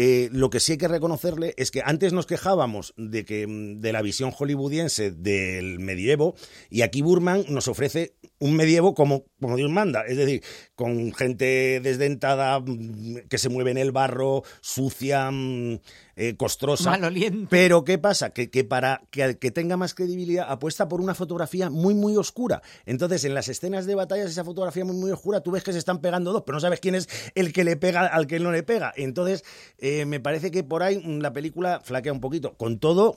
eh, 0.00 0.28
lo 0.30 0.48
que 0.48 0.60
sí 0.60 0.70
hay 0.70 0.78
que 0.78 0.86
reconocerle 0.86 1.54
es 1.56 1.72
que 1.72 1.82
antes 1.84 2.12
nos 2.12 2.24
quejábamos 2.24 2.94
de 2.96 3.24
que 3.24 3.48
de 3.48 3.92
la 3.92 4.00
visión 4.00 4.30
hollywoodiense 4.30 5.10
del 5.10 5.80
medievo 5.80 6.36
y 6.70 6.82
aquí 6.82 7.02
Burman 7.02 7.46
nos 7.48 7.66
ofrece 7.66 8.14
un 8.38 8.54
medievo 8.54 8.94
como, 8.94 9.24
como 9.40 9.56
Dios 9.56 9.72
manda, 9.72 10.02
es 10.06 10.16
decir, 10.16 10.44
con 10.78 11.12
gente 11.12 11.80
desdentada 11.82 12.60
mm, 12.60 13.26
que 13.28 13.36
se 13.36 13.48
mueve 13.48 13.72
en 13.72 13.78
el 13.78 13.90
barro, 13.90 14.44
sucia, 14.60 15.28
mm, 15.28 15.80
eh, 16.14 16.36
costrosa. 16.36 16.90
Maloliente. 16.90 17.48
Pero 17.50 17.82
¿qué 17.82 17.98
pasa? 17.98 18.30
Que, 18.30 18.48
que 18.48 18.62
para 18.62 19.02
que, 19.10 19.36
que 19.38 19.50
tenga 19.50 19.76
más 19.76 19.94
credibilidad 19.94 20.46
apuesta 20.48 20.88
por 20.88 21.00
una 21.00 21.16
fotografía 21.16 21.68
muy, 21.68 21.94
muy 21.94 22.16
oscura. 22.16 22.62
Entonces, 22.86 23.24
en 23.24 23.34
las 23.34 23.48
escenas 23.48 23.86
de 23.86 23.96
batallas, 23.96 24.30
esa 24.30 24.44
fotografía 24.44 24.84
muy, 24.84 24.94
muy 24.94 25.10
oscura, 25.10 25.40
tú 25.40 25.50
ves 25.50 25.64
que 25.64 25.72
se 25.72 25.78
están 25.78 25.98
pegando 25.98 26.32
dos, 26.32 26.44
pero 26.46 26.54
no 26.54 26.60
sabes 26.60 26.78
quién 26.78 26.94
es 26.94 27.08
el 27.34 27.52
que 27.52 27.64
le 27.64 27.76
pega 27.76 28.06
al 28.06 28.28
que 28.28 28.38
no 28.38 28.52
le 28.52 28.62
pega. 28.62 28.92
Entonces, 28.96 29.44
eh, 29.78 30.06
me 30.06 30.20
parece 30.20 30.52
que 30.52 30.62
por 30.62 30.84
ahí 30.84 30.98
mm, 31.04 31.18
la 31.18 31.32
película 31.32 31.80
flaquea 31.82 32.12
un 32.12 32.20
poquito. 32.20 32.54
Con 32.54 32.78
todo, 32.78 33.16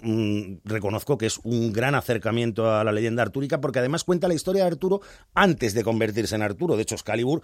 reconozco 0.64 1.20
que 1.20 1.28
es 1.28 1.40
un 1.44 1.72
gran 1.72 1.94
acercamiento 1.94 2.72
a 2.72 2.84
la 2.84 2.92
leyenda 2.92 3.22
artúrica, 3.22 3.62
porque 3.62 3.80
además 3.80 4.04
cuenta 4.04 4.28
la 4.28 4.34
historia 4.34 4.64
de 4.64 4.68
Arturo 4.70 5.02
antes 5.36 5.76
de 5.76 5.84
convertirse 5.84 6.34
en 6.34 6.42
Arturo. 6.42 6.76
De 6.76 6.82
hecho, 6.82 6.96
Excalibur 6.96 7.44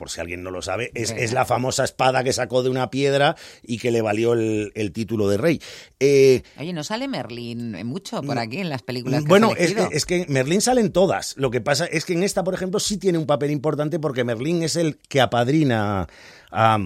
por 0.00 0.08
si 0.08 0.18
alguien 0.18 0.42
no 0.42 0.50
lo 0.50 0.62
sabe, 0.62 0.90
es, 0.94 1.10
es, 1.10 1.34
la 1.34 1.44
famosa 1.44 1.84
espada 1.84 2.24
que 2.24 2.32
sacó 2.32 2.62
de 2.62 2.70
una 2.70 2.90
piedra 2.90 3.36
y 3.62 3.76
que 3.76 3.90
le 3.90 4.00
valió 4.00 4.32
el, 4.32 4.72
el 4.74 4.92
título 4.92 5.28
de 5.28 5.36
rey. 5.36 5.60
Eh, 6.00 6.42
Oye, 6.58 6.72
¿no 6.72 6.82
sale 6.84 7.06
Merlín 7.06 7.76
mucho 7.86 8.22
por 8.22 8.38
aquí 8.38 8.60
en 8.60 8.70
las 8.70 8.80
películas 8.80 9.24
que 9.24 9.28
bueno, 9.28 9.52
es 9.58 9.74
es 9.90 10.06
que 10.06 10.24
Merlín 10.26 10.62
sale 10.62 10.80
en 10.80 10.90
todas. 10.90 11.36
Lo 11.36 11.50
que 11.50 11.60
pasa 11.60 11.84
es 11.84 12.06
que 12.06 12.14
en 12.14 12.22
esta, 12.22 12.42
por 12.42 12.54
ejemplo, 12.54 12.80
sí 12.80 12.96
tiene 12.96 13.18
un 13.18 13.26
papel 13.26 13.50
importante 13.50 13.98
porque 13.98 14.24
Merlín 14.24 14.62
es 14.62 14.76
el 14.76 14.96
que 14.96 15.20
apadrina 15.20 16.06
a, 16.50 16.74
a 16.74 16.78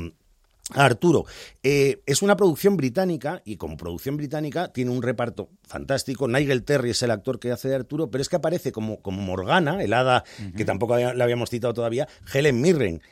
Arturo. 0.73 1.27
Eh, 1.63 2.01
es 2.07 2.23
una 2.23 2.37
producción 2.37 2.77
británica 2.77 3.43
y 3.45 3.57
como 3.57 3.77
producción 3.77 4.17
británica 4.17 4.73
tiene 4.73 4.91
un 4.91 5.03
reparto 5.03 5.51
fantástico. 5.63 6.27
Nigel 6.27 6.65
Terry 6.65 6.91
es 6.91 7.03
el 7.03 7.11
actor 7.11 7.39
que 7.39 7.53
hace 7.53 7.69
de 7.69 7.75
Arturo, 7.75 8.11
pero 8.11 8.23
es 8.23 8.29
que 8.31 8.37
aparece 8.37 8.73
como, 8.73 9.01
como 9.03 9.21
Morgana, 9.21 9.83
el 9.83 9.93
hada 9.93 10.25
que 10.57 10.65
tampoco 10.65 10.95
había- 10.95 11.13
la 11.13 11.25
habíamos 11.25 11.51
citado 11.51 11.75
todavía, 11.75 12.09
Helen 12.33 12.61
Mirren. 12.63 13.03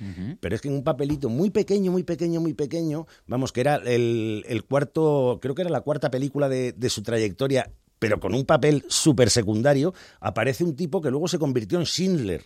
Pero 0.41 0.55
es 0.55 0.61
que 0.63 0.69
en 0.69 0.75
un 0.75 0.83
papelito 0.85 1.29
muy 1.29 1.51
pequeño, 1.51 1.93
muy 1.93 2.05
pequeño, 2.05 2.41
muy 2.41 2.55
pequeño, 2.55 3.07
vamos, 3.27 3.53
que 3.53 3.61
era 3.61 3.77
el, 3.77 4.45
el 4.49 4.65
cuarto, 4.65 5.39
creo 5.43 5.55
que 5.55 5.63
era 5.63 5.71
la 5.71 5.83
cuarta 5.83 6.11
película 6.11 6.49
de, 6.49 6.73
de 6.73 6.89
su 6.91 7.03
trayectoria, 7.03 7.71
pero 7.99 8.19
con 8.19 8.35
un 8.35 8.47
papel 8.47 8.85
súper 8.89 9.29
secundario, 9.31 9.93
aparece 10.21 10.65
un 10.65 10.75
tipo 10.75 11.01
que 11.03 11.11
luego 11.11 11.29
se 11.29 11.39
convirtió 11.39 11.79
en 11.79 11.85
Schindler 11.87 12.43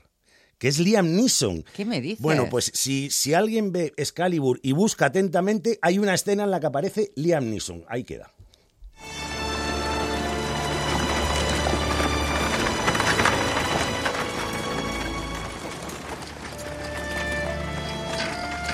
que 0.59 0.69
es 0.69 0.79
Liam 0.79 1.15
Neeson. 1.15 1.65
¿Qué 1.75 1.85
me 1.85 2.01
dices? 2.01 2.21
Bueno, 2.21 2.49
pues 2.49 2.71
si, 2.75 3.11
si 3.11 3.35
alguien 3.35 3.73
ve 3.73 3.93
Excalibur 3.97 4.59
y 4.63 4.73
busca 4.73 5.07
atentamente, 5.07 5.79
hay 5.83 5.99
una 5.99 6.15
escena 6.15 6.45
en 6.45 6.51
la 6.51 6.61
que 6.61 6.67
aparece 6.67 7.13
Liam 7.17 7.51
Neeson. 7.51 7.85
Ahí 7.89 8.05
queda. 8.05 8.33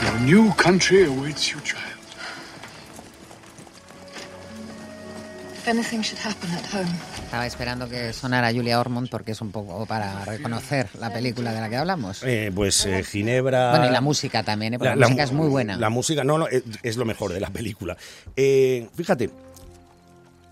Your 0.03 0.21
new 0.21 0.53
country 0.55 1.05
awaits 1.05 1.49
you, 1.53 1.61
child. 1.61 1.81
If 5.55 5.69
anything 5.69 6.03
should 6.03 6.19
happen 6.19 6.51
at 6.51 6.67
home, 6.67 6.91
Estaba 7.33 7.47
esperando 7.47 7.89
que 7.89 8.13
sonara 8.13 8.53
Julia 8.53 8.79
Ormond 8.79 9.09
porque 9.09 9.33
es 9.33 9.41
un 9.41 9.53
poco 9.53 9.87
para 9.87 10.23
reconocer 10.27 10.91
la 11.01 11.11
película 11.11 11.55
de 11.55 11.63
la 11.63 11.71
que 11.71 11.79
hablamos. 11.79 12.23
Eh, 12.25 12.53
pues 12.55 12.85
eh, 12.85 13.03
Ginebra. 13.03 13.71
Bueno, 13.71 13.87
y 13.87 13.91
la 13.91 14.03
música 14.03 14.43
también, 14.43 14.75
¿eh? 14.75 14.79
porque 14.79 14.95
la, 14.95 15.07
música 15.07 15.23
es 15.23 15.33
muy 15.33 15.49
buena. 15.49 15.79
La 15.79 15.89
música, 15.89 16.25
no, 16.25 16.37
no, 16.37 16.47
es, 16.47 16.63
es 16.83 16.99
lo 16.99 17.07
mejor 17.07 17.33
de 17.33 17.41
la 17.41 17.49
película. 17.49 17.97
Eh, 18.37 18.87
fíjate, 18.95 19.31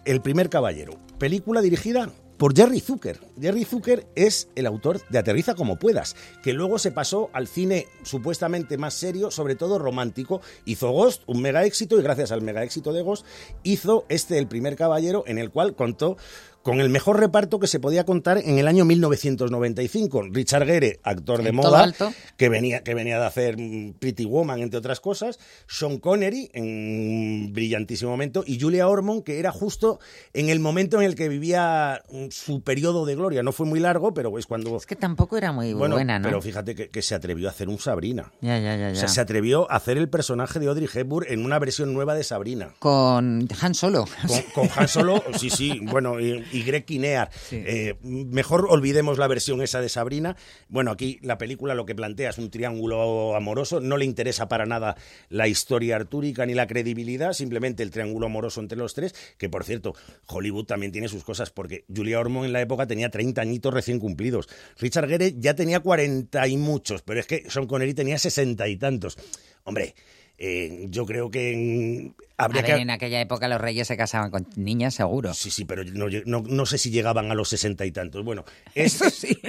El 0.07 0.23
primer 0.23 0.48
caballero, 0.48 0.94
película 1.19 1.61
dirigida 1.61 2.09
por 2.40 2.57
Jerry 2.57 2.81
Zucker. 2.81 3.20
Jerry 3.39 3.66
Zucker 3.66 4.07
es 4.15 4.48
el 4.55 4.65
autor 4.65 5.07
de 5.11 5.19
Aterriza 5.19 5.55
como 5.55 5.78
puedas, 5.78 6.16
que 6.43 6.55
luego 6.55 6.78
se 6.78 6.90
pasó 6.90 7.28
al 7.35 7.47
cine 7.47 7.86
supuestamente 8.02 8.78
más 8.78 8.94
serio, 8.94 9.31
sobre 9.31 9.57
todo 9.57 9.78
romántico. 9.78 10.40
Hizo 10.65 10.90
Ghost, 10.90 11.23
un 11.27 11.43
mega 11.43 11.66
éxito, 11.66 12.01
y 12.01 12.02
gracias 12.02 12.32
al 12.32 12.40
mega 12.40 12.65
éxito 12.65 12.94
de 12.94 13.02
Ghost, 13.02 13.27
hizo 13.62 14.07
este 14.09 14.39
El 14.39 14.47
primer 14.47 14.74
caballero, 14.74 15.23
en 15.27 15.36
el 15.36 15.51
cual 15.51 15.74
contó 15.74 16.16
con 16.62 16.81
el 16.81 16.91
mejor 16.91 17.19
reparto 17.19 17.59
que 17.59 17.66
se 17.66 17.81
podía 17.81 18.05
contar 18.05 18.39
en 18.39 18.59
el 18.59 18.69
año 18.69 18.85
1995. 18.85 20.23
Richard 20.31 20.66
Gere, 20.66 21.01
actor 21.03 21.43
de 21.43 21.53
moda, 21.53 21.93
que 22.37 22.49
venía, 22.49 22.82
que 22.82 22.95
venía 22.95 23.19
de 23.19 23.27
hacer 23.27 23.57
Pretty 23.99 24.24
Woman, 24.24 24.61
entre 24.61 24.78
otras 24.78 25.01
cosas, 25.01 25.39
Sean 25.66 25.99
Connery, 25.99 26.51
en 26.53 26.65
un 26.65 27.53
brillantísimo 27.53 28.11
momento, 28.11 28.45
y 28.47 28.61
Julia 28.61 28.89
Ormond, 28.89 29.24
que 29.24 29.39
era 29.39 29.53
justo 29.53 30.01
en 30.32 30.49
el 30.49 30.61
momento 30.61 30.99
en 30.99 31.05
el 31.07 31.15
que 31.15 31.28
vivía 31.28 32.03
mm, 32.11 32.27
su 32.31 32.62
periodo 32.62 33.07
de 33.07 33.15
gloria. 33.15 33.43
No 33.43 33.53
fue 33.53 33.66
muy 33.66 33.81
largo, 33.81 34.12
pero 34.12 34.37
es 34.39 34.47
cuando... 34.47 34.77
Es 34.77 34.87
que 34.87 34.97
tampoco 34.97 35.37
era 35.37 35.53
muy 35.53 35.73
Bueno, 35.73 35.95
buena, 35.97 36.19
¿no? 36.19 36.28
pero 36.28 36.43
fíjate 36.43 36.74
que, 36.74 36.91
que 36.91 37.03
se 37.03 37.15
atrevió 37.15 37.49
a 37.49 37.53
hacer 37.53 37.69
un 37.69 37.78
Sabrina. 37.78 38.32
Ya, 38.41 38.59
ya, 38.59 38.77
ya, 38.77 38.89
O 38.89 38.93
ya. 38.93 39.01
sea, 39.01 39.09
se 39.09 39.20
atrevió 39.20 39.70
a 39.70 39.77
hacer 39.77 39.97
el 39.97 40.09
personaje 40.09 40.59
de 40.59 40.69
Audrey 40.69 40.89
Hepburn 40.93 41.27
en 41.31 41.45
una 41.45 41.59
versión 41.59 41.93
nueva 41.95 42.15
de 42.15 42.24
Sabrina. 42.24 42.74
Con 42.78 43.49
Han 43.61 43.74
Solo. 43.74 44.05
Con, 44.27 44.69
con 44.69 44.69
Han 44.77 44.89
Solo, 44.89 45.23
sí, 45.39 45.51
sí, 45.51 45.81
bueno, 45.82 46.20
y, 46.20 46.45
y 46.52 46.62
Greg 46.62 46.85
Kinnear. 46.85 47.31
Eh, 47.51 47.94
mejor 48.02 48.66
olvidemos 48.68 49.18
la 49.18 49.27
versión 49.27 49.62
esa 49.62 49.81
de 49.81 49.89
Sabrina. 49.89 50.36
Bueno, 50.68 50.90
aquí 50.90 51.18
la 51.22 51.39
película 51.39 51.74
lo 51.74 51.86
que 51.86 51.94
plantea 51.94 52.31
es 52.31 52.39
un 52.39 52.51
triángulo 52.51 53.36
amoroso, 53.36 53.81
no 53.81 53.97
le 53.97 54.05
interesa 54.05 54.48
para 54.48 54.66
nada 54.66 54.97
la 55.28 55.48
historia 55.48 55.97
artúrica 55.97 56.47
ni 56.47 56.55
la 56.55 56.66
credibilidad, 56.66 57.32
simplemente 57.32 57.82
el 57.82 57.90
triángulo 57.90 58.27
amoroso 58.27 58.60
entre 58.60 58.78
los 58.78 58.94
tres, 58.94 59.14
que 59.39 59.48
por 59.48 59.64
cierto, 59.64 59.94
Hollywood 60.27 60.66
también 60.66 60.93
tiene 60.93 61.09
sus 61.09 61.24
cosas, 61.24 61.51
porque 61.51 61.85
Julia 61.94 62.20
Ormond 62.20 62.47
en 62.47 62.52
la 62.52 62.60
época 62.60 62.86
tenía 62.86 63.10
30 63.10 63.40
añitos 63.40 63.72
recién 63.72 63.98
cumplidos. 63.98 64.48
Richard 64.78 65.09
Gere 65.09 65.35
ya 65.39 65.55
tenía 65.55 65.81
40 65.81 66.48
y 66.48 66.56
muchos, 66.56 67.02
pero 67.02 67.20
es 67.20 67.27
que 67.27 67.48
Sean 67.48 67.66
Connery 67.66 67.94
tenía 67.94 68.18
60 68.18 68.66
y 68.68 68.77
tantos. 68.77 69.16
Hombre, 69.64 69.94
eh, 70.42 70.86
yo 70.88 71.04
creo 71.04 71.30
que 71.30 71.54
mm, 71.54 72.22
habría 72.38 72.60
A 72.62 72.64
ver, 72.66 72.74
que... 72.76 72.82
en 72.82 72.88
aquella 72.90 73.20
época 73.20 73.46
los 73.46 73.60
reyes 73.60 73.86
se 73.86 73.96
casaban 73.98 74.30
con 74.30 74.46
niñas, 74.56 74.94
seguro. 74.94 75.34
Sí, 75.34 75.50
sí, 75.50 75.66
pero 75.66 75.84
no, 75.84 76.06
no- 76.24 76.42
no 76.48 76.66
sé 76.66 76.78
si 76.78 76.90
llegaban 76.90 77.30
a 77.30 77.34
los 77.34 77.50
sesenta 77.50 77.84
y 77.84 77.92
tantos. 77.92 78.24
Bueno, 78.24 78.44
es, 78.74 78.98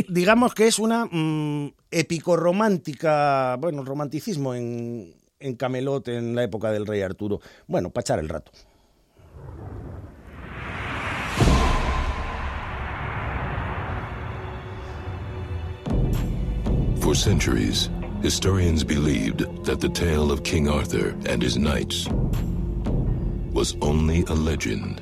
digamos 0.09 0.53
que 0.53 0.67
es 0.67 0.77
una 0.79 1.05
mm, 1.05 1.71
épico-romántica, 1.91 3.55
bueno, 3.59 3.83
romanticismo 3.85 4.53
en, 4.53 5.15
en 5.39 5.55
Camelot 5.55 6.09
en 6.09 6.35
la 6.35 6.43
época 6.43 6.71
del 6.71 6.85
rey 6.85 7.01
Arturo. 7.01 7.39
Bueno, 7.67 7.89
para 7.89 8.01
echar 8.01 8.19
el 8.19 8.27
rato. 8.29 8.51
For 17.01 17.15
centuries, 17.15 17.89
historians 18.21 18.83
believed 18.83 19.39
that 19.65 19.79
the 19.79 19.89
tale 19.89 20.31
of 20.31 20.43
King 20.43 20.69
Arthur 20.69 21.09
and 21.25 21.41
his 21.41 21.57
knights 21.57 22.07
was 23.51 23.75
only 23.81 24.23
a 24.23 24.33
legend. 24.33 25.01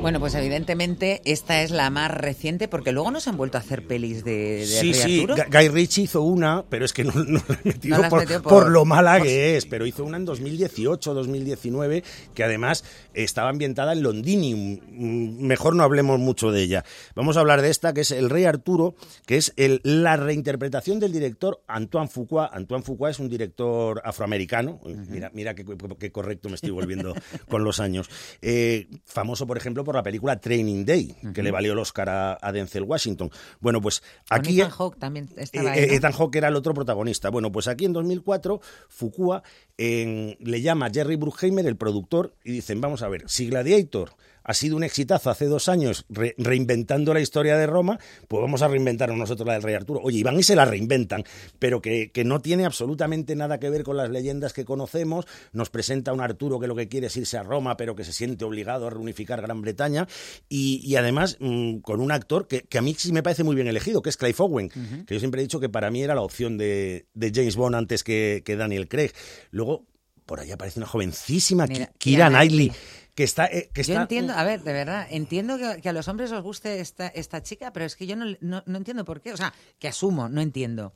Bueno, 0.00 0.20
pues 0.20 0.34
evidentemente 0.36 1.20
esta 1.24 1.60
es 1.62 1.70
la 1.72 1.90
más 1.90 2.10
reciente 2.10 2.68
porque 2.68 2.92
luego 2.92 3.10
no 3.10 3.20
se 3.20 3.30
han 3.30 3.36
vuelto 3.36 3.58
a 3.58 3.60
hacer 3.60 3.84
pelis 3.86 4.24
de, 4.24 4.58
de 4.60 4.66
Sí, 4.66 4.94
sí, 4.94 5.20
Arturo. 5.22 5.44
Guy 5.50 5.68
Ritchie 5.68 6.02
hizo 6.04 6.22
una, 6.22 6.64
pero 6.68 6.84
es 6.84 6.92
que 6.92 7.02
no, 7.04 7.12
no 7.14 7.40
la 7.48 7.58
he 7.64 7.68
metido 7.68 7.96
No 7.96 8.00
la 8.02 8.06
has 8.06 8.10
por, 8.10 8.20
metido 8.20 8.42
por- 8.42 8.52
por 8.64 8.70
lo 8.70 8.84
mala 8.84 9.20
que 9.20 9.56
es, 9.56 9.66
pero 9.66 9.86
hizo 9.86 10.04
una 10.04 10.16
en 10.16 10.24
2018, 10.24 11.12
2019, 11.14 12.04
que 12.32 12.44
además 12.44 12.84
estaba 13.12 13.50
ambientada 13.50 13.92
en 13.92 14.02
Londinium. 14.04 14.78
Mm, 14.88 15.42
Mejor 15.46 15.74
no 15.74 15.82
hablemos 15.82 16.18
mucho 16.20 16.52
de 16.52 16.62
ella. 16.62 16.84
Vamos 17.16 17.36
a 17.36 17.40
hablar 17.40 17.60
de 17.60 17.68
esta, 17.70 17.92
que 17.92 18.02
es 18.02 18.12
El 18.12 18.30
Rey 18.30 18.44
Arturo, 18.44 18.94
que 19.26 19.36
es 19.36 19.52
el- 19.56 19.80
la 19.82 20.16
reinterpretación 20.16 21.00
del 21.00 21.12
director 21.12 21.60
Antoine 21.66 22.08
Fuqua. 22.08 22.48
Antoine 22.52 22.84
Fuqua 22.84 23.10
es 23.10 23.18
un 23.18 23.28
director 23.28 24.00
afroamericano. 24.04 24.80
Mira, 25.10 25.30
mira 25.34 25.54
qué, 25.54 25.64
qué 25.98 26.12
correcto 26.12 26.48
me 26.48 26.54
estoy 26.54 26.70
volviendo 26.70 27.14
con 27.48 27.64
los 27.64 27.80
años. 27.80 28.08
Eh, 28.40 28.86
famoso, 29.04 29.46
por 29.46 29.56
ejemplo, 29.58 29.84
por 29.88 29.94
la 29.94 30.02
película 30.02 30.38
Training 30.38 30.84
Day, 30.84 31.16
que 31.32 31.42
le 31.42 31.50
valió 31.50 31.72
el 31.72 31.78
Oscar 31.78 32.10
a, 32.10 32.38
a 32.42 32.52
Denzel 32.52 32.82
Washington. 32.82 33.30
Bueno, 33.58 33.80
pues 33.80 34.02
aquí... 34.28 34.60
Ethan 34.60 34.70
Hawke 34.70 34.98
también 34.98 35.30
estaba 35.34 35.74
Eh, 35.74 35.80
ahí, 35.80 35.86
¿no? 35.88 35.92
Ethan 35.94 36.12
Hawke 36.12 36.36
era 36.36 36.48
el 36.48 36.56
otro 36.56 36.74
protagonista. 36.74 37.30
Bueno, 37.30 37.50
pues 37.50 37.68
aquí 37.68 37.86
en 37.86 37.94
2004, 37.94 38.60
Fukua 38.90 39.42
en- 39.78 40.36
le 40.40 40.60
llama 40.60 40.86
a 40.86 40.90
Jerry 40.90 41.16
Bruckheimer, 41.16 41.64
el 41.66 41.76
productor, 41.78 42.34
y 42.44 42.52
dicen, 42.52 42.82
vamos 42.82 43.00
a 43.00 43.08
ver, 43.08 43.24
si 43.28 43.48
Gladiator 43.48 44.10
ha 44.48 44.54
sido 44.54 44.76
un 44.76 44.82
exitazo 44.82 45.30
hace 45.30 45.46
dos 45.46 45.68
años 45.68 46.04
re- 46.08 46.34
reinventando 46.38 47.14
la 47.14 47.20
historia 47.20 47.56
de 47.56 47.68
Roma, 47.68 48.00
pues 48.26 48.42
vamos 48.42 48.62
a 48.62 48.68
reinventarnos 48.68 49.16
nosotros 49.16 49.46
la 49.46 49.52
del 49.52 49.62
Rey 49.62 49.76
Arturo. 49.76 50.00
Oye, 50.02 50.18
y 50.18 50.22
van 50.24 50.38
y 50.38 50.42
se 50.42 50.56
la 50.56 50.64
reinventan, 50.64 51.22
pero 51.60 51.80
que, 51.80 52.10
que 52.10 52.24
no 52.24 52.40
tiene 52.40 52.64
absolutamente 52.64 53.36
nada 53.36 53.60
que 53.60 53.70
ver 53.70 53.84
con 53.84 53.96
las 53.96 54.10
leyendas 54.10 54.52
que 54.52 54.64
conocemos. 54.64 55.24
Nos 55.52 55.70
presenta 55.70 56.12
un 56.12 56.20
Arturo 56.20 56.58
que 56.58 56.66
lo 56.66 56.74
que 56.74 56.88
quiere 56.88 57.06
es 57.06 57.16
irse 57.16 57.38
a 57.38 57.44
Roma, 57.44 57.76
pero 57.76 57.94
que 57.94 58.02
se 58.02 58.12
siente 58.12 58.44
obligado 58.44 58.88
a 58.88 58.90
reunificar 58.90 59.40
Gran 59.40 59.60
Bretaña 59.60 59.68
Bretaña 59.68 60.08
y, 60.48 60.96
además 60.96 61.36
mm, 61.40 61.80
con 61.80 62.00
un 62.00 62.10
actor 62.10 62.48
que, 62.48 62.66
a 62.78 62.80
mí 62.80 62.94
sí 62.96 63.12
me 63.12 63.22
parece 63.22 63.44
muy 63.44 63.54
bien 63.54 63.68
elegido, 63.68 64.00
que 64.00 64.08
es 64.08 64.16
Clive 64.16 64.34
Owen, 64.38 64.70
que 65.06 65.14
yo 65.14 65.20
siempre 65.20 65.42
he 65.42 65.44
dicho 65.44 65.60
que 65.60 65.68
para 65.68 65.90
mí 65.90 66.02
era 66.02 66.14
la 66.14 66.22
opción 66.22 66.56
de, 66.56 67.06
James 67.14 67.54
Bond 67.54 67.74
antes 67.74 68.02
que, 68.02 68.42
Daniel 68.58 68.88
Craig. 68.88 69.10
Luego, 69.50 69.84
por 70.24 70.40
ahí 70.40 70.50
aparece 70.50 70.80
una 70.80 70.86
jovencísima 70.86 71.68
Kira, 71.98 72.28
Knightley. 72.30 72.72
Que 73.18 73.24
está, 73.24 73.46
eh, 73.46 73.68
que 73.74 73.80
está, 73.80 73.94
Yo 73.94 74.00
entiendo, 74.02 74.32
a 74.32 74.44
ver, 74.44 74.62
de 74.62 74.72
verdad, 74.72 75.04
entiendo 75.10 75.58
que, 75.58 75.88
a 75.88 75.92
los 75.92 76.06
hombres 76.06 76.30
os 76.30 76.40
guste 76.40 76.78
esta, 76.78 77.08
esta 77.08 77.42
chica, 77.42 77.72
pero 77.72 77.84
es 77.84 77.96
que 77.96 78.06
yo 78.06 78.14
no, 78.14 78.26
no, 78.40 78.62
no 78.64 78.78
entiendo 78.78 79.04
por 79.04 79.20
qué. 79.20 79.32
O 79.32 79.36
sea, 79.36 79.52
que 79.80 79.88
asumo, 79.88 80.28
no 80.28 80.40
entiendo. 80.40 80.92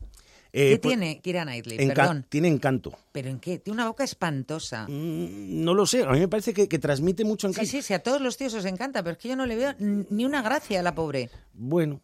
¿Qué 0.53 0.74
eh, 0.74 0.78
pues, 0.78 0.93
tiene 0.93 1.20
Kira 1.20 1.43
Knightley? 1.43 1.85
Perdón. 1.89 2.24
Tiene 2.28 2.47
encanto. 2.47 2.97
¿Pero 3.11 3.28
en 3.28 3.40
qué? 3.40 3.59
Tiene 3.59 3.74
una 3.74 3.89
boca 3.89 4.05
espantosa. 4.05 4.86
Mm, 4.89 5.65
no 5.65 5.74
lo 5.74 5.85
sé, 5.85 6.05
a 6.05 6.12
mí 6.12 6.20
me 6.20 6.28
parece 6.28 6.55
que, 6.55 6.78
transmite 6.78 7.24
mucho 7.24 7.49
encanto. 7.49 7.69
Sí, 7.69 7.78
sí, 7.78 7.82
sí, 7.82 7.93
a 7.93 8.05
todos 8.05 8.20
los 8.20 8.36
tíos 8.36 8.55
os 8.55 8.66
encanta, 8.66 9.03
pero 9.03 9.15
es 9.15 9.19
que 9.19 9.28
yo 9.28 9.35
no 9.35 9.44
le 9.44 9.57
veo 9.57 9.74
ni 9.81 10.24
una 10.24 10.43
gracia 10.43 10.78
a 10.78 10.85
la 10.85 10.94
pobre. 10.94 11.28
Bueno, 11.55 12.03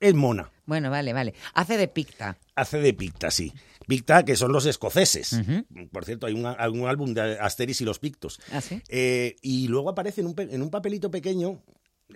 es 0.00 0.14
mona. 0.14 0.50
Bueno, 0.64 0.90
vale, 0.90 1.12
vale. 1.12 1.34
Hace 1.54 1.76
de 1.76 1.86
Picta. 1.86 2.36
Hace 2.56 2.78
de 2.80 2.92
Picta, 2.94 3.30
sí. 3.30 3.52
Picta, 3.86 4.24
que 4.24 4.36
son 4.36 4.52
los 4.52 4.66
escoceses. 4.66 5.38
Por 5.92 6.04
cierto, 6.04 6.26
hay 6.26 6.34
un, 6.34 6.46
álbum 6.46 7.14
de 7.14 7.38
Asteris 7.38 7.80
y 7.80 7.84
los 7.84 7.98
Pictos. 7.98 8.40
¿Ah, 8.50 8.60
sí? 8.60 8.82
Eh, 8.88 9.36
y 9.42 9.68
luego 9.68 9.90
aparece 9.90 10.20
en 10.20 10.28
un, 10.28 10.34
en 10.38 10.62
un 10.62 10.70
papelito 10.70 11.10
pequeño, 11.10 11.62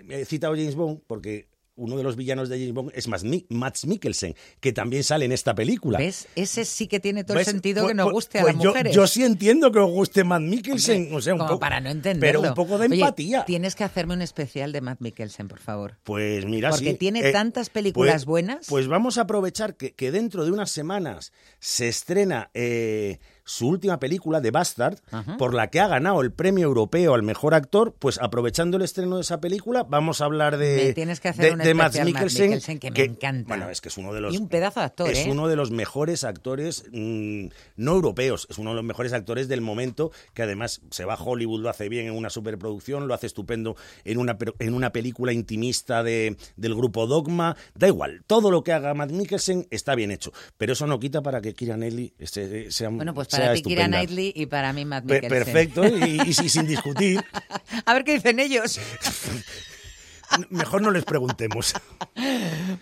he 0.09 0.25
citado 0.25 0.55
James 0.55 0.75
Bond 0.75 1.01
porque 1.07 1.50
uno 1.81 1.97
de 1.97 2.03
los 2.03 2.17
villanos 2.17 2.49
de 2.49 2.59
James 2.59 2.75
Bond 2.75 2.93
es 2.95 3.09
Max 3.49 3.87
Mikkelsen, 3.87 4.35
que 4.61 4.73
también 4.73 5.03
sale 5.03 5.25
en 5.25 5.33
esta 5.33 5.55
película. 5.55 5.99
¿Ves? 5.99 6.29
Ese 6.37 6.65
sí 6.65 6.87
que 6.87 7.01
tiene 7.01 7.25
todo 7.25 7.39
el 7.39 7.45
sentido 7.45 7.87
que 7.87 7.95
nos 7.95 8.13
guste 8.13 8.39
a 8.39 8.45
las 8.45 8.57
mujeres. 8.57 8.95
Yo, 8.95 9.07
sí 9.07 9.25
entiendo 9.25 9.73
que 9.73 9.79
os 9.79 9.91
guste 9.91 10.25
Matt 10.25 10.43
Mikkelsen, 10.43 11.15
o 11.15 11.21
sea, 11.21 11.35
un 11.35 11.41
poco, 11.41 11.59
para 11.59 11.81
no 11.81 11.91
entenderlo. 11.91 12.41
Pero 12.43 12.51
un 12.51 12.55
poco 12.55 12.79
de 12.79 12.87
empatía. 12.87 13.45
tienes 13.45 13.75
que 13.75 13.85
hacerme 13.85 14.15
un 14.15 14.23
especial 14.23 14.73
de 14.73 14.81
Matt 14.81 15.01
Mikkelsen, 15.01 15.49
por 15.49 15.59
favor. 15.59 15.97
Pues 16.05 16.45
mira, 16.45 16.71
Porque 16.71 16.95
tiene 16.95 17.29
eh, 17.29 17.33
tantas 17.33 17.71
películas 17.71 18.13
pues, 18.13 18.25
buenas. 18.27 18.67
Pues 18.69 18.87
vamos 18.87 19.19
a 19.19 19.23
aprovechar 19.23 19.77
que, 19.77 19.95
que, 19.95 20.11
dentro 20.11 20.45
de 20.45 20.51
unas 20.51 20.71
semanas 20.71 21.33
se 21.59 21.89
estrena 21.89 22.51
eh, 22.55 23.19
su 23.45 23.69
última 23.69 23.99
película, 23.99 24.41
The 24.41 24.51
Bastard, 24.51 24.99
por 25.39 25.55
la 25.55 25.69
que 25.69 25.81
ha 25.81 25.89
ganado 25.89 26.21
el 26.21 26.33
premio 26.33 26.67
europeo 26.67 27.15
al 27.15 27.23
mejor 27.23 27.55
actor, 27.55 27.95
pues 27.99 28.19
aprovechando 28.19 28.77
el 28.77 28.83
estreno 28.83 29.17
de 29.17 29.23
esa 29.23 29.41
película, 29.41 29.85
vamos 29.85 30.21
a 30.21 30.25
hablar 30.27 30.57
de, 30.57 30.93
tienes 30.95 31.21
que 31.21 31.29
hacer 31.29 31.57
de, 31.57 31.75
Matt 31.75 31.97
Mikkelsen, 32.05 32.79
que 32.79 32.91
me 32.91 33.05
encanta. 33.05 33.49
Bueno, 33.49 33.71
es 33.71 33.81
que 33.81 33.89
es 33.89 33.99
uno 33.99 34.13
de 34.13 34.21
los. 34.21 34.35
Y 34.35 34.39
un 34.39 34.49
pedazo 34.49 34.81
de 34.81 34.87
actor, 34.87 35.11
Es 35.11 35.27
¿eh? 35.27 35.31
uno 35.31 35.49
de 35.49 35.57
los 35.57 35.71
mejores 35.71 36.25
actores 36.25 36.85
mm, 36.93 37.47
no 37.77 37.93
europeos, 37.93 38.47
es 38.51 38.59
uno 38.59 38.71
de 38.71 38.77
los 38.77 38.85
mejores 38.85 39.13
actores 39.13 39.49
del 39.49 39.61
momento, 39.61 40.11
que 40.35 40.43
además 40.43 40.83
se 40.91 41.05
va 41.05 41.15
a 41.15 41.23
Hollywood, 41.23 41.61
lo 41.61 41.71
hace 41.71 41.89
bien 41.89 42.07
en 42.07 42.13
una 42.13 42.31
superproducción, 42.31 43.09
lo 43.09 43.15
hace 43.15 43.27
estupendo 43.27 43.77
en 44.05 44.19
una, 44.19 44.37
en 44.59 44.75
una 44.75 44.91
película 44.93 45.33
intimista 45.33 46.03
de, 46.03 46.37
del 46.57 46.75
grupo 46.75 47.07
Dogma. 47.07 47.57
Da 47.75 47.89
igual, 47.89 48.23
todo 48.27 48.51
lo 48.51 48.63
que 48.63 48.73
haga 48.73 48.95
Matt 48.95 49.11
Mikkelsen 49.11 49.67
está 49.71 49.95
bien 49.95 50.11
hecho, 50.11 50.33
pero 50.57 50.73
eso 50.73 50.87
no 50.87 50.99
quita 50.99 51.23
para 51.23 51.41
que 51.41 51.55
Kieran 51.55 51.83
Ellie 51.83 52.13
sea. 52.25 52.89
Bueno, 52.91 53.15
pues 53.15 53.29
para 53.29 53.40
ti 53.55 53.63
Kira 53.63 53.87
Knightley 53.87 54.33
y 54.35 54.47
para 54.47 54.73
mí 54.73 54.85
Matt 54.85 55.05
Mikkelsen. 55.05 55.31
Perfecto, 55.31 55.87
y, 55.87 56.33
sin 56.33 56.67
discutir. 56.67 57.25
A 57.85 57.95
ver 57.95 58.05
qué 58.05 58.15
dicen 58.15 58.41
ellos. 58.41 58.81
Mejor 60.51 60.83
no 60.83 60.91
les 60.91 61.05
preguntemos. 61.05 61.75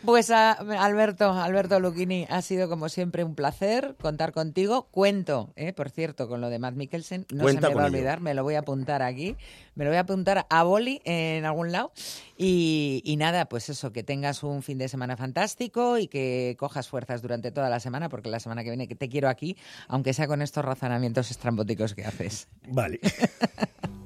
Pues 0.04 0.30
a 0.30 0.52
Alberto, 0.52 1.32
Alberto 1.32 1.80
Lucchini, 1.80 2.26
ha 2.28 2.42
sido 2.42 2.68
como 2.68 2.88
siempre 2.88 3.24
un 3.24 3.34
placer 3.34 3.96
contar 4.00 4.32
contigo. 4.32 4.88
Cuento, 4.90 5.52
eh, 5.56 5.72
por 5.72 5.90
cierto, 5.90 6.28
con 6.28 6.40
lo 6.40 6.50
de 6.50 6.58
Matt 6.58 6.74
Mikkelsen, 6.74 7.26
no 7.30 7.48
se 7.48 7.60
me 7.60 7.74
va 7.74 7.82
a 7.82 7.86
olvidar, 7.86 8.20
me 8.20 8.34
lo 8.34 8.42
voy 8.42 8.54
a 8.54 8.60
apuntar 8.60 9.02
aquí, 9.02 9.36
me 9.74 9.84
lo 9.84 9.90
voy 9.90 9.96
a 9.96 10.00
apuntar 10.00 10.46
a 10.48 10.62
Boli 10.62 11.00
en 11.04 11.44
algún 11.44 11.72
lado. 11.72 11.92
Y, 12.36 13.02
y, 13.04 13.16
nada, 13.16 13.46
pues 13.46 13.68
eso, 13.68 13.92
que 13.92 14.02
tengas 14.02 14.42
un 14.42 14.62
fin 14.62 14.78
de 14.78 14.88
semana 14.88 15.16
fantástico 15.16 15.98
y 15.98 16.08
que 16.08 16.56
cojas 16.58 16.88
fuerzas 16.88 17.22
durante 17.22 17.50
toda 17.50 17.68
la 17.68 17.80
semana, 17.80 18.08
porque 18.08 18.30
la 18.30 18.40
semana 18.40 18.62
que 18.62 18.70
viene 18.70 18.86
te 18.86 19.08
quiero 19.08 19.28
aquí, 19.28 19.56
aunque 19.88 20.12
sea 20.12 20.26
con 20.26 20.42
estos 20.42 20.64
razonamientos 20.64 21.30
estrambóticos 21.30 21.94
que 21.94 22.04
haces. 22.04 22.48
Vale. 22.68 23.00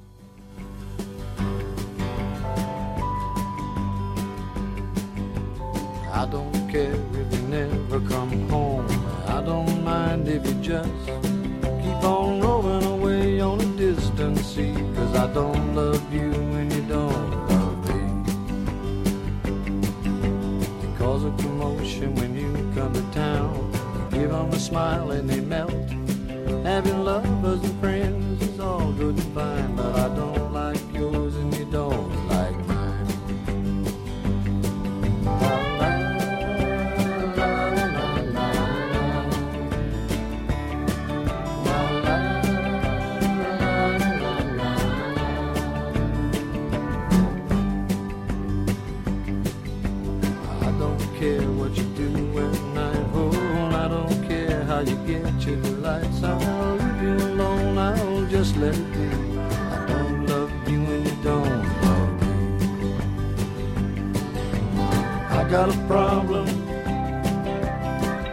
if 10.44 10.48
you 10.48 10.60
just 10.62 11.06
keep 11.06 12.04
on 12.04 12.40
rolling 12.40 12.84
away 12.84 13.40
on 13.40 13.60
a 13.60 13.64
distant 13.76 14.38
sea. 14.38 14.74
Cause 14.94 15.16
I 15.16 15.32
don't 15.32 15.74
love 15.74 16.12
you 16.12 16.30
when 16.30 16.70
you 16.70 16.82
don't 16.82 17.48
love 17.48 17.78
me. 17.88 18.00
Cause 20.98 21.24
a 21.24 21.30
commotion 21.42 22.14
when 22.16 22.34
you 22.36 22.52
come 22.74 22.92
to 22.92 23.02
town. 23.12 23.72
You 24.12 24.18
give 24.18 24.30
them 24.30 24.50
a 24.50 24.58
smile 24.58 25.10
and 25.12 25.28
they 25.28 25.40
melt. 25.40 25.72
Having 26.64 27.04
lovers 27.04 27.62
and 27.62 27.80
friends 27.80 28.42
is 28.42 28.60
all 28.60 28.92
good 28.92 29.16
and 29.16 29.34
fine, 29.34 29.76
but 29.76 29.94
I 29.96 30.08
don't 30.14 30.31
let 58.56 58.74
it 58.74 58.92
be. 58.92 59.08
I 59.38 59.86
don't 59.88 60.26
love 60.26 60.52
you 60.68 60.80
and 60.84 61.06
you 61.06 61.16
don't 61.22 61.64
love 61.82 62.12
me. 62.22 62.34
I 65.38 65.42
got 65.50 65.68
a 65.68 65.78
problem. 65.88 66.46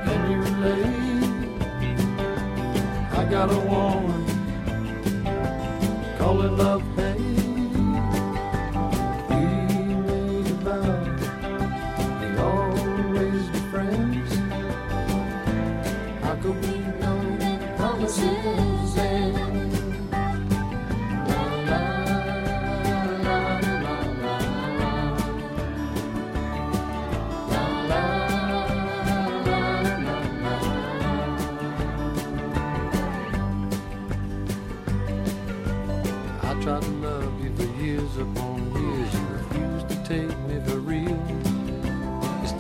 Can 0.05 0.31
you 0.31 0.37
relate? 0.49 1.49
I 3.11 3.23
got 3.29 3.51
a 3.51 3.59
woman. 3.71 3.89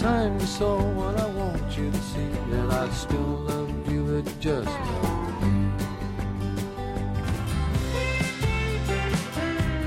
It 0.09 0.49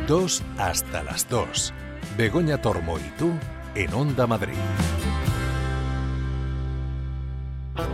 Dos 0.06 0.42
hasta 0.58 1.02
las 1.02 1.28
dos. 1.28 1.72
Begoña 2.16 2.60
Tormo 2.60 2.98
y 2.98 3.02
tú 3.18 3.32
en 3.74 3.92
Onda 3.94 4.26
Madrid. 4.26 4.54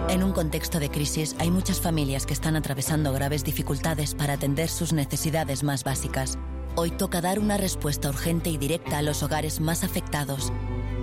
En 0.09 0.23
un 0.23 0.33
contexto 0.33 0.81
de 0.81 0.91
crisis 0.91 1.35
hay 1.39 1.51
muchas 1.51 1.81
familias 1.81 2.27
que 2.27 2.35
están 2.35 2.57
atravesando 2.57 3.13
graves 3.13 3.45
dificultades 3.45 4.15
para 4.15 4.35
atender 4.35 4.69
sus 4.69 4.93
necesidades 4.93 5.63
más 5.63 5.85
básicas. 5.85 6.39
Hoy 6.77 6.91
toca 6.91 7.21
dar 7.21 7.39
una 7.39 7.57
respuesta 7.57 8.09
urgente 8.09 8.51
y 8.51 8.59
directa 8.59 8.99
a 8.99 9.03
los 9.03 9.23
hogares 9.23 9.61
más 9.61 9.83
afectados. 9.83 10.53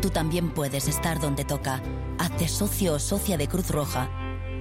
Tú 0.05 0.11
también 0.11 0.51
puedes 0.51 0.87
estar 0.87 1.19
donde 1.19 1.45
toca. 1.45 1.81
Hazte 2.19 2.47
socio 2.47 2.93
o 2.93 2.99
socia 2.99 3.37
de 3.37 3.47
Cruz 3.47 3.71
Roja 3.71 4.07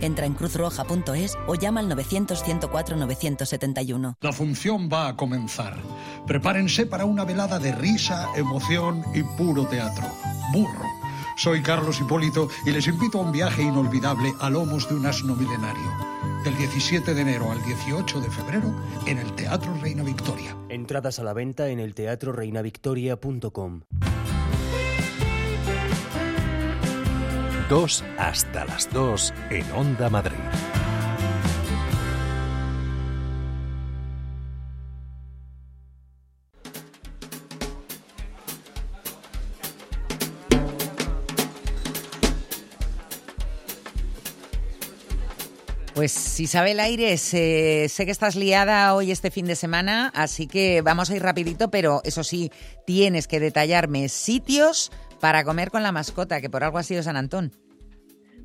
Entra 0.00 0.24
en 0.24 0.32
cruzroja.es 0.32 1.36
o 1.46 1.54
llama 1.54 1.80
al 1.80 1.90
900-104-971. 1.90 4.16
La 4.22 4.32
función 4.32 4.88
va 4.90 5.08
a 5.08 5.16
comenzar. 5.16 5.76
Prepárense 6.26 6.86
para 6.86 7.04
una 7.04 7.26
velada 7.26 7.58
de 7.58 7.72
risa, 7.72 8.30
emoción 8.36 9.04
y 9.14 9.22
puro 9.22 9.66
teatro. 9.66 10.06
Burro 10.50 10.86
Soy 11.36 11.62
Carlos 11.62 12.00
Hipólito 12.00 12.48
y 12.64 12.70
les 12.70 12.86
invito 12.86 13.18
a 13.18 13.22
un 13.22 13.32
viaje 13.32 13.62
inolvidable 13.62 14.32
a 14.40 14.48
lomos 14.48 14.88
de 14.88 14.94
un 14.94 15.04
asno 15.04 15.34
milenario. 15.34 15.90
Del 16.44 16.56
17 16.56 17.12
de 17.12 17.20
enero 17.20 17.50
al 17.50 17.60
18 17.64 18.20
de 18.20 18.30
febrero 18.30 18.72
en 19.06 19.18
el 19.18 19.34
Teatro 19.34 19.74
Reina 19.82 20.04
Victoria. 20.04 20.56
Entradas 20.68 21.18
a 21.18 21.24
la 21.24 21.32
venta 21.32 21.68
en 21.68 21.80
el 21.80 21.94
teatroreinavictoria.com. 21.94 23.80
Dos 27.68 28.04
hasta 28.18 28.66
las 28.66 28.92
dos 28.92 29.32
en 29.48 29.70
Onda 29.72 30.10
Madrid. 30.10 30.36
Pues 45.94 46.38
Isabel 46.38 46.80
Aires, 46.80 47.32
eh, 47.32 47.86
sé 47.88 48.04
que 48.04 48.10
estás 48.10 48.36
liada 48.36 48.94
hoy 48.94 49.10
este 49.10 49.30
fin 49.30 49.46
de 49.46 49.56
semana, 49.56 50.12
así 50.14 50.46
que 50.46 50.82
vamos 50.82 51.08
a 51.08 51.16
ir 51.16 51.22
rapidito, 51.22 51.70
pero 51.70 52.02
eso 52.04 52.24
sí, 52.24 52.50
tienes 52.84 53.26
que 53.26 53.40
detallarme 53.40 54.10
sitios 54.10 54.90
para 55.24 55.42
comer 55.42 55.70
con 55.70 55.82
la 55.82 55.90
mascota, 55.90 56.42
que 56.42 56.50
por 56.50 56.62
algo 56.64 56.76
ha 56.76 56.82
sido 56.82 57.02
San 57.02 57.16
Antón. 57.16 57.50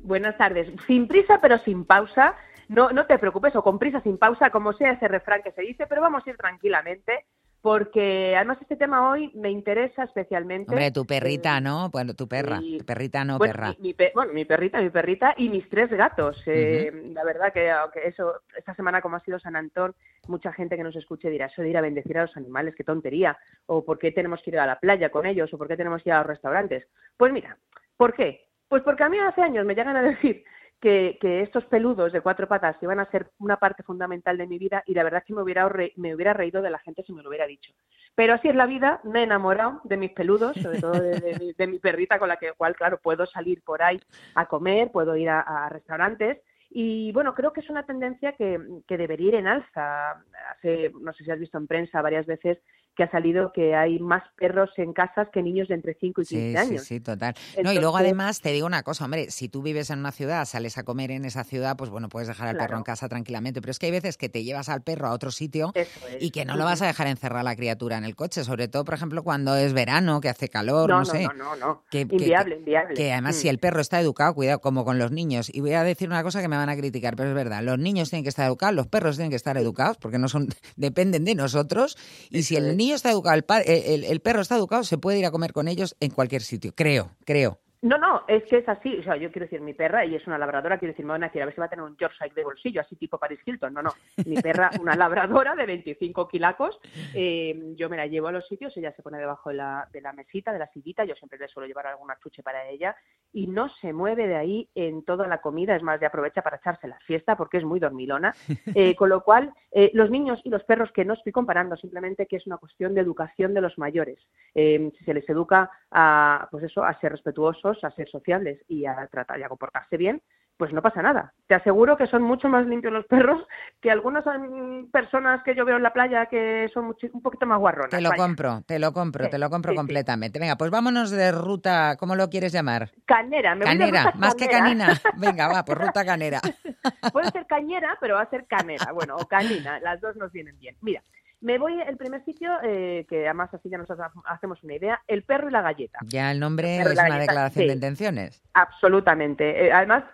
Buenas 0.02 0.38
tardes. 0.38 0.66
Sin 0.86 1.08
prisa, 1.08 1.38
pero 1.38 1.58
sin 1.58 1.84
pausa. 1.84 2.34
No, 2.68 2.88
no 2.88 3.04
te 3.04 3.18
preocupes, 3.18 3.54
o 3.54 3.62
con 3.62 3.78
prisa, 3.78 4.00
sin 4.00 4.16
pausa, 4.16 4.48
como 4.48 4.72
sea 4.72 4.92
ese 4.92 5.06
refrán 5.06 5.42
que 5.42 5.52
se 5.52 5.60
dice, 5.60 5.86
pero 5.86 6.00
vamos 6.00 6.26
a 6.26 6.30
ir 6.30 6.38
tranquilamente 6.38 7.26
porque 7.62 8.34
además 8.36 8.58
este 8.60 8.76
tema 8.76 9.10
hoy 9.10 9.30
me 9.34 9.50
interesa 9.50 10.04
especialmente. 10.04 10.70
Hombre, 10.70 10.90
tu 10.90 11.04
perrita, 11.04 11.58
eh, 11.58 11.60
¿no? 11.60 11.90
Bueno, 11.90 12.14
tu 12.14 12.26
perra, 12.26 12.60
tu 12.60 12.84
perrita 12.84 13.24
no 13.24 13.38
perra. 13.38 13.74
Mi, 13.78 13.94
bueno, 14.14 14.32
mi 14.32 14.44
perrita, 14.44 14.80
mi 14.80 14.90
perrita 14.90 15.34
y 15.36 15.48
mis 15.48 15.68
tres 15.68 15.90
gatos. 15.90 16.42
Eh, 16.46 17.10
la 17.12 17.22
verdad 17.24 17.52
que 17.52 17.70
aunque 17.70 18.06
eso, 18.06 18.40
esta 18.56 18.74
semana 18.74 19.02
como 19.02 19.16
ha 19.16 19.20
sido 19.20 19.38
San 19.38 19.56
Antón, 19.56 19.94
mucha 20.26 20.52
gente 20.52 20.76
que 20.76 20.82
nos 20.82 20.96
escuche 20.96 21.28
dirá, 21.28 21.46
eso 21.46 21.60
de 21.60 21.68
ir 21.68 21.76
a 21.76 21.82
bendecir 21.82 22.16
a 22.18 22.22
los 22.22 22.36
animales, 22.36 22.74
qué 22.74 22.84
tontería, 22.84 23.36
o 23.66 23.84
por 23.84 23.98
qué 23.98 24.10
tenemos 24.10 24.40
que 24.42 24.50
ir 24.50 24.58
a 24.58 24.66
la 24.66 24.80
playa 24.80 25.10
con 25.10 25.26
ellos, 25.26 25.52
o 25.52 25.58
por 25.58 25.68
qué 25.68 25.76
tenemos 25.76 26.02
que 26.02 26.10
ir 26.10 26.14
a 26.14 26.18
los 26.18 26.28
restaurantes. 26.28 26.86
Pues 27.16 27.32
mira, 27.32 27.58
¿por 27.96 28.14
qué? 28.14 28.46
Pues 28.68 28.82
porque 28.82 29.04
a 29.04 29.08
mí 29.08 29.18
hace 29.18 29.42
años 29.42 29.66
me 29.66 29.74
llegan 29.74 29.96
a 29.96 30.02
decir 30.02 30.44
que, 30.80 31.18
estos 31.42 31.64
peludos 31.66 32.12
de 32.12 32.20
cuatro 32.20 32.48
patas 32.48 32.76
iban 32.82 33.00
a 33.00 33.10
ser 33.10 33.30
una 33.38 33.58
parte 33.58 33.82
fundamental 33.82 34.38
de 34.38 34.46
mi 34.46 34.58
vida 34.58 34.82
y 34.86 34.94
la 34.94 35.04
verdad 35.04 35.20
es 35.20 35.26
que 35.26 35.34
me 35.34 35.42
hubiera, 35.42 35.70
me 35.96 36.14
hubiera 36.14 36.32
reído 36.32 36.62
de 36.62 36.70
la 36.70 36.78
gente 36.78 37.02
si 37.02 37.12
me 37.12 37.22
lo 37.22 37.28
hubiera 37.28 37.46
dicho. 37.46 37.72
Pero 38.14 38.34
así 38.34 38.48
es 38.48 38.54
la 38.54 38.66
vida, 38.66 39.00
me 39.04 39.20
he 39.20 39.22
enamorado 39.24 39.80
de 39.84 39.96
mis 39.96 40.12
peludos, 40.12 40.56
sobre 40.56 40.80
todo 40.80 40.92
de, 40.92 41.66
mi 41.66 41.78
perrita 41.78 42.18
con 42.18 42.28
la 42.28 42.36
que 42.36 42.52
cual, 42.52 42.74
claro, 42.74 42.98
puedo 43.02 43.26
salir 43.26 43.62
por 43.62 43.82
ahí 43.82 44.00
a 44.34 44.46
comer, 44.46 44.90
puedo 44.90 45.16
ir 45.16 45.28
a, 45.28 45.68
restaurantes 45.68 46.38
y 46.70 47.10
bueno, 47.12 47.34
creo 47.34 47.52
que 47.52 47.60
es 47.60 47.70
una 47.70 47.84
tendencia 47.84 48.32
que, 48.32 48.58
que, 48.86 48.96
debería 48.96 49.28
ir 49.28 49.34
en 49.34 49.48
alza. 49.48 50.22
Hace, 50.50 50.92
no 51.00 51.12
sé 51.12 51.24
si 51.24 51.30
has 51.30 51.38
visto 51.38 51.58
en 51.58 51.66
prensa 51.66 52.00
varias 52.00 52.26
veces 52.26 52.58
que 53.00 53.04
ha 53.04 53.10
salido 53.10 53.50
que 53.54 53.74
hay 53.74 53.98
más 53.98 54.22
perros 54.36 54.68
en 54.76 54.92
casas 54.92 55.28
que 55.32 55.42
niños 55.42 55.68
de 55.68 55.74
entre 55.74 55.96
5 55.98 56.20
y 56.20 56.24
15 56.26 56.58
años. 56.58 56.82
Sí, 56.82 56.96
sí, 56.96 57.00
total. 57.00 57.34
no, 57.64 57.72
y 57.72 57.78
luego 57.78 57.96
además 57.96 58.42
te 58.42 58.52
digo 58.52 58.66
una 58.66 58.82
cosa, 58.82 59.06
hombre, 59.06 59.30
si 59.30 59.48
tú 59.48 59.62
vives 59.62 59.88
en 59.88 60.00
una 60.00 60.12
ciudad, 60.12 60.44
sales 60.44 60.76
a 60.76 60.82
comer 60.82 61.10
en 61.10 61.24
esa 61.24 61.42
ciudad, 61.44 61.78
pues 61.78 61.88
bueno, 61.88 62.10
puedes 62.10 62.28
dejar 62.28 62.48
al 62.48 62.58
perro 62.58 62.76
en 62.76 62.82
casa 62.82 63.08
tranquilamente, 63.08 63.62
pero 63.62 63.70
es 63.70 63.78
que 63.78 63.86
hay 63.86 63.92
veces 63.92 64.18
que 64.18 64.28
te 64.28 64.44
llevas 64.44 64.68
al 64.68 64.82
perro 64.82 65.06
a 65.06 65.12
otro 65.12 65.30
sitio 65.30 65.72
y 66.20 66.30
que 66.30 66.44
no 66.44 66.56
lo 66.56 66.64
vas 66.64 66.82
a 66.82 66.86
dejar 66.88 67.06
encerrar 67.06 67.42
la 67.42 67.56
criatura 67.56 67.96
en 67.96 68.04
el 68.04 68.14
coche, 68.14 68.44
sobre 68.44 68.68
todo, 68.68 68.84
por 68.84 68.92
ejemplo, 68.92 69.22
cuando 69.22 69.56
es 69.56 69.72
verano, 69.72 70.20
que 70.20 70.28
hace 70.28 70.50
calor, 70.50 70.90
no, 70.90 71.06
sé. 71.06 71.22
No, 71.22 71.32
no, 71.32 71.56
no, 71.56 71.84
que, 71.90 72.00
inviable, 72.02 72.56
inviable. 72.56 72.92
Que 72.94 73.12
además 73.12 73.36
si 73.36 73.46
mm. 73.46 73.50
el 73.50 73.58
perro 73.60 73.80
está 73.80 73.98
educado, 73.98 74.34
cuidado, 74.34 74.60
como 74.60 74.84
con 74.84 74.98
los 74.98 75.10
niños, 75.10 75.48
y 75.50 75.60
voy 75.60 75.72
a 75.72 75.84
decir 75.84 76.06
una 76.06 76.22
cosa 76.22 76.42
que 76.42 76.48
me 76.48 76.56
van 76.58 76.68
a 76.68 76.76
criticar, 76.76 77.16
pero 77.16 77.30
es 77.30 77.34
verdad, 77.34 77.62
los 77.62 77.78
niños 77.78 78.10
tienen 78.10 78.24
que 78.24 78.28
estar 78.28 78.46
educados, 78.46 78.74
los 78.74 78.88
perros 78.88 79.16
tienen 79.16 79.30
que 79.30 79.36
estar 79.36 79.56
educados, 79.56 79.96
porque 79.96 80.18
no 80.18 80.28
son, 80.28 80.48
dependen 80.76 81.24
de 81.24 81.34
nosotros, 81.34 81.96
y 82.28 82.42
si 82.42 82.56
el 82.56 82.76
niño 82.76 82.89
está 82.94 83.10
educado, 83.10 83.36
el 83.36 83.44
padre 83.44 83.94
el, 83.94 84.20
perro 84.20 84.40
está 84.40 84.56
educado, 84.56 84.84
se 84.84 84.98
puede 84.98 85.18
ir 85.18 85.26
a 85.26 85.30
comer 85.30 85.52
con 85.52 85.68
ellos 85.68 85.96
en 86.00 86.10
cualquier 86.10 86.42
sitio, 86.42 86.74
creo, 86.74 87.16
creo. 87.24 87.60
No, 87.82 87.96
no, 87.96 88.24
es 88.28 88.44
que 88.44 88.58
es 88.58 88.68
así. 88.68 88.98
O 88.98 89.02
sea, 89.02 89.16
yo 89.16 89.32
quiero 89.32 89.46
decir, 89.46 89.62
mi 89.62 89.72
perra, 89.72 90.04
y 90.04 90.14
es 90.14 90.26
una 90.26 90.36
labradora, 90.36 90.78
quiero 90.78 90.92
decir, 90.92 91.06
me 91.06 91.12
van 91.12 91.24
a 91.24 91.28
decir, 91.28 91.40
a 91.40 91.46
ver 91.46 91.54
si 91.54 91.60
va 91.60 91.66
a 91.66 91.70
tener 91.70 91.84
un 91.84 91.96
Yorkshire 91.96 92.34
de 92.34 92.44
bolsillo, 92.44 92.82
así 92.82 92.94
tipo 92.96 93.16
Paris 93.16 93.40
Hilton. 93.44 93.72
No, 93.72 93.82
no. 93.82 93.94
Mi 94.26 94.36
perra, 94.36 94.70
una 94.80 94.94
labradora 94.94 95.54
de 95.54 95.64
25 95.64 96.28
kilacos, 96.28 96.78
eh, 97.14 97.74
yo 97.76 97.88
me 97.88 97.96
la 97.96 98.06
llevo 98.06 98.28
a 98.28 98.32
los 98.32 98.46
sitios, 98.46 98.76
ella 98.76 98.92
se 98.92 99.02
pone 99.02 99.16
debajo 99.16 99.48
de 99.48 99.56
la, 99.56 99.88
de 99.90 100.02
la 100.02 100.12
mesita, 100.12 100.52
de 100.52 100.58
la 100.58 100.66
sillita, 100.68 101.04
yo 101.04 101.14
siempre 101.14 101.38
le 101.38 101.48
suelo 101.48 101.66
llevar 101.66 101.86
alguna 101.86 102.18
chuche 102.22 102.42
para 102.42 102.68
ella, 102.68 102.94
y 103.32 103.46
no 103.46 103.70
se 103.80 103.94
mueve 103.94 104.26
de 104.26 104.36
ahí 104.36 104.68
en 104.74 105.02
toda 105.02 105.26
la 105.26 105.40
comida, 105.40 105.74
es 105.74 105.82
más, 105.82 105.98
de 106.00 106.06
aprovecha 106.06 106.42
para 106.42 106.58
echarse 106.58 106.86
la 106.86 106.98
fiesta 107.06 107.34
porque 107.34 107.58
es 107.58 107.64
muy 107.64 107.80
dormilona. 107.80 108.34
Eh, 108.74 108.94
con 108.94 109.08
lo 109.08 109.24
cual, 109.24 109.52
eh, 109.72 109.90
los 109.94 110.10
niños 110.10 110.40
y 110.44 110.48
los 110.48 110.62
perros, 110.62 110.92
que 110.92 111.04
no 111.04 111.14
estoy 111.14 111.32
comparando, 111.32 111.76
simplemente 111.76 112.26
que 112.26 112.36
es 112.36 112.46
una 112.46 112.56
cuestión 112.56 112.94
de 112.94 113.00
educación 113.00 113.52
de 113.52 113.60
los 113.60 113.76
mayores. 113.78 114.18
si 114.54 115.04
se 115.04 115.14
les 115.14 115.28
educa 115.28 115.70
a, 115.90 116.46
pues 116.50 116.64
eso, 116.64 116.84
a 116.84 116.98
ser 117.00 117.12
respetuosos, 117.12 117.69
a 117.82 117.90
ser 117.90 118.08
sociables 118.08 118.60
y 118.68 118.86
a 118.86 119.06
tratar 119.10 119.38
y 119.38 119.42
a 119.42 119.48
comportarse 119.48 119.96
bien, 119.96 120.22
pues 120.60 120.74
no 120.74 120.82
pasa 120.82 121.00
nada. 121.00 121.32
Te 121.46 121.54
aseguro 121.54 121.96
que 121.96 122.06
son 122.06 122.22
mucho 122.22 122.46
más 122.46 122.66
limpios 122.66 122.92
los 122.92 123.06
perros 123.06 123.40
que 123.80 123.90
algunas 123.90 124.26
mm, 124.26 124.90
personas 124.90 125.42
que 125.42 125.54
yo 125.54 125.64
veo 125.64 125.78
en 125.78 125.82
la 125.82 125.94
playa 125.94 126.26
que 126.26 126.68
son 126.74 126.94
un 127.12 127.22
poquito 127.22 127.46
más 127.46 127.58
guarronas. 127.58 127.88
Te 127.88 128.02
lo 128.02 128.10
compro, 128.10 128.60
te 128.66 128.78
lo 128.78 128.92
compro, 128.92 129.30
te 129.30 129.38
lo 129.38 129.48
compro 129.48 129.74
completamente. 129.74 130.38
Venga, 130.38 130.56
pues 130.56 130.70
vámonos 130.70 131.10
de 131.10 131.32
ruta, 131.32 131.96
¿cómo 131.98 132.14
lo 132.14 132.28
quieres 132.28 132.52
llamar? 132.52 132.90
Canera, 133.06 133.54
me 133.54 133.64
canera, 133.64 134.12
más 134.16 134.34
que 134.34 134.48
canina. 134.48 135.00
Venga, 135.16 135.48
va, 135.48 135.64
por 135.64 135.78
ruta 135.78 136.04
canera. 136.04 136.42
Puede 137.12 137.30
ser 137.30 137.46
cañera, 137.46 137.96
pero 137.98 138.16
va 138.16 138.22
a 138.22 138.30
ser 138.30 138.44
canera, 138.46 138.92
bueno, 138.92 139.16
o 139.16 139.26
canina, 139.26 139.80
las 139.80 139.98
dos 140.02 140.14
nos 140.16 140.30
vienen 140.30 140.58
bien. 140.58 140.76
Mira, 140.82 141.02
me 141.40 141.58
voy 141.58 141.80
el 141.80 141.96
primer 141.96 142.24
sitio, 142.24 142.50
eh, 142.62 143.06
que 143.08 143.24
además 143.24 143.52
así 143.54 143.70
ya 143.70 143.78
nos 143.78 143.88
hacemos 144.26 144.62
una 144.62 144.74
idea, 144.74 145.02
el 145.06 145.22
perro 145.22 145.48
y 145.48 145.52
la 145.52 145.62
galleta. 145.62 145.98
Ya 146.06 146.30
el 146.30 146.38
nombre 146.38 146.78
es 146.78 146.92
una 146.92 147.18
declaración 147.18 147.66
de 147.66 147.72
intenciones. 147.72 148.42
Absolutamente. 148.52 149.66
Eh, 149.66 149.72
además, 149.72 150.04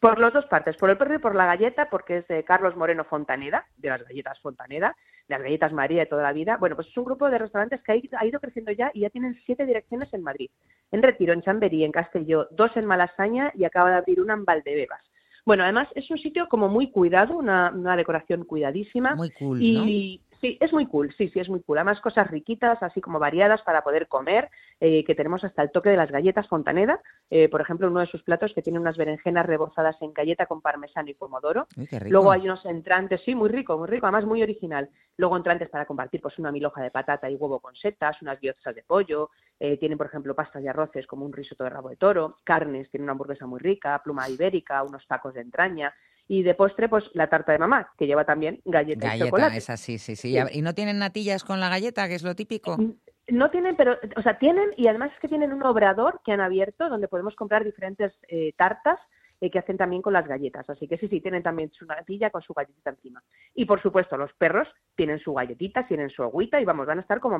por 0.00 0.18
las 0.18 0.32
dos 0.32 0.44
partes, 0.46 0.76
por 0.76 0.90
el 0.90 0.98
perro 0.98 1.14
y 1.14 1.18
por 1.18 1.34
la 1.34 1.46
galleta, 1.46 1.88
porque 1.88 2.18
es 2.18 2.28
de 2.28 2.44
Carlos 2.44 2.76
Moreno 2.76 3.04
Fontaneda, 3.04 3.66
de 3.78 3.88
las 3.88 4.02
galletas 4.06 4.38
Fontaneda, 4.40 4.94
de 5.28 5.34
las 5.34 5.42
galletas 5.42 5.72
María 5.72 6.00
de 6.00 6.06
toda 6.06 6.22
la 6.22 6.32
vida. 6.32 6.58
Bueno, 6.58 6.76
pues 6.76 6.88
es 6.88 6.96
un 6.98 7.04
grupo 7.04 7.30
de 7.30 7.38
restaurantes 7.38 7.80
que 7.82 7.92
ha 7.92 8.26
ido 8.26 8.40
creciendo 8.40 8.72
ya 8.72 8.90
y 8.92 9.00
ya 9.00 9.10
tienen 9.10 9.40
siete 9.46 9.64
direcciones 9.64 10.12
en 10.12 10.22
Madrid. 10.22 10.50
En 10.92 11.02
Retiro, 11.02 11.32
en 11.32 11.42
Chamberí, 11.42 11.84
en 11.84 11.92
Castelló, 11.92 12.48
dos 12.50 12.76
en 12.76 12.84
Malasaña 12.84 13.52
y 13.54 13.64
acaba 13.64 13.90
de 13.90 13.96
abrir 13.96 14.20
una 14.20 14.34
en 14.34 14.44
Valdebebas. 14.44 15.00
Bueno, 15.46 15.62
además 15.62 15.88
es 15.94 16.10
un 16.10 16.18
sitio 16.18 16.48
como 16.48 16.68
muy 16.68 16.90
cuidado, 16.90 17.36
una, 17.36 17.70
decoración 17.96 18.44
cuidadísima. 18.44 19.14
Muy 19.14 19.30
cool, 19.30 19.60
y, 19.60 20.20
Sí, 20.44 20.58
es 20.60 20.74
muy 20.74 20.84
cool, 20.84 21.10
sí, 21.16 21.30
sí, 21.30 21.40
es 21.40 21.48
muy 21.48 21.62
cool. 21.62 21.78
Además, 21.78 22.02
cosas 22.02 22.30
riquitas, 22.30 22.82
así 22.82 23.00
como 23.00 23.18
variadas 23.18 23.62
para 23.62 23.82
poder 23.82 24.08
comer, 24.08 24.50
eh, 24.78 25.02
que 25.02 25.14
tenemos 25.14 25.42
hasta 25.42 25.62
el 25.62 25.70
toque 25.70 25.88
de 25.88 25.96
las 25.96 26.10
galletas 26.10 26.48
Fontaneda. 26.48 27.00
Eh, 27.30 27.48
por 27.48 27.62
ejemplo, 27.62 27.88
uno 27.88 28.00
de 28.00 28.06
sus 28.08 28.22
platos 28.22 28.52
que 28.52 28.60
tiene 28.60 28.78
unas 28.78 28.98
berenjenas 28.98 29.46
rebozadas 29.46 29.96
en 30.02 30.12
galleta 30.12 30.44
con 30.44 30.60
parmesano 30.60 31.08
y 31.08 31.14
pomodoro. 31.14 31.66
Luego 32.10 32.30
hay 32.30 32.42
unos 32.42 32.62
entrantes, 32.66 33.22
sí, 33.24 33.34
muy 33.34 33.48
rico, 33.48 33.78
muy 33.78 33.88
rico, 33.88 34.04
además 34.04 34.26
muy 34.26 34.42
original. 34.42 34.90
Luego 35.16 35.34
entrantes 35.38 35.70
para 35.70 35.86
compartir, 35.86 36.20
pues 36.20 36.38
una 36.38 36.52
miloja 36.52 36.82
de 36.82 36.90
patata 36.90 37.30
y 37.30 37.36
huevo 37.36 37.60
con 37.60 37.74
setas, 37.74 38.20
unas 38.20 38.38
guiozas 38.38 38.74
de 38.74 38.82
pollo. 38.82 39.30
Eh, 39.58 39.78
tienen, 39.78 39.96
por 39.96 40.08
ejemplo, 40.08 40.34
pastas 40.34 40.62
y 40.62 40.68
arroces 40.68 41.06
como 41.06 41.24
un 41.24 41.32
risotto 41.32 41.64
de 41.64 41.70
rabo 41.70 41.88
de 41.88 41.96
toro. 41.96 42.40
Carnes, 42.44 42.90
tiene 42.90 43.04
una 43.04 43.12
hamburguesa 43.12 43.46
muy 43.46 43.60
rica, 43.60 43.98
pluma 44.04 44.28
ibérica, 44.28 44.82
unos 44.82 45.06
tacos 45.06 45.32
de 45.32 45.40
entraña. 45.40 45.94
Y 46.26 46.42
de 46.42 46.54
postre, 46.54 46.88
pues 46.88 47.04
la 47.12 47.28
tarta 47.28 47.52
de 47.52 47.58
mamá, 47.58 47.92
que 47.98 48.06
lleva 48.06 48.24
también 48.24 48.60
galleta, 48.64 49.08
galleta 49.08 49.16
y 49.16 49.28
chocolate. 49.28 49.56
esa 49.58 49.76
sí, 49.76 49.98
sí, 49.98 50.16
sí, 50.16 50.34
¿Y 50.52 50.62
no 50.62 50.74
tienen 50.74 50.98
natillas 50.98 51.44
con 51.44 51.60
la 51.60 51.68
galleta, 51.68 52.08
que 52.08 52.14
es 52.14 52.22
lo 52.22 52.34
típico? 52.34 52.78
Mm, 52.78 52.92
no 53.28 53.50
tienen, 53.50 53.76
pero, 53.76 53.98
o 54.16 54.22
sea, 54.22 54.38
tienen, 54.38 54.70
y 54.76 54.86
además 54.88 55.12
es 55.14 55.20
que 55.20 55.28
tienen 55.28 55.52
un 55.52 55.62
obrador 55.64 56.20
que 56.24 56.32
han 56.32 56.40
abierto 56.40 56.88
donde 56.88 57.08
podemos 57.08 57.34
comprar 57.36 57.64
diferentes 57.64 58.12
eh, 58.28 58.52
tartas 58.56 58.98
eh, 59.40 59.50
que 59.50 59.58
hacen 59.58 59.76
también 59.76 60.02
con 60.02 60.12
las 60.12 60.26
galletas. 60.26 60.68
Así 60.68 60.88
que 60.88 60.96
sí, 60.98 61.08
sí, 61.08 61.20
tienen 61.20 61.42
también 61.42 61.70
su 61.72 61.84
natilla 61.86 62.30
con 62.30 62.42
su 62.42 62.54
galletita 62.54 62.90
encima. 62.90 63.22
Y 63.54 63.64
por 63.64 63.82
supuesto, 63.82 64.16
los 64.16 64.32
perros 64.34 64.68
tienen 64.94 65.18
su 65.20 65.34
galletita, 65.34 65.86
tienen 65.86 66.10
su 66.10 66.22
agüita 66.22 66.60
y 66.60 66.64
vamos, 66.64 66.86
van 66.86 66.98
a 66.98 67.02
estar 67.02 67.20
como, 67.20 67.38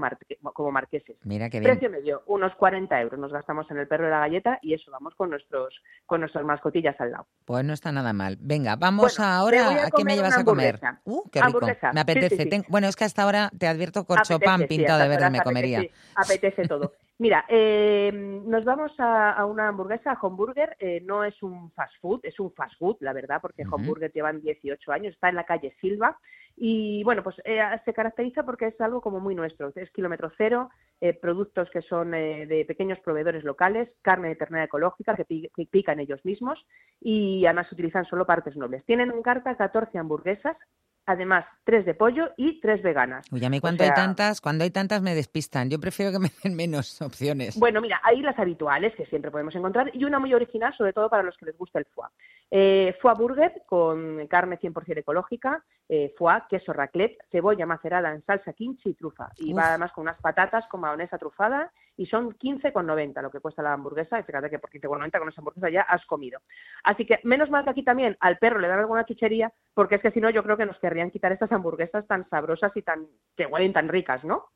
como 0.53 0.73
marqueses. 0.73 1.17
Mira 1.25 1.49
qué 1.51 1.61
bien. 1.61 1.73
Precio 1.73 1.91
medio, 1.91 2.23
unos 2.27 2.55
40 2.57 3.01
euros 3.01 3.19
nos 3.19 3.33
gastamos 3.33 3.71
en 3.71 3.79
el 3.79 3.89
perro 3.89 4.07
y 4.07 4.11
la 4.11 4.21
galleta 4.21 4.59
y 4.63 4.75
eso 4.75 4.91
vamos 4.91 5.15
con 5.15 5.31
nuestros 5.31 5.75
con 6.07 6.21
nuestras 6.21 6.45
mascotillas 6.45 7.01
al 7.01 7.13
lado. 7.13 7.27
Pues 7.45 7.65
no 7.65 7.73
está 7.73 7.93
nada 7.93 8.13
mal. 8.13 8.37
Venga, 8.41 8.77
vamos 8.77 9.21
ahora. 9.21 9.87
¿A, 9.87 9.91
qué 9.91 10.05
me 10.05 10.17
llevas 10.17 10.39
a 10.39 10.45
comer? 10.45 10.81
Uh, 11.05 11.29
qué 11.31 11.41
rico. 11.43 11.67
Me 11.93 12.01
apetece. 12.01 12.65
Bueno, 12.69 12.89
es 12.89 12.97
que 12.97 13.05
hasta 13.05 13.23
ahora 13.23 13.51
te 13.59 13.67
advierto 13.67 14.05
corcho 14.05 14.39
pan 14.39 14.67
pintado 14.69 15.01
de 15.03 15.09
verde 15.09 15.31
me 15.31 15.41
comería. 15.41 15.83
apetece 16.17 16.67
todo. 16.67 16.93
Mira, 17.19 17.45
eh, 17.49 18.11
nos 18.13 18.65
vamos 18.65 18.93
a, 18.99 19.45
una 19.47 19.69
hamburguesa, 19.69 20.13
a 20.13 20.19
Homburger. 20.21 20.77
Eh, 20.81 21.01
no 21.05 21.23
es 21.25 21.41
un 21.43 21.71
fast 21.73 21.95
food, 22.01 22.21
es 22.25 22.39
un 22.41 22.53
fast 22.53 22.77
food, 22.79 22.97
la 23.01 23.13
verdad, 23.13 23.41
porque 23.41 23.65
Homburger 23.71 24.13
llevan 24.13 24.41
18 24.41 24.93
años, 24.93 25.15
está 25.15 25.29
en 25.29 25.37
la 25.37 25.45
calle 25.45 25.77
Silva. 25.81 26.19
Y 26.57 27.03
bueno, 27.03 27.23
pues 27.23 27.37
eh, 27.45 27.61
se 27.85 27.93
caracteriza 27.93 28.45
porque 28.45 28.67
es 28.67 28.81
algo 28.81 29.01
como 29.01 29.21
muy 29.21 29.35
nuestro. 29.35 29.73
Es 29.75 29.91
kilómetro 29.91 30.31
cero, 30.37 30.71
eh, 31.01 31.13
productos 31.13 31.69
que 31.71 31.83
son 31.83 32.15
eh, 32.15 32.47
de 32.47 32.65
pequeños 32.65 33.01
proveedores 33.01 33.43
locales, 33.43 33.89
carne 34.03 34.29
de 34.29 34.37
ternera 34.37 34.65
ecológica 34.65 35.17
que, 35.17 35.25
que, 35.25 35.67
pican 35.67 35.99
ellos 35.99 36.25
mismos 36.25 36.65
y 37.01 37.45
además 37.47 37.71
utilizan 37.73 38.05
solo 38.05 38.25
partes 38.25 38.57
nobles. 38.57 38.85
Tienen 38.85 39.11
en 39.11 39.23
carta 39.23 39.57
14 39.57 39.99
hamburguesas 39.99 40.57
además 41.07 41.45
tres 41.65 41.85
de 41.85 41.95
pollo 41.95 42.31
y 42.37 42.61
tres 42.61 42.83
veganas. 42.83 43.27
Uy, 43.33 43.45
a 43.45 43.51
mí 43.51 43.61
cuando 43.61 43.85
hay 43.85 43.93
tantas, 43.95 44.41
cuando 44.41 44.65
hay 44.65 44.71
tantas 44.71 45.03
me 45.03 45.15
despistan. 45.15 45.71
Yo 45.71 45.81
prefiero 45.81 46.13
que 46.13 46.19
me 46.19 46.31
den 46.43 46.55
menos 46.55 47.01
opciones. 47.03 47.59
Bueno, 47.59 47.81
mira, 47.81 48.01
hay 48.03 48.21
las 48.23 48.39
habituales 48.39 48.95
que 48.97 49.07
siempre 49.07 49.31
podemos 49.31 49.55
encontrar 49.55 49.91
y 49.95 50.05
una 50.05 50.19
muy 50.19 50.35
original, 50.35 50.75
sobre 50.77 50.93
todo 50.93 51.09
para 51.09 51.23
los 51.23 51.37
que 51.37 51.47
les 51.47 51.57
gusta 51.57 51.79
el 51.79 51.87
foie. 51.87 52.09
Eh, 52.51 52.97
foie 53.01 53.15
burger 53.17 53.63
con 53.67 54.27
carne 54.29 54.59
100% 54.59 54.99
ecológica, 54.99 55.65
eh, 55.89 56.15
foie, 56.17 56.43
queso 56.49 56.73
raclette, 56.73 57.19
cebolla 57.31 57.67
macerada 57.67 58.13
en 58.13 58.25
salsa 58.25 58.53
kimchi 58.53 58.91
y 58.91 58.95
trufa. 58.95 59.31
Y 59.37 59.53
va 59.53 59.69
además 59.69 59.93
con 59.93 60.03
unas 60.03 60.21
patatas 60.21 60.67
con 60.69 60.81
mayonesa 60.81 61.19
trufada 61.19 61.73
y 61.97 62.07
son 62.07 62.31
15,90 62.33 63.23
lo 63.23 63.31
que 63.31 63.41
cuesta 63.41 63.63
la 63.63 63.73
hamburguesa. 63.73 64.19
Y 64.19 64.23
fíjate 64.23 64.51
que 64.51 64.59
por 64.59 64.71
15,90 64.71 65.19
con 65.19 65.29
esa 65.29 65.41
hamburguesa 65.41 65.71
ya 65.71 65.83
has 65.83 66.05
comido. 66.07 66.41
Así 66.83 67.07
que 67.07 67.21
menos 67.25 67.51
mal 67.51 67.65
que 67.65 67.71
aquí 67.71 67.83
también 67.83 68.17
al 68.21 68.39
perro 68.39 68.59
le 68.59 68.69
dan 68.69 68.81
alguna 68.81 69.05
chuchería, 69.05 69.53
porque 69.75 69.97
es 69.97 70.03
que 70.03 70.11
si 70.11 70.21
no 70.21 70.31
yo 70.31 70.43
creo 70.43 70.57
que 70.57 70.67
nos 70.67 70.79
querrían 70.79 71.11
quitar 71.11 71.33
estas 71.33 71.53
hamburguesas 71.53 72.07
tan 72.07 72.29
sabrosas 72.29 72.73
y 72.77 72.83
tan 72.83 73.07
que 73.37 73.47
huelen 73.47 73.73
tan 73.73 73.89
ricas, 73.89 74.25
¿no? 74.25 74.47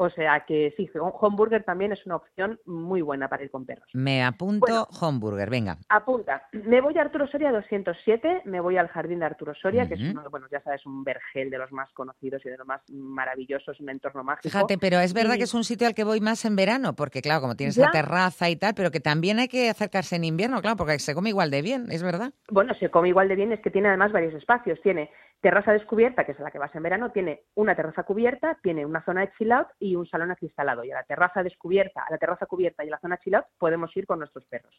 O 0.00 0.10
sea 0.10 0.44
que 0.46 0.72
sí, 0.76 0.88
Homeburger 0.94 1.64
también 1.64 1.90
es 1.90 2.06
una 2.06 2.16
opción 2.16 2.60
muy 2.66 3.02
buena 3.02 3.28
para 3.28 3.42
ir 3.42 3.50
con 3.50 3.66
perros. 3.66 3.88
Me 3.94 4.22
apunto 4.22 4.86
Homeburger, 5.00 5.50
venga. 5.50 5.76
Apunta. 5.88 6.44
Me 6.52 6.80
voy 6.80 6.96
a 6.98 7.00
Arturo 7.00 7.26
Soria 7.26 7.50
207, 7.50 8.42
me 8.44 8.60
voy 8.60 8.76
al 8.76 8.86
jardín 8.86 9.18
de 9.18 9.26
Arturo 9.26 9.54
Soria, 9.56 9.88
que 9.88 9.94
es 9.94 10.00
uno, 10.00 10.22
bueno, 10.30 10.46
ya 10.52 10.60
sabes, 10.60 10.86
un 10.86 11.02
vergel 11.02 11.50
de 11.50 11.58
los 11.58 11.72
más 11.72 11.90
conocidos 11.94 12.46
y 12.46 12.48
de 12.48 12.58
los 12.58 12.66
más 12.66 12.80
maravillosos, 12.88 13.80
un 13.80 13.90
entorno 13.90 14.22
mágico. 14.22 14.48
Fíjate, 14.48 14.78
pero 14.78 15.00
es 15.00 15.12
verdad 15.12 15.36
que 15.36 15.42
es 15.42 15.54
un 15.54 15.64
sitio 15.64 15.88
al 15.88 15.94
que 15.94 16.04
voy 16.04 16.20
más 16.20 16.44
en 16.44 16.54
verano, 16.54 16.94
porque 16.94 17.20
claro, 17.20 17.40
como 17.40 17.56
tienes 17.56 17.76
la 17.76 17.90
terraza 17.90 18.48
y 18.48 18.54
tal, 18.54 18.74
pero 18.74 18.92
que 18.92 19.00
también 19.00 19.40
hay 19.40 19.48
que 19.48 19.68
acercarse 19.68 20.14
en 20.14 20.22
invierno, 20.22 20.60
claro, 20.60 20.76
porque 20.76 21.00
se 21.00 21.12
come 21.12 21.30
igual 21.30 21.50
de 21.50 21.60
bien, 21.60 21.90
¿es 21.90 22.04
verdad? 22.04 22.32
Bueno, 22.50 22.72
se 22.74 22.88
come 22.88 23.08
igual 23.08 23.26
de 23.26 23.34
bien, 23.34 23.50
es 23.50 23.60
que 23.60 23.70
tiene 23.70 23.88
además 23.88 24.12
varios 24.12 24.34
espacios. 24.34 24.80
Tiene 24.80 25.10
terraza 25.40 25.72
descubierta, 25.72 26.24
que 26.24 26.32
es 26.32 26.40
la 26.40 26.50
que 26.50 26.58
vas 26.58 26.74
en 26.74 26.82
verano, 26.82 27.12
tiene 27.12 27.44
una 27.54 27.74
terraza 27.74 28.02
cubierta, 28.02 28.58
tiene 28.62 28.84
una 28.84 29.04
zona 29.04 29.22
de 29.22 29.32
chill 29.38 29.52
out 29.52 29.68
y 29.78 29.96
un 29.96 30.06
salón 30.06 30.30
acristalado. 30.30 30.84
Y 30.84 30.90
a 30.90 30.96
la 30.96 31.04
terraza 31.04 31.42
descubierta, 31.42 32.02
a 32.02 32.10
la 32.10 32.18
terraza 32.18 32.46
cubierta 32.46 32.84
y 32.84 32.88
a 32.88 32.92
la 32.92 33.00
zona 33.00 33.18
chill 33.18 33.36
out 33.36 33.46
podemos 33.58 33.96
ir 33.96 34.06
con 34.06 34.18
nuestros 34.18 34.44
perros. 34.46 34.74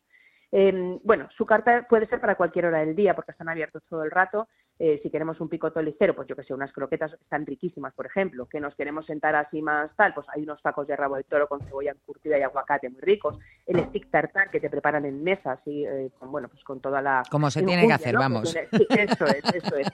Em, 0.52 1.00
bueno, 1.04 1.30
su 1.38 1.46
carta 1.46 1.86
puede 1.88 2.08
ser 2.08 2.20
para 2.20 2.36
cualquier 2.36 2.66
hora 2.66 2.80
del 2.80 2.96
día 2.96 3.16
porque 3.16 3.32
están 3.32 3.50
abiertos 3.50 3.84
todo 3.88 4.04
el 4.04 4.12
rato. 4.12 4.48
Eh, 4.82 5.02
si 5.04 5.10
queremos 5.10 5.42
un 5.42 5.50
picoto 5.50 5.82
ligero, 5.82 6.16
pues 6.16 6.26
yo 6.30 6.38
que 6.38 6.44
sé, 6.44 6.54
unas 6.54 6.72
croquetas 6.72 7.12
están 7.12 7.46
riquísimas, 7.46 7.94
por 7.94 8.06
ejemplo, 8.06 8.46
que 8.46 8.62
nos 8.62 8.74
queremos 8.76 9.06
sentar 9.06 9.36
así 9.36 9.62
más 9.62 9.94
tal, 9.98 10.14
pues 10.14 10.26
hay 10.34 10.44
unos 10.44 10.62
tacos 10.62 10.88
de 10.88 10.96
rabo 10.96 11.18
de 11.18 11.26
toro 11.26 11.50
con 11.50 11.60
cebolla 11.60 11.94
curtida 12.06 12.40
y 12.40 12.44
aguacate 12.44 12.90
muy 12.90 13.02
ricos, 13.02 13.38
el 13.66 13.84
stick 13.88 14.10
tartar 14.10 14.50
que 14.50 14.62
te 14.62 14.70
preparan 14.70 15.04
en 15.04 15.22
mesa, 15.22 15.52
así, 15.52 15.84
eh, 15.84 16.12
con, 16.18 16.32
bueno, 16.32 16.48
pues 16.48 16.64
con 16.64 16.80
toda 16.80 17.02
la... 17.02 17.24
Como 17.30 17.52
se 17.52 17.62
tiene 17.62 17.88
que 17.88 17.92
hacer, 17.92 18.16
vamos. 18.16 18.56
eso 18.56 19.26
es, 19.26 19.44
eso 19.54 19.76
es. 19.76 19.88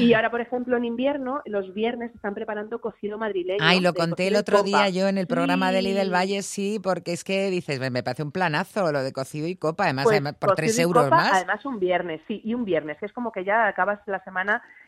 Y 0.00 0.12
ahora, 0.14 0.32
por 0.32 0.40
ejemplo, 0.40 0.76
en 0.76 0.86
invierno, 0.86 1.40
los 1.44 1.72
viernes 1.72 2.12
están 2.12 2.34
preparando 2.34 2.80
cocido 2.80 3.18
madrileño. 3.18 3.60
Ay, 3.62 3.78
lo 3.78 3.94
conté 3.94 4.26
el 4.26 4.34
otro 4.34 4.64
día 4.64 4.88
yo 4.88 5.06
en 5.06 5.18
el 5.18 5.28
programa 5.28 5.70
de 5.70 5.78
Eli 5.78 5.92
del 5.92 6.12
Valle, 6.12 6.42
sí, 6.42 6.80
porque 6.82 7.12
es 7.12 7.22
que 7.22 7.48
dices, 7.48 7.78
me 7.78 8.02
parece 8.02 8.24
un 8.24 8.32
planazo 8.32 8.90
lo 8.90 9.04
de 9.04 9.12
cocido 9.12 9.46
y 9.46 9.54
copa, 9.54 9.84
además, 9.84 10.06
pues 10.06 10.20
por 10.34 10.56
tres 10.56 10.76
euros 10.80 11.08
más. 11.08 11.32
Además, 11.32 11.64
un 11.64 11.78
viernes, 11.78 12.20
sí, 12.26 12.40
y 12.42 12.54
un 12.54 12.64
viernes, 12.64 12.98
que 12.98 13.06
es 13.06 13.12
como 13.12 13.30
que 13.30 13.44
ya 13.44 13.68
acabas 13.68 14.00
la 14.06 14.18
semana 14.24 14.31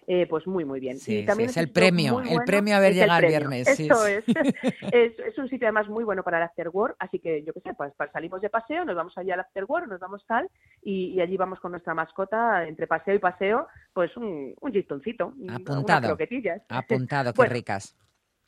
eh, 0.06 0.26
pues 0.28 0.46
muy, 0.46 0.64
muy 0.64 0.80
bien. 0.80 0.98
y 1.06 1.24
también 1.24 1.48
es 1.48 1.56
el 1.56 1.70
premio, 1.70 2.20
el 2.20 2.40
premio 2.44 2.76
haber 2.76 2.92
llegado 2.92 3.20
el 3.20 3.28
viernes. 3.28 3.68
Eso 3.68 4.06
es. 4.06 4.24
es. 4.92 5.38
un 5.38 5.48
sitio 5.48 5.66
además 5.66 5.88
muy 5.88 6.04
bueno 6.04 6.22
para 6.22 6.38
el 6.38 6.44
after 6.44 6.68
work, 6.68 6.96
así 6.98 7.18
que 7.18 7.42
yo 7.42 7.52
qué 7.54 7.60
sé, 7.60 7.74
pues 7.74 7.92
salimos 8.12 8.40
de 8.42 8.50
paseo, 8.50 8.84
nos 8.84 8.96
vamos 8.96 9.16
allí 9.16 9.30
al 9.30 9.40
after 9.40 9.64
work, 9.66 9.88
nos 9.88 10.00
vamos 10.00 10.24
tal, 10.26 10.48
y, 10.82 11.20
allí 11.20 11.36
vamos 11.36 11.58
con 11.60 11.72
nuestra 11.72 11.94
mascota, 11.94 12.66
entre 12.66 12.86
paseo 12.86 13.14
y 13.14 13.18
paseo, 13.18 13.66
pues 13.92 14.14
un, 14.16 14.54
un 14.60 14.72
gistoncito, 14.72 15.32
Apuntado. 15.48 16.08
croquetillas. 16.08 16.62
Apuntado, 16.68 17.32
qué 17.32 17.46
ricas. 17.46 17.96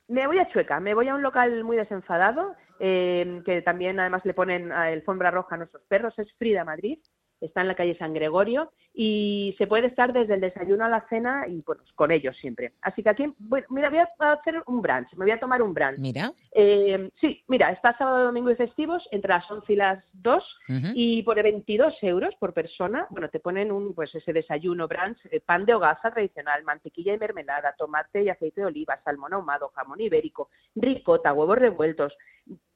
Me 0.09 0.27
voy 0.27 0.39
a 0.39 0.48
Chueca, 0.52 0.78
me 0.78 0.94
voy 0.94 1.09
a 1.09 1.14
un 1.14 1.23
local 1.23 1.64
muy 1.64 1.77
desenfadado, 1.77 2.55
eh, 2.78 3.43
que 3.44 3.62
también 3.62 3.98
además 3.98 4.24
le 4.24 4.35
ponen 4.35 4.70
alfombra 4.70 5.31
roja 5.31 5.55
a 5.55 5.59
nuestros 5.59 5.82
perros, 5.85 6.14
es 6.18 6.32
Frida 6.39 6.64
Madrid, 6.64 6.98
está 7.40 7.62
en 7.62 7.68
la 7.68 7.74
calle 7.74 7.97
San 7.98 8.14
Gregorio 8.14 8.73
y 8.98 9.55
se 9.59 9.66
puede 9.66 9.89
estar 9.89 10.14
desde 10.14 10.35
el 10.35 10.40
desayuno 10.40 10.86
a 10.86 10.89
la 10.89 11.06
cena 11.09 11.47
y 11.47 11.60
bueno, 11.66 11.82
con 11.94 12.10
ellos 12.10 12.35
siempre. 12.39 12.73
Así 12.81 13.02
que 13.02 13.10
aquí, 13.10 13.27
mira, 13.68 13.90
voy 13.90 13.98
a 13.98 14.32
hacer 14.32 14.62
un 14.66 14.81
brunch, 14.81 15.12
me 15.16 15.27
voy 15.27 15.32
a 15.32 15.39
tomar 15.39 15.60
un 15.60 15.74
brunch. 15.74 15.98
Mira. 15.98 16.32
Eh, 16.51 17.10
sí, 17.20 17.44
mira, 17.47 17.70
está 17.73 17.94
sábado, 17.98 18.24
domingo 18.24 18.51
y 18.51 18.56
festivos 18.56 19.06
entre 19.10 19.28
las 19.28 19.51
11 19.51 19.70
y 19.70 19.77
las 19.77 20.02
2 20.14 20.59
y 20.94 21.23
por 21.24 21.43
22 21.43 21.94
euros 22.01 22.35
por 22.40 22.55
persona, 22.55 23.06
bueno, 23.10 23.28
te 23.28 23.39
ponen 23.39 23.70
un, 23.70 23.94
pues 23.94 24.14
ese 24.14 24.32
desayuno 24.32 24.89
brunch, 24.89 25.18
eh, 25.31 25.40
pan 25.40 25.66
de 25.66 25.74
hogaza 25.74 26.10
tradicional, 26.10 26.64
mantequilla 26.64 27.12
y 27.12 27.18
mermelada, 27.18 27.74
tomate 27.77 28.23
y 28.23 28.31
aceite 28.31 28.62
de 28.62 28.68
oliva, 28.68 28.98
salmón 29.05 29.35
ahumado, 29.35 29.68
jamón 29.74 30.01
ibérico, 30.01 30.48
ricota, 30.74 31.35
huevos 31.35 31.59
revueltos, 31.59 32.16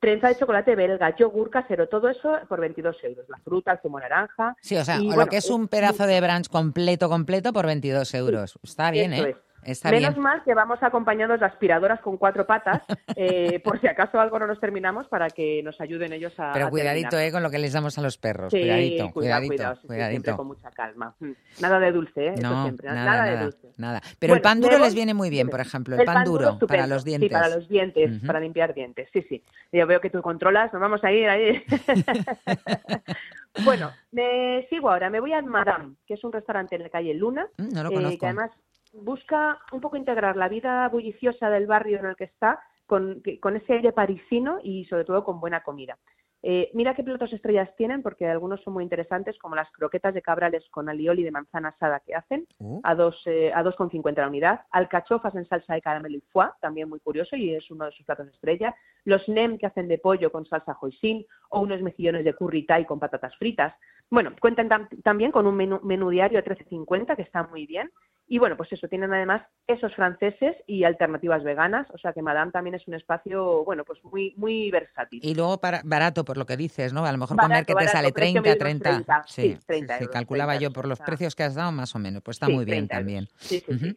trenza 0.00 0.28
de 0.28 0.36
chocolate 0.36 0.74
belga, 0.74 1.14
yogur 1.16 1.50
casero, 1.50 1.88
todo 1.88 2.08
eso 2.08 2.38
por 2.48 2.60
22 2.60 2.96
euros. 3.04 3.28
La 3.28 3.38
fruta, 3.38 3.72
el 3.72 3.80
zumo 3.80 4.00
naranja. 4.00 4.56
Sí, 4.60 4.76
o 4.76 4.84
sea, 4.84 4.98
lo 4.98 5.26
que 5.26 5.36
es 5.36 5.50
un 5.50 5.68
pedazo 5.68 6.06
de 6.06 6.09
brunch 6.18 6.48
completo, 6.48 7.08
completo 7.08 7.52
por 7.52 7.66
22 7.66 8.14
euros. 8.14 8.58
Está 8.62 8.90
bien, 8.90 9.12
¿eh? 9.12 9.36
Menos 9.84 10.16
mal 10.16 10.42
que 10.42 10.54
vamos 10.54 10.82
acompañados 10.82 11.38
de 11.38 11.46
aspiradoras 11.46 12.00
con 12.00 12.16
cuatro 12.16 12.46
patas, 12.46 12.82
eh, 13.16 13.60
por 13.60 13.80
si 13.80 13.86
acaso 13.86 14.18
algo 14.18 14.38
no 14.38 14.46
nos 14.46 14.58
terminamos, 14.58 15.06
para 15.08 15.28
que 15.28 15.62
nos 15.62 15.78
ayuden 15.80 16.12
ellos 16.12 16.32
a. 16.38 16.52
Pero 16.52 16.70
cuidadito, 16.70 17.18
eh, 17.18 17.30
con 17.30 17.42
lo 17.42 17.50
que 17.50 17.58
les 17.58 17.72
damos 17.72 17.98
a 17.98 18.02
los 18.02 18.16
perros. 18.16 18.50
cuidadito, 18.50 19.10
cuidadito, 19.10 19.78
cuidadito. 19.86 20.36
con 20.36 20.46
mucha 20.46 20.70
calma. 20.70 21.14
Mm. 21.20 21.32
Nada 21.60 21.78
de 21.78 21.92
dulce, 21.92 22.28
¿eh? 22.28 22.34
No, 22.40 22.62
siempre. 22.62 22.88
Nada, 22.88 23.24
de 23.24 23.44
dulce. 23.44 23.68
Nada. 23.76 24.00
Pero 24.18 24.34
el 24.34 24.40
pan 24.40 24.60
duro 24.60 24.78
les 24.78 24.94
viene 24.94 25.12
muy 25.12 25.28
bien, 25.28 25.48
por 25.48 25.60
ejemplo. 25.60 25.96
El, 25.96 26.04
pan, 26.04 26.24
duro, 26.24 26.58
para 26.66 26.86
los 26.86 27.04
dientes. 27.04 27.28
Sí, 27.28 27.32
para 27.32 27.48
los 27.48 27.68
dientes, 27.68 28.20
para 28.26 28.40
limpiar 28.40 28.72
dientes. 28.72 29.08
Sí, 29.12 29.22
sí. 29.28 29.44
Yo 29.72 29.86
veo 29.86 30.00
que 30.00 30.08
tú 30.08 30.22
controlas, 30.22 30.72
nos 30.72 30.80
vamos 30.80 31.04
a 31.04 31.12
ir 31.12 31.28
ahí. 31.28 31.62
Bueno, 33.64 33.90
me 34.12 34.66
sigo 34.68 34.90
ahora, 34.90 35.10
me 35.10 35.20
voy 35.20 35.32
a 35.32 35.42
Madame, 35.42 35.96
que 36.06 36.14
es 36.14 36.24
un 36.24 36.32
restaurante 36.32 36.76
en 36.76 36.82
la 36.82 36.88
calle 36.88 37.14
Luna, 37.14 37.48
mm, 37.58 37.68
no 37.74 37.82
lo. 37.84 37.90
Eh, 37.90 38.18
que 38.18 38.26
además 38.26 38.50
busca 38.92 39.58
un 39.72 39.80
poco 39.80 39.96
integrar 39.96 40.36
la 40.36 40.48
vida 40.48 40.88
bulliciosa 40.88 41.50
del 41.50 41.66
barrio 41.66 41.98
en 41.98 42.06
el 42.06 42.16
que 42.16 42.24
está 42.24 42.60
con, 42.86 43.22
con 43.40 43.56
ese 43.56 43.74
aire 43.74 43.92
parisino 43.92 44.58
y 44.62 44.84
sobre 44.86 45.04
todo 45.04 45.24
con 45.24 45.40
buena 45.40 45.62
comida. 45.62 45.98
Eh, 46.42 46.70
mira 46.72 46.94
qué 46.94 47.02
platos 47.02 47.32
estrellas 47.32 47.68
tienen, 47.76 48.02
porque 48.02 48.26
algunos 48.26 48.62
son 48.62 48.72
muy 48.72 48.82
interesantes, 48.82 49.38
como 49.38 49.54
las 49.54 49.70
croquetas 49.72 50.14
de 50.14 50.22
cabrales 50.22 50.66
con 50.70 50.88
alioli 50.88 51.22
de 51.22 51.30
manzana 51.30 51.68
asada 51.68 52.00
que 52.00 52.14
hacen, 52.14 52.46
uh. 52.58 52.80
a 52.82 52.94
dos 52.94 53.20
eh, 53.26 53.52
a 53.54 53.62
2,50 53.62 54.16
la 54.16 54.28
unidad. 54.28 54.60
Alcachofas 54.70 55.34
en 55.34 55.46
salsa 55.46 55.74
de 55.74 55.82
caramelo 55.82 56.16
y 56.16 56.22
foie, 56.32 56.48
también 56.60 56.88
muy 56.88 57.00
curioso 57.00 57.36
y 57.36 57.54
es 57.54 57.70
uno 57.70 57.84
de 57.84 57.92
sus 57.92 58.06
platos 58.06 58.28
estrella. 58.28 58.74
Los 59.04 59.28
nem 59.28 59.58
que 59.58 59.66
hacen 59.66 59.88
de 59.88 59.98
pollo 59.98 60.32
con 60.32 60.46
salsa 60.46 60.76
hoisin 60.80 61.26
o 61.50 61.60
unos 61.60 61.82
mejillones 61.82 62.24
de 62.24 62.34
curry 62.34 62.64
thai 62.64 62.86
con 62.86 62.98
patatas 62.98 63.36
fritas. 63.36 63.74
Bueno, 64.10 64.32
cuentan 64.40 64.68
también 65.02 65.30
con 65.30 65.46
un 65.46 65.56
menú, 65.56 65.80
menú 65.82 66.10
diario 66.10 66.38
a 66.38 66.42
13,50 66.42 67.16
que 67.16 67.22
está 67.22 67.44
muy 67.44 67.66
bien 67.66 67.90
y 68.32 68.38
bueno, 68.38 68.56
pues 68.56 68.72
eso, 68.72 68.86
tienen 68.86 69.12
además 69.12 69.42
esos 69.66 69.92
franceses 69.96 70.56
y 70.68 70.84
alternativas 70.84 71.42
veganas, 71.42 71.88
o 71.90 71.98
sea 71.98 72.12
que 72.12 72.22
Madame 72.22 72.52
también 72.52 72.76
es 72.76 72.86
un 72.86 72.94
espacio, 72.94 73.64
bueno, 73.64 73.84
pues 73.84 73.98
muy 74.04 74.34
muy 74.36 74.70
versátil. 74.70 75.18
Y 75.20 75.34
luego 75.34 75.60
para, 75.60 75.82
barato, 75.84 76.24
por 76.24 76.36
lo 76.36 76.46
que 76.46 76.56
dices, 76.56 76.92
¿no? 76.92 77.04
A 77.04 77.10
lo 77.10 77.18
mejor 77.18 77.36
comer 77.36 77.66
que 77.66 77.74
te 77.74 77.88
sale 77.88 78.12
30, 78.12 78.54
30. 78.56 79.24
sí, 79.26 79.58
30 79.66 79.98
sí, 79.98 80.06
calculaba 80.06 80.54
yo 80.54 80.72
por 80.72 80.86
los 80.86 81.00
precios 81.00 81.34
que 81.34 81.42
has 81.42 81.56
dado 81.56 81.72
más 81.72 81.96
o 81.96 81.98
menos, 81.98 82.22
pues 82.22 82.36
está 82.36 82.48
muy 82.48 82.64
bien 82.64 82.86
también. 82.86 83.26
Sí, 83.38 83.64
sí, 83.68 83.96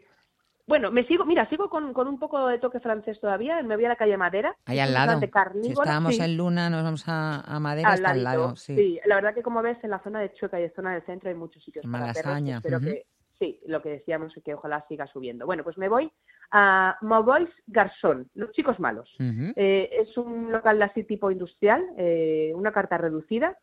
Bueno, 0.65 0.91
me 0.91 1.05
sigo, 1.05 1.25
mira, 1.25 1.47
sigo 1.49 1.69
con, 1.69 1.93
con, 1.93 2.07
un 2.07 2.17
poco 2.17 2.47
de 2.47 2.57
toque 2.57 2.79
francés 2.79 3.19
todavía. 3.19 3.61
Me 3.63 3.75
voy 3.75 3.85
a 3.85 3.89
la 3.89 3.95
calle 3.97 4.15
Madera. 4.15 4.55
Ahí 4.65 4.79
al 4.79 4.93
lado. 4.93 5.19
Si 5.19 5.71
estábamos 5.71 6.19
en 6.19 6.37
Luna, 6.37 6.69
nos 6.69 6.83
vamos 6.83 7.03
a, 7.07 7.59
Madera, 7.59 7.91
al 7.91 8.05
al 8.05 8.23
lado. 8.23 8.55
Sí. 8.55 8.99
la 9.05 9.15
verdad 9.15 9.33
que 9.33 9.43
como 9.43 9.61
ves, 9.61 9.77
en 9.83 9.89
la 9.89 9.99
zona 9.99 10.21
de 10.21 10.33
Chueca 10.33 10.59
y 10.59 10.63
en 10.63 10.73
zona 10.73 10.93
del 10.93 11.05
centro 11.05 11.29
hay 11.29 11.35
muchos 11.35 11.63
sitios 11.63 11.85
Malasaña. 11.85 12.61
para 12.61 12.79
perros. 12.79 12.93
que 12.93 13.05
sí, 13.39 13.59
lo 13.65 13.81
que 13.81 13.89
decíamos 13.89 14.35
es 14.37 14.43
que 14.43 14.53
ojalá 14.53 14.85
siga 14.87 15.05
subiendo. 15.07 15.45
Bueno, 15.45 15.65
pues 15.65 15.77
me 15.77 15.89
voy 15.89 16.09
a 16.51 16.97
Mobois 17.01 17.49
Garzón, 17.67 18.29
Los 18.33 18.51
Chicos 18.51 18.79
Malos. 18.79 19.13
Eh, 19.19 19.89
es 19.91 20.15
un 20.17 20.49
local 20.49 20.81
así 20.81 21.03
tipo 21.03 21.29
industrial, 21.29 21.83
eh, 21.97 22.53
una 22.55 22.71
carta 22.71 22.97
reducida, 22.97 23.57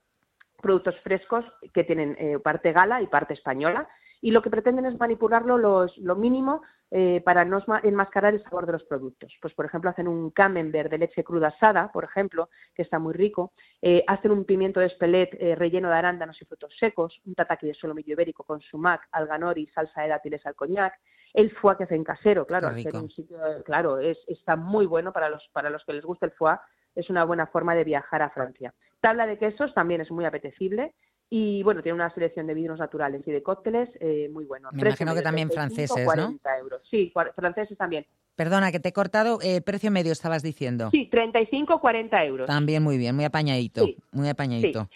productos 0.61 0.97
frescos 1.03 1.47
que 1.73 1.85
tienen 1.85 2.15
eh, 2.19 2.39
parte 2.41 2.73
gala 2.73 3.01
y 3.01 3.07
parte 3.07 3.33
española 3.33 3.89
y 4.21 4.33
lo 4.33 4.43
que 4.43 4.51
pretenden 4.51 4.85
es 4.85 4.99
manipularlo 4.99 5.57
lo 5.57 6.17
mínimo 6.17 6.61
eh, 6.91 7.21
para 7.25 7.45
no 7.45 7.63
enmascarar 7.83 8.35
el 8.35 8.43
sabor 8.43 8.67
de 8.67 8.73
los 8.73 8.85
productos. 8.85 9.33
Pues, 9.41 9.55
por 9.55 9.65
ejemplo, 9.65 9.91
hacen 9.91 10.09
un 10.09 10.31
camembert 10.31 10.91
de 10.91 10.99
leche 10.99 11.23
cruda 11.23 11.49
asada, 11.49 11.91
por 11.93 12.05
ejemplo, 12.05 12.49
que 12.75 12.83
está 12.83 12.99
muy 12.99 13.15
rico. 13.15 13.53
Eh, 13.81 14.03
hacen 14.07 14.33
un 14.33 14.45
pimiento 14.45 14.81
de 14.81 14.87
espelet 14.87 15.31
eh, 15.35 15.55
relleno 15.55 15.89
de 15.89 15.95
arándanos 15.95 16.41
y 16.43 16.45
frutos 16.45 16.75
secos, 16.79 17.21
un 17.25 17.35
tataki 17.35 17.69
de 17.69 17.75
solomillo 17.75 18.13
ibérico 18.13 18.45
con 18.45 18.61
sumac, 18.61 19.07
alganori, 19.13 19.67
salsa 19.69 20.03
de 20.03 20.09
dátiles 20.09 20.45
al 20.47 20.55
coñac. 20.55 20.95
El 21.33 21.53
foie 21.53 21.77
que 21.77 21.85
hacen 21.85 22.03
casero, 22.03 22.45
claro, 22.45 22.69
un 22.69 23.11
sitio, 23.11 23.39
claro, 23.65 24.01
es, 24.01 24.19
está 24.27 24.57
muy 24.57 24.87
bueno 24.87 25.13
para 25.13 25.29
los, 25.29 25.49
para 25.53 25.71
los 25.71 25.85
que 25.85 25.93
les 25.93 26.05
gusta 26.05 26.27
el 26.27 26.33
foie 26.33 26.57
es 26.95 27.09
una 27.09 27.25
buena 27.25 27.47
forma 27.47 27.75
de 27.75 27.85
viajar 27.85 28.23
a 28.23 28.31
Francia. 28.31 28.75
Tabla 29.01 29.27
de 29.27 29.39
quesos 29.39 29.73
también 29.75 30.01
es 30.01 30.11
muy 30.11 30.25
apetecible 30.25 30.95
y 31.33 31.63
bueno, 31.63 31.81
tiene 31.81 31.95
una 31.95 32.13
selección 32.13 32.49
de 32.49 32.55
vinos 32.55 32.81
naturales 32.81 33.23
y 33.25 33.31
de 33.31 33.41
cócteles 33.41 33.89
eh, 34.01 34.29
muy 34.33 34.45
buenos. 34.45 34.73
Me 34.73 34.83
imagino 34.83 35.15
que 35.15 35.23
también 35.23 35.49
franceses, 35.49 36.05
40 36.05 36.59
euros. 36.59 36.83
Sí, 36.91 37.13
franceses 37.37 37.79
también. 37.79 38.05
Perdona, 38.35 38.73
que 38.73 38.81
te 38.81 38.89
he 38.89 38.93
cortado. 38.93 39.39
Eh, 39.41 39.61
precio 39.61 39.93
medio 39.93 40.11
estabas 40.11 40.43
diciendo. 40.43 40.91
Sí, 40.91 41.07
35, 41.07 41.81
40 41.81 42.25
euros. 42.25 42.47
También 42.49 42.83
muy 42.83 42.99
bien, 42.99 43.15
muy 43.15 43.25
apañadito. 43.25 43.87
muy 44.11 44.29
apañadito. 44.29 44.89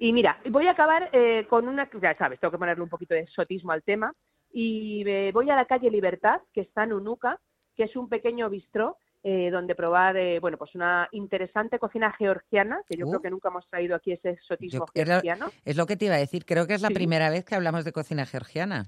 Y 0.00 0.12
mira, 0.12 0.40
voy 0.50 0.66
a 0.66 0.72
acabar 0.72 1.10
eh, 1.12 1.46
con 1.48 1.68
una, 1.68 1.88
ya 2.02 2.16
sabes, 2.16 2.40
tengo 2.40 2.50
que 2.50 2.58
ponerle 2.58 2.82
un 2.82 2.88
poquito 2.88 3.14
de 3.14 3.20
exotismo 3.20 3.70
al 3.70 3.84
tema. 3.84 4.12
Y 4.52 5.04
voy 5.30 5.48
a 5.50 5.54
la 5.54 5.66
calle 5.66 5.90
Libertad, 5.90 6.40
que 6.52 6.62
está 6.62 6.82
en 6.84 6.94
Unuca, 6.94 7.38
que 7.76 7.84
es 7.84 7.94
un 7.94 8.08
pequeño 8.08 8.50
bistró 8.50 8.96
eh, 9.24 9.50
donde 9.50 9.74
probar 9.74 10.16
eh, 10.16 10.38
bueno 10.38 10.56
pues 10.56 10.76
una 10.76 11.08
interesante 11.10 11.80
cocina 11.80 12.12
georgiana 12.12 12.82
que 12.86 12.96
yo 12.96 13.04
creo 13.08 13.20
que 13.20 13.30
nunca 13.30 13.48
hemos 13.48 13.68
traído 13.68 13.96
aquí 13.96 14.12
ese 14.12 14.30
exotismo 14.30 14.86
georgiano. 14.94 15.46
es 15.64 15.76
lo, 15.76 15.86
que 15.86 15.96
te 15.96 16.04
iba 16.04 16.14
a 16.14 16.18
decir 16.18 16.44
creo 16.44 16.68
que 16.68 16.74
es 16.74 16.82
la 16.82 16.90
primera 16.90 17.28
vez 17.28 17.44
que 17.44 17.56
hablamos 17.56 17.84
de 17.84 17.92
cocina 17.92 18.26
georgiana. 18.26 18.86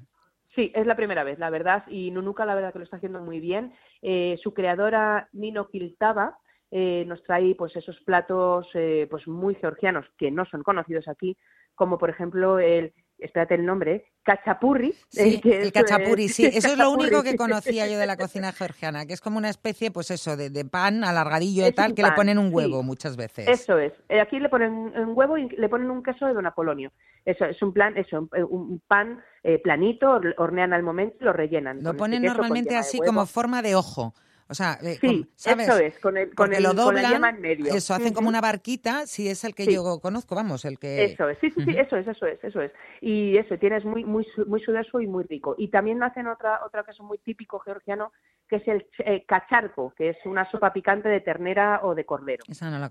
Sí, 0.54 0.70
es 0.74 0.86
la 0.86 0.96
primera 0.96 1.24
vez, 1.24 1.38
la 1.38 1.50
verdad, 1.50 1.84
y 1.88 2.10
Nunuka 2.10 2.44
la 2.44 2.54
verdad 2.54 2.72
que 2.72 2.78
lo 2.78 2.84
está 2.84 2.96
haciendo 2.96 3.20
muy 3.20 3.40
bien. 3.40 3.72
Eh, 4.02 4.38
su 4.42 4.52
creadora 4.54 5.28
Nino 5.32 5.68
Kiltava 5.68 6.38
nos 6.72 7.22
trae 7.24 7.56
pues 7.56 7.74
esos 7.74 7.98
platos 8.02 8.68
pues 9.10 9.26
muy 9.26 9.56
georgianos 9.56 10.06
que 10.16 10.30
no 10.30 10.44
son 10.44 10.62
conocidos 10.62 11.08
aquí, 11.08 11.36
como 11.74 11.98
por 11.98 12.10
ejemplo 12.10 12.60
el 12.60 12.92
espérate 13.20 13.54
el 13.54 13.64
nombre, 13.64 14.12
cachapurri. 14.22 14.94
Sí, 15.08 15.40
eh, 15.44 15.60
el 15.62 15.72
cachapurri, 15.72 16.28
sí. 16.28 16.46
Eso 16.46 16.68
es 16.68 16.78
lo 16.78 16.90
único 16.90 17.22
que 17.22 17.36
conocía 17.36 17.86
yo 17.86 17.98
de 17.98 18.06
la 18.06 18.16
cocina 18.16 18.52
georgiana, 18.52 19.06
que 19.06 19.12
es 19.12 19.20
como 19.20 19.38
una 19.38 19.48
especie, 19.48 19.90
pues 19.90 20.10
eso, 20.10 20.36
de, 20.36 20.64
pan 20.64 21.04
alargadillo 21.04 21.66
y 21.66 21.72
tal, 21.72 21.94
que 21.94 22.02
le 22.02 22.12
ponen 22.12 22.38
un 22.38 22.52
huevo 22.52 22.82
muchas 22.82 23.16
veces. 23.16 23.48
Eso 23.48 23.78
es. 23.78 23.92
Eh, 24.08 24.20
aquí 24.20 24.38
le 24.38 24.48
ponen 24.48 24.72
un 24.72 25.12
huevo 25.14 25.38
y 25.38 25.48
le 25.48 25.68
ponen 25.68 25.90
un 25.90 26.02
queso 26.02 26.26
de 26.26 26.34
Don 26.34 26.46
Apolonio. 26.46 26.92
Eso 27.24 27.44
es 27.44 27.60
un 27.62 27.72
plan, 27.72 27.96
eso, 27.96 28.28
un 28.48 28.80
pan 28.86 29.22
eh, 29.42 29.58
planito, 29.58 30.20
hornean 30.38 30.72
al 30.72 30.82
momento 30.82 31.16
y 31.20 31.24
lo 31.24 31.32
rellenan. 31.32 31.82
Lo 31.82 31.96
ponen 31.96 32.22
normalmente 32.22 32.76
así 32.76 32.98
como 32.98 33.26
forma 33.26 33.62
de 33.62 33.74
ojo. 33.74 34.14
O 34.50 34.54
sea, 34.54 34.78
eh, 34.82 34.98
sí, 35.00 35.24
eso 35.36 35.78
es, 35.78 35.96
con 36.00 36.16
el, 36.16 36.34
con 36.34 36.52
el, 36.52 36.64
lo 36.64 36.74
doblan, 36.74 37.24
en 37.24 37.40
medio. 37.40 37.72
Eso, 37.72 37.94
hacen 37.94 38.12
como 38.12 38.28
una 38.28 38.40
barquita, 38.40 39.06
si 39.06 39.28
es 39.28 39.44
el 39.44 39.54
que 39.54 39.64
yo 39.72 40.00
conozco, 40.00 40.34
vamos, 40.34 40.64
el 40.64 40.76
que... 40.76 41.04
Eso 41.04 41.28
es, 41.28 41.38
sí, 41.38 41.52
sí, 41.52 41.62
sí, 41.64 41.76
eso 41.78 41.96
es, 41.96 42.08
eso 42.08 42.26
es, 42.26 42.42
eso 42.42 42.60
es. 42.60 42.72
Y 43.00 43.36
eso, 43.36 43.56
tienes 43.58 43.84
muy, 43.84 44.04
muy, 44.04 44.26
muy 44.48 44.60
sudoso 44.60 45.00
y 45.00 45.06
muy 45.06 45.22
rico. 45.22 45.54
Y 45.56 45.68
también 45.68 46.02
hacen 46.02 46.26
otra, 46.26 46.64
otra 46.66 46.82
cosa 46.82 47.00
muy 47.04 47.18
típico 47.18 47.60
georgiano, 47.60 48.12
que 48.50 48.56
es 48.56 48.66
el 48.66 48.84
eh, 48.98 49.24
cacharco, 49.26 49.94
que 49.96 50.10
es 50.10 50.16
una 50.24 50.50
sopa 50.50 50.72
picante 50.72 51.08
de 51.08 51.20
ternera 51.20 51.80
o 51.84 51.94
de 51.94 52.04
cordero. 52.04 52.42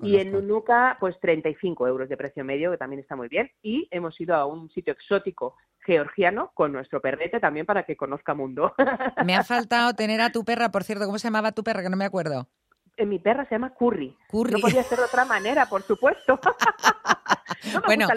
y 0.02 0.16
en 0.16 0.32
Nunuca, 0.32 0.96
pues 1.02 1.20
35 1.20 1.86
euros 1.86 2.08
de 2.08 2.16
precio 2.16 2.46
medio, 2.46 2.72
que 2.72 2.78
también 2.78 3.02
está 3.02 3.18
muy 3.18 3.28
bien. 3.28 3.52
Y 3.62 3.90
hemos 3.92 4.20
ido 4.22 4.36
a 4.36 4.46
un 4.46 4.70
sitio 4.70 4.94
exótico 4.94 5.58
georgiano 5.82 6.52
con 6.54 6.72
nuestro 6.72 7.02
perrete 7.02 7.42
también 7.42 7.66
para 7.66 7.84
que 7.84 7.98
conozca 7.98 8.34
mundo. 8.34 8.74
Me 9.26 9.36
ha 9.36 9.44
faltado 9.44 9.94
tener 9.94 10.22
a 10.22 10.32
tu 10.32 10.46
perra, 10.46 10.72
por 10.72 10.86
cierto, 10.86 11.06
¿cómo 11.06 11.20
se 11.20 11.28
llamaba 11.28 11.52
tu 11.52 11.64
perra? 11.64 11.84
Que 11.84 11.90
no 11.90 11.98
me 11.98 12.06
acuerdo. 12.06 12.48
Mi 13.06 13.20
perra 13.20 13.46
se 13.46 13.56
llama 13.56 13.74
Curry. 13.74 14.16
Curry. 14.30 14.54
No 14.54 14.60
podía 14.60 14.84
ser 14.84 15.00
de 15.00 15.06
otra 15.06 15.26
manera, 15.26 15.68
por 15.68 15.84
supuesto. 15.84 16.40
bueno, 17.86 18.08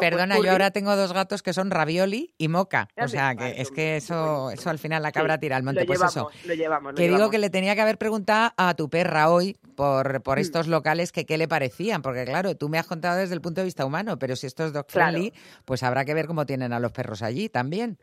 perdona, 0.00 0.38
yo 0.38 0.50
ahora 0.50 0.70
tengo 0.70 0.94
dos 0.96 1.12
gatos 1.12 1.42
que 1.42 1.52
son 1.52 1.70
Ravioli 1.70 2.34
y 2.38 2.48
Moca. 2.48 2.88
O 2.96 3.08
sea, 3.08 3.34
que 3.34 3.60
es 3.60 3.70
que 3.70 3.96
eso, 3.96 4.50
eso 4.50 4.70
al 4.70 4.78
final 4.78 5.02
la 5.02 5.12
cabra 5.12 5.38
tira 5.38 5.56
al 5.56 5.62
monte. 5.62 5.84
pues 5.84 6.02
eso. 6.02 6.30
Lo 6.44 6.54
llevamos, 6.54 6.94
que 6.94 7.08
digo 7.08 7.30
que 7.30 7.38
le 7.38 7.50
tenía 7.50 7.74
que 7.74 7.80
haber 7.80 7.98
preguntado 7.98 8.52
a 8.56 8.74
tu 8.74 8.88
perra 8.88 9.30
hoy 9.30 9.56
por, 9.76 10.22
por 10.22 10.38
mm. 10.38 10.40
estos 10.40 10.66
locales 10.66 11.12
que 11.12 11.24
qué 11.24 11.38
le 11.38 11.48
parecían. 11.48 12.02
Porque 12.02 12.24
claro, 12.24 12.56
tú 12.56 12.68
me 12.68 12.78
has 12.78 12.86
contado 12.86 13.18
desde 13.18 13.34
el 13.34 13.40
punto 13.40 13.60
de 13.60 13.66
vista 13.66 13.84
humano, 13.84 14.18
pero 14.18 14.36
si 14.36 14.46
esto 14.46 14.64
es 14.64 14.72
dog 14.72 14.86
friendly, 14.88 15.32
pues 15.64 15.82
habrá 15.82 16.04
que 16.04 16.14
ver 16.14 16.26
cómo 16.26 16.46
tienen 16.46 16.72
a 16.72 16.80
los 16.80 16.92
perros 16.92 17.22
allí 17.22 17.48
también. 17.48 17.98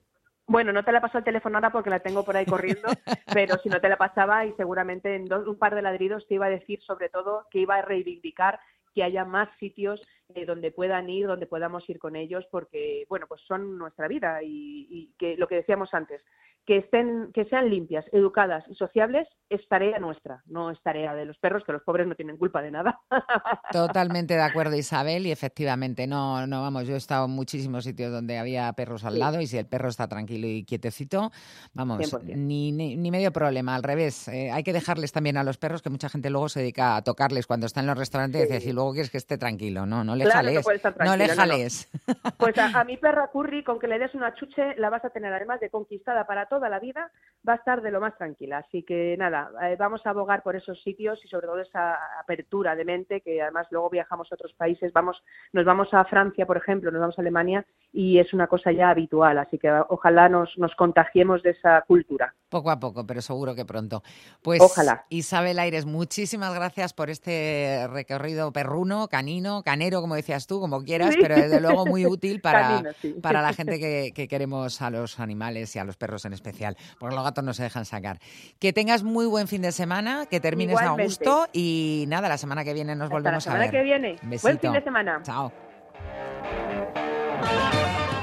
Bueno, 0.48 0.74
no 0.74 0.84
te 0.84 0.92
la 0.92 1.02
paso 1.02 1.18
el 1.18 1.24
teléfono 1.24 1.58
ahora 1.58 1.72
porque 1.72 1.90
la 1.90 2.00
tengo 2.00 2.26
por 2.26 2.36
ahí 2.36 2.46
corriendo, 2.46 2.88
pero 3.34 3.58
si 3.60 3.70
no 3.70 3.80
te 3.80 3.90
la 3.90 3.98
pasaba 3.98 4.46
y 4.46 4.54
seguramente 4.54 5.16
en 5.16 5.32
un 5.32 5.58
par 5.58 5.76
de 5.76 5.82
ladridos 5.82 6.28
te 6.28 6.36
iba 6.36 6.48
a 6.48 6.50
decir 6.50 6.82
sobre 6.82 7.10
todo 7.10 7.48
que 7.50 7.60
iba 7.60 7.76
a 7.76 7.82
reivindicar 7.82 8.60
que 8.94 9.04
haya 9.04 9.24
más 9.24 9.50
sitios 9.58 10.02
eh, 10.36 10.46
donde 10.46 10.72
puedan 10.72 11.10
ir, 11.10 11.28
donde 11.28 11.48
podamos 11.48 11.90
ir 11.90 12.00
con 12.00 12.16
ellos, 12.16 12.46
porque 12.52 13.06
bueno, 13.08 13.26
pues 13.28 13.42
son 13.48 13.78
nuestra 13.78 14.08
vida 14.08 14.44
y, 14.44 14.88
y 14.90 15.14
que 15.18 15.38
lo 15.38 15.48
que 15.48 15.56
decíamos 15.56 15.94
antes, 15.94 16.22
que 16.66 16.78
estén, 16.78 17.32
que 17.34 17.46
sean 17.46 17.70
limpias, 17.70 18.06
educadas 18.12 18.64
y 18.70 18.76
sociables 18.76 19.28
es 19.50 19.68
tarea 19.68 20.00
nuestra, 20.00 20.44
no 20.46 20.70
es 20.70 20.82
tarea 20.82 21.14
de 21.16 21.26
los 21.26 21.38
perros, 21.40 21.64
que 21.66 21.74
los 21.74 21.82
pobres 21.84 22.08
no 22.08 22.16
tienen 22.16 22.38
culpa 22.38 22.62
de 22.62 22.72
nada. 22.72 23.00
Totalmente 23.72 24.36
de 24.36 24.42
acuerdo, 24.42 24.76
Isabel, 24.76 25.26
y 25.26 25.32
efectivamente, 25.32 26.08
no, 26.08 26.46
no 26.48 26.62
vamos, 26.62 26.88
yo 26.88 26.94
he 26.94 26.98
estado 26.98 27.26
en 27.26 27.32
muchísimos 27.32 27.84
sitios 27.84 28.12
donde 28.12 28.38
había 28.38 28.72
perros 28.74 29.04
al 29.04 29.18
lado 29.18 29.42
y 29.42 29.48
si 29.48 29.58
el 29.58 29.66
perro 29.66 29.90
está 29.90 30.08
tranquilo 30.08 30.48
y 30.48 30.64
quietecito, 30.64 31.32
vamos, 31.74 32.16
ni, 32.24 32.72
ni, 32.72 33.12
medio 33.12 33.32
problema, 33.32 33.76
al 33.76 33.84
revés, 33.84 34.28
eh, 34.28 34.52
hay 34.52 34.64
que 34.64 34.72
dejarles 34.72 35.12
también 35.12 35.38
a 35.38 35.44
los 35.44 35.58
perros 35.58 35.82
que 35.82 35.90
mucha 35.90 36.10
gente 36.10 36.30
luego 36.30 36.48
se 36.48 36.60
dedica 36.60 36.96
a 36.96 37.04
tocarles 37.04 37.48
cuando 37.48 37.66
están 37.66 37.86
en 37.86 37.88
los 37.88 37.98
restaurantes 37.98 38.50
y 38.50 38.54
decir, 38.54 38.74
luego 38.74 38.94
quieres 38.94 39.10
que 39.10 39.18
esté 39.18 39.38
tranquilo, 39.38 39.86
no, 39.86 40.04
no 40.04 40.16
le 40.16 40.26
jales, 40.26 40.66
no, 41.04 41.18
le 41.18 41.28
jales. 41.28 41.90
Pues 42.38 42.58
a, 42.58 42.80
a 42.80 42.84
mi 42.86 42.98
perra 42.98 43.30
Curry, 43.34 43.64
con 43.64 43.80
que 43.80 43.88
le 43.88 44.00
des 44.00 44.14
una 44.14 44.34
chuche, 44.36 44.76
la 44.78 44.90
vas 44.90 45.04
a 45.04 45.10
tener 45.10 45.34
además 45.34 45.60
de 45.60 45.70
conquistada 45.70 46.26
para 46.26 46.46
toda 46.52 46.68
la 46.68 46.80
vida, 46.80 47.14
va 47.48 47.54
a 47.54 47.56
estar 47.58 47.82
de 47.82 47.92
lo 47.92 48.00
más 48.00 48.18
tranquila. 48.18 48.60
Así 48.60 48.84
que 48.84 49.16
nada, 49.18 49.52
eh, 49.64 49.76
vamos 49.78 50.06
a 50.06 50.12
abogar 50.12 50.44
por 50.44 50.56
esos 50.56 50.82
sitios 50.84 51.24
y 51.24 51.28
sobre 51.28 51.48
todo 51.48 51.60
esa 51.60 51.98
apertura 52.20 52.76
de 52.76 52.86
mente, 52.86 53.22
que 53.22 53.42
además 53.42 53.68
luego 53.72 53.90
viajamos 53.90 54.32
a 54.32 54.36
otros 54.36 54.54
países, 54.54 54.94
vamos, 54.94 55.22
nos 55.54 55.66
vamos 55.66 55.94
a 55.94 56.04
Francia, 56.06 56.46
por 56.46 56.58
ejemplo, 56.58 56.92
nos 56.92 57.02
vamos 57.02 57.18
a 57.18 57.22
Alemania 57.22 57.66
y 57.92 58.20
es 58.20 58.34
una 58.34 58.48
cosa 58.48 58.72
ya 58.72 58.90
habitual. 58.90 59.38
Así 59.38 59.58
que 59.58 59.72
ojalá 59.90 60.30
nos, 60.30 60.58
nos 60.58 60.76
contagiemos 60.76 61.44
de 61.44 61.52
esa 61.52 61.82
cultura. 61.88 62.34
Poco 62.50 62.70
a 62.70 62.80
poco, 62.80 63.06
pero 63.08 63.22
seguro 63.22 63.56
que 63.56 63.66
pronto. 63.66 64.04
Pues 64.42 64.62
Ojalá. 64.62 65.06
Isabel 65.10 65.58
Aires, 65.58 65.86
muchísimas 65.86 66.54
gracias 66.54 66.94
por 66.94 67.10
este 67.10 67.88
recorrido 67.90 68.52
perruno, 68.52 69.08
canino, 69.08 69.64
canero, 69.64 70.02
como 70.02 70.16
decías 70.16 70.48
tú, 70.48 70.60
como 70.60 70.84
quieras, 70.84 71.16
pero 71.20 71.36
desde 71.36 71.62
luego 71.62 71.86
muy 71.86 72.06
útil 72.06 72.42
para, 72.42 72.84
para 73.22 73.42
la 73.42 73.54
gente 73.54 73.80
que, 73.80 74.12
que, 74.14 74.28
queremos 74.28 74.82
a 74.82 74.90
los 74.90 75.20
animales 75.20 75.74
y 75.78 75.80
a 75.80 75.86
los 75.86 75.96
perros 75.96 76.26
en 76.26 76.34
especial, 76.34 76.76
porque 77.00 77.16
los 77.16 77.26
gatos 77.32 77.44
no 77.44 77.54
se 77.54 77.64
dejan 77.64 77.86
sacar. 77.86 78.20
Que 78.60 78.74
tengas 78.74 79.04
muy 79.04 79.26
buen 79.26 79.48
fin 79.48 79.62
de 79.62 79.72
semana, 79.72 80.26
que 80.30 80.40
termines 80.40 80.80
a 80.80 80.90
gusto 80.92 81.48
y 81.54 82.06
nada, 82.08 82.30
la 82.30 82.38
semana 82.38 82.64
que 82.64 82.74
viene 82.74 82.96
nos 82.96 83.10
volvemos 83.10 83.48
a 83.48 83.54
ver. 83.54 83.60
La 83.60 83.66
semana 83.66 83.72
que 83.72 83.84
viene. 83.84 84.16
Buen 84.42 84.60
fin 84.60 84.74
de 84.74 84.82
semana. 84.82 85.22
Chao. 85.24 85.52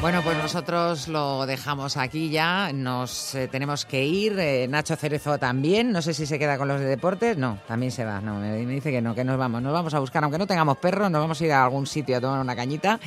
Bueno, 0.00 0.22
pues 0.22 0.38
nosotros 0.38 1.08
lo 1.08 1.44
dejamos 1.44 1.96
aquí 1.96 2.30
ya, 2.30 2.72
nos 2.72 3.34
eh, 3.34 3.48
tenemos 3.48 3.84
que 3.84 4.04
ir, 4.04 4.38
eh, 4.38 4.68
Nacho 4.68 4.94
Cerezo 4.94 5.38
también, 5.38 5.90
no 5.90 6.02
sé 6.02 6.14
si 6.14 6.24
se 6.24 6.38
queda 6.38 6.56
con 6.56 6.68
los 6.68 6.78
de 6.78 6.86
deportes, 6.86 7.36
no, 7.36 7.58
también 7.66 7.90
se 7.90 8.04
va, 8.04 8.20
no, 8.20 8.36
me, 8.36 8.56
dice 8.58 8.92
que 8.92 9.02
no, 9.02 9.16
que 9.16 9.24
nos 9.24 9.36
vamos, 9.36 9.60
nos 9.60 9.72
vamos 9.72 9.92
a 9.94 9.98
buscar, 9.98 10.22
aunque 10.22 10.38
no 10.38 10.46
tengamos 10.46 10.78
perros, 10.78 11.10
nos 11.10 11.20
vamos 11.20 11.40
a 11.40 11.44
ir 11.44 11.52
a 11.52 11.64
algún 11.64 11.84
sitio 11.84 12.16
a 12.16 12.20
tomar 12.20 12.40
una 12.40 12.54
cañita, 12.54 13.00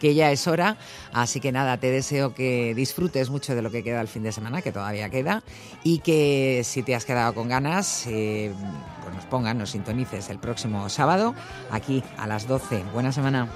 que 0.00 0.14
ya 0.14 0.30
es 0.32 0.46
hora, 0.46 0.78
así 1.12 1.38
que 1.38 1.52
nada, 1.52 1.76
te 1.76 1.90
deseo 1.90 2.32
que 2.32 2.74
disfrutes 2.74 3.28
mucho 3.28 3.54
de 3.54 3.60
lo 3.60 3.70
que 3.70 3.84
queda 3.84 4.00
el 4.00 4.08
fin 4.08 4.22
de 4.22 4.32
semana, 4.32 4.62
que 4.62 4.72
todavía 4.72 5.10
queda, 5.10 5.42
y 5.84 5.98
que 5.98 6.62
si 6.64 6.82
te 6.82 6.94
has 6.94 7.04
quedado 7.04 7.34
con 7.34 7.48
ganas, 7.48 8.06
eh, 8.06 8.54
pues 9.02 9.14
nos 9.14 9.26
pongan, 9.26 9.58
nos 9.58 9.70
sintonices 9.70 10.30
el 10.30 10.38
próximo 10.38 10.88
sábado, 10.88 11.34
aquí 11.70 12.02
a 12.16 12.26
las 12.26 12.48
12. 12.48 12.84
Buena 12.94 13.12
semana. 13.12 13.48